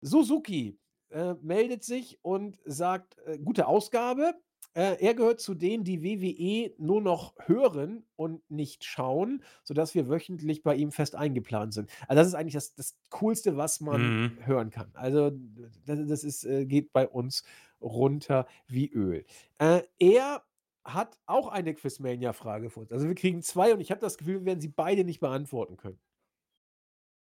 Suzuki 0.00 0.78
äh, 1.14 1.34
meldet 1.42 1.84
sich 1.84 2.18
und 2.22 2.58
sagt, 2.64 3.16
äh, 3.24 3.38
gute 3.38 3.68
Ausgabe. 3.68 4.34
Äh, 4.74 4.96
er 5.00 5.14
gehört 5.14 5.40
zu 5.40 5.54
denen, 5.54 5.84
die 5.84 6.02
WWE 6.02 6.74
nur 6.78 7.00
noch 7.00 7.34
hören 7.46 8.04
und 8.16 8.42
nicht 8.50 8.82
schauen, 8.82 9.44
sodass 9.62 9.94
wir 9.94 10.08
wöchentlich 10.08 10.64
bei 10.64 10.74
ihm 10.74 10.90
fest 10.90 11.14
eingeplant 11.14 11.72
sind. 11.72 11.88
Also 12.08 12.20
das 12.20 12.26
ist 12.26 12.34
eigentlich 12.34 12.54
das, 12.54 12.74
das 12.74 12.96
Coolste, 13.10 13.56
was 13.56 13.80
man 13.80 14.00
mhm. 14.02 14.46
hören 14.46 14.70
kann. 14.70 14.90
Also 14.94 15.30
das, 15.86 16.00
das 16.08 16.24
ist, 16.24 16.44
äh, 16.44 16.66
geht 16.66 16.92
bei 16.92 17.06
uns 17.06 17.44
runter 17.80 18.48
wie 18.66 18.90
Öl. 18.90 19.24
Äh, 19.58 19.82
er 20.00 20.42
hat 20.84 21.16
auch 21.26 21.46
eine 21.46 21.74
Quizmania-Frage 21.74 22.70
für 22.70 22.80
uns. 22.80 22.90
Also 22.90 23.06
wir 23.06 23.14
kriegen 23.14 23.40
zwei 23.42 23.72
und 23.72 23.80
ich 23.80 23.92
habe 23.92 24.00
das 24.00 24.18
Gefühl, 24.18 24.40
wir 24.40 24.46
werden 24.46 24.60
sie 24.60 24.68
beide 24.68 25.04
nicht 25.04 25.20
beantworten 25.20 25.76
können. 25.76 26.00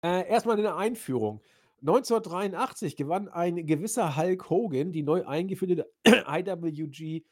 Äh, 0.04 0.28
erstmal 0.28 0.58
eine 0.58 0.74
Einführung. 0.74 1.40
1983 1.80 2.96
gewann 2.96 3.28
ein 3.28 3.66
gewisser 3.66 4.16
Hulk 4.16 4.50
Hogan 4.50 4.92
die 4.92 5.02
neu 5.02 5.24
eingeführte 5.26 5.88
IWG 6.04 7.22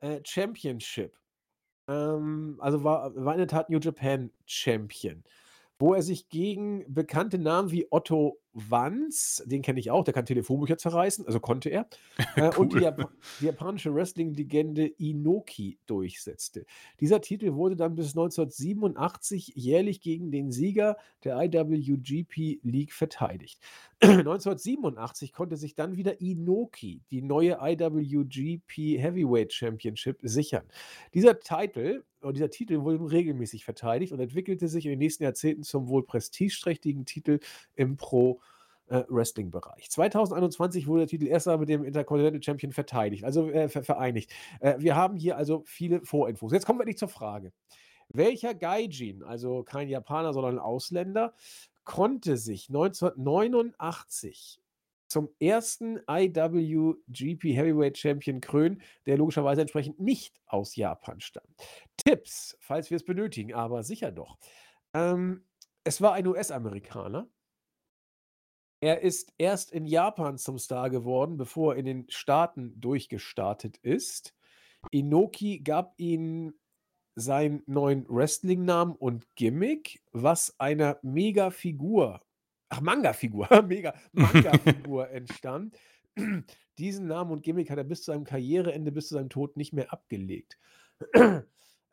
äh, 0.00 0.20
Championship. 0.24 1.16
Ähm, 1.88 2.56
also 2.60 2.84
war, 2.84 3.14
war 3.16 3.34
in 3.34 3.38
der 3.38 3.48
Tat 3.48 3.70
New 3.70 3.78
Japan 3.78 4.30
Champion, 4.46 5.24
wo 5.78 5.94
er 5.94 6.02
sich 6.02 6.28
gegen 6.28 6.84
bekannte 6.92 7.38
Namen 7.38 7.70
wie 7.70 7.86
Otto 7.90 8.38
Wanz, 8.54 9.42
den 9.46 9.62
kenne 9.62 9.80
ich 9.80 9.90
auch, 9.90 10.04
der 10.04 10.14
kann 10.14 10.26
Telefonbücher 10.26 10.78
zerreißen, 10.78 11.26
also 11.26 11.40
konnte 11.40 11.68
er. 11.68 11.86
Äh, 12.36 12.50
und 12.56 12.72
die, 12.72 12.76
Cool. 12.76 12.82
Jap 12.82 13.12
die 13.40 13.46
japanische 13.46 13.94
Wrestling-Legende 13.94 14.86
Inoki 14.86 15.78
durchsetzte. 15.86 16.66
Dieser 17.00 17.20
Titel 17.20 17.54
wurde 17.54 17.76
dann 17.76 17.94
bis 17.94 18.08
1987 18.08 19.52
jährlich 19.54 20.00
gegen 20.00 20.32
den 20.32 20.50
Sieger 20.50 20.96
der 21.22 21.36
IWGP 21.40 22.60
League 22.62 22.92
verteidigt. 22.92 23.60
1987 24.00 25.32
konnte 25.32 25.56
sich 25.56 25.74
dann 25.74 25.96
wieder 25.96 26.20
Inoki 26.20 27.02
die 27.10 27.22
neue 27.22 27.58
IWGP 27.60 28.98
Heavyweight 28.98 29.52
Championship 29.52 30.18
sichern. 30.22 30.64
Dieser 31.12 31.38
Titel 31.38 32.02
oder 32.24 32.32
dieser 32.32 32.50
Titel 32.50 32.80
wurde 32.80 33.10
regelmäßig 33.10 33.64
verteidigt 33.64 34.12
und 34.12 34.20
entwickelte 34.20 34.68
sich 34.68 34.86
in 34.86 34.90
den 34.90 34.98
nächsten 34.98 35.24
Jahrzehnten 35.24 35.62
zum 35.62 35.88
wohl 35.88 36.04
prestigeträchtigen 36.04 37.04
Titel 37.04 37.38
im 37.76 37.96
Pro 37.96 38.40
äh, 38.88 39.02
Wrestling-Bereich. 39.08 39.90
2021 39.90 40.86
wurde 40.86 41.00
der 41.00 41.08
Titel 41.08 41.26
erst 41.26 41.48
einmal 41.48 41.60
mit 41.60 41.68
dem 41.68 41.84
Intercontinental 41.84 42.42
Champion 42.42 42.72
verteidigt, 42.72 43.24
also 43.24 43.50
äh, 43.50 43.68
ver 43.68 43.82
vereinigt. 43.84 44.32
Äh, 44.60 44.74
wir 44.78 44.96
haben 44.96 45.16
hier 45.16 45.36
also 45.36 45.62
viele 45.66 46.04
Vorinfos. 46.04 46.52
Jetzt 46.52 46.66
kommen 46.66 46.78
wir 46.78 46.82
endlich 46.82 46.98
zur 46.98 47.08
Frage. 47.08 47.52
Welcher 48.08 48.54
Gaijin, 48.54 49.22
also 49.22 49.62
kein 49.62 49.88
Japaner, 49.88 50.32
sondern 50.32 50.56
ein 50.56 50.60
Ausländer, 50.60 51.34
konnte 51.84 52.36
sich 52.36 52.68
1989 52.68 54.60
zum 55.08 55.28
ersten 55.38 56.00
IWGP 56.08 57.54
Heavyweight 57.54 57.96
Champion 57.98 58.40
krönen, 58.40 58.82
der 59.06 59.16
logischerweise 59.16 59.60
entsprechend 59.60 60.00
nicht 60.00 60.40
aus 60.46 60.76
Japan 60.76 61.20
stammt? 61.20 61.54
Tipps, 61.96 62.56
falls 62.60 62.90
wir 62.90 62.96
es 62.96 63.04
benötigen, 63.04 63.54
aber 63.54 63.82
sicher 63.82 64.12
doch. 64.12 64.38
Ähm, 64.92 65.44
es 65.84 66.00
war 66.00 66.14
ein 66.14 66.26
US-Amerikaner. 66.26 67.28
Er 68.84 69.00
ist 69.00 69.32
erst 69.38 69.72
in 69.72 69.86
Japan 69.86 70.36
zum 70.36 70.58
Star 70.58 70.90
geworden, 70.90 71.38
bevor 71.38 71.72
er 71.72 71.78
in 71.78 71.86
den 71.86 72.10
Staaten 72.10 72.78
durchgestartet 72.78 73.78
ist. 73.78 74.34
Inoki 74.90 75.60
gab 75.60 75.94
ihm 75.96 76.52
seinen 77.14 77.62
neuen 77.64 78.06
Wrestling-Namen 78.10 78.94
und 78.94 79.24
Gimmick, 79.36 80.02
was 80.12 80.60
einer 80.60 80.98
Mega-Figur, 81.00 82.20
ach 82.68 82.82
Manga-Figur, 82.82 83.48
Mega, 83.66 83.94
Manga-Figur 84.12 85.08
entstammt. 85.12 85.78
Diesen 86.76 87.06
Namen 87.06 87.30
und 87.30 87.42
Gimmick 87.42 87.70
hat 87.70 87.78
er 87.78 87.84
bis 87.84 88.02
zu 88.02 88.12
seinem 88.12 88.24
Karriereende, 88.24 88.92
bis 88.92 89.08
zu 89.08 89.14
seinem 89.14 89.30
Tod 89.30 89.56
nicht 89.56 89.72
mehr 89.72 89.94
abgelegt. 89.94 90.58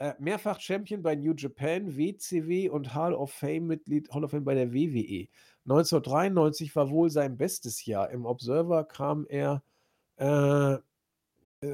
Äh, 0.01 0.15
mehrfach 0.17 0.59
Champion 0.59 1.03
bei 1.03 1.15
New 1.15 1.35
Japan, 1.37 1.95
WCW 1.95 2.69
und 2.69 2.95
Hall 2.95 3.13
of 3.13 3.31
Fame-Mitglied 3.31 4.11
Hall 4.11 4.23
of 4.23 4.31
Fame 4.31 4.43
bei 4.43 4.55
der 4.55 4.73
WWE. 4.73 5.29
1993 5.65 6.75
war 6.75 6.89
wohl 6.89 7.09
sein 7.09 7.37
bestes 7.37 7.85
Jahr. 7.85 8.09
Im 8.09 8.25
Observer 8.25 8.83
kam 8.83 9.25
er 9.29 9.61
äh, 10.17 10.77
äh, 11.63 11.67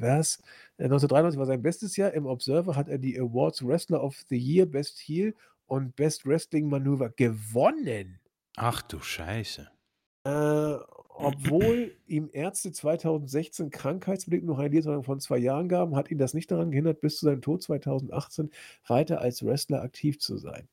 was? 0.00 0.38
Äh, 0.78 0.84
1993 0.84 1.38
war 1.38 1.46
sein 1.46 1.62
bestes 1.62 1.96
Jahr. 1.96 2.12
Im 2.12 2.26
Observer 2.26 2.74
hat 2.76 2.88
er 2.88 2.98
die 2.98 3.18
Awards 3.18 3.66
Wrestler 3.66 4.02
of 4.02 4.24
the 4.28 4.36
Year, 4.36 4.66
Best 4.66 4.98
Heel 4.98 5.34
und 5.66 5.94
Best 5.94 6.26
Wrestling 6.26 6.68
Manöver 6.68 7.10
gewonnen. 7.10 8.18
Ach 8.56 8.82
du 8.82 8.98
Scheiße. 9.00 9.70
Äh, 10.24 10.74
obwohl 11.22 11.92
ihm 12.06 12.30
Ärzte 12.32 12.72
2016 12.72 13.70
krankheitsbedingt 13.70 14.44
noch 14.44 14.58
eine 14.58 14.68
Lebensverlängerung 14.68 15.04
von 15.04 15.20
zwei 15.20 15.38
Jahren 15.38 15.68
gaben, 15.68 15.94
hat 15.94 16.10
ihn 16.10 16.18
das 16.18 16.34
nicht 16.34 16.50
daran 16.50 16.70
gehindert, 16.70 17.00
bis 17.00 17.18
zu 17.18 17.26
seinem 17.26 17.42
Tod 17.42 17.62
2018 17.62 18.50
weiter 18.86 19.20
als 19.20 19.44
Wrestler 19.44 19.82
aktiv 19.82 20.18
zu 20.18 20.36
sein. 20.38 20.68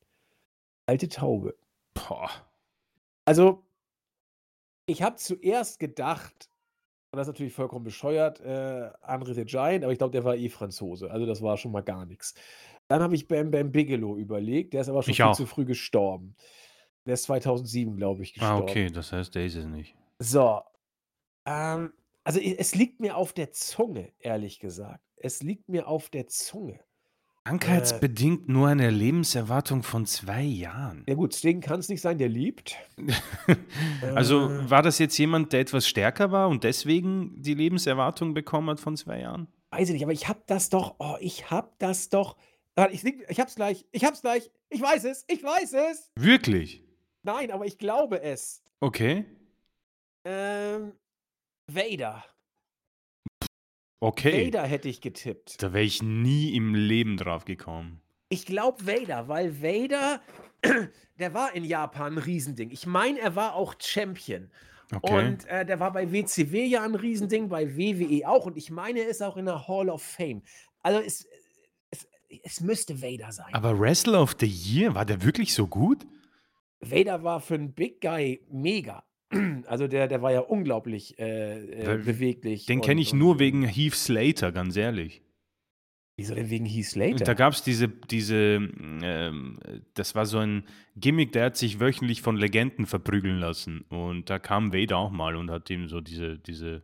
Alte 0.88 1.10
Taube. 1.10 1.56
Boah. 1.94 2.30
Also, 3.26 3.64
ich 4.86 5.02
habe 5.02 5.18
zuerst 5.18 5.80
gedacht, 5.80 6.50
das 7.12 7.22
ist 7.22 7.28
natürlich 7.28 7.54
vollkommen 7.54 7.84
bescheuert, 7.84 8.40
äh, 8.42 8.90
André 9.04 9.34
the 9.34 9.46
Giant, 9.46 9.84
aber 9.84 9.92
ich 9.92 9.98
glaube, 9.98 10.12
der 10.12 10.24
war 10.24 10.36
eh 10.36 10.50
Franzose. 10.50 11.12
Also, 11.12 11.26
das 11.26 11.42
war 11.42 11.58
schon 11.58 11.72
mal 11.72 11.82
gar 11.82 12.06
nichts. 12.06 12.34
Dann 12.88 13.02
habe 13.02 13.16
ich 13.16 13.28
Bam 13.28 13.52
Bam 13.52 13.72
Bigelow 13.72 14.18
überlegt, 14.18 14.74
der 14.74 14.82
ist 14.82 14.90
aber 14.90 15.04
schon 15.04 15.12
Ich 15.12 15.18
viel 15.18 15.26
auch. 15.26 15.36
zu 15.36 15.46
früh 15.46 15.66
gestorben. 15.66 16.36
Der 17.06 17.16
ist 17.16 17.24
2007, 17.24 17.96
glaube 17.98 18.24
ich, 18.24 18.32
Ah, 18.42 18.56
gestorben. 18.60 18.62
okay, 18.64 18.90
das 18.90 19.12
heißt, 19.12 19.36
der 19.36 19.46
ist 19.46 19.56
es 19.56 19.66
nicht. 19.66 19.96
So. 20.20 20.62
Ähm, 21.46 21.94
also, 22.24 22.40
es 22.40 22.76
liegt 22.76 23.00
mir 23.02 23.18
auf 23.18 23.34
der 23.34 23.52
Zunge, 23.52 24.14
ehrlich 24.20 24.60
gesagt. 24.60 25.04
Es 25.18 25.42
liegt 25.42 25.68
mir 25.70 25.88
auf 25.88 26.10
der 26.10 26.28
Zunge. 26.28 26.80
Äh, 27.48 27.50
Krankheitsbedingt 27.50 28.50
nur 28.50 28.68
eine 28.68 28.90
Lebenserwartung 28.90 29.84
von 29.84 30.06
zwei 30.06 30.42
Jahren. 30.42 31.04
ja 31.08 31.16
gut, 31.16 31.34
Sting 31.34 31.62
kann 31.62 31.80
es 31.80 31.90
nicht 31.90 32.02
sein, 32.02 32.18
der 32.18 32.30
liebt. 32.30 32.76
Also 34.16 34.50
Äh. 34.50 34.70
war 34.70 34.82
das 34.82 35.00
jetzt 35.00 35.18
jemand, 35.18 35.54
der 35.54 35.62
etwas 35.62 35.88
stärker 35.88 36.32
war 36.32 36.50
und 36.50 36.64
deswegen 36.64 37.42
die 37.42 37.54
Lebenserwartung 37.54 38.34
bekommen 38.34 38.70
hat 38.70 38.80
von 38.80 38.98
zwei 38.98 39.22
Jahren? 39.22 39.48
Weiß 39.72 39.90
ich 39.90 39.94
nicht, 39.94 40.04
aber 40.04 40.14
ich 40.14 40.28
habe 40.28 40.42
das 40.48 40.70
doch 40.70 40.96
oh, 41.00 41.16
ich 41.20 41.50
habe 41.52 41.72
das 41.80 42.10
doch 42.10 42.36
ich 42.92 43.04
ich 43.04 43.40
habe 43.40 43.50
es 43.50 43.56
gleich. 43.56 43.86
Ich 43.92 44.04
habe 44.04 44.14
es 44.14 44.22
gleich. 44.22 44.52
Ich 44.70 44.82
weiß 44.82 45.06
es. 45.06 45.26
Ich 45.28 45.44
weiß 45.44 45.74
es. 45.74 46.12
Wirklich? 46.16 46.84
Nein, 47.24 47.50
aber 47.52 47.66
ich 47.66 47.80
glaube 47.80 48.22
es. 48.22 48.62
Okay. 48.80 49.26
Ähm, 50.24 50.94
Vader. 51.68 52.24
Okay. 54.00 54.48
Vader 54.48 54.64
hätte 54.64 54.90
ich 54.90 55.02
getippt. 55.02 55.62
Da 55.62 55.74
wäre 55.74 55.84
ich 55.84 56.04
nie 56.04 56.56
im 56.56 56.76
Leben 56.76 57.18
drauf 57.18 57.46
gekommen. 57.46 58.02
Ich 58.30 58.46
glaube 58.46 58.86
Vader, 58.86 59.28
weil 59.28 59.62
Vader, 59.62 60.22
der 61.20 61.34
war 61.34 61.56
in 61.56 61.64
Japan 61.64 62.14
ein 62.14 62.18
Riesending. 62.18 62.72
Ich 62.72 62.86
meine, 62.86 63.20
er 63.20 63.36
war 63.36 63.56
auch 63.56 63.76
Champion. 63.80 64.52
Okay. 64.94 65.28
Und 65.28 65.46
äh, 65.46 65.66
der 65.66 65.80
war 65.80 65.92
bei 65.92 66.12
WCW 66.12 66.66
ja 66.66 66.84
ein 66.84 66.96
Riesending, 66.96 67.50
bei 67.50 67.76
WWE 67.76 68.28
auch. 68.28 68.46
Und 68.46 68.58
ich 68.58 68.70
meine, 68.70 69.02
er 69.02 69.08
ist 69.08 69.22
auch 69.22 69.38
in 69.38 69.46
der 69.46 69.68
Hall 69.68 69.90
of 69.90 70.02
Fame. 70.02 70.44
Also 70.82 71.00
es, 71.00 71.28
es, 71.90 72.08
es 72.44 72.62
müsste 72.62 73.02
Vader 73.02 73.32
sein. 73.32 73.54
Aber 73.54 73.78
Wrestler 73.78 74.22
of 74.22 74.36
the 74.40 74.46
Year, 74.46 74.94
war 74.96 75.06
der 75.06 75.24
wirklich 75.24 75.54
so 75.54 75.68
gut? 75.68 76.06
Vader 76.80 77.24
war 77.24 77.42
für 77.42 77.56
einen 77.56 77.74
Big 77.74 78.02
Guy 78.02 78.42
mega. 78.50 79.04
Also 79.66 79.88
der, 79.88 80.08
der 80.08 80.22
war 80.22 80.32
ja 80.32 80.40
unglaublich 80.40 81.20
äh, 81.20 81.96
äh, 81.96 81.98
beweglich. 81.98 82.66
Den 82.66 82.82
kenne 82.82 83.02
ich 83.02 83.12
und- 83.14 83.20
nur 83.20 83.40
wegen 83.40 83.64
Heath 83.64 83.96
Slater, 83.96 84.52
ganz 84.52 84.78
ehrlich. 84.78 85.22
Wieso 86.16 86.34
denn 86.34 86.50
wegen 86.50 86.66
Heath 86.66 86.86
Slater? 86.86 87.26
Da 87.26 87.34
gab 87.34 87.54
es 87.54 87.62
diese, 87.62 87.90
diese 87.90 88.36
ähm, 89.04 89.60
das 89.94 90.16
war 90.16 90.26
so 90.26 90.40
ein 90.40 90.64
Gimmick, 90.96 91.32
der 91.34 91.46
hat 91.46 91.58
sich 91.58 91.80
wöchentlich 91.80 92.22
von 92.22 92.38
Legenden 92.38 92.86
verprügeln 92.86 93.38
lassen. 93.40 93.82
Und 93.90 94.30
da 94.30 94.40
kam 94.40 94.74
Vader 94.74 94.98
auch 94.98 95.12
mal 95.12 95.36
und 95.36 95.52
hat 95.52 95.70
ihm 95.70 95.88
so 95.90 96.00
diese, 96.02 96.40
diese, 96.40 96.84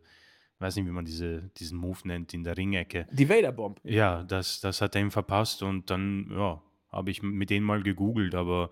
weiß 0.60 0.76
nicht, 0.76 0.86
wie 0.86 0.90
man 0.92 1.04
diese, 1.04 1.50
diesen 1.56 1.78
Move 1.78 1.98
nennt, 2.04 2.32
in 2.34 2.44
der 2.44 2.56
Ringecke. 2.56 3.06
Die 3.10 3.28
Vader 3.28 3.50
Bomb. 3.52 3.80
Ja, 3.84 4.22
das, 4.22 4.60
das 4.60 4.80
hat 4.80 4.94
er 4.94 5.00
ihm 5.00 5.10
verpasst 5.10 5.62
und 5.62 5.90
dann, 5.90 6.28
ja, 6.30 6.62
habe 6.92 7.10
ich 7.10 7.22
mit 7.22 7.50
denen 7.50 7.66
mal 7.66 7.82
gegoogelt, 7.82 8.34
aber 8.36 8.70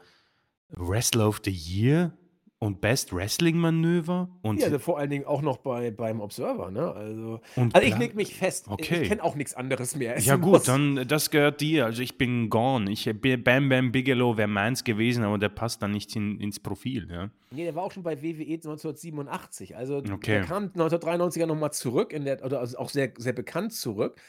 Wrestler 0.69 1.27
of 1.28 1.40
the 1.44 1.51
Year 1.51 2.16
und 2.63 2.81
Best 2.81 3.13
Wrestling 3.13 3.57
Manöver 3.57 4.29
und, 4.41 4.61
Ja, 4.61 4.79
vor 4.79 4.97
allen 4.97 5.11
Dingen 5.11 5.25
auch 5.25 5.43
noch 5.43 5.57
bei, 5.57 5.91
beim 5.91 6.21
Observer, 6.21 6.71
ne? 6.71 6.93
Also, 6.93 7.41
und 7.57 7.75
also 7.75 7.85
ich 7.85 7.99
leg 7.99 8.15
mich 8.15 8.37
fest. 8.37 8.67
Okay. 8.69 9.03
Ich 9.03 9.09
kenne 9.09 9.25
auch 9.25 9.35
nichts 9.35 9.55
anderes 9.55 9.97
mehr. 9.97 10.15
Es 10.15 10.27
Ja 10.27 10.37
muss- 10.37 10.61
gut, 10.61 10.69
dann 10.69 11.09
das 11.09 11.31
gehört 11.31 11.61
dir. 11.61 11.87
Also 11.87 12.03
ich 12.03 12.19
bin 12.19 12.51
gone. 12.51 12.89
Ich 12.93 13.11
bin 13.21 13.43
Bam 13.43 13.69
Bam 13.69 13.91
Bigelow 13.91 14.37
wäre 14.37 14.47
meins 14.47 14.85
gewesen, 14.85 15.25
aber 15.25 15.39
der 15.39 15.49
passt 15.49 15.83
dann 15.83 15.91
nicht 15.91 16.15
in, 16.15 16.39
ins 16.39 16.61
Profil. 16.61 17.09
Ja. 17.11 17.31
Nee, 17.51 17.65
der 17.65 17.75
war 17.75 17.83
auch 17.83 17.91
schon 17.91 18.05
bei 18.05 18.23
WWE 18.23 18.55
1987. 18.55 19.77
Also 19.77 19.97
Okay. 19.97 20.31
der 20.35 20.43
kam 20.45 20.67
1993er 20.67 21.47
nochmal 21.47 21.73
zurück, 21.73 22.13
in 22.13 22.25
der, 22.25 22.45
oder 22.45 22.61
also 22.61 22.79
auch 22.79 22.91
sehr, 22.91 23.11
sehr 23.19 23.33
bekannt 23.33 23.73
zurück. 23.73 24.21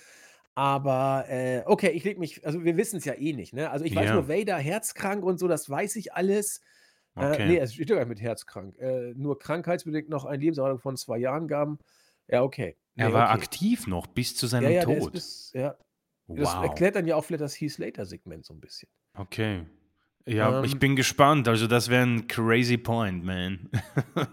Aber 0.55 1.25
äh, 1.29 1.61
okay, 1.67 1.91
ich 1.91 2.03
leg 2.03 2.17
mich, 2.19 2.45
also 2.45 2.63
wir 2.63 2.77
wissen 2.77 2.97
es 2.97 3.05
ja 3.05 3.13
eh 3.13 3.33
nicht, 3.33 3.53
ne? 3.53 3.69
Also 3.69 3.85
ich 3.85 3.95
weiß 3.95 4.05
Ja. 4.09 4.13
nur, 4.15 4.27
Vader 4.27 4.57
herzkrank 4.57 5.23
und 5.23 5.39
so, 5.39 5.47
das 5.47 5.69
weiß 5.69 5.95
ich 5.97 6.13
alles. 6.13 6.61
Äh, 7.15 7.25
Okay. 7.31 7.47
nee, 7.47 7.57
es 7.57 7.73
steht 7.73 7.89
ja 7.89 7.95
gar 7.95 8.01
nicht 8.05 8.09
mit 8.09 8.21
herzkrank. 8.21 8.77
Äh, 8.79 9.13
nur 9.15 9.37
krankheitsbedingt 9.39 10.09
noch 10.09 10.25
eine 10.25 10.37
Lebenserwartung 10.41 10.79
von 10.79 10.97
zwei 10.97 11.17
Jahren 11.19 11.47
gaben. 11.47 11.77
Ja, 12.27 12.41
okay. 12.43 12.75
er 12.95 13.09
Nee, 13.09 13.13
war 13.13 13.25
okay. 13.29 13.33
aktiv 13.41 13.87
noch 13.87 14.07
bis 14.07 14.35
zu 14.35 14.45
Ja, 14.45 14.49
seinem 14.49 14.71
ja, 14.71 14.79
ist 14.81 14.99
Tod. 14.99 15.11
bis, 15.11 15.51
ja. 15.53 15.75
Das 16.27 16.55
wow. 16.55 16.63
erklärt 16.63 16.95
dann 16.95 17.05
ja 17.05 17.15
auch 17.15 17.23
vielleicht 17.25 17.41
das 17.41 17.53
Heath 17.59 17.73
Slater-Segment 17.73 18.45
so 18.45 18.53
ein 18.53 18.61
bisschen. 18.61 18.89
Okay. 19.15 19.65
Ja, 20.25 20.59
Ähm, 20.59 20.63
ich 20.65 20.79
bin 20.79 20.95
gespannt. 20.95 21.47
Also 21.49 21.67
das 21.67 21.89
wäre 21.89 22.03
ein 22.03 22.27
crazy 22.27 22.77
point, 22.77 23.23
man. 23.23 23.69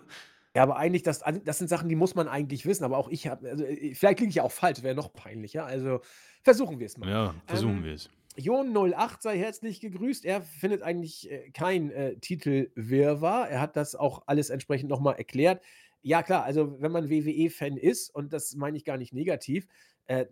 Ja, 0.56 0.64
aber 0.64 0.76
eigentlich, 0.78 1.04
das, 1.04 1.22
das 1.44 1.58
sind 1.58 1.68
Sachen, 1.68 1.88
die 1.88 1.94
muss 1.94 2.16
man 2.16 2.26
eigentlich 2.26 2.66
wissen. 2.66 2.82
Aber 2.82 2.98
auch 2.98 3.08
ich 3.08 3.28
habe, 3.28 3.48
also 3.50 3.64
äh, 3.64 3.94
vielleicht 3.94 4.18
liege 4.18 4.30
ich 4.30 4.34
ja 4.36 4.42
auch 4.42 4.50
falsch, 4.50 4.82
wäre 4.82 4.96
noch 4.96 5.12
peinlicher. 5.12 5.64
Also 5.64 6.00
versuchen 6.42 6.80
wir 6.80 6.86
es 6.86 6.96
mal. 6.98 7.08
ja, 7.08 7.34
versuchen 7.46 7.78
Ähm, 7.78 7.84
wir 7.84 7.94
es. 7.94 8.10
Jon08 8.38 9.20
sei 9.22 9.38
herzlich 9.38 9.80
gegrüßt. 9.80 10.24
Er 10.24 10.42
findet 10.42 10.82
eigentlich 10.82 11.30
äh, 11.30 11.50
kein 11.50 11.90
äh, 11.90 12.16
Titelwirrwarr. 12.16 13.48
Er 13.48 13.60
hat 13.60 13.76
das 13.76 13.94
auch 13.96 14.22
alles 14.26 14.50
entsprechend 14.50 14.88
nochmal 14.90 15.16
erklärt. 15.16 15.62
Ja, 16.02 16.22
klar, 16.22 16.44
also 16.44 16.80
wenn 16.80 16.92
man 16.92 17.10
WWE-Fan 17.10 17.76
ist, 17.76 18.14
und 18.14 18.32
das 18.32 18.54
meine 18.54 18.76
ich 18.76 18.84
gar 18.84 18.96
nicht 18.98 19.12
negativ, 19.12 19.66
Äh, 20.06 20.26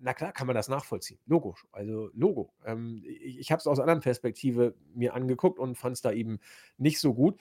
na 0.00 0.14
klar 0.14 0.32
kann 0.32 0.46
man 0.46 0.54
das 0.54 0.68
nachvollziehen. 0.68 1.18
Logo, 1.26 1.56
also 1.72 2.08
Logo. 2.14 2.52
Ähm, 2.64 3.02
ich 3.04 3.38
ich 3.40 3.50
habe 3.50 3.58
es 3.60 3.66
aus 3.66 3.78
einer 3.78 3.84
anderen 3.84 4.02
Perspektive 4.02 4.74
mir 4.94 5.14
angeguckt 5.14 5.58
und 5.58 5.76
fand 5.76 5.94
es 5.96 6.02
da 6.02 6.12
eben 6.12 6.38
nicht 6.78 7.00
so 7.00 7.14
gut. 7.14 7.40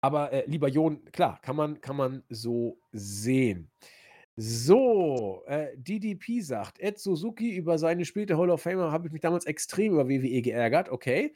Aber, 0.00 0.32
äh, 0.32 0.44
lieber 0.46 0.68
Jon, 0.68 1.04
klar, 1.12 1.40
kann 1.40 1.56
man 1.56 1.80
kann 1.80 1.96
man 1.96 2.22
so 2.28 2.78
sehen. 2.92 3.70
So, 4.36 5.44
äh, 5.46 5.76
DDP 5.76 6.40
sagt: 6.40 6.80
„Ed 6.80 6.98
Suzuki 6.98 7.54
über 7.56 7.78
seine 7.78 8.04
späte 8.04 8.36
Hall 8.36 8.50
of 8.50 8.62
Famer 8.62 8.90
habe 8.90 9.06
ich 9.06 9.12
mich 9.12 9.20
damals 9.22 9.46
extrem 9.46 9.92
über 9.92 10.08
WWE 10.08 10.42
geärgert.“ 10.42 10.88
Okay. 10.90 11.34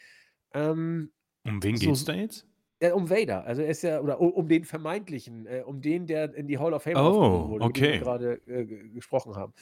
Ähm, 0.54 1.12
Um 1.44 1.60
wen 1.64 1.80
so 1.80 1.96
geht's 1.96 2.04
da 2.04 2.14
jetzt? 2.14 2.46
ja, 2.82 2.94
um 2.94 3.10
Vader. 3.10 3.44
Also, 3.46 3.62
er 3.62 3.68
ist 3.70 3.82
ja 3.82 4.00
oder 4.00 4.20
u 4.20 4.28
um 4.28 4.48
den 4.48 4.64
vermeintlichen, 4.64 5.46
äh, 5.46 5.62
um 5.66 5.80
den, 5.82 6.06
der 6.06 6.34
in 6.34 6.46
die 6.48 6.58
Hall 6.58 6.74
of 6.74 6.82
Fame 6.84 7.02
Oh, 7.02 7.48
wurde, 7.48 7.66
über 7.66 7.74
den 7.74 7.88
wir 7.88 7.96
okay. 7.96 8.04
gerade, 8.04 8.34
äh, 8.46 8.64
ge 8.66 8.88
gesprochen 8.90 9.36
haben. 9.36 9.54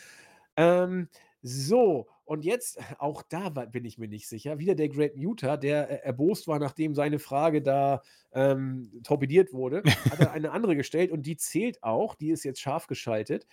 Ähm, 0.57 1.09
so, 1.43 2.09
und 2.27 2.45
jetzt 2.45 2.79
auch 3.01 3.23
da 3.23 3.49
bin 3.51 3.85
ich 3.85 3.99
mir 3.99 4.09
nicht 4.09 4.29
sicher. 4.29 4.59
Wieder 4.59 4.75
der 4.75 4.89
Great 4.91 5.17
Muta, 5.17 5.57
der, 5.57 5.91
äh, 5.91 6.07
erbost 6.07 6.49
war, 6.49 6.59
nachdem 6.59 6.95
seine 6.95 7.19
Frage 7.19 7.63
da, 7.63 8.03
ähm, 8.33 8.91
torpediert 9.05 9.53
wurde, 9.53 9.83
hat 10.11 10.21
er 10.21 10.33
eine 10.33 10.51
andere 10.53 10.77
gestellt 10.77 11.11
und 11.13 11.25
die 11.27 11.37
zählt 11.37 11.83
auch, 11.83 12.15
die 12.15 12.31
ist 12.31 12.45
jetzt 12.45 12.61
scharf 12.61 12.87
geschaltet. 12.89 13.47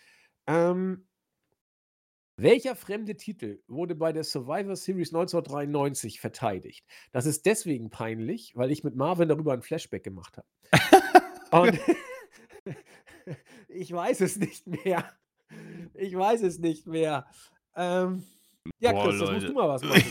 Ähm 0.48 1.06
welcher 2.38 2.76
fremde 2.76 3.16
Titel 3.16 3.62
wurde 3.68 3.94
bei 3.96 4.12
der 4.12 4.24
Survivor 4.24 4.76
Series 4.76 5.14
1993 5.14 6.20
verteidigt? 6.20 6.86
Das 7.12 7.28
ist 7.28 7.46
deswegen 7.46 7.92
peinlich, 7.92 8.56
weil 8.56 8.72
ich 8.72 8.84
mit 8.84 8.96
Marvin 8.96 9.30
darüber 9.30 9.54
'n 9.54 9.62
Flashback 9.62 10.04
gemacht 10.04 10.38
habe. 10.38 10.48
Und 11.52 11.80
ich 13.68 13.92
weiß 13.92 14.22
es 14.22 14.38
nicht 14.38 14.66
mehr. 14.66 15.14
Ich 15.94 16.16
weiß 16.16 16.42
es 16.42 16.58
nicht 16.58 16.88
mehr. 16.88 17.28
Ähm, 17.76 18.24
ja, 18.80 18.92
Boah, 18.92 19.10
Chris, 19.10 19.20
jetzt 19.20 19.32
musst 19.32 19.48
du 19.48 19.52
Leute. 19.52 19.54
mal 19.54 19.68
was 19.70 19.84
machen. 19.84 20.04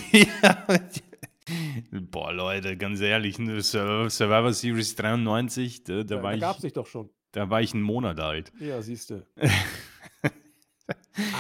Ja, 1.93 2.01
boah, 2.11 2.33
Leute, 2.33 2.77
ganz 2.77 3.01
ehrlich, 3.01 3.39
ne, 3.39 3.61
Sur 3.63 4.09
Survivor 4.11 4.53
Series 4.53 4.95
93, 4.97 5.85
da 5.85 6.03
da 6.03 6.03
Da 6.17 6.23
war 6.23 6.33
da 6.33 6.39
gab's 6.39 6.59
ich 6.59 6.63
dich 6.63 6.73
doch 6.73 6.87
schon. 6.87 7.11
da 7.33 7.51
war 7.51 7.61
ich 7.61 7.75
'n 7.75 7.83
Monat 7.83 8.21
alt. 8.21 8.53
Ja, 8.61 8.81
siehste. 8.83 9.27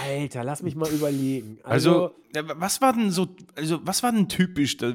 Alter, 0.04 0.44
lass 0.44 0.62
mich 0.62 0.74
mal 0.76 0.90
überlegen. 0.90 1.58
Also, 1.62 2.04
Also 2.04 2.14
ja, 2.34 2.46
wa 2.48 2.54
was 2.58 2.80
war 2.80 2.92
denn 2.92 3.10
so 3.10 3.28
also, 3.56 3.80
was 3.86 4.02
war 4.02 4.12
denn 4.12 4.28
typisch 4.28 4.76
da 4.76 4.92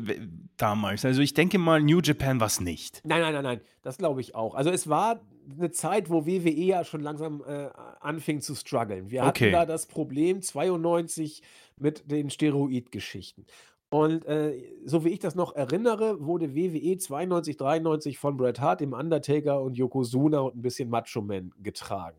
damals? 0.58 1.04
Also, 1.04 1.22
ich 1.22 1.34
denke 1.34 1.58
mal, 1.58 1.82
New 1.82 2.00
Japan 2.02 2.40
war's 2.40 2.60
nicht. 2.62 3.02
Nein, 3.04 3.22
nein, 3.22 3.34
nein, 3.34 3.44
nein, 3.44 3.62
das 3.82 3.98
glaube 3.98 4.22
ich 4.22 4.36
auch. 4.36 4.54
Also, 4.56 4.70
es 4.70 4.88
war 4.88 5.20
'ne 5.48 5.72
Zeit, 5.72 6.10
wo 6.10 6.26
WWE 6.26 6.50
ja 6.52 6.84
schon 6.84 7.02
langsam, 7.02 7.44
äh, 7.48 7.70
anfing 8.02 8.42
zu 8.42 8.54
struggeln. 8.56 9.10
Wir 9.10 9.22
hatten 9.22 9.30
Okay. 9.30 9.52
da 9.52 9.66
das 9.66 9.88
Problem 9.88 10.42
92 10.42 11.42
mit 11.80 12.10
den 12.12 12.30
Steroidgeschichten. 12.30 13.46
Und, 13.90 14.26
äh, 14.26 14.62
so 14.86 15.06
wie 15.06 15.10
ich 15.10 15.20
das 15.20 15.36
noch 15.36 15.56
erinnere, 15.56 16.26
wurde 16.26 16.56
WWE 16.56 16.98
92, 16.98 17.56
93 17.58 18.18
von 18.20 18.36
Bret 18.38 18.60
Hart, 18.60 18.82
dem 18.82 18.94
Undertaker 18.94 19.62
und 19.62 19.78
Yokozuna 19.78 20.40
und 20.40 20.56
'n 20.58 20.62
bisschen 20.62 20.90
Macho 20.90 21.22
Man 21.22 21.52
getragen. 21.64 22.18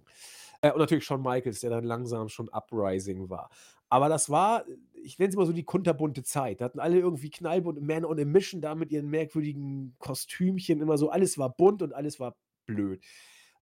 Äh, 0.62 0.72
und 0.72 0.78
natürlich 0.78 1.04
Shawn 1.04 1.22
Michaels, 1.22 1.60
der 1.60 1.70
dann 1.70 1.84
langsam 1.84 2.28
schon 2.28 2.48
Uprising 2.48 3.30
war. 3.30 3.50
Aber 3.90 4.08
das 4.08 4.30
war, 4.30 4.64
ich 5.02 5.18
nenne 5.18 5.30
es 5.30 5.36
mal 5.36 5.46
so 5.46 5.52
die 5.52 5.64
kunterbunte 5.64 6.22
Zeit. 6.22 6.60
Da 6.60 6.66
hatten 6.66 6.80
alle 6.80 6.98
irgendwie 6.98 7.30
knallbunt 7.30 7.80
Man 7.82 8.04
on 8.04 8.20
a 8.20 8.24
Mission 8.24 8.60
da 8.60 8.74
mit 8.74 8.90
ihren 8.92 9.08
merkwürdigen 9.08 9.94
Kostümchen 9.98 10.80
immer 10.80 10.98
so. 10.98 11.10
Alles 11.10 11.38
war 11.38 11.50
bunt 11.56 11.82
und 11.82 11.94
alles 11.94 12.20
war 12.20 12.36
blöd. 12.66 13.02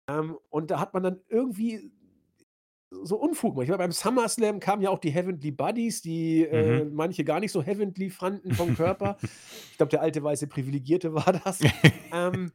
Ähm, 0.07 0.37
und 0.49 0.71
da 0.71 0.79
hat 0.79 0.93
man 0.93 1.03
dann 1.03 1.21
irgendwie 1.29 1.91
so 3.03 3.17
Unfug. 3.17 3.61
Ich 3.63 3.69
meine, 3.69 3.77
beim 3.79 3.91
SummerSlam 3.91 4.59
kamen 4.59 4.81
ja 4.81 4.89
auch 4.89 4.99
die 4.99 5.11
Heavenly 5.11 5.51
Buddies, 5.51 6.01
die, 6.01 6.43
äh, 6.45 6.85
Mhm. 6.85 6.93
manche 6.95 7.23
gar 7.23 7.39
nicht 7.39 7.51
so 7.51 7.61
heavenly 7.63 8.09
fanden 8.09 8.53
vom 8.53 8.75
Körper. 8.77 9.17
Ich 9.71 9.77
glaube, 9.77 9.89
der 9.89 10.01
alte 10.01 10.23
weiße 10.23 10.47
Privilegierte 10.47 11.13
war 11.13 11.33
das. 11.43 11.59
Ähm, 12.13 12.51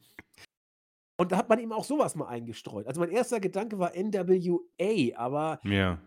und 1.18 1.32
da 1.32 1.36
hat 1.36 1.48
man 1.50 1.58
eben 1.58 1.72
auch 1.72 1.84
so 1.84 1.98
was 1.98 2.14
mal 2.14 2.28
eingestreut. 2.28 2.86
Also, 2.86 3.00
mein 3.00 3.10
erster 3.10 3.40
Gedanke 3.40 3.78
war 3.78 3.92
NWA, 3.94 5.16
aber 5.18 5.60
Ja. 5.64 5.98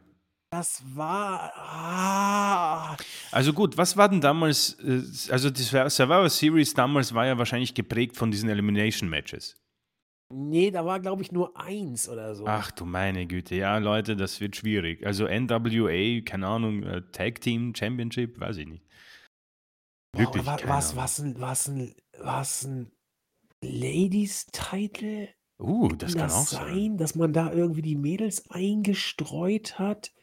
das 0.50 0.82
war 0.96 1.52
ah. 1.56 2.98
Also 3.32 3.54
gut, 3.54 3.78
was 3.78 3.96
war 3.96 4.10
denn 4.10 4.22
damals 4.22 4.78
äh, 4.80 5.02
also, 5.32 5.50
die 5.52 5.62
Sur 5.62 5.90
Survivor 5.90 6.30
Series 6.30 6.74
damals 6.74 7.14
war 7.14 7.28
ja 7.28 7.38
wahrscheinlich 7.38 7.74
geprägt 7.76 8.18
von 8.18 8.32
diesen 8.32 8.50
Elimination 8.50 9.08
Matches. 9.10 9.56
Ne, 10.34 10.72
da 10.72 10.84
war, 10.86 11.00
glaube 11.00 11.22
ich, 11.22 11.32
nur 11.32 11.56
1 11.60 12.10
oder 12.10 12.34
so. 12.36 12.56
Ach 12.56 12.72
du 12.72 12.86
meine 12.86 13.26
Güte. 13.26 13.56
Ja, 13.56 13.78
Leute, 13.78 14.16
das 14.18 14.42
wird 14.42 14.56
schwierig. 14.58 15.06
Also, 15.06 15.26
NWA, 15.28 16.22
keine 16.26 16.48
Ahnung, 16.48 16.84
äh, 16.84 17.02
Tag 17.12 17.40
Team 17.42 17.74
Championship, 17.74 18.38
weiß 18.40 18.58
ich 18.58 18.68
nicht. 18.68 18.84
Wirklich 20.16 20.46
wa 20.46 20.56
keine 20.56 20.74
war's 20.74 20.90
Ahnung. 20.90 21.00
war's 21.00 21.20
'n 21.20 21.40
war's 21.40 21.68
'n 21.68 21.96
war's 22.20 22.66
'n 22.66 22.92
Ladies 23.64 24.48
Title? 24.54 25.30
Uh, 25.60 25.96
Kann 26.00 26.16
das 26.16 26.16
kann 26.16 26.32
auch 26.32 26.48
das 26.48 26.48
sein. 26.48 26.88
sein, 26.90 26.98
dass 26.98 27.16
man 27.16 27.34
da 27.34 27.52
irgendwie 27.54 27.82
die 27.84 27.96
Mädels 27.98 28.50
eingestreut 28.52 29.80
hat? 29.80 30.14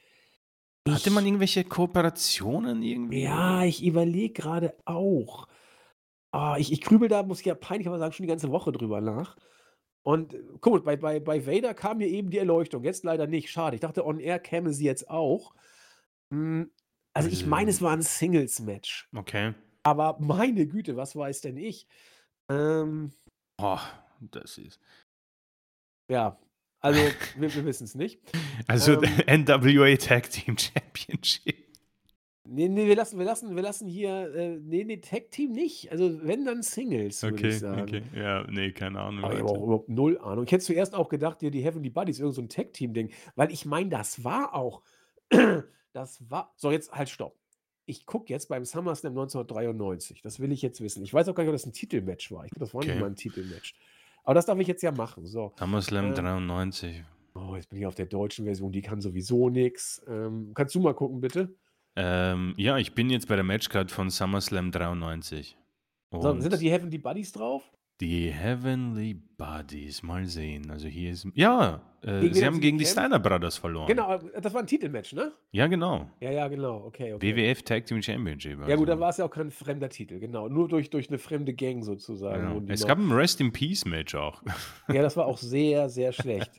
Hatte 0.88 1.10
man 1.10 1.24
Ich 1.24 1.26
irgendwelche 1.26 1.64
Kooperationen 1.64 2.82
irgendwie 2.82 3.12
Ja, 3.12 3.64
ich 3.64 3.84
überlege 3.84 4.32
grade 4.40 4.76
auch. 4.84 5.48
Ah, 6.32 6.56
ich 6.58 6.72
ich 6.72 6.80
grübele 6.82 7.08
da, 7.10 7.22
muss 7.24 7.40
ich 7.40 7.46
ja 7.46 7.54
peinlicherweise 7.56 8.00
sagen, 8.00 8.12
schon 8.14 8.24
die 8.24 8.28
ganze 8.30 8.50
Woche 8.52 8.72
drüber 8.72 9.00
nach. 9.00 9.36
Und 10.02 10.34
äh, 10.34 10.42
guck 10.60 10.84
mal, 10.84 10.96
bei 10.96 10.96
bei 10.96 11.20
bei 11.20 11.46
Vader 11.46 11.74
kam 11.74 11.98
mir 11.98 12.08
eben 12.08 12.30
die 12.30 12.38
Erleuchtung, 12.38 12.84
jetzt 12.84 13.04
leider 13.04 13.26
nicht. 13.26 13.50
Schade. 13.50 13.76
Ich 13.76 13.80
dachte, 13.80 14.04
on 14.06 14.18
air 14.18 14.38
käme 14.38 14.72
sie 14.72 14.84
jetzt 14.84 15.08
auch. 15.10 15.54
Hm, 16.32 16.70
also, 17.12 17.28
ich 17.28 17.46
meine, 17.46 17.70
es 17.70 17.76
Also 17.76 17.86
war 17.86 17.92
'n 17.92 18.02
Singles-Match. 18.02 19.08
Okay. 19.16 19.54
Aber 19.82 20.16
meine 20.20 20.66
Güte, 20.66 20.96
was 20.96 21.16
weiß 21.16 21.40
denn 21.40 21.56
ich? 21.56 21.86
Ähm 22.50 23.12
Boah, 23.58 23.80
das 24.20 24.58
ist 24.58 24.80
Ja, 26.10 26.38
also, 26.80 27.00
wir 27.36 27.54
wir 27.54 27.64
wissen's 27.64 27.94
nicht. 27.94 28.20
Also, 28.66 29.02
Ähm 29.02 29.02
NWA 29.44 29.96
Tag 29.96 30.30
Team 30.30 30.56
Championship. 30.56 31.69
Ne, 32.52 32.68
ne, 32.68 32.86
wir 32.88 32.96
lassen 32.96 33.16
wir 33.20 33.24
lassen 33.26 33.54
wir 33.54 33.62
lassen 33.62 33.86
hier, 33.86 34.34
äh 34.34 34.58
ne, 34.58 34.84
ne, 34.84 35.00
Tag 35.00 35.30
Team 35.30 35.52
nicht. 35.52 35.92
Also, 35.92 36.20
wenn, 36.24 36.44
dann 36.44 36.62
Singles, 36.64 37.28
würde 37.28 37.46
ich 37.46 37.56
Okay, 37.56 37.58
sagen. 37.58 37.96
okay. 37.96 38.02
Ja, 38.14 38.44
ne, 38.50 38.72
keine 38.72 39.00
Ahnung, 39.00 39.24
Aber 39.24 39.34
ich 39.34 39.40
habe 39.40 39.50
auch 39.50 39.62
überhaupt 39.62 39.88
0 39.88 40.18
Ahnung. 40.18 40.44
Ich 40.44 40.52
hätte 40.52 40.64
zuerst 40.64 40.94
auch 40.94 41.08
gedacht, 41.08 41.42
die 41.42 41.50
Heavenly 41.62 41.90
Buddies, 41.90 42.18
irgend 42.20 42.34
so 42.34 42.40
'n 42.42 42.48
Tag 42.48 42.72
Team 42.72 42.94
Ding, 42.94 43.10
weil 43.36 43.52
ich 43.52 43.66
meine, 43.66 43.90
das 43.90 44.24
war 44.24 44.54
auch 44.54 44.82
das 45.92 46.30
war 46.30 46.52
so, 46.56 46.70
jetzt 46.70 46.92
halt, 46.92 47.08
stopp. 47.10 47.38
Ich 47.86 48.06
gucke 48.06 48.32
jetzt 48.32 48.48
beim 48.48 48.64
SummerSlam 48.64 49.14
1993. 49.14 50.22
Das 50.22 50.38
will 50.40 50.52
ich 50.52 50.62
jetzt 50.62 50.80
wissen. 50.80 51.02
Ich 51.02 51.12
weiß 51.12 51.28
auch 51.28 51.34
gar 51.34 51.42
nicht, 51.44 51.50
ob 51.50 51.54
das 51.54 51.66
'n 51.66 51.72
Titelmatch 51.72 52.30
war. 52.32 52.44
Ich 52.46 52.52
glaube, 52.52 52.64
das 52.66 52.74
war 52.74 52.84
nicht 52.84 52.96
Okay. 52.96 52.98
mal 52.98 53.08
'n 53.10 53.16
Titelmatch. 53.16 53.74
Aber 54.24 54.34
das 54.34 54.46
darf 54.46 54.58
ich 54.58 54.68
jetzt 54.68 54.82
ja 54.82 54.92
machen, 54.92 55.26
so. 55.26 55.54
SummerSlam 55.58 56.12
Äh 56.12 56.20
93. 56.20 57.04
Oh, 57.36 57.54
jetzt 57.54 57.68
bin 57.68 57.78
ich 57.78 57.86
auf 57.86 57.94
der 57.94 58.06
deutschen 58.06 58.44
Version, 58.44 58.72
die 58.72 58.82
kann 58.82 59.00
sowieso 59.00 59.48
nix. 59.50 60.02
Ähm, 60.08 60.52
kannst 60.54 60.74
du 60.74 60.80
mal 60.80 60.94
gucken, 60.94 61.20
bitte? 61.20 61.54
Ähm, 61.96 62.54
ja, 62.56 62.78
ich 62.78 62.94
bin 62.94 63.10
jetzt 63.10 63.28
bei 63.28 63.34
der 63.34 63.44
Matchcard 63.44 63.90
von 63.90 64.10
SummerSlam 64.10 64.70
93. 64.70 65.56
So, 66.12 66.40
sind 66.40 66.52
da 66.52 66.56
die 66.56 66.70
Heavenly 66.70 66.98
Buddies 66.98 67.32
drauf? 67.32 67.70
die 68.00 68.30
Heavenly 68.30 69.14
Buddies, 69.14 70.02
mal 70.02 70.24
sehen. 70.26 70.70
Also, 70.70 70.88
hier 70.88 71.10
ist 71.12 71.26
ja, 71.34 71.82
äh, 72.02 72.32
sie 72.32 72.46
haben 72.46 72.60
gegen 72.60 72.78
die? 72.78 72.86
Steiner 72.86 73.18
Brothers 73.18 73.58
verloren. 73.58 73.88
Genau, 73.88 74.14
äh, 74.14 74.40
das 74.40 74.54
war 74.54 74.62
'n 74.62 74.66
Titelmatch, 74.66 75.12
ne? 75.12 75.32
Ja, 75.52 75.66
genau. 75.66 76.10
Ja, 76.20 76.30
ja, 76.30 76.48
genau. 76.48 76.84
Okay, 76.86 77.12
okay. 77.12 77.36
WWF 77.36 77.62
Tag 77.62 77.84
Team 77.86 78.00
Championship, 78.00 78.58
Ja 78.66 78.76
gut, 78.76 78.88
dann 78.88 78.94
also 78.94 79.00
war's 79.00 79.16
ja 79.18 79.26
auch 79.26 79.30
kein 79.30 79.50
fremder 79.50 79.90
Titel, 79.90 80.18
genau. 80.18 80.48
Nur 80.48 80.68
durch 80.68 80.88
durch 80.90 81.10
'ne 81.10 81.18
fremde 81.18 81.52
Gang 81.52 81.84
sozusagen 81.84 82.54
Genau. 82.66 82.72
Es 82.72 82.86
gab 82.86 82.98
'n 82.98 83.12
Rest 83.12 83.40
in 83.40 83.52
Peace 83.52 83.84
Match 83.84 84.14
auch. 84.14 84.42
Ja, 84.88 85.02
das 85.02 85.16
war 85.16 85.26
auch 85.26 85.38
sehr, 85.38 85.88
sehr 85.90 86.12
schlecht. 86.12 86.52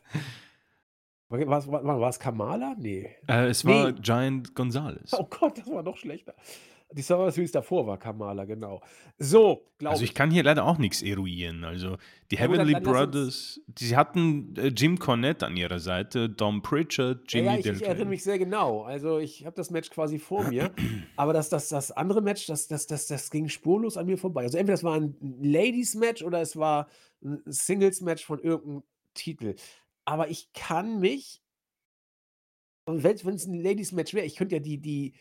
Okay, 1.32 1.48
war's 1.48 1.66
wa 1.68 1.82
war's 1.82 2.20
Kamala? 2.20 2.76
Ne. 2.78 3.16
Äh, 3.28 3.48
es 3.50 3.66
war 3.66 3.94
Ne. 3.94 4.02
Giant 4.02 4.54
Gonzalez. 4.56 5.12
Oh 5.14 5.26
Gott, 5.30 5.58
das 5.58 5.68
war 5.70 5.84
noch 5.84 5.98
schlechter. 5.98 6.36
Die 6.94 7.02
Survivor 7.02 7.32
Series 7.32 7.52
davor 7.52 7.88
war 7.88 7.98
Kamala, 7.98 8.46
genau. 8.46 8.82
So, 9.18 9.72
glaube 9.78 9.96
Also, 9.96 10.04
ich. 10.06 10.14
kann 10.14 10.32
hier 10.32 10.44
leider 10.44 10.66
auch 10.66 10.78
nix 10.78 11.02
eruieren. 11.02 11.64
Also, 11.64 11.98
die 12.32 12.38
Ja 12.38 12.54
dann 12.54 12.70
Heavenly 12.70 12.72
dann 12.72 12.84
Brothers, 12.84 13.60
die 13.68 13.96
hatten, 13.98 14.56
äh, 14.58 14.68
Jim 14.68 15.00
Cornette 15.00 15.46
an 15.46 15.58
ihrer 15.58 15.80
Seite, 15.80 16.30
Dom 16.30 16.62
Pritchard, 16.62 17.32
Ja, 17.34 17.40
ja, 17.40 17.56
Jimmy 17.56 17.58
ich 17.58 17.70
Del 17.70 17.72
ich 17.72 17.82
erinnere 17.86 18.10
mich 18.10 18.24
sehr 18.24 18.38
genau. 18.38 18.82
Also, 18.84 19.18
ich 19.20 19.46
habe 19.46 19.56
das 19.56 19.70
Match 19.70 19.90
quasi 19.90 20.20
vor 20.20 20.44
mir, 20.44 20.76
aber 21.16 21.32
das 21.32 21.48
das 21.48 21.70
das 21.70 21.92
andere 21.92 22.22
Match, 22.22 22.46
das 22.48 22.68
das 22.68 22.88
das 22.88 23.08
das 23.08 23.32
ging 23.32 23.48
spurlos 23.48 23.96
an 23.96 24.06
mir 24.06 24.18
vorbei. 24.18 24.44
Also, 24.44 24.58
entweder 24.58 24.74
es 24.74 24.84
war 24.84 24.98
'n 24.98 25.16
'n 25.22 25.44
Ladies 25.44 25.96
Match 25.96 26.24
oder 26.24 26.42
es 26.42 26.58
war 26.58 26.90
'n 27.24 27.42
Singles 27.46 28.02
Match 28.02 28.26
von 28.26 28.40
irgend 28.40 28.66
'nem 28.68 28.84
Titel. 29.14 29.56
Aber 30.08 30.30
ich 30.30 30.52
kann 30.54 31.00
mich 31.00 31.40
und 32.88 33.04
wenn's 33.04 33.26
wenn's 33.26 33.46
'n 33.46 33.62
Ladies 33.62 33.92
Match 33.92 34.14
wäre, 34.14 34.26
ich 34.26 34.36
könnte 34.36 34.56
ja 34.56 34.62
die 34.62 34.80
die 34.80 35.14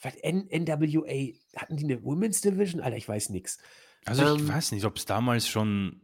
was 0.00 0.14
N 0.16 0.48
NWA 0.50 1.34
hatten 1.56 1.76
die 1.76 1.84
'ne 1.84 2.02
Women's 2.04 2.40
Division? 2.40 2.80
Alter, 2.80 2.96
ich 2.96 3.08
weiß 3.08 3.30
nix. 3.30 3.58
Also, 4.06 4.22
ich 4.24 4.32
Ähm 4.36 4.54
weiß 4.54 4.72
nicht, 4.72 4.84
ob's 4.84 5.04
damals 5.06 5.48
schon 5.48 6.00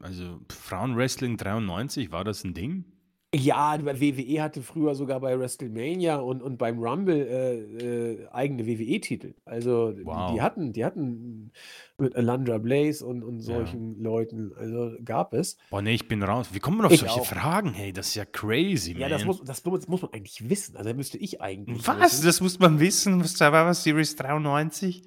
also, 0.00 0.40
Frauenwrestling 0.48 1.36
93, 1.36 2.12
war 2.12 2.24
das 2.24 2.44
'n 2.44 2.54
Ding? 2.54 2.97
Ja, 3.34 3.76
WWE 3.84 4.40
hatte 4.42 4.62
früher 4.62 4.94
sogar 4.94 5.20
bei 5.20 5.38
WrestleMania 5.38 6.16
und 6.16 6.42
und 6.42 6.56
beim 6.56 6.78
Rumble, 6.78 7.14
äh, 7.26 8.22
äh, 8.22 8.28
eigene 8.30 8.66
WWE-Titel. 8.66 9.34
Also, 9.44 9.92
die 9.92 9.98
die 9.98 10.06
Wow. 10.06 10.40
hatten 10.40 10.72
die 10.72 10.82
hatten 10.82 11.52
mit 11.98 12.16
Alundra 12.16 12.56
Blaze 12.56 13.04
und 13.04 13.22
und 13.22 13.40
Ja. 13.40 13.44
solchen 13.44 14.02
Leuten 14.02 14.54
also, 14.56 14.92
gab 15.04 15.34
es. 15.34 15.58
Boah, 15.68 15.82
ne, 15.82 15.92
ich 15.92 16.08
bin 16.08 16.22
raus. 16.22 16.48
Wie 16.54 16.58
kommt 16.58 16.78
man 16.78 16.86
auf 16.86 16.92
Ich 16.92 17.00
solche 17.00 17.20
auch. 17.20 17.26
Fragen, 17.26 17.74
hey? 17.74 17.92
Das 17.92 18.08
ist 18.08 18.14
ja 18.14 18.24
crazy, 18.24 18.94
Ja, 18.98 19.10
das 19.10 19.20
man. 19.20 19.26
muss 19.36 19.44
das 19.44 19.62
muss 19.66 19.86
muss 19.88 20.00
man 20.00 20.12
eigentlich 20.14 20.48
wissen. 20.48 20.78
Also, 20.78 20.94
müsste 20.94 21.18
ich 21.18 21.42
eigentlich 21.42 21.86
Was? 21.86 21.98
wissen. 22.00 22.24
Das 22.24 22.40
muss 22.40 22.58
man 22.58 22.80
wissen? 22.80 23.20
Was 23.22 23.34
da 23.34 23.52
war 23.52 23.74
Series 23.74 24.16
93? 24.16 25.02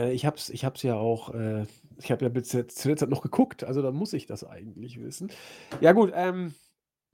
Äh, 0.00 0.12
ich 0.12 0.24
habe 0.24 0.36
es 0.38 0.48
ich 0.48 0.64
habe 0.64 0.76
es 0.76 0.82
ja 0.82 0.94
auch 0.94 1.34
äh, 1.34 1.66
ich 2.00 2.10
habe 2.10 2.24
ja 2.24 2.30
bis 2.30 2.52
jetzt 2.52 2.78
zuletzt 2.78 3.06
noch 3.08 3.20
geguckt, 3.20 3.64
also, 3.64 3.82
dann 3.82 3.94
muss 3.96 4.14
ich 4.14 4.24
das 4.24 4.44
eigentlich 4.44 4.98
wissen. 5.02 5.30
Ja 5.82 5.92
gut, 5.92 6.12
ähm 6.14 6.54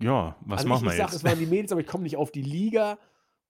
Ja, 0.05 0.37
was 0.43 0.59
also, 0.59 0.67
ich 0.67 0.69
machen 0.69 0.87
ich 0.87 0.93
wir 0.93 0.97
sage, 0.99 1.11
jetzt? 1.13 1.15
es 1.17 1.25
waren 1.25 1.39
die 1.39 1.47
Mädels, 1.47 1.73
aber 1.73 1.81
ich 1.81 1.87
komme 1.87 2.05
nicht 2.05 2.17
auf 2.17 2.31
die 2.31 2.43
Liga 2.43 2.99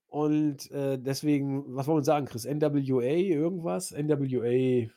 und, 0.07 0.71
äh, 0.71 0.99
deswegen 0.99 1.65
was 1.75 1.87
wollen 1.87 1.99
wir 1.99 2.05
sagen, 2.05 2.27
Chris? 2.27 2.45
NWA 2.47 3.03
irgendwas? 3.03 3.91
NWA 3.93 4.89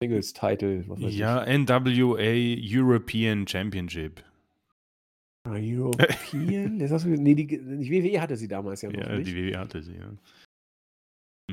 Singles 0.00 0.32
Title, 0.34 0.84
was 0.88 1.00
weiß 1.00 1.08
ich. 1.10 1.18
Ja, 1.18 1.44
NWA 1.44 2.32
European 2.62 3.46
Championship. 3.46 4.22
Ah, 5.44 5.56
European? 5.58 6.78
Jetzt 6.80 6.90
hast 6.92 7.04
du 7.06 7.10
ne, 7.10 7.34
die 7.34 7.46
die 7.46 7.60
WWE 7.90 8.20
hatte 8.20 8.36
sie 8.36 8.48
damals 8.48 8.82
ja 8.82 8.90
noch 8.90 8.98
Ja, 9.00 9.16
nicht. 9.16 9.28
die 9.28 9.36
WWE 9.36 9.58
hatte 9.58 9.82
sie, 9.82 9.94
ja. 9.94 10.10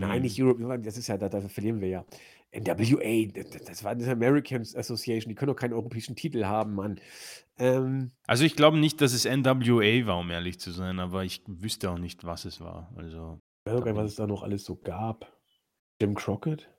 Nein, 0.07 0.17
Mhm. 0.17 0.21
nicht 0.23 0.41
Europe, 0.41 0.79
das 0.81 0.97
ist 0.97 1.07
ja 1.07 1.17
da 1.17 1.29
da 1.29 1.41
verlieren 1.41 1.81
wir 1.81 1.87
ja. 1.89 2.05
NWA, 2.55 3.31
das 3.65 3.83
war 3.83 3.95
das 3.95 4.07
American 4.07 4.61
Association, 4.61 5.29
die 5.29 5.35
können 5.35 5.47
doch 5.51 5.59
keinen 5.59 5.73
europäischen 5.73 6.15
Titel 6.15 6.45
haben, 6.45 6.75
Mann. 6.75 6.99
Ähm 7.57 8.11
Also, 8.27 8.43
ich 8.45 8.55
glaube 8.55 8.77
nicht, 8.77 9.01
dass 9.01 9.13
es 9.13 9.25
NWA 9.25 10.05
war, 10.05 10.19
um 10.19 10.29
ehrlich 10.29 10.59
zu 10.59 10.71
sein, 10.71 10.99
aber 10.99 11.23
ich 11.23 11.41
wüsste 11.47 11.89
auch 11.89 11.97
nicht, 11.97 12.23
was 12.23 12.45
es 12.45 12.61
war. 12.61 12.93
Also, 12.95 13.39
Ich 13.65 13.71
weiß 13.71 13.79
auch 13.79 13.83
gar 13.85 13.91
nicht, 13.93 14.01
was 14.01 14.11
es 14.11 14.15
da 14.17 14.27
noch 14.27 14.43
alles 14.43 14.65
so 14.65 14.75
gab. 14.75 15.35
Jim 15.99 16.13
Crockett? 16.13 16.69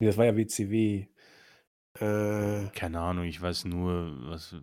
Ne, 0.00 0.06
das 0.08 0.16
war 0.18 0.26
ja 0.26 0.36
WCW. 0.36 1.06
Äh 1.98 2.68
keine 2.74 3.00
Ahnung, 3.00 3.24
ich 3.24 3.40
weiß 3.40 3.64
nur, 3.64 4.16
was, 4.28 4.52
äh, 4.52 4.60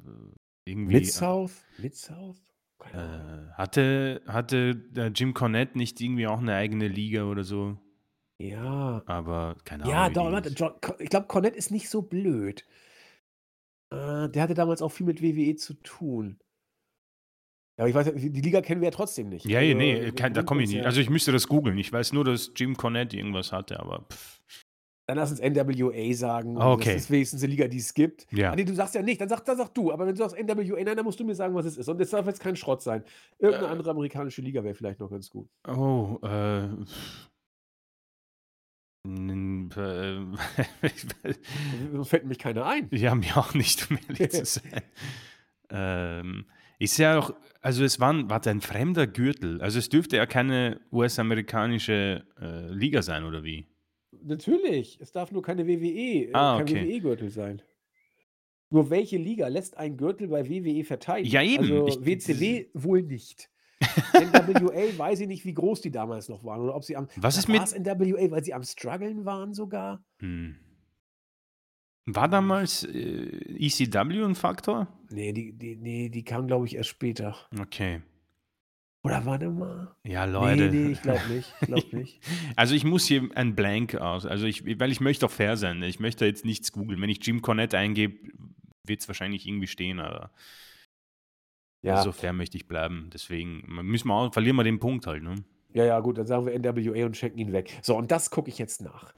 irgendwie 0.65 0.95
Mid-South? 0.95 1.63
Mid-South? 1.79 2.37
Äh, 2.81 3.51
hatte 3.53 4.21
hatte 4.27 4.75
der 4.75 5.07
Jim 5.09 5.33
Cornette 5.33 5.77
nicht 5.77 5.99
irgendwie 6.01 6.27
auch 6.27 6.41
'ne 6.41 6.55
eigene 6.55 6.87
Liga 6.87 7.23
oder 7.25 7.43
so? 7.43 7.77
Ja. 8.39 9.03
Aber 9.05 9.55
keine 9.63 9.85
Ja, 9.85 10.05
Ahnung, 10.05 10.31
warte, 10.31 10.49
hieß. 10.49 10.59
John 10.59 10.73
ich 10.99 11.09
glaube, 11.09 11.27
Cornette 11.27 11.57
ist 11.57 11.71
nicht 11.71 11.89
so 11.89 12.01
blöd. 12.01 12.65
Äh, 13.91 14.29
der 14.29 14.41
hatte 14.43 14.53
damals 14.55 14.81
auch 14.81 14.89
viel 14.91 15.05
mit 15.05 15.21
WWE 15.21 15.55
zu 15.55 15.73
tun. 15.75 16.39
Ja, 17.77 17.83
aber 17.85 17.89
ich 17.89 17.95
weiß 17.95 18.07
ja 18.07 18.11
die 18.13 18.41
Liga 18.41 18.61
kennen 18.61 18.81
wir 18.81 18.87
ja 18.87 18.91
trotzdem 18.91 19.29
nicht. 19.29 19.45
Ja, 19.45 19.59
ja, 19.61 19.75
Also, 19.75 19.77
ne, 19.77 20.05
wir 20.05 20.11
kein 20.13 20.33
da 20.33 20.43
komme 20.43 20.63
ich 20.63 20.69
nicht. 20.69 20.77
ja 20.79 20.83
Also, 20.85 21.01
ich 21.01 21.09
müsste 21.09 21.31
das 21.31 21.47
googeln. 21.47 21.77
Ich 21.77 21.91
weiß 21.91 22.13
nur, 22.13 22.23
dass 22.23 22.51
Jim 22.55 22.77
Cornette 22.77 23.17
irgendwas 23.17 23.51
hatte, 23.51 23.79
aber 23.79 24.05
Dann 25.07 25.17
lass 25.17 25.31
uns 25.31 25.39
NWA 25.41 26.13
sagen. 26.15 26.57
Ah, 26.61 26.73
Das 26.77 26.77
okay. 26.79 26.95
ist 26.95 27.11
wenigstens 27.11 27.41
'ne 27.41 27.47
Liga, 27.49 27.67
die 27.67 27.77
es 27.77 27.93
gibt. 27.93 28.25
Ah, 28.31 28.35
Ja. 28.37 28.55
ne, 28.55 28.63
du 28.65 28.73
sagst 28.73 28.95
ja 28.95 29.01
nicht, 29.01 29.19
dann 29.19 29.27
sag 29.29 29.43
dann 29.45 29.57
sag 29.57 29.69
du. 29.73 29.91
Aber 29.91 30.05
wenn 30.07 30.15
du 30.15 30.19
sagst 30.19 30.37
NWA, 30.37 30.83
nein, 30.83 30.95
dann 30.95 31.05
musst 31.05 31.19
du 31.19 31.25
mir 31.25 31.35
sagen, 31.35 31.53
was 31.55 31.65
es 31.65 31.77
ist. 31.77 31.89
Und 31.89 31.99
es 32.01 32.09
darf 32.11 32.25
jetzt 32.25 32.39
kein 32.39 32.55
Schrott 32.55 32.81
sein. 32.81 33.03
Irgend 33.37 33.61
'ne 33.61 33.67
Äh 33.67 33.69
andere 33.69 33.91
amerikanische 33.91 34.41
Liga 34.41 34.63
wäre 34.63 34.75
vielleicht 34.75 34.99
noch 35.01 35.09
ganz 35.11 35.29
gut. 35.29 35.49
Oh, 35.67 36.19
äh 36.23 36.67
äh, 39.05 40.19
fällt 42.03 42.23
nämlich 42.23 42.39
keiner 42.39 42.65
ein. 42.65 42.89
Ja, 42.91 43.15
mir 43.15 43.35
auch 43.37 43.53
nicht, 43.53 43.89
um 43.91 43.97
ehrlich 44.07 44.29
zu 44.31 44.45
sein. 44.45 44.81
Ähm, 45.69 46.45
ist 46.79 46.97
ja 46.97 47.19
auch 47.19 47.33
also, 47.61 47.83
es 47.85 47.99
war 48.01 48.11
'n 48.11 48.29
warte, 48.29 48.49
ein 48.49 48.61
fremder 48.61 49.07
Gürtel. 49.07 49.61
Also, 49.61 49.79
es 49.79 49.89
dürfte 49.89 50.17
ja 50.17 50.25
keine 50.25 50.81
US-amerikanische, 50.91 52.25
äh, 52.41 52.67
Liga 52.73 53.01
sein, 53.01 53.23
oder 53.23 53.43
wie? 53.43 53.72
Natürlich, 54.25 54.99
es 55.01 55.11
darf 55.11 55.31
nur 55.31 55.41
keine 55.41 55.67
WWE 55.67 56.29
äh, 56.29 56.33
Ah, 56.33 56.57
kein 56.57 56.63
okay. 56.63 56.87
WWE-Gürtel 56.87 57.29
sein. 57.29 57.61
Nur 58.69 58.89
welche 58.89 59.17
Liga 59.17 59.47
lässt 59.49 59.77
einen 59.77 59.97
Gürtel 59.97 60.29
bei 60.29 60.49
WWE 60.49 60.83
verteidigen? 60.83 61.31
Ja, 61.31 61.43
eben. 61.43 61.63
Also, 61.63 61.87
Ich 61.87 62.05
WCW 62.05 62.67
wohl 62.73 63.03
nicht. 63.03 63.49
NWA 64.13 64.97
weiß 64.97 65.19
ich 65.19 65.27
nicht, 65.27 65.45
wie 65.45 65.53
groß 65.53 65.81
die 65.81 65.91
damals 65.91 66.29
noch 66.29 66.43
waren 66.43 66.61
oder 66.61 66.73
ob 66.75 66.83
sie 66.83 66.95
am 66.95 67.07
Was 67.17 67.37
ist 67.37 67.49
mit 67.49 67.61
NWA, 67.61 68.31
weil 68.31 68.43
sie 68.43 68.53
am 68.53 68.63
struggeln 68.63 69.25
waren 69.25 69.53
sogar? 69.53 70.03
Hm. 70.19 70.55
War 72.05 72.27
damals, 72.27 72.83
äh, 72.83 73.27
ECW 73.57 74.23
'n 74.23 74.35
Faktor? 74.35 74.87
Ne, 75.09 75.33
die 75.33 75.53
die 75.53 75.75
ne, 75.75 76.09
die 76.09 76.23
kam, 76.23 76.47
glaube 76.47 76.65
ich, 76.65 76.75
erst 76.75 76.89
später. 76.89 77.35
Okay. 77.59 78.01
Oder 79.05 79.25
warte 79.25 79.49
mal. 79.49 79.93
Ja, 80.05 80.23
Leute. 80.25 80.71
ne, 80.71 80.91
ich 80.91 81.01
glaube 81.01 81.27
nicht. 81.29 81.53
Ich 81.61 81.67
glaube 81.67 81.87
nicht. 81.97 82.21
Also, 82.55 82.73
ich 82.73 82.85
muss 82.85 83.05
hier 83.05 83.27
ein 83.35 83.53
Blank 83.55 83.95
aus 83.95 84.25
also, 84.25 84.45
ich 84.45 84.79
weil 84.79 84.91
ich 84.91 85.01
möchte 85.01 85.25
auch 85.25 85.31
fair 85.31 85.57
sein. 85.57 85.81
Ich 85.83 85.99
möchte 85.99 86.25
jetzt 86.25 86.45
nichts 86.45 86.71
googeln. 86.71 87.01
Wenn 87.01 87.09
ich 87.09 87.25
Jim 87.25 87.41
Cornette 87.41 87.77
eingebe, 87.77 88.31
wird's 88.85 89.07
wahrscheinlich 89.07 89.45
irgendwie 89.47 89.67
stehen, 89.67 89.99
aber 89.99 90.31
Ja. 91.83 92.01
so 92.01 92.11
fair 92.13 92.31
möchte 92.33 92.55
ich 92.57 92.67
bleiben. 92.67 93.09
Deswegen 93.13 93.63
müssen 93.83 94.07
wir 94.07 94.13
auch 94.15 94.33
verlieren 94.33 94.55
wir 94.55 94.63
den 94.63 94.79
Punkt 94.79 95.05
halt, 95.05 95.21
ne? 95.23 95.35
Ja, 95.73 95.85
ja, 95.85 95.99
gut, 95.99 96.17
dann 96.17 96.27
sagen 96.27 96.45
wir 96.45 96.53
NWA 96.57 97.05
und 97.05 97.17
schenken 97.17 97.39
ihn 97.39 97.51
weg. 97.51 97.77
So, 97.81 97.97
und 97.97 98.11
das 98.11 98.29
gucke 98.29 98.49
ich 98.49 98.57
jetzt 98.59 98.81
nach. 98.81 99.13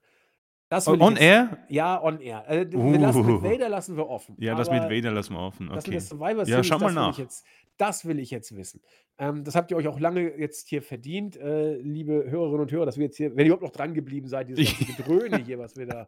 Das 0.69 0.87
will 0.87 0.95
ich 0.95 1.01
on 1.01 1.13
jetzt 1.13 1.21
air? 1.21 1.57
Ja, 1.69 2.03
on 2.03 2.19
air. 2.19 2.43
Äh, 2.49 2.71
wir 2.71 2.99
lassen 2.99 3.25
mit 3.25 3.35
Uh. 3.35 3.43
Vader 3.43 3.69
lassen 3.69 3.97
wir 3.97 4.09
offen. 4.09 4.35
Ja, 4.39 4.55
das 4.55 4.69
mit 4.69 4.81
Vader 4.83 5.11
lassen 5.11 5.33
wir 5.33 5.39
offen. 5.41 5.67
das 5.69 5.85
mit 5.87 5.95
Okay. 5.97 5.99
Survivor 6.05 6.39
Ja, 6.39 6.45
Series, 6.45 6.67
schau 6.67 6.79
mal 6.79 6.85
das 6.87 6.95
will 6.95 7.01
ich 7.03 7.07
nach. 7.07 7.17
jetzt 7.19 7.45
das 7.77 8.05
will 8.05 8.19
ich 8.19 8.31
jetzt 8.31 8.55
wissen. 8.55 8.81
Ähm, 9.17 9.43
das 9.43 9.53
habt 9.55 9.69
ihr 9.69 9.77
euch 9.77 9.87
auch 9.87 9.99
lange 9.99 10.37
jetzt 10.39 10.67
hier 10.69 10.81
verdient, 10.81 11.35
äh, 11.37 11.75
liebe 11.77 12.25
Hörerinnen 12.29 12.61
und 12.61 12.71
Hörer, 12.71 12.85
dass 12.85 12.97
wir 12.97 13.05
jetzt 13.05 13.17
hier 13.17 13.31
wenn 13.35 13.39
ihr 13.45 13.53
überhaupt 13.53 13.63
noch 13.63 13.71
dran 13.71 13.93
geblieben 13.93 14.27
seid, 14.27 14.49
dieses 14.49 14.75
Gedröhne 14.97 15.37
hier, 15.37 15.59
was 15.59 15.75
wir 15.77 15.85
da, 15.85 16.07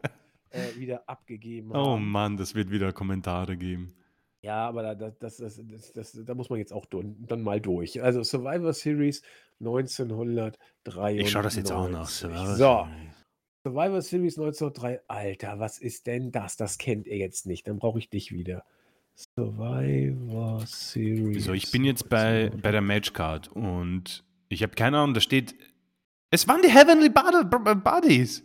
äh, 0.50 0.80
wieder 0.80 1.04
abgegeben 1.08 1.72
Oh 1.74 1.92
haben. 1.92 2.10
Mann, 2.10 2.38
das 2.38 2.56
wird 2.56 2.72
wieder 2.72 2.94
Kommentare 2.94 3.58
geben. 3.58 3.94
Ja, 4.42 4.68
aber 4.68 4.82
da 4.84 4.96
da 4.96 5.12
das 5.20 5.38
das 5.38 5.62
das 5.94 6.20
da 6.26 6.34
muss 6.36 6.50
man 6.50 6.58
jetzt 6.60 6.72
auch 6.74 6.86
dann 6.90 7.42
mal 7.42 7.60
durch. 7.60 8.02
Also, 8.02 8.24
Survivor 8.24 8.72
Series 8.72 9.22
1993. 9.60 11.22
Ich 11.26 11.32
schaue 11.32 11.44
das 11.44 11.56
jetzt 11.56 11.72
auch 11.72 11.90
nach. 11.90 12.08
So. 12.08 12.28
Survivor 12.30 12.56
Series. 12.56 13.17
Survivor 13.68 14.02
Series 14.02 14.38
1903. 14.38 15.02
Alter, 15.10 15.60
was 15.60 15.78
ist 15.78 16.08
denn 16.08 16.32
das? 16.32 16.56
Das 16.56 16.78
kennt 16.78 17.06
ihr 17.06 17.18
jetzt 17.18 17.46
nicht. 17.46 17.68
Dann 17.68 17.80
brauche 17.80 18.00
ich 18.00 18.10
dich 18.10 18.32
wieder. 18.32 18.64
Survivor 19.14 20.62
Series. 20.66 21.44
So, 21.44 21.52
ich 21.54 21.70
bin 21.72 21.84
jetzt 21.84 22.08
bei 22.08 22.50
bei 22.62 22.72
der 22.72 22.82
Matchcard 22.82 23.50
und 23.50 24.24
ich 24.48 24.64
habe 24.64 24.76
keine 24.76 25.00
Ahnung, 25.00 25.14
da 25.14 25.20
steht 25.20 25.56
es 26.32 26.48
waren 26.48 26.62
die 26.62 26.70
Heavenly 26.70 27.10
Buddies. 27.10 28.44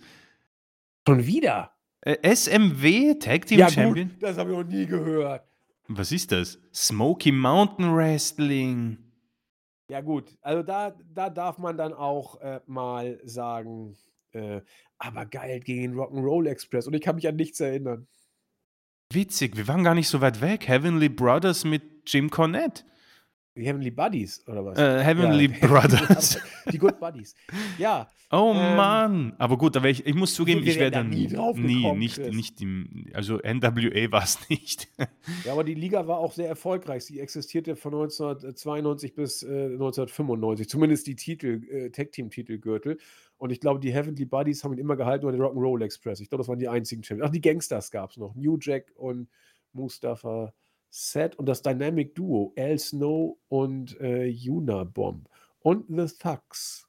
Schon 1.06 1.26
wieder? 1.26 1.70
Äh, 2.00 2.34
SMW 2.34 3.14
Tag 3.14 3.46
Team 3.46 3.60
Ja 3.60 3.70
Champion? 3.70 4.08
gut, 4.08 4.22
das 4.22 4.38
habe 4.38 4.50
ich 4.50 4.56
noch 4.56 4.64
nie 4.64 4.86
gehört. 4.86 5.44
Was 5.86 6.10
ist 6.10 6.32
das? 6.32 6.58
Smoky 6.74 7.30
Mountain 7.30 7.94
Wrestling. 7.94 8.98
Ja 9.88 10.00
gut, 10.00 10.36
also 10.40 10.62
da 10.64 10.96
da 11.14 11.28
darf 11.30 11.58
man 11.58 11.76
dann 11.76 11.92
auch, 11.92 12.40
äh, 12.40 12.60
mal 12.66 13.20
sagen, 13.24 13.94
äh, 14.32 14.60
aber 14.98 15.26
geil 15.26 15.60
gegen 15.60 15.94
Rock'n'Roll 15.94 16.48
Express 16.48 16.86
und 16.86 16.94
ich 16.94 17.02
kann 17.02 17.16
mich 17.16 17.28
an 17.28 17.36
nichts 17.36 17.60
erinnern. 17.60 18.06
Witzig, 19.12 19.56
wir 19.56 19.68
waren 19.68 19.84
gar 19.84 19.94
nicht 19.94 20.08
so 20.08 20.20
weit 20.20 20.40
weg. 20.40 20.68
Heavenly 20.68 21.08
Brothers 21.08 21.64
mit 21.64 21.82
Jim 22.06 22.30
Cornette. 22.30 22.84
Die 23.54 23.66
Heavenly 23.66 23.90
Buddies 23.90 24.46
oder 24.48 24.64
was? 24.64 24.78
Äh, 24.78 25.02
Heavenly 25.04 25.52
Ja, 25.60 25.66
Brothers. 25.66 26.38
Die 26.72 26.78
Good 26.78 26.98
Buddies. 26.98 27.34
Ja, 27.76 28.08
Oh 28.34 28.54
Ähm, 28.56 28.76
Mann, 28.76 29.34
aber 29.36 29.58
gut, 29.58 29.76
aber 29.76 29.90
ich, 29.90 30.06
ich 30.06 30.14
muss 30.14 30.32
zugeben, 30.32 30.66
ich 30.66 30.78
wäre 30.78 30.90
dann 30.90 31.10
nie 31.10 31.26
drauf 31.26 31.58
nie, 31.58 31.82
gekommen, 31.82 31.98
nicht, 31.98 32.18
nicht 32.18 32.62
im, 32.62 33.06
also 33.12 33.36
NWA 33.36 34.10
war 34.10 34.22
es 34.22 34.48
nicht. 34.48 34.88
ja, 35.44 35.52
aber 35.52 35.64
die 35.64 35.74
Liga 35.74 36.06
war 36.06 36.16
auch 36.16 36.32
sehr 36.32 36.48
erfolgreich. 36.48 37.04
Sie 37.04 37.20
existierte 37.20 37.76
von 37.76 37.92
1992 37.92 39.14
bis, 39.14 39.42
äh, 39.42 39.46
1995, 39.46 40.66
zumindest 40.66 41.06
die 41.08 41.16
Titel 41.16 41.62
äh, 41.70 41.90
Tag-Team-Titelgürtel. 41.90 42.96
Und 43.42 43.50
ich 43.50 43.58
glaube, 43.58 43.80
die 43.80 43.92
Heavenly 43.92 44.24
Buddies 44.24 44.62
haben 44.62 44.72
ihn 44.72 44.78
immer 44.78 44.94
gehalten 44.94 45.26
oder 45.26 45.36
der 45.36 45.44
Rock'n'Roll 45.44 45.82
Express. 45.82 46.20
Ich 46.20 46.28
glaube, 46.28 46.42
das 46.42 46.48
waren 46.48 46.60
die 46.60 46.68
einzigen 46.68 47.02
Champions. 47.02 47.28
Ach, 47.28 47.32
die 47.32 47.40
Gangsters 47.40 47.90
gab 47.90 48.10
es 48.10 48.16
noch. 48.16 48.36
New 48.36 48.56
Jack 48.60 48.92
und 48.94 49.28
Mustafa 49.72 50.54
Set 50.90 51.34
und 51.34 51.46
das 51.46 51.60
Dynamic 51.60 52.14
Duo 52.14 52.52
Al 52.56 52.78
Snow 52.78 53.36
und 53.48 54.00
äh, 54.00 54.32
Unabomb. 54.48 55.28
Und 55.58 55.86
The 55.88 56.06
Thugs. 56.16 56.88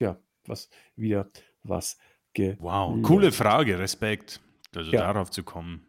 Ja, 0.00 0.18
was 0.46 0.70
wieder 0.94 1.28
was 1.62 1.98
Wow, 2.38 2.88
gelernt. 2.94 3.02
coole 3.04 3.30
Frage, 3.32 3.78
Respekt. 3.78 4.40
Also 4.74 4.92
Ja. 4.92 5.00
darauf 5.00 5.30
zu 5.30 5.42
kommen. 5.42 5.86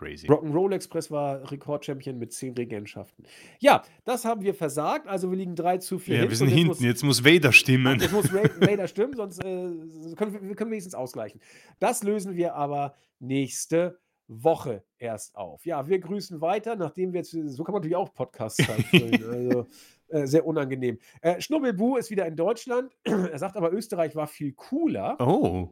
Crazy. 0.00 0.26
Rock'n'Roll 0.28 0.72
Express 0.72 1.10
war 1.10 1.50
Rekordchampion 1.50 2.18
mit 2.18 2.32
10 2.32 2.54
Regentschaften. 2.54 3.26
Ja, 3.58 3.82
das 4.06 4.24
haben 4.24 4.40
wir 4.40 4.54
versagt. 4.54 5.06
Also 5.06 5.30
wir 5.30 5.36
liegen 5.36 5.54
3 5.54 5.76
zu 5.76 5.98
4 5.98 6.16
Ja, 6.16 6.28
wir 6.28 6.34
sind 6.34 6.48
jetzt 6.48 6.56
hinten, 6.56 6.68
muss- 6.68 6.80
jetzt 6.80 7.04
muss 7.04 7.22
Vader 7.24 7.52
stimmen. 7.52 8.00
Jetzt 8.00 8.12
muss 8.12 8.32
Vader 8.32 8.88
stimmen, 8.88 9.14
sonst 9.14 9.44
äh, 9.44 9.68
können 10.16 10.40
wir, 10.40 10.54
können 10.56 10.70
wenigstens 10.70 10.94
ausgleichen. 10.94 11.40
Das 11.80 12.02
lösen 12.02 12.34
wir 12.34 12.54
aber 12.54 12.94
nächste 13.18 13.98
Woche 14.26 14.84
erst 14.96 15.36
auf. 15.36 15.66
Ja, 15.66 15.86
wir 15.86 15.98
grüßen 15.98 16.40
weiter, 16.40 16.76
nachdem 16.76 17.12
wir 17.12 17.18
jetzt, 17.20 17.32
so 17.32 17.62
kann 17.62 17.72
man 17.74 17.80
natürlich 17.80 17.96
auch 17.96 18.14
Podcast-Zeit 18.14 18.82
füllen. 18.84 19.24
also 19.30 19.66
äh, 20.08 20.26
sehr 20.26 20.46
unangenehm. 20.46 20.98
Äh, 21.20 21.40
Schnubbelbu 21.42 21.96
ist 21.96 22.10
wieder 22.10 22.26
in 22.26 22.36
Deutschland. 22.36 22.90
er 23.04 23.38
sagt 23.38 23.56
aber, 23.56 23.70
Österreich 23.72 24.16
war 24.16 24.26
viel 24.28 24.52
cooler. 24.52 25.16
Oh. 25.20 25.70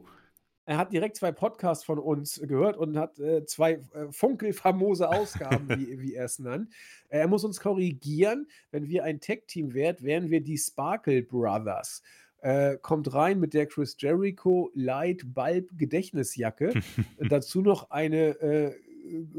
Er 0.69 0.77
hat 0.77 0.93
direkt 0.93 1.15
zwei 1.15 1.31
Podcasts 1.31 1.83
von 1.83 1.97
uns 1.97 2.39
gehört 2.43 2.77
und 2.77 2.95
hat 2.95 3.17
äh, 3.17 3.43
zwei 3.43 3.81
äh, 3.91 4.11
funkelfamose 4.11 5.09
Ausgaben, 5.09 5.67
wie, 5.79 5.99
wie 5.99 6.13
er 6.13 6.25
es 6.25 6.37
nannt. 6.37 6.71
er 7.07 7.27
muss 7.27 7.43
uns 7.43 7.59
korrigieren. 7.59 8.47
Wenn 8.69 8.87
wir 8.87 9.03
ein 9.03 9.19
Tech-Team 9.19 9.73
wären, 9.73 9.95
wären 10.01 10.29
wir 10.29 10.41
die 10.41 10.59
Sparkle 10.59 11.23
Brothers. 11.23 12.03
Äh, 12.41 12.77
kommt 12.77 13.11
rein 13.15 13.39
mit 13.39 13.55
der 13.55 13.65
Chris 13.65 13.95
Jericho 13.97 14.69
Light 14.75 15.33
Bulb 15.33 15.71
Gedächtnisjacke. 15.75 16.73
Dazu 17.17 17.61
noch 17.61 17.89
eine 17.89 18.39
äh, 18.39 18.75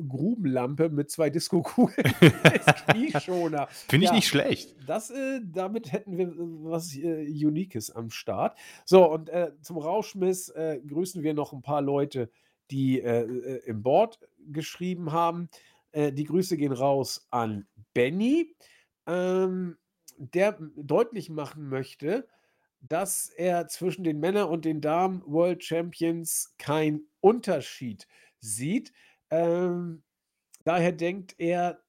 Grubenlampe 0.09 0.89
mit 0.89 1.11
zwei 1.11 1.31
Disco-Kugeln 1.31 2.13
Knieschoner. 2.89 3.69
Finde 3.69 4.05
ich 4.05 4.11
ja, 4.11 4.17
nicht 4.17 4.29
schlecht. 4.29 4.77
Das, 4.87 5.11
äh, 5.11 5.41
damit 5.45 5.93
hätten 5.93 6.17
wir 6.17 6.29
äh, 6.29 6.35
was 6.37 6.95
äh, 6.97 7.27
Uniques 7.45 7.91
am 7.91 8.11
Start. 8.11 8.59
So, 8.85 9.11
und 9.11 9.29
äh, 9.29 9.53
zum 9.63 9.79
Rauschmiss 9.79 10.49
äh, 10.51 10.81
grüßen 10.87 11.23
wir 11.23 11.35
noch 11.35 11.53
ein 11.53 11.63
paar 11.63 11.83
Leute, 11.83 12.31
die 12.71 13.01
äh, 13.01 13.23
im 13.67 13.83
Board 13.83 14.19
geschrieben 14.53 15.13
haben. 15.13 15.49
die 15.93 16.25
Grüße 16.25 16.57
gehen 16.57 16.73
raus 16.73 17.27
an 17.31 17.67
Benny, 17.95 18.55
ähm, 19.07 19.77
der 20.17 20.57
deutlich 20.77 21.31
machen 21.31 21.69
möchte, 21.69 22.29
dass 22.81 23.29
er 23.29 23.69
zwischen 23.69 24.05
den 24.05 24.21
Männern 24.21 24.49
und 24.49 24.65
den 24.65 24.81
Damen 24.81 25.23
World 25.27 25.65
Champions 25.65 26.55
keinen 26.59 27.09
Unterschied 27.21 28.07
sieht. 28.41 28.93
Ähm, 29.31 30.03
daher 30.65 30.93
denkt 30.93 31.35
er, 31.39 31.81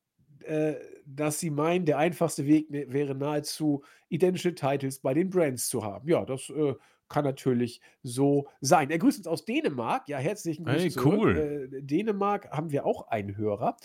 äh, 0.43 0.75
dass 1.05 1.39
sie 1.39 1.49
meinen, 1.49 1.85
der 1.85 1.97
einfachste 1.97 2.45
Weg 2.45 2.67
wäre 2.69 3.15
nahezu 3.15 3.83
identische 4.09 4.55
Titles 4.55 4.99
bei 4.99 5.13
den 5.13 5.29
Brands 5.29 5.67
zu 5.67 5.83
haben. 5.83 6.07
Ja, 6.07 6.25
das 6.25 6.49
äh, 6.49 6.73
kann 7.09 7.25
natürlich 7.25 7.81
so 8.03 8.47
sein. 8.61 8.89
Er 8.89 8.97
grüßt 8.97 9.19
uns 9.19 9.27
aus 9.27 9.45
Dänemark. 9.45 10.07
Ja, 10.07 10.17
herzlichen 10.17 10.65
Glückwunsch. 10.65 10.83
Hey, 10.83 10.91
zurück. 10.91 11.19
cool. 11.19 11.69
Äh, 11.73 11.81
Dänemark 11.81 12.49
haben 12.51 12.71
wir 12.71 12.85
auch 12.85 13.07
einen 13.09 13.37
Hörer. 13.37 13.77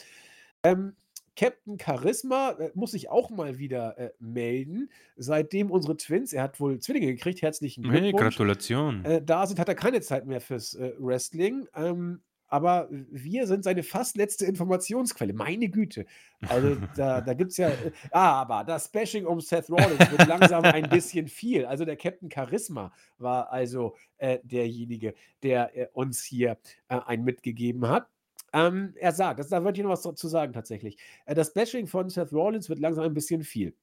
Ähm, 0.63 0.95
Captain 1.37 1.79
Charisma 1.79 2.53
äh, 2.53 2.71
muss 2.75 2.93
sich 2.93 3.11
auch 3.11 3.31
mal 3.31 3.59
wieder 3.59 3.99
äh, 3.99 4.11
melden. 4.19 4.91
Seitdem 5.17 5.71
unsere 5.71 5.97
Twins, 5.97 6.33
er 6.33 6.45
hat 6.45 6.59
wohl 6.61 6.79
Zwillinge 6.79 7.09
gekriegt, 7.09 7.43
herzlichen 7.43 7.83
Glückwunsch. 7.83 8.05
Hey, 8.05 8.13
Gratulation. 8.13 9.05
Äh, 9.05 9.23
da 9.23 9.47
sind, 9.47 9.59
hat 9.61 9.69
er 9.69 9.75
keine 9.75 10.01
Zeit 10.01 10.27
mehr 10.27 10.41
fürs 10.41 10.75
äh, 10.75 10.93
Wrestling. 10.99 11.69
Ähm, 11.75 12.23
aber 12.49 12.89
wir 12.91 13.47
sind 13.47 13.65
seine 13.65 13.83
fast 13.83 14.17
letzte 14.17 14.47
Informationsquelle. 14.47 15.33
Meine 15.33 15.69
Güte. 15.69 16.07
Also 16.49 16.77
da, 16.97 17.21
da 17.23 17.35
gibt 17.35 17.51
es 17.53 17.57
ja. 17.57 17.69
Äh, 17.69 17.93
ah, 18.11 18.41
aber 18.41 18.65
das 18.65 18.91
Bashing 18.91 19.27
um 19.27 19.41
Seth 19.41 19.69
Rollins 19.71 20.11
wird 20.11 20.27
langsam 20.27 20.65
ein 20.65 20.89
bisschen 20.89 21.29
viel. 21.29 21.67
Also 21.67 21.85
der 21.85 21.97
Captain 21.97 22.31
Charisma 22.31 22.93
war 23.19 23.51
also 23.53 23.97
äh, 24.19 24.39
derjenige, 24.43 25.15
der 25.43 25.77
äh, 25.77 25.89
uns 25.93 26.23
hier 26.23 26.59
äh, 26.89 27.01
ein 27.07 27.25
mitgegeben 27.25 27.89
hat. 27.89 28.09
Ähm, 28.53 28.95
er 28.97 29.13
sagt, 29.13 29.41
das, 29.41 29.49
da 29.49 29.63
wollte 29.65 29.81
ich 29.81 29.85
noch 29.85 29.93
was 29.93 30.03
dazu 30.03 30.29
sagen 30.29 30.53
tatsächlich. 30.53 30.97
Äh, 31.27 31.35
das 31.35 31.53
Bashing 31.53 31.87
von 31.87 32.09
Seth 32.09 32.33
Rollins 32.33 32.69
wird 32.69 32.79
langsam 32.79 33.05
ein 33.05 33.15
bisschen 33.15 33.43
viel. 33.43 33.75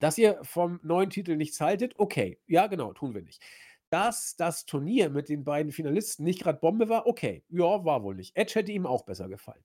Dass 0.00 0.16
ihr 0.16 0.38
vom 0.42 0.80
neuen 0.82 1.10
Titel 1.10 1.36
nichts 1.36 1.60
haltet, 1.60 1.92
okay. 1.98 2.38
Ja, 2.46 2.66
genau, 2.68 2.94
tun 2.94 3.14
wir 3.14 3.20
nicht. 3.20 3.42
Dass 3.90 4.36
das 4.36 4.66
Turnier 4.66 5.10
mit 5.10 5.28
den 5.28 5.44
beiden 5.44 5.72
Finalisten 5.72 6.24
nicht 6.24 6.42
gerade 6.42 6.58
Bombe 6.58 6.88
war, 6.88 7.06
okay. 7.06 7.44
Ja, 7.48 7.84
war 7.84 8.02
wohl 8.02 8.14
nicht. 8.14 8.36
Edge 8.36 8.54
hätte 8.54 8.72
ihm 8.72 8.86
auch 8.86 9.04
besser 9.04 9.28
gefallen. 9.28 9.62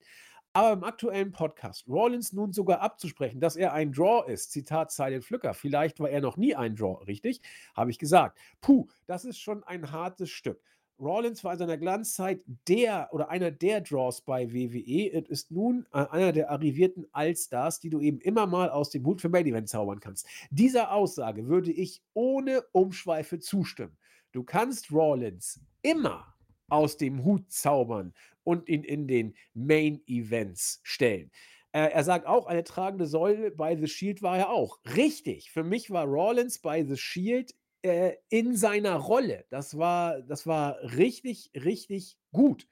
Aber 0.54 0.72
im 0.72 0.84
aktuellen 0.86 1.34
Podcast 1.34 1.86
Rollins 1.88 2.32
nun 2.32 2.54
sogar 2.54 2.80
abzusprechen, 2.80 3.42
dass 3.42 3.58
er 3.58 3.74
ein 3.74 3.92
Draw 3.92 4.32
ist, 4.32 4.52
Zitat 4.54 4.90
Silent 4.90 5.26
Flücker, 5.26 5.54
vielleicht 5.54 6.00
war 6.00 6.10
er 6.10 6.22
noch 6.22 6.38
nie 6.38 6.56
ein 6.56 6.76
Draw, 6.76 7.04
richtig? 7.04 7.42
Habe 7.76 7.92
ich 7.92 8.00
gesagt. 8.00 8.40
Puh, 8.62 8.88
das 9.06 9.26
ist 9.26 9.38
schon 9.38 9.66
ein 9.66 9.92
hartes 9.92 10.30
Stück. 10.30 10.62
Rollins 10.98 11.44
war 11.44 11.54
in 11.54 11.60
seiner 11.60 11.78
Glanzzeit 11.78 12.42
der 12.70 13.10
oder 13.12 13.30
einer 13.30 13.52
der 13.52 13.82
Draws 13.82 14.22
bei 14.22 14.54
WWE 14.54 15.18
und 15.18 15.28
ist 15.28 15.52
nun 15.52 15.86
äh, 15.92 16.06
einer 16.10 16.32
der 16.32 16.50
arrivierten 16.50 17.06
Allstars, 17.12 17.80
die 17.82 17.90
du 17.90 18.00
eben 18.00 18.22
immer 18.22 18.48
mal 18.48 18.70
aus 18.70 18.92
dem 18.92 19.06
Hut 19.06 19.20
für 19.20 19.30
Main 19.30 19.46
Event 19.46 19.68
zaubern 19.68 20.00
kannst. 20.00 20.26
Dieser 20.52 20.94
Aussage 20.94 21.48
würde 21.48 21.72
ich 21.72 22.02
ohne 22.14 22.64
Umschweife 22.72 23.40
zustimmen. 23.40 23.98
Du 24.36 24.44
kannst 24.44 24.91
Rollins 24.91 25.62
immer 25.82 26.36
aus 26.68 26.98
dem 26.98 27.24
Hut 27.24 27.49
zaubern 27.49 28.14
und 28.44 28.68
ihn 28.68 28.84
in 28.84 29.07
den 29.07 29.34
Main 29.53 30.02
Events 30.07 30.82
stellen. 30.84 31.32
Äh, 31.72 31.91
er 31.91 32.03
sagt 32.03 32.28
auch, 32.28 32.45
eine 32.45 32.66
tragende 32.66 33.06
Säule 33.06 33.49
bei 33.49 33.78
The 33.78 33.88
Shield 33.88 34.22
war 34.22 34.38
er 34.38 34.49
auch. 34.49 34.80
Richtig. 34.98 35.52
Für 35.52 35.64
mich 35.64 35.90
war 35.90 36.03
Rollins 36.03 36.60
bei 36.60 36.84
The 36.84 36.98
Shield 36.98 37.56
äh, 37.82 38.16
in 38.28 38.57
seiner 38.57 38.98
Rolle. 38.98 39.45
Das 39.52 39.78
war, 39.78 40.22
das 40.22 40.45
war 40.45 40.82
richtig, 40.82 41.52
richtig 41.56 42.18
gut. 42.34 42.68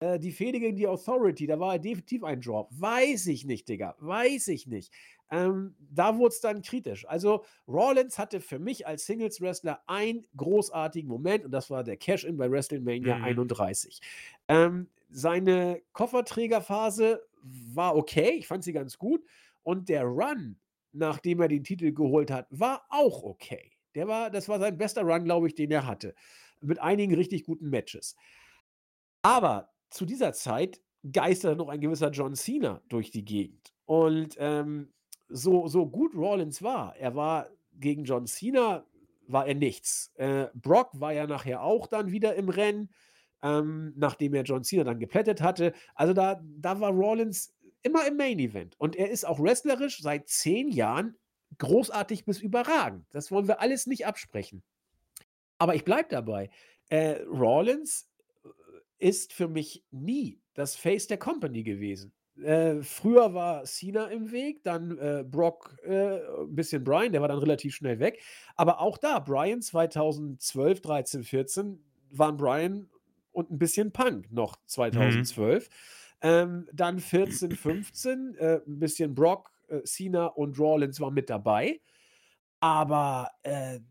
Äh, 0.00 0.18
die 0.18 0.32
Fehde 0.32 0.58
gegen 0.58 0.76
die 0.76 0.88
Authority, 0.88 1.46
da 1.46 1.60
war 1.60 1.74
er 1.74 1.78
definitiv 1.78 2.24
ein 2.24 2.40
Drop. 2.40 2.68
Weiß 2.72 3.28
ich 3.28 3.44
nicht, 3.44 3.68
Digga. 3.68 3.94
Weiß 4.00 4.48
ich 4.48 4.66
nicht. 4.66 4.92
Ähm, 5.30 5.74
da 5.78 6.16
wurde 6.18 6.34
es 6.34 6.40
dann 6.40 6.62
kritisch. 6.62 7.06
Also 7.08 7.44
Rollins 7.66 8.18
hatte 8.18 8.40
für 8.40 8.58
mich 8.58 8.86
als 8.86 9.06
Singles-Wrestler 9.06 9.82
einen 9.86 10.26
großartigen 10.36 11.08
Moment 11.08 11.44
und 11.44 11.50
das 11.50 11.70
war 11.70 11.82
der 11.82 11.96
Cash-In 11.96 12.36
bei 12.36 12.50
WrestleMania 12.50 13.18
mhm. 13.18 13.24
31. 13.24 14.00
Ähm, 14.48 14.88
seine 15.08 15.82
Kofferträgerphase 15.92 17.22
war 17.42 17.96
okay, 17.96 18.30
ich 18.30 18.46
fand 18.46 18.64
sie 18.64 18.72
ganz 18.72 18.98
gut 18.98 19.24
und 19.62 19.88
der 19.88 20.04
Run, 20.04 20.58
nachdem 20.92 21.40
er 21.40 21.48
den 21.48 21.64
Titel 21.64 21.92
geholt 21.92 22.30
hat, 22.30 22.46
war 22.50 22.86
auch 22.88 23.22
okay. 23.22 23.72
Der 23.94 24.06
war, 24.06 24.30
das 24.30 24.48
war 24.48 24.60
sein 24.60 24.76
bester 24.76 25.02
Run, 25.02 25.24
glaube 25.24 25.48
ich, 25.48 25.54
den 25.54 25.70
er 25.70 25.86
hatte. 25.86 26.14
Mit 26.60 26.80
einigen 26.80 27.14
richtig 27.14 27.44
guten 27.44 27.70
Matches. 27.70 28.16
Aber 29.22 29.72
zu 29.90 30.04
dieser 30.04 30.32
Zeit 30.32 30.80
geisterte 31.12 31.56
noch 31.56 31.68
ein 31.68 31.80
gewisser 31.80 32.10
John 32.10 32.34
Cena 32.34 32.82
durch 32.88 33.10
die 33.10 33.24
Gegend. 33.24 33.74
Und 33.84 34.36
ähm, 34.38 34.92
so, 35.28 35.68
so 35.68 35.86
gut 35.86 36.14
Rollins 36.14 36.62
war, 36.62 36.96
er 36.96 37.14
war 37.14 37.48
gegen 37.74 38.04
John 38.04 38.26
Cena, 38.26 38.86
war 39.26 39.46
er 39.46 39.54
nichts. 39.54 40.12
Äh, 40.14 40.46
Brock 40.54 40.90
war 40.94 41.12
ja 41.12 41.26
nachher 41.26 41.62
auch 41.62 41.86
dann 41.86 42.12
wieder 42.12 42.34
im 42.36 42.48
Rennen, 42.48 42.90
ähm, 43.42 43.92
nachdem 43.96 44.34
er 44.34 44.44
John 44.44 44.64
Cena 44.64 44.84
dann 44.84 44.98
geplättet 44.98 45.42
hatte. 45.42 45.72
Also 45.94 46.12
da, 46.12 46.40
da 46.42 46.80
war 46.80 46.92
Rollins 46.92 47.54
immer 47.82 48.06
im 48.06 48.16
Main 48.16 48.38
Event. 48.38 48.78
Und 48.78 48.96
er 48.96 49.10
ist 49.10 49.24
auch 49.24 49.40
wrestlerisch 49.40 50.00
seit 50.00 50.28
zehn 50.28 50.68
Jahren 50.68 51.16
großartig 51.58 52.24
bis 52.24 52.40
überragend. 52.40 53.06
Das 53.12 53.30
wollen 53.30 53.48
wir 53.48 53.60
alles 53.60 53.86
nicht 53.86 54.06
absprechen. 54.06 54.62
Aber 55.58 55.74
ich 55.74 55.84
bleibe 55.84 56.08
dabei. 56.08 56.50
Äh, 56.88 57.22
Rollins 57.22 58.08
äh, 58.44 59.08
ist 59.08 59.32
für 59.32 59.48
mich 59.48 59.84
nie 59.90 60.40
das 60.54 60.76
Face 60.76 61.06
der 61.06 61.18
Company 61.18 61.62
gewesen. 61.62 62.12
Äh, 62.42 62.82
früher 62.82 63.32
war 63.32 63.64
Cena 63.64 64.06
im 64.06 64.30
Weg, 64.30 64.62
dann 64.62 64.98
äh, 64.98 65.24
Brock, 65.24 65.76
äh, 65.84 66.18
ein 66.18 66.54
bisschen 66.54 66.84
Brian, 66.84 67.12
der 67.12 67.22
war 67.22 67.28
dann 67.28 67.38
relativ 67.38 67.74
schnell 67.74 67.98
weg. 67.98 68.22
Aber 68.56 68.80
auch 68.80 68.98
da, 68.98 69.20
Brian 69.20 69.62
2012, 69.62 70.82
13, 70.82 71.24
14 71.24 71.82
waren 72.10 72.36
Brian 72.36 72.90
und 73.32 73.50
ein 73.50 73.58
bisschen 73.58 73.90
Punk 73.90 74.30
noch 74.32 74.56
2012. 74.66 75.68
Mhm. 75.68 75.72
Ähm, 76.22 76.68
dann 76.72 76.98
14, 76.98 77.52
15, 77.52 78.34
äh, 78.38 78.60
ein 78.66 78.78
bisschen 78.78 79.14
Brock, 79.14 79.50
äh, 79.68 79.82
Cena 79.84 80.26
und 80.26 80.58
Rollins 80.58 81.00
waren 81.00 81.14
mit 81.14 81.30
dabei. 81.30 81.80
Aber 82.58 83.30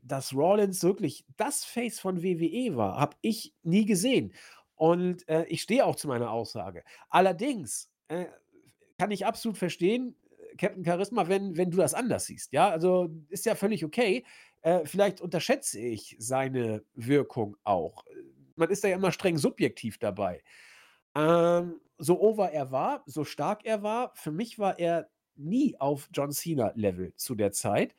dass 0.01 0.33
Rollins 0.33 0.83
wirklich 0.83 1.23
das 1.37 1.63
Face 1.63 1.99
von 1.99 2.23
WWE 2.23 2.75
war, 2.75 2.97
habe 2.97 3.15
ich 3.21 3.53
nie 3.61 3.85
gesehen. 3.85 4.33
Und 4.73 5.23
ich 5.47 5.61
stehe 5.61 5.85
auch 5.85 5.95
zu 5.95 6.07
meiner 6.07 6.31
Aussage. 6.31 6.83
Allerdings 7.09 7.94
äh, 8.07 8.25
kann 8.97 9.11
ich 9.11 9.25
absolut 9.25 9.57
verstehen, 9.57 10.15
äh, 10.51 10.55
Captain 10.55 10.85
Charisma, 10.85 11.27
wenn, 11.27 11.57
wenn 11.57 11.71
du 11.71 11.77
das 11.77 11.93
anders 11.93 12.25
siehst. 12.25 12.51
Ja, 12.53 12.69
also 12.69 13.09
ist 13.29 13.45
ja 13.45 13.55
völlig 13.55 13.83
okay. 13.85 14.23
Äh, 14.61 14.85
vielleicht 14.85 15.21
unterschätze 15.21 15.79
ich 15.79 16.15
seine 16.19 16.83
Wirkung 16.95 17.57
auch. 17.63 18.05
Man 18.55 18.69
ist 18.69 18.83
da 18.83 18.87
ja 18.87 18.95
immer 18.95 19.11
streng 19.11 19.37
subjektiv 19.37 19.97
dabei. 19.97 20.41
Ähm, 21.15 21.79
so 21.97 22.19
over 22.19 22.51
er 22.51 22.71
war, 22.71 23.03
so 23.05 23.23
stark 23.23 23.65
er 23.65 23.83
war, 23.83 24.11
für 24.15 24.31
mich 24.31 24.59
war 24.59 24.79
er 24.79 25.09
nie 25.35 25.75
auf 25.79 26.09
John 26.13 26.31
Cena-Level 26.31 27.13
zu 27.15 27.35
der 27.35 27.51
Zeit. 27.51 27.95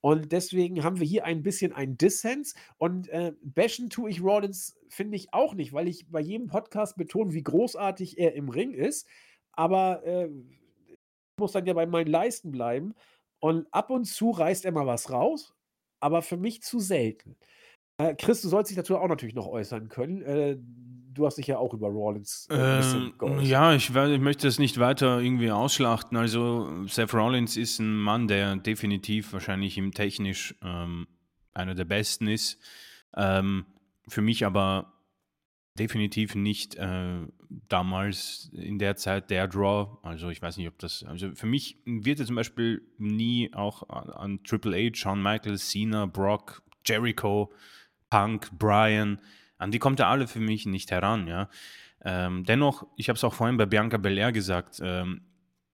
Und 0.00 0.32
deswegen 0.32 0.84
haben 0.84 1.00
wir 1.00 1.06
hier 1.06 1.24
ein 1.24 1.42
bisschen 1.42 1.72
ein 1.72 1.98
Dissens. 1.98 2.54
Und 2.78 3.08
äh, 3.08 3.32
bashen 3.42 3.90
tue 3.90 4.10
ich 4.10 4.22
Rollins, 4.22 4.76
finde 4.88 5.16
ich 5.16 5.32
auch 5.34 5.54
nicht, 5.54 5.72
weil 5.72 5.88
ich 5.88 6.08
bei 6.08 6.20
jedem 6.20 6.46
Podcast 6.46 6.96
betone, 6.96 7.32
wie 7.32 7.42
großartig 7.42 8.18
er 8.18 8.34
im 8.34 8.48
Ring 8.48 8.72
ist. 8.72 9.08
Aber 9.58 10.04
äh, 10.06 10.30
muss 11.38 11.52
dann 11.52 11.66
ja 11.66 11.74
bei 11.74 11.86
meinen 11.86 12.06
Leisten 12.06 12.52
bleiben. 12.52 12.94
Und 13.40 13.66
ab 13.72 13.90
und 13.90 14.04
zu 14.04 14.30
reißt 14.30 14.64
er 14.64 14.72
mal 14.72 14.86
was 14.86 15.10
raus, 15.10 15.54
aber 16.00 16.22
für 16.22 16.36
mich 16.36 16.62
zu 16.62 16.80
selten. 16.80 17.36
Äh, 17.98 18.14
Chris, 18.14 18.42
du 18.42 18.48
sollst 18.48 18.70
dich 18.70 18.76
dazu 18.76 18.96
auch 18.96 19.08
natürlich 19.08 19.34
noch 19.34 19.46
äußern 19.46 19.88
können. 19.88 20.22
Äh, 20.22 20.56
du 21.14 21.26
hast 21.26 21.38
dich 21.38 21.46
ja 21.48 21.58
auch 21.58 21.74
über 21.74 21.88
Rollins 21.88 22.46
äh, 22.50 22.80
ähm, 22.80 23.40
Ja, 23.40 23.74
ich, 23.74 23.90
ich, 23.90 24.20
möchte 24.20 24.46
das 24.46 24.58
nicht 24.58 24.78
weiter 24.78 25.20
irgendwie 25.20 25.50
ausschlachten. 25.50 26.16
Also 26.16 26.86
Seth 26.86 27.14
Rollins 27.14 27.56
ist 27.56 27.78
ein 27.80 27.96
Mann, 27.96 28.28
der 28.28 28.56
definitiv 28.56 29.32
wahrscheinlich 29.32 29.76
im 29.78 29.92
technisch 29.92 30.54
ähm, 30.62 31.06
einer 31.54 31.74
der 31.74 31.84
besten 31.84 32.28
ist. 32.28 32.58
Ähm, 33.16 33.66
für 34.06 34.22
mich 34.22 34.46
aber 34.46 34.97
definitiv 35.78 36.34
nicht 36.34 36.74
äh, 36.76 37.20
damals 37.68 38.50
in 38.52 38.78
der 38.78 38.96
Zeit 38.96 39.30
der 39.30 39.48
Draw. 39.48 39.98
Also 40.02 40.30
ich 40.30 40.42
weiß 40.42 40.56
nicht, 40.56 40.68
ob 40.68 40.78
das. 40.78 41.04
Also 41.04 41.34
für 41.34 41.46
mich 41.46 41.78
wird 41.84 42.20
er 42.20 42.26
zum 42.26 42.36
Beispiel 42.36 42.82
nie 42.98 43.52
auch 43.54 43.88
an 43.88 44.42
Triple 44.44 44.76
H, 44.76 44.96
Shawn 44.96 45.22
Michaels, 45.22 45.70
Cena, 45.70 46.06
Brock, 46.06 46.62
Jericho, 46.84 47.52
Punk, 48.10 48.50
Brian, 48.58 49.20
an 49.58 49.70
die 49.70 49.78
kommt 49.78 50.00
er 50.00 50.08
alle 50.08 50.26
für 50.28 50.40
mich 50.40 50.66
nicht 50.66 50.90
heran, 50.90 51.26
ja. 51.26 51.48
Ähm, 52.04 52.44
dennoch, 52.44 52.86
ich 52.96 53.08
habe 53.08 53.16
es 53.16 53.24
auch 53.24 53.34
vorhin 53.34 53.56
bei 53.56 53.66
Bianca 53.66 53.96
Belair 53.96 54.30
gesagt, 54.32 54.80
ähm, 54.82 55.22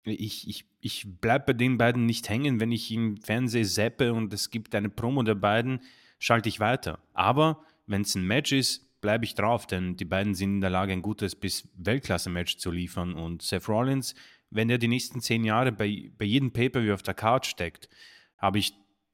ich, 0.04 0.48
ich, 0.48 0.66
ich 0.82 1.06
bleibe 1.22 1.46
bei 1.48 1.54
den 1.54 1.78
beiden 1.78 2.06
nicht 2.06 2.30
hängen, 2.30 2.60
wenn 2.60 2.72
ich 2.72 2.92
im 2.92 3.18
Fernsehen 3.18 3.66
seppe 3.66 4.14
und 4.14 4.34
es 4.34 4.50
gibt 4.50 4.76
eine 4.76 4.90
Promo 4.90 5.24
der 5.24 5.36
beiden, 5.36 5.82
schalte 6.20 6.50
ich 6.50 6.60
weiter. 6.60 7.00
Aber 7.14 7.64
wenn 7.88 8.02
es 8.02 8.16
ein 8.16 8.26
Match 8.28 8.52
ist, 8.52 8.89
bleibe 9.02 9.26
ich 9.26 9.36
drauf, 9.36 9.68
denn 9.68 9.96
die 9.96 10.06
beiden 10.06 10.34
sind 10.34 10.56
in 10.56 10.62
der 10.62 10.70
Lage, 10.70 10.94
ein 10.94 11.02
gutes 11.02 11.36
bis 11.36 11.68
Weltklasse-Match 11.76 12.58
zu 12.58 12.72
liefern. 12.72 13.14
Und 13.14 13.42
Seth 13.42 13.68
Rollins, 13.70 14.16
wenn 14.50 14.70
er 14.70 14.78
die 14.78 14.88
nächsten 14.88 15.22
zehn 15.22 15.44
Jahre 15.44 15.72
bei, 15.72 16.12
bei 16.18 16.26
jedem 16.26 16.52
Pay-Per-View 16.52 16.94
auf 16.94 17.04
der 17.04 17.14
Card 17.14 17.46
steckt, 17.46 17.90
habe 18.38 18.60
ich 18.60 18.74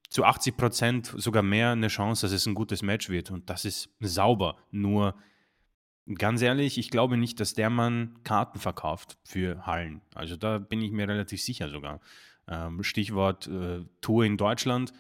zu 0.10 0.24
80 0.24 0.58
Prozent 0.58 1.14
sogar 1.18 1.44
mehr 1.44 1.72
eine 1.72 1.88
Chance, 1.88 2.26
dass 2.26 2.32
es 2.32 2.46
ein 2.46 2.54
gutes 2.54 2.82
Match 2.82 3.10
wird. 3.10 3.32
Und 3.32 3.50
das 3.50 3.66
ist 3.66 3.90
sauber. 4.00 4.58
Nur 4.72 5.16
ganz 6.18 6.42
ehrlich, 6.42 6.78
ich 6.78 6.90
glaube 6.90 7.18
nicht, 7.18 7.40
dass 7.40 7.54
der 7.54 7.70
Mann 7.70 8.20
Karten 8.24 8.60
verkauft 8.60 9.18
für 9.24 9.66
Hallen. 9.66 10.02
Also 10.14 10.36
da 10.36 10.60
bin 10.60 10.82
ich 10.82 10.92
mir 10.92 11.08
relativ 11.08 11.42
sicher 11.42 11.70
sogar. 11.70 12.00
Ähm, 12.48 12.84
Stichwort 12.84 13.48
äh, 13.48 13.84
Tour 14.02 14.24
in 14.24 14.38
Deutschland 14.38 14.94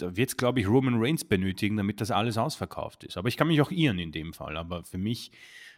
wird 0.00 0.30
es, 0.30 0.36
glaube 0.36 0.60
ich, 0.60 0.68
Roman 0.68 0.96
Reigns 0.98 1.24
benötigen, 1.24 1.76
damit 1.76 2.00
das 2.00 2.10
alles 2.10 2.38
ausverkauft 2.38 3.04
ist. 3.04 3.16
Aber 3.16 3.28
ich 3.28 3.36
kann 3.36 3.48
mich 3.48 3.60
auch 3.60 3.70
irren 3.70 3.98
in 3.98 4.12
dem 4.12 4.32
Fall. 4.32 4.56
Aber 4.56 4.84
für 4.84 4.98
mich 4.98 5.30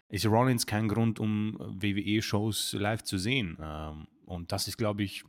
ist 0.09 0.27
Rollins 0.27 0.67
kein 0.67 0.89
Grund, 0.89 1.21
um 1.21 1.57
WWE-Shows 1.59 2.75
live 2.75 3.03
zu 3.03 3.19
sehen. 3.19 3.59
Ähm, 3.61 4.07
und 4.27 4.53
das 4.53 4.69
ist, 4.69 4.77
glaube 4.77 5.03
ich, 5.03 5.25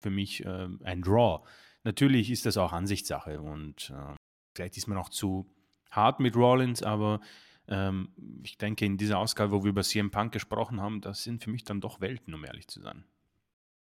für 0.00 0.10
mich 0.10 0.44
äh, 0.44 0.68
ein 0.82 1.02
Draw. 1.02 1.40
Natürlich 1.84 2.30
ist 2.30 2.46
das 2.46 2.56
auch 2.56 2.72
Ansichtssache 2.72 3.40
und 3.40 3.90
äh, 3.90 4.14
vielleicht 4.54 4.76
ist 4.76 4.86
man 4.86 4.98
auch 4.98 5.08
zu 5.08 5.46
hart 5.90 6.20
mit 6.20 6.36
Rollins, 6.36 6.82
aber 6.82 7.20
ähm, 7.68 8.10
ich 8.42 8.58
denke, 8.58 8.84
in 8.84 8.98
dieser 8.98 9.18
Ausgabe, 9.18 9.52
wo 9.52 9.64
wir 9.64 9.70
über 9.70 9.82
CM 9.82 10.10
Punk 10.10 10.32
gesprochen 10.32 10.80
haben, 10.80 11.00
das 11.00 11.22
sind 11.22 11.42
für 11.42 11.50
mich 11.50 11.64
dann 11.64 11.80
doch 11.80 12.00
Welten, 12.00 12.34
um 12.34 12.44
ehrlich 12.44 12.68
zu 12.68 12.80
sein. 12.80 13.04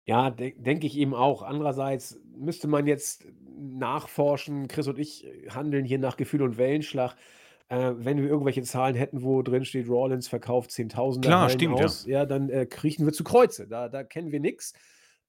Ja, 0.06 0.30
de 0.30 0.54
denke 0.56 0.86
ich 0.86 0.96
eben 0.96 1.14
auch. 1.14 1.42
Andererseits 1.42 2.20
müsste 2.36 2.68
man 2.68 2.86
jetzt 2.86 3.26
nachforschen. 3.58 4.68
Chris 4.68 4.86
und 4.86 4.98
ich 4.98 5.26
handeln 5.50 5.84
hier 5.84 5.98
nach 5.98 6.16
Gefühl 6.16 6.42
und 6.42 6.58
Wellenschlag. 6.58 7.16
Äh, 7.68 7.94
wenn 7.96 8.18
wir 8.18 8.28
irgendwelche 8.28 8.62
Zahlen 8.62 8.94
hätten, 8.94 9.24
wo 9.24 9.42
drin 9.42 9.64
steht, 9.64 9.88
Rollins 9.88 10.28
verkauft 10.28 10.70
Zehntausende 10.70 11.26
Klar, 11.26 11.48
Hallen 11.48 11.50
stimmt, 11.50 11.82
aus, 11.82 12.06
ja, 12.06 12.24
dann 12.24 12.48
äh, 12.48 12.66
kriechen 12.66 13.04
wir 13.04 13.12
zu 13.12 13.24
Kreuze. 13.24 13.66
Da, 13.66 13.88
da 13.88 14.04
kennen 14.04 14.30
wir 14.30 14.38
nichts 14.38 14.72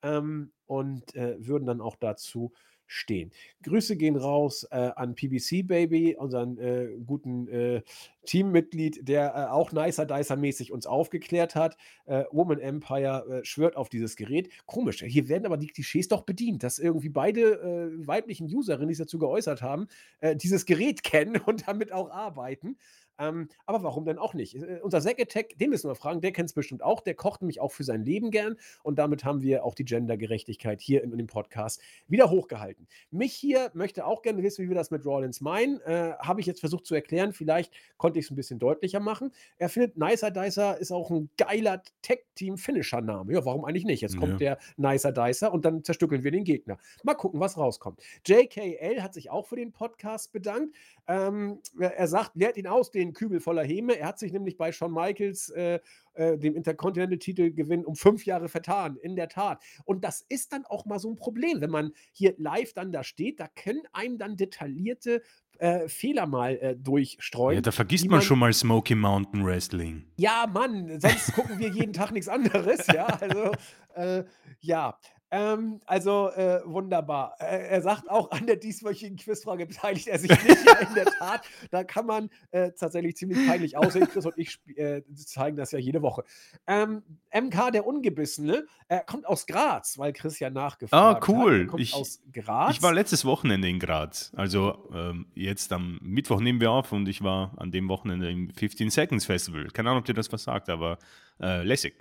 ähm, 0.03 0.51
und 0.67 1.15
äh, 1.15 1.35
würden 1.39 1.65
dann 1.65 1.81
auch 1.81 1.95
dazu 1.95 2.53
stehen. 2.87 3.31
Grüße 3.63 3.97
gehen 3.97 4.15
raus 4.15 4.65
äh, 4.71 4.91
an 4.95 5.15
PBC 5.15 5.67
Baby, 5.67 6.15
unseren 6.17 6.57
äh, 6.57 6.89
guten 7.05 7.47
äh, 7.47 7.81
Teammitglied, 8.25 9.07
der 9.07 9.35
äh, 9.35 9.51
auch 9.51 9.71
Nicer 9.71 10.05
Dicer 10.05 10.35
mäßig 10.35 10.71
uns 10.71 10.87
aufgeklärt 10.87 11.55
hat. 11.55 11.77
Äh, 12.05 12.23
Woman 12.31 12.59
Empire 12.59 13.25
äh, 13.41 13.45
schwört 13.45 13.75
auf 13.75 13.89
dieses 13.89 14.15
Gerät. 14.15 14.49
Komisch, 14.65 15.03
hier 15.03 15.27
werden 15.27 15.45
aber 15.45 15.57
die 15.57 15.67
Klischees 15.67 16.07
doch 16.07 16.21
bedient, 16.23 16.63
dass 16.63 16.79
irgendwie 16.79 17.09
beide 17.09 17.97
weiblichen 18.07 18.53
Userinnen, 18.53 18.87
die 18.87 18.95
sich 18.95 19.05
dazu 19.05 19.19
geäußert 19.19 19.61
haben, 19.61 19.87
dieses 20.35 20.65
Gerät 20.65 21.03
kennen 21.03 21.37
und 21.45 21.67
damit 21.67 21.91
auch 21.91 22.09
arbeiten. 22.09 22.77
Ähm, 23.19 23.49
aber 23.65 23.83
warum 23.83 24.05
denn 24.05 24.17
auch 24.17 24.33
nicht? 24.33 24.55
Äh, 24.55 24.79
unser 24.81 25.01
Zack 25.01 25.19
Attack, 25.19 25.57
den 25.57 25.69
müssen 25.69 25.89
wir 25.89 25.95
fragen, 25.95 26.21
der 26.21 26.31
kennt 26.31 26.49
es 26.49 26.53
bestimmt 26.53 26.83
auch. 26.83 27.01
Der 27.01 27.15
kocht 27.15 27.41
nämlich 27.41 27.59
auch 27.59 27.71
für 27.71 27.83
sein 27.83 28.03
Leben 28.03 28.31
gern. 28.31 28.57
Und 28.83 28.99
damit 28.99 29.23
haben 29.23 29.41
wir 29.41 29.63
auch 29.65 29.75
die 29.75 29.85
Gendergerechtigkeit 29.85 30.81
hier 30.81 31.03
in, 31.03 31.11
in 31.11 31.17
dem 31.17 31.27
Podcast 31.27 31.81
wieder 32.07 32.29
hochgehalten. 32.29 32.87
Mich 33.11 33.33
hier 33.33 33.71
möchte 33.73 34.05
auch 34.05 34.21
gerne 34.21 34.43
wissen, 34.43 34.63
wie 34.63 34.69
wir 34.69 34.75
das 34.75 34.91
mit 34.91 35.05
Rollins 35.05 35.41
meinen. 35.41 35.79
Äh, 35.81 36.13
Habe 36.19 36.39
ich 36.41 36.45
jetzt 36.45 36.59
versucht 36.59 36.85
zu 36.85 36.95
erklären. 36.95 37.33
Vielleicht 37.33 37.73
konnte 37.97 38.19
ich 38.19 38.25
es 38.25 38.31
ein 38.31 38.35
bisschen 38.35 38.59
deutlicher 38.59 38.99
machen. 38.99 39.31
Er 39.57 39.69
findet, 39.69 39.97
Nicer 39.97 40.31
Dicer 40.31 40.77
ist 40.77 40.91
auch 40.91 41.09
ein 41.11 41.29
geiler 41.37 41.81
Tech-Team-Finisher-Name. 42.01 43.33
Ja, 43.33 43.45
warum 43.45 43.65
eigentlich 43.65 43.85
nicht? 43.85 44.01
Jetzt 44.01 44.17
kommt 44.17 44.39
ja. 44.41 44.55
der 44.55 44.57
Nicer 44.77 45.11
Dicer 45.11 45.51
und 45.51 45.65
dann 45.65 45.83
zerstückeln 45.83 46.23
wir 46.23 46.31
den 46.31 46.43
Gegner. 46.43 46.77
Mal 47.03 47.15
gucken, 47.15 47.39
was 47.39 47.57
rauskommt. 47.57 48.01
JKL 48.25 49.01
hat 49.01 49.13
sich 49.13 49.29
auch 49.29 49.45
für 49.47 49.55
den 49.55 49.71
Podcast 49.71 50.31
bedankt. 50.31 50.75
Ähm, 51.07 51.61
er 51.79 52.07
sagt, 52.07 52.35
lehrt 52.35 52.57
ihn 52.57 52.67
aus, 52.67 52.91
den 52.91 53.13
Kübel 53.13 53.39
voller 53.39 53.63
Häme. 53.63 53.97
Er 53.97 54.07
hat 54.07 54.19
sich 54.19 54.33
nämlich 54.33 54.57
bei 54.57 54.71
Shawn 54.71 54.93
Michaels, 54.93 55.49
äh, 55.49 55.79
äh, 56.13 56.37
dem 56.37 56.55
Intercontinental-Titelgewinn, 56.55 57.85
um 57.85 57.95
fünf 57.95 58.25
Jahre 58.25 58.49
vertan. 58.49 58.97
In 58.97 59.15
der 59.15 59.29
Tat. 59.29 59.63
Und 59.85 60.03
das 60.03 60.25
ist 60.27 60.51
dann 60.51 60.65
auch 60.65 60.85
mal 60.85 60.99
so 60.99 61.09
ein 61.09 61.15
Problem, 61.15 61.61
wenn 61.61 61.69
man 61.69 61.91
hier 62.11 62.35
live 62.37 62.73
dann 62.73 62.91
da 62.91 63.03
steht. 63.03 63.39
Da 63.39 63.47
können 63.47 63.83
einem 63.93 64.17
dann 64.17 64.35
detaillierte 64.35 65.21
äh, 65.59 65.87
Fehler 65.87 66.27
mal 66.27 66.57
äh, 66.57 66.75
durchstreuen. 66.75 67.55
Ja, 67.55 67.61
da 67.61 67.71
vergisst 67.71 68.05
man, 68.05 68.17
man, 68.17 68.21
schon 68.21 68.39
mal 68.39 68.53
Smoky 68.53 68.95
Mountain 68.95 69.45
Wrestling. 69.45 70.05
Ja, 70.17 70.45
Mann, 70.51 70.99
sonst 70.99 71.33
gucken 71.33 71.59
wir 71.59 71.69
jeden 71.69 71.93
Tag 71.93 72.11
nichts 72.11 72.27
anderes. 72.27 72.85
Ja, 72.87 73.05
also, 73.05 73.51
äh, 73.95 74.23
ja. 74.59 74.97
Ähm, 75.29 75.81
also 75.85 76.29
äh, 76.29 76.61
wunderbar. 76.63 77.35
Äh, 77.39 77.67
er 77.67 77.81
sagt 77.81 78.09
auch, 78.09 78.31
an 78.31 78.45
der 78.45 78.55
dieswöchigen 78.55 79.17
Quizfrage 79.17 79.65
beteiligt 79.65 80.07
er 80.07 80.19
sich 80.19 80.29
nicht. 80.29 80.65
ja, 80.65 80.77
in 80.87 80.93
der 80.93 81.05
Tat, 81.05 81.41
da 81.69 81.83
kann 81.83 82.05
man 82.05 82.29
äh, 82.51 82.71
tatsächlich 82.71 83.17
ziemlich 83.17 83.45
peinlich 83.45 83.75
aussehen. 83.77 84.07
Chris 84.07 84.25
und 84.25 84.37
ich 84.37 84.59
äh, 84.77 85.01
zeigen 85.15 85.57
das 85.57 85.71
ja 85.71 85.79
jede 85.79 86.01
Woche. 86.01 86.23
Ähm, 86.65 87.03
MK, 87.33 87.71
der 87.71 87.85
Ungebissene, 87.85 88.65
er 88.87 89.01
kommt 89.01 89.25
aus 89.25 89.45
Graz, 89.47 89.97
weil 89.97 90.13
Chris 90.13 90.39
ja 90.39 90.49
nachgefragt 90.49 91.17
hat. 91.17 91.23
Ah, 91.23 91.25
cool. 91.27 91.67
Kommt 91.67 91.81
ich, 91.81 91.93
aus 91.93 92.21
Graz. 92.31 92.75
Ich 92.75 92.81
war 92.81 92.93
letztes 92.93 93.25
Wochenende 93.25 93.67
in 93.67 93.79
Graz. 93.79 94.31
Also 94.35 94.89
ähm, 94.93 95.27
jetzt 95.35 95.73
am 95.73 95.99
Mittwoch 96.01 96.39
nehmen 96.39 96.61
wir 96.61 96.71
auf 96.71 96.93
und 96.93 97.09
ich 97.09 97.21
war 97.21 97.51
an 97.57 97.71
dem 97.71 97.89
Wochenende 97.89 98.31
im 98.31 98.49
15 98.51 98.89
Seconds 98.89 99.25
Festival. 99.25 99.67
Keine 99.73 99.89
Ahnung, 99.89 99.99
ob 99.99 100.05
dir 100.05 100.13
das 100.13 100.31
was 100.31 100.43
sagt, 100.43 100.69
aber 100.69 100.99
äh, 101.41 101.63
lässig. 101.63 101.95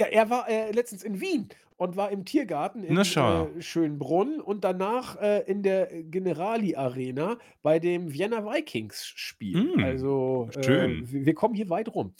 Ja, 0.00 0.06
er 0.06 0.30
war 0.30 0.48
äh, 0.48 0.70
letztens 0.70 1.02
in 1.02 1.20
Wien 1.20 1.48
und 1.76 1.96
war 1.96 2.10
im 2.10 2.24
Tiergarten 2.24 2.84
in 2.84 2.96
äh, 2.96 3.62
Schönbrunn 3.62 4.40
und 4.40 4.64
danach 4.64 5.16
äh, 5.20 5.40
in 5.46 5.62
der 5.62 5.86
Generali 6.04 6.76
Arena 6.76 7.38
bei 7.62 7.78
dem 7.78 8.12
Vienna 8.12 8.44
Vikings 8.44 9.06
Spiel. 9.06 9.76
Mm, 9.76 9.82
also 9.82 10.48
äh, 10.56 10.88
wir 11.02 11.34
kommen 11.34 11.54
hier 11.54 11.68
weit 11.68 11.94
rum. 11.94 12.14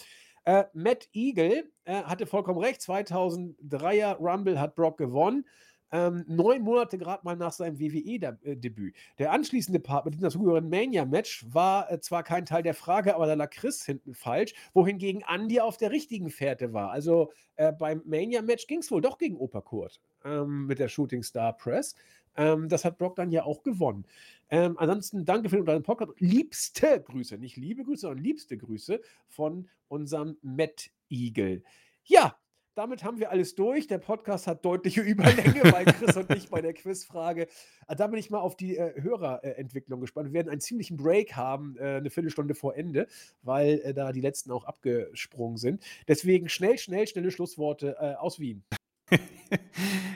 Äh, 0.44 0.64
Matt 0.72 1.08
Eagle 1.12 1.70
äh, 1.84 2.02
hatte 2.02 2.26
vollkommen 2.26 2.58
recht. 2.58 2.80
2003er 2.80 4.16
Rumble 4.16 4.58
hat 4.60 4.74
Brock 4.74 4.96
gewonnen. 4.96 5.44
Ähm, 5.90 6.24
neun 6.28 6.62
Monate 6.62 6.98
gerade 6.98 7.24
mal 7.24 7.36
nach 7.36 7.52
seinem 7.52 7.78
WWE-Debüt. 7.78 8.94
Der 9.18 9.32
anschließende 9.32 9.80
Part 9.80 10.04
mit 10.04 10.14
dem 10.14 10.20
dazugehörigen 10.20 10.68
Mania-Match 10.68 11.46
war 11.48 11.90
äh, 11.90 12.00
zwar 12.00 12.22
kein 12.22 12.44
Teil 12.44 12.62
der 12.62 12.74
Frage, 12.74 13.14
aber 13.14 13.26
da 13.26 13.34
lag 13.34 13.50
Chris 13.50 13.84
hinten 13.84 14.14
falsch, 14.14 14.52
wohingegen 14.74 15.24
Andy 15.26 15.60
auf 15.60 15.76
der 15.76 15.90
richtigen 15.90 16.30
Fährte 16.30 16.72
war. 16.72 16.90
Also 16.90 17.32
äh, 17.56 17.72
beim 17.72 18.02
Mania-Match 18.04 18.66
ging 18.66 18.80
es 18.80 18.90
wohl 18.90 19.00
doch 19.00 19.18
gegen 19.18 19.36
Opa 19.36 19.60
Kurt 19.60 20.00
ähm, 20.24 20.66
mit 20.66 20.78
der 20.78 20.88
Shooting 20.88 21.22
Star 21.22 21.56
Press. 21.56 21.94
Ähm, 22.36 22.68
das 22.68 22.84
hat 22.84 22.98
Brock 22.98 23.16
dann 23.16 23.30
ja 23.30 23.44
auch 23.44 23.62
gewonnen. 23.62 24.04
Ähm, 24.50 24.78
ansonsten 24.78 25.24
danke 25.24 25.48
für 25.48 25.62
deinen 25.64 25.82
Podcast. 25.82 26.12
Liebste 26.18 27.00
Grüße, 27.00 27.36
nicht 27.38 27.56
liebe 27.56 27.82
Grüße, 27.84 28.02
sondern 28.02 28.22
liebste 28.22 28.56
Grüße 28.56 29.00
von 29.26 29.68
unserem 29.88 30.36
Matt 30.42 30.90
Eagle. 31.10 31.62
Ja, 32.04 32.36
damit 32.78 33.02
haben 33.02 33.18
wir 33.18 33.32
alles 33.32 33.56
durch. 33.56 33.88
Der 33.88 33.98
Podcast 33.98 34.46
hat 34.46 34.64
deutliche 34.64 35.00
Überlänge, 35.02 35.72
weil 35.72 35.84
Chris 35.84 36.16
und 36.16 36.30
ich 36.30 36.48
bei 36.48 36.62
der 36.62 36.72
Quizfrage. 36.72 37.48
Äh, 37.88 37.96
da 37.96 38.06
bin 38.06 38.20
ich 38.20 38.30
mal 38.30 38.38
auf 38.38 38.56
die 38.56 38.76
äh, 38.76 39.02
Hörerentwicklung 39.02 40.00
gespannt. 40.00 40.28
Wir 40.28 40.34
werden 40.34 40.48
einen 40.48 40.60
ziemlichen 40.60 40.96
Break 40.96 41.34
haben, 41.34 41.76
äh, 41.78 41.96
eine 41.96 42.08
Viertelstunde 42.08 42.54
vor 42.54 42.76
Ende, 42.76 43.08
weil 43.42 43.80
äh, 43.80 43.92
da 43.92 44.12
die 44.12 44.20
letzten 44.20 44.52
auch 44.52 44.64
abgesprungen 44.64 45.56
sind. 45.56 45.82
Deswegen 46.06 46.48
schnell, 46.48 46.78
schnell, 46.78 47.08
schnelle 47.08 47.32
Schlussworte 47.32 47.96
äh, 47.98 48.14
aus 48.14 48.38
Wien. 48.38 48.62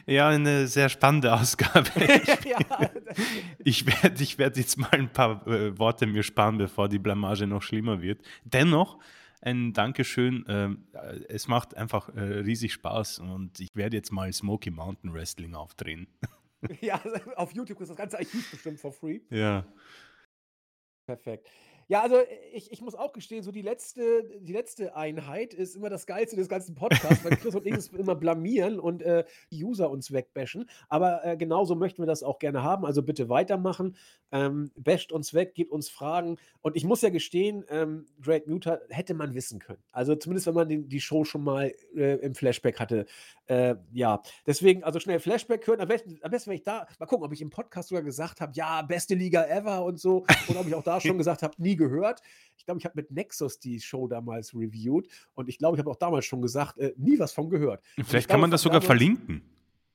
ja, 0.07 0.29
eine 0.29 0.69
sehr 0.69 0.89
spannende 0.89 1.35
Ausgabe. 1.35 1.91
ich 3.65 3.87
werde 3.87 4.23
ich 4.23 4.39
werd 4.39 4.57
jetzt 4.57 4.77
mal 4.77 4.91
ein 4.93 5.13
paar 5.13 5.45
äh, 5.49 5.77
Worte 5.79 6.07
mir 6.07 6.23
sparen, 6.23 6.59
bevor 6.59 6.89
die 6.89 7.01
Blamage 7.01 7.49
noch 7.49 7.63
schlimmer 7.63 8.03
wird. 8.03 8.23
Dennoch 8.45 8.99
ein 9.43 9.73
Dankeschön. 9.73 10.45
Ähm, 10.49 10.87
äh, 10.93 11.21
es 11.29 11.49
macht 11.49 11.77
einfach 11.77 12.09
äh, 12.15 12.21
riesig 12.21 12.73
Spaß 12.73 13.19
und 13.19 13.61
ich 13.61 13.69
werde 13.75 13.97
jetzt 13.97 14.13
mal 14.13 14.33
Smoky 14.33 14.71
Mountain 14.71 15.13
Wrestling 15.13 15.55
aufdrehen. 15.55 16.07
Ja, 16.81 17.03
auf 17.35 17.51
YouTube 17.51 17.81
ist 17.81 17.89
das 17.89 17.97
ganze 17.97 18.19
Archiv 18.19 18.49
bestimmt 18.53 18.79
for 18.79 18.93
free. 18.93 19.19
Ja. 19.31 19.67
Perfekt. 21.09 21.51
Ja, 21.89 22.03
also 22.03 22.17
ich 22.53 22.71
ich 22.73 22.81
muss 22.81 22.95
auch 22.95 23.13
gestehen, 23.13 23.43
so 23.43 23.51
die 23.53 23.63
letzte 23.63 24.25
die 24.41 24.53
letzte 24.53 24.95
Einheit 24.97 25.55
ist 25.55 25.75
immer 25.77 25.91
das 25.91 26.07
Geilste 26.07 26.37
des 26.37 26.49
ganzen 26.49 26.75
Podcasts, 26.75 27.25
weil 27.25 27.33
Chris 27.37 27.55
und 27.55 27.67
ich 27.67 27.75
uns 27.75 27.89
immer 27.89 28.15
blamieren 28.15 28.79
und, 28.79 29.03
äh, 29.03 29.25
die 29.51 29.65
User 29.65 29.91
uns 29.91 30.13
wegbashen. 30.13 30.69
Aber, 30.89 31.25
äh, 31.25 31.37
genauso 31.37 31.75
möchten 31.75 32.03
wir 32.03 32.07
das 32.07 32.23
auch 32.23 32.39
gerne 32.39 32.63
haben, 32.63 32.85
also 32.87 33.03
bitte 33.03 33.29
weitermachen. 33.29 33.97
Ähm, 34.31 34.71
basht 34.77 35.13
uns 35.13 35.35
weg, 35.35 35.55
gebt 35.55 35.71
uns 35.73 35.89
Fragen. 35.91 36.39
Und 36.61 36.77
ich 36.77 36.85
muss 36.85 37.03
ja 37.03 37.11
gestehen, 37.11 37.65
ähm, 37.69 38.07
Great 38.21 38.47
Muta 38.47 38.79
hätte 38.89 39.15
man 39.15 39.35
wissen 39.35 39.59
können. 39.59 39.83
Also 39.93 40.15
zumindest, 40.17 40.47
wenn 40.47 40.55
man 40.55 40.69
den 40.69 40.89
die 40.89 41.01
Show 41.01 41.25
schon 41.25 41.45
mal, 41.45 41.73
äh, 41.95 42.17
im 42.17 42.35
Flashback 42.35 42.79
hatte. 42.81 43.07
Äh, 43.47 43.75
ja, 43.93 44.23
deswegen 44.47 44.85
also 44.85 45.01
schnell 45.01 45.19
Flashback 45.19 45.67
hören. 45.67 45.81
Am 45.81 45.89
besten 45.89 46.19
am 46.23 46.31
besten, 46.31 46.51
wenn 46.51 46.57
ich 46.57 46.63
da 46.63 46.87
mal 46.99 47.07
gucken, 47.07 47.27
ob 47.27 47.33
ich 47.33 47.43
im 47.43 47.51
Podcast 47.51 47.89
sogar 47.89 48.03
gesagt 48.03 48.41
habe: 48.41 48.53
„Ja, 48.55 48.83
beste 48.83 49.15
Liga 49.15 49.45
ever“ 49.47 49.85
und 49.85 49.99
so. 49.99 50.25
Oder 50.49 50.61
ob 50.61 50.69
ich 50.69 50.75
auch 50.75 50.85
da 50.85 51.01
schon 51.01 51.19
gesagt 51.19 51.43
habe: 51.43 51.55
„Nie 51.59 51.77
gehört. 51.77 52.23
Ich 52.57 52.65
glaube, 52.65 52.79
ich 52.79 52.85
habe 52.85 52.95
mit 52.97 53.11
Nexus 53.11 53.59
die 53.59 53.81
Show 53.81 54.07
damals 54.07 54.55
reviewed 54.55 55.09
und 55.35 55.49
ich 55.49 55.59
glaube, 55.59 55.77
ich 55.77 55.81
habe 55.81 55.91
auch 55.91 55.97
damals 55.97 56.25
schon 56.25 56.41
gesagt, 56.41 56.79
äh, 56.79 56.93
nie 56.97 57.19
was 57.19 57.33
von 57.33 57.51
gehört. 57.51 57.83
Vielleicht 58.05 58.29
kann 58.29 58.41
man 58.41 58.51
das 58.51 58.63
sogar 58.63 58.81
damals, 58.81 58.87
verlinken. 58.87 59.52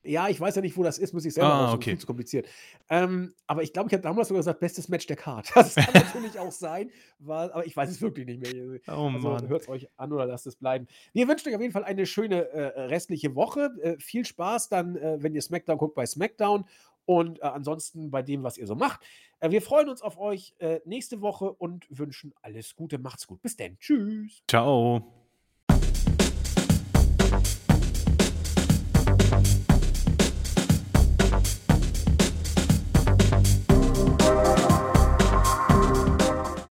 Ja, 0.08 0.30
ich 0.30 0.40
weiß 0.40 0.56
ja 0.56 0.62
nicht, 0.62 0.78
wo 0.78 0.84
das 0.84 0.98
ist, 0.98 1.14
muss 1.14 1.26
ich 1.26 1.34
selber 1.34 1.54
ah, 1.54 1.74
okay. 1.74 1.92
viel 1.92 2.00
zu 2.00 2.08
kompliziert. 2.08 2.48
Ähm, 2.90 3.34
aber 3.46 3.64
ich 3.64 3.74
glaube, 3.74 3.90
ich 3.90 3.94
habe 3.94 4.04
damals 4.04 4.28
sogar 4.28 4.40
gesagt, 4.40 4.60
bestes 4.60 4.90
Match 4.90 5.08
der 5.08 5.18
Card. 5.18 5.52
Das 5.56 5.76
kann 5.76 5.94
natürlich 5.94 6.40
auch 6.40 6.52
sein, 6.52 6.92
war, 7.20 7.54
aber 7.54 7.66
ich 7.66 7.76
weiß 7.76 7.90
es 7.90 8.02
wirklich 8.02 8.26
nicht 8.26 8.42
mehr. 8.42 8.80
Oh, 8.88 9.10
also 9.14 9.48
hört 9.48 9.64
es 9.64 9.70
euch 9.70 9.88
an 9.98 10.14
oder 10.14 10.26
lasst 10.26 10.48
es 10.48 10.56
bleiben. 10.56 10.88
Wir 11.14 11.28
wünschen 11.28 11.50
euch 11.50 11.56
auf 11.56 11.62
jeden 11.62 11.74
Fall 11.74 11.84
eine 11.84 12.06
schöne 12.06 12.50
äh, 12.50 12.82
restliche 12.82 13.36
Woche. 13.36 13.72
Äh, 13.82 13.98
viel 14.00 14.26
Spaß 14.26 14.70
dann, 14.70 14.96
äh, 14.96 15.18
wenn 15.20 15.36
ihr 15.36 15.42
SmackDown 15.42 15.78
guckt 15.78 15.96
bei 15.96 16.06
SmackDown 16.06 16.66
und 17.06 17.40
äh, 17.40 17.46
ansonsten 17.46 18.12
bei 18.12 18.22
dem, 18.22 18.44
was 18.44 18.58
ihr 18.58 18.68
so 18.68 18.76
macht. 18.76 19.02
Äh, 19.40 19.50
wir 19.52 19.62
freuen 19.62 19.90
uns 19.90 20.02
auf 20.02 20.20
euch 20.20 20.54
äh, 20.60 20.82
nächste 20.86 21.22
Woche 21.22 21.52
und 21.52 21.86
wünschen 21.90 22.34
alles 22.42 22.76
Gute. 22.76 23.00
Macht's 23.00 23.28
gut. 23.28 23.42
Bis 23.42 23.56
dann. 23.56 23.78
Tschüss. 23.80 24.44
Ciao. 24.48 25.27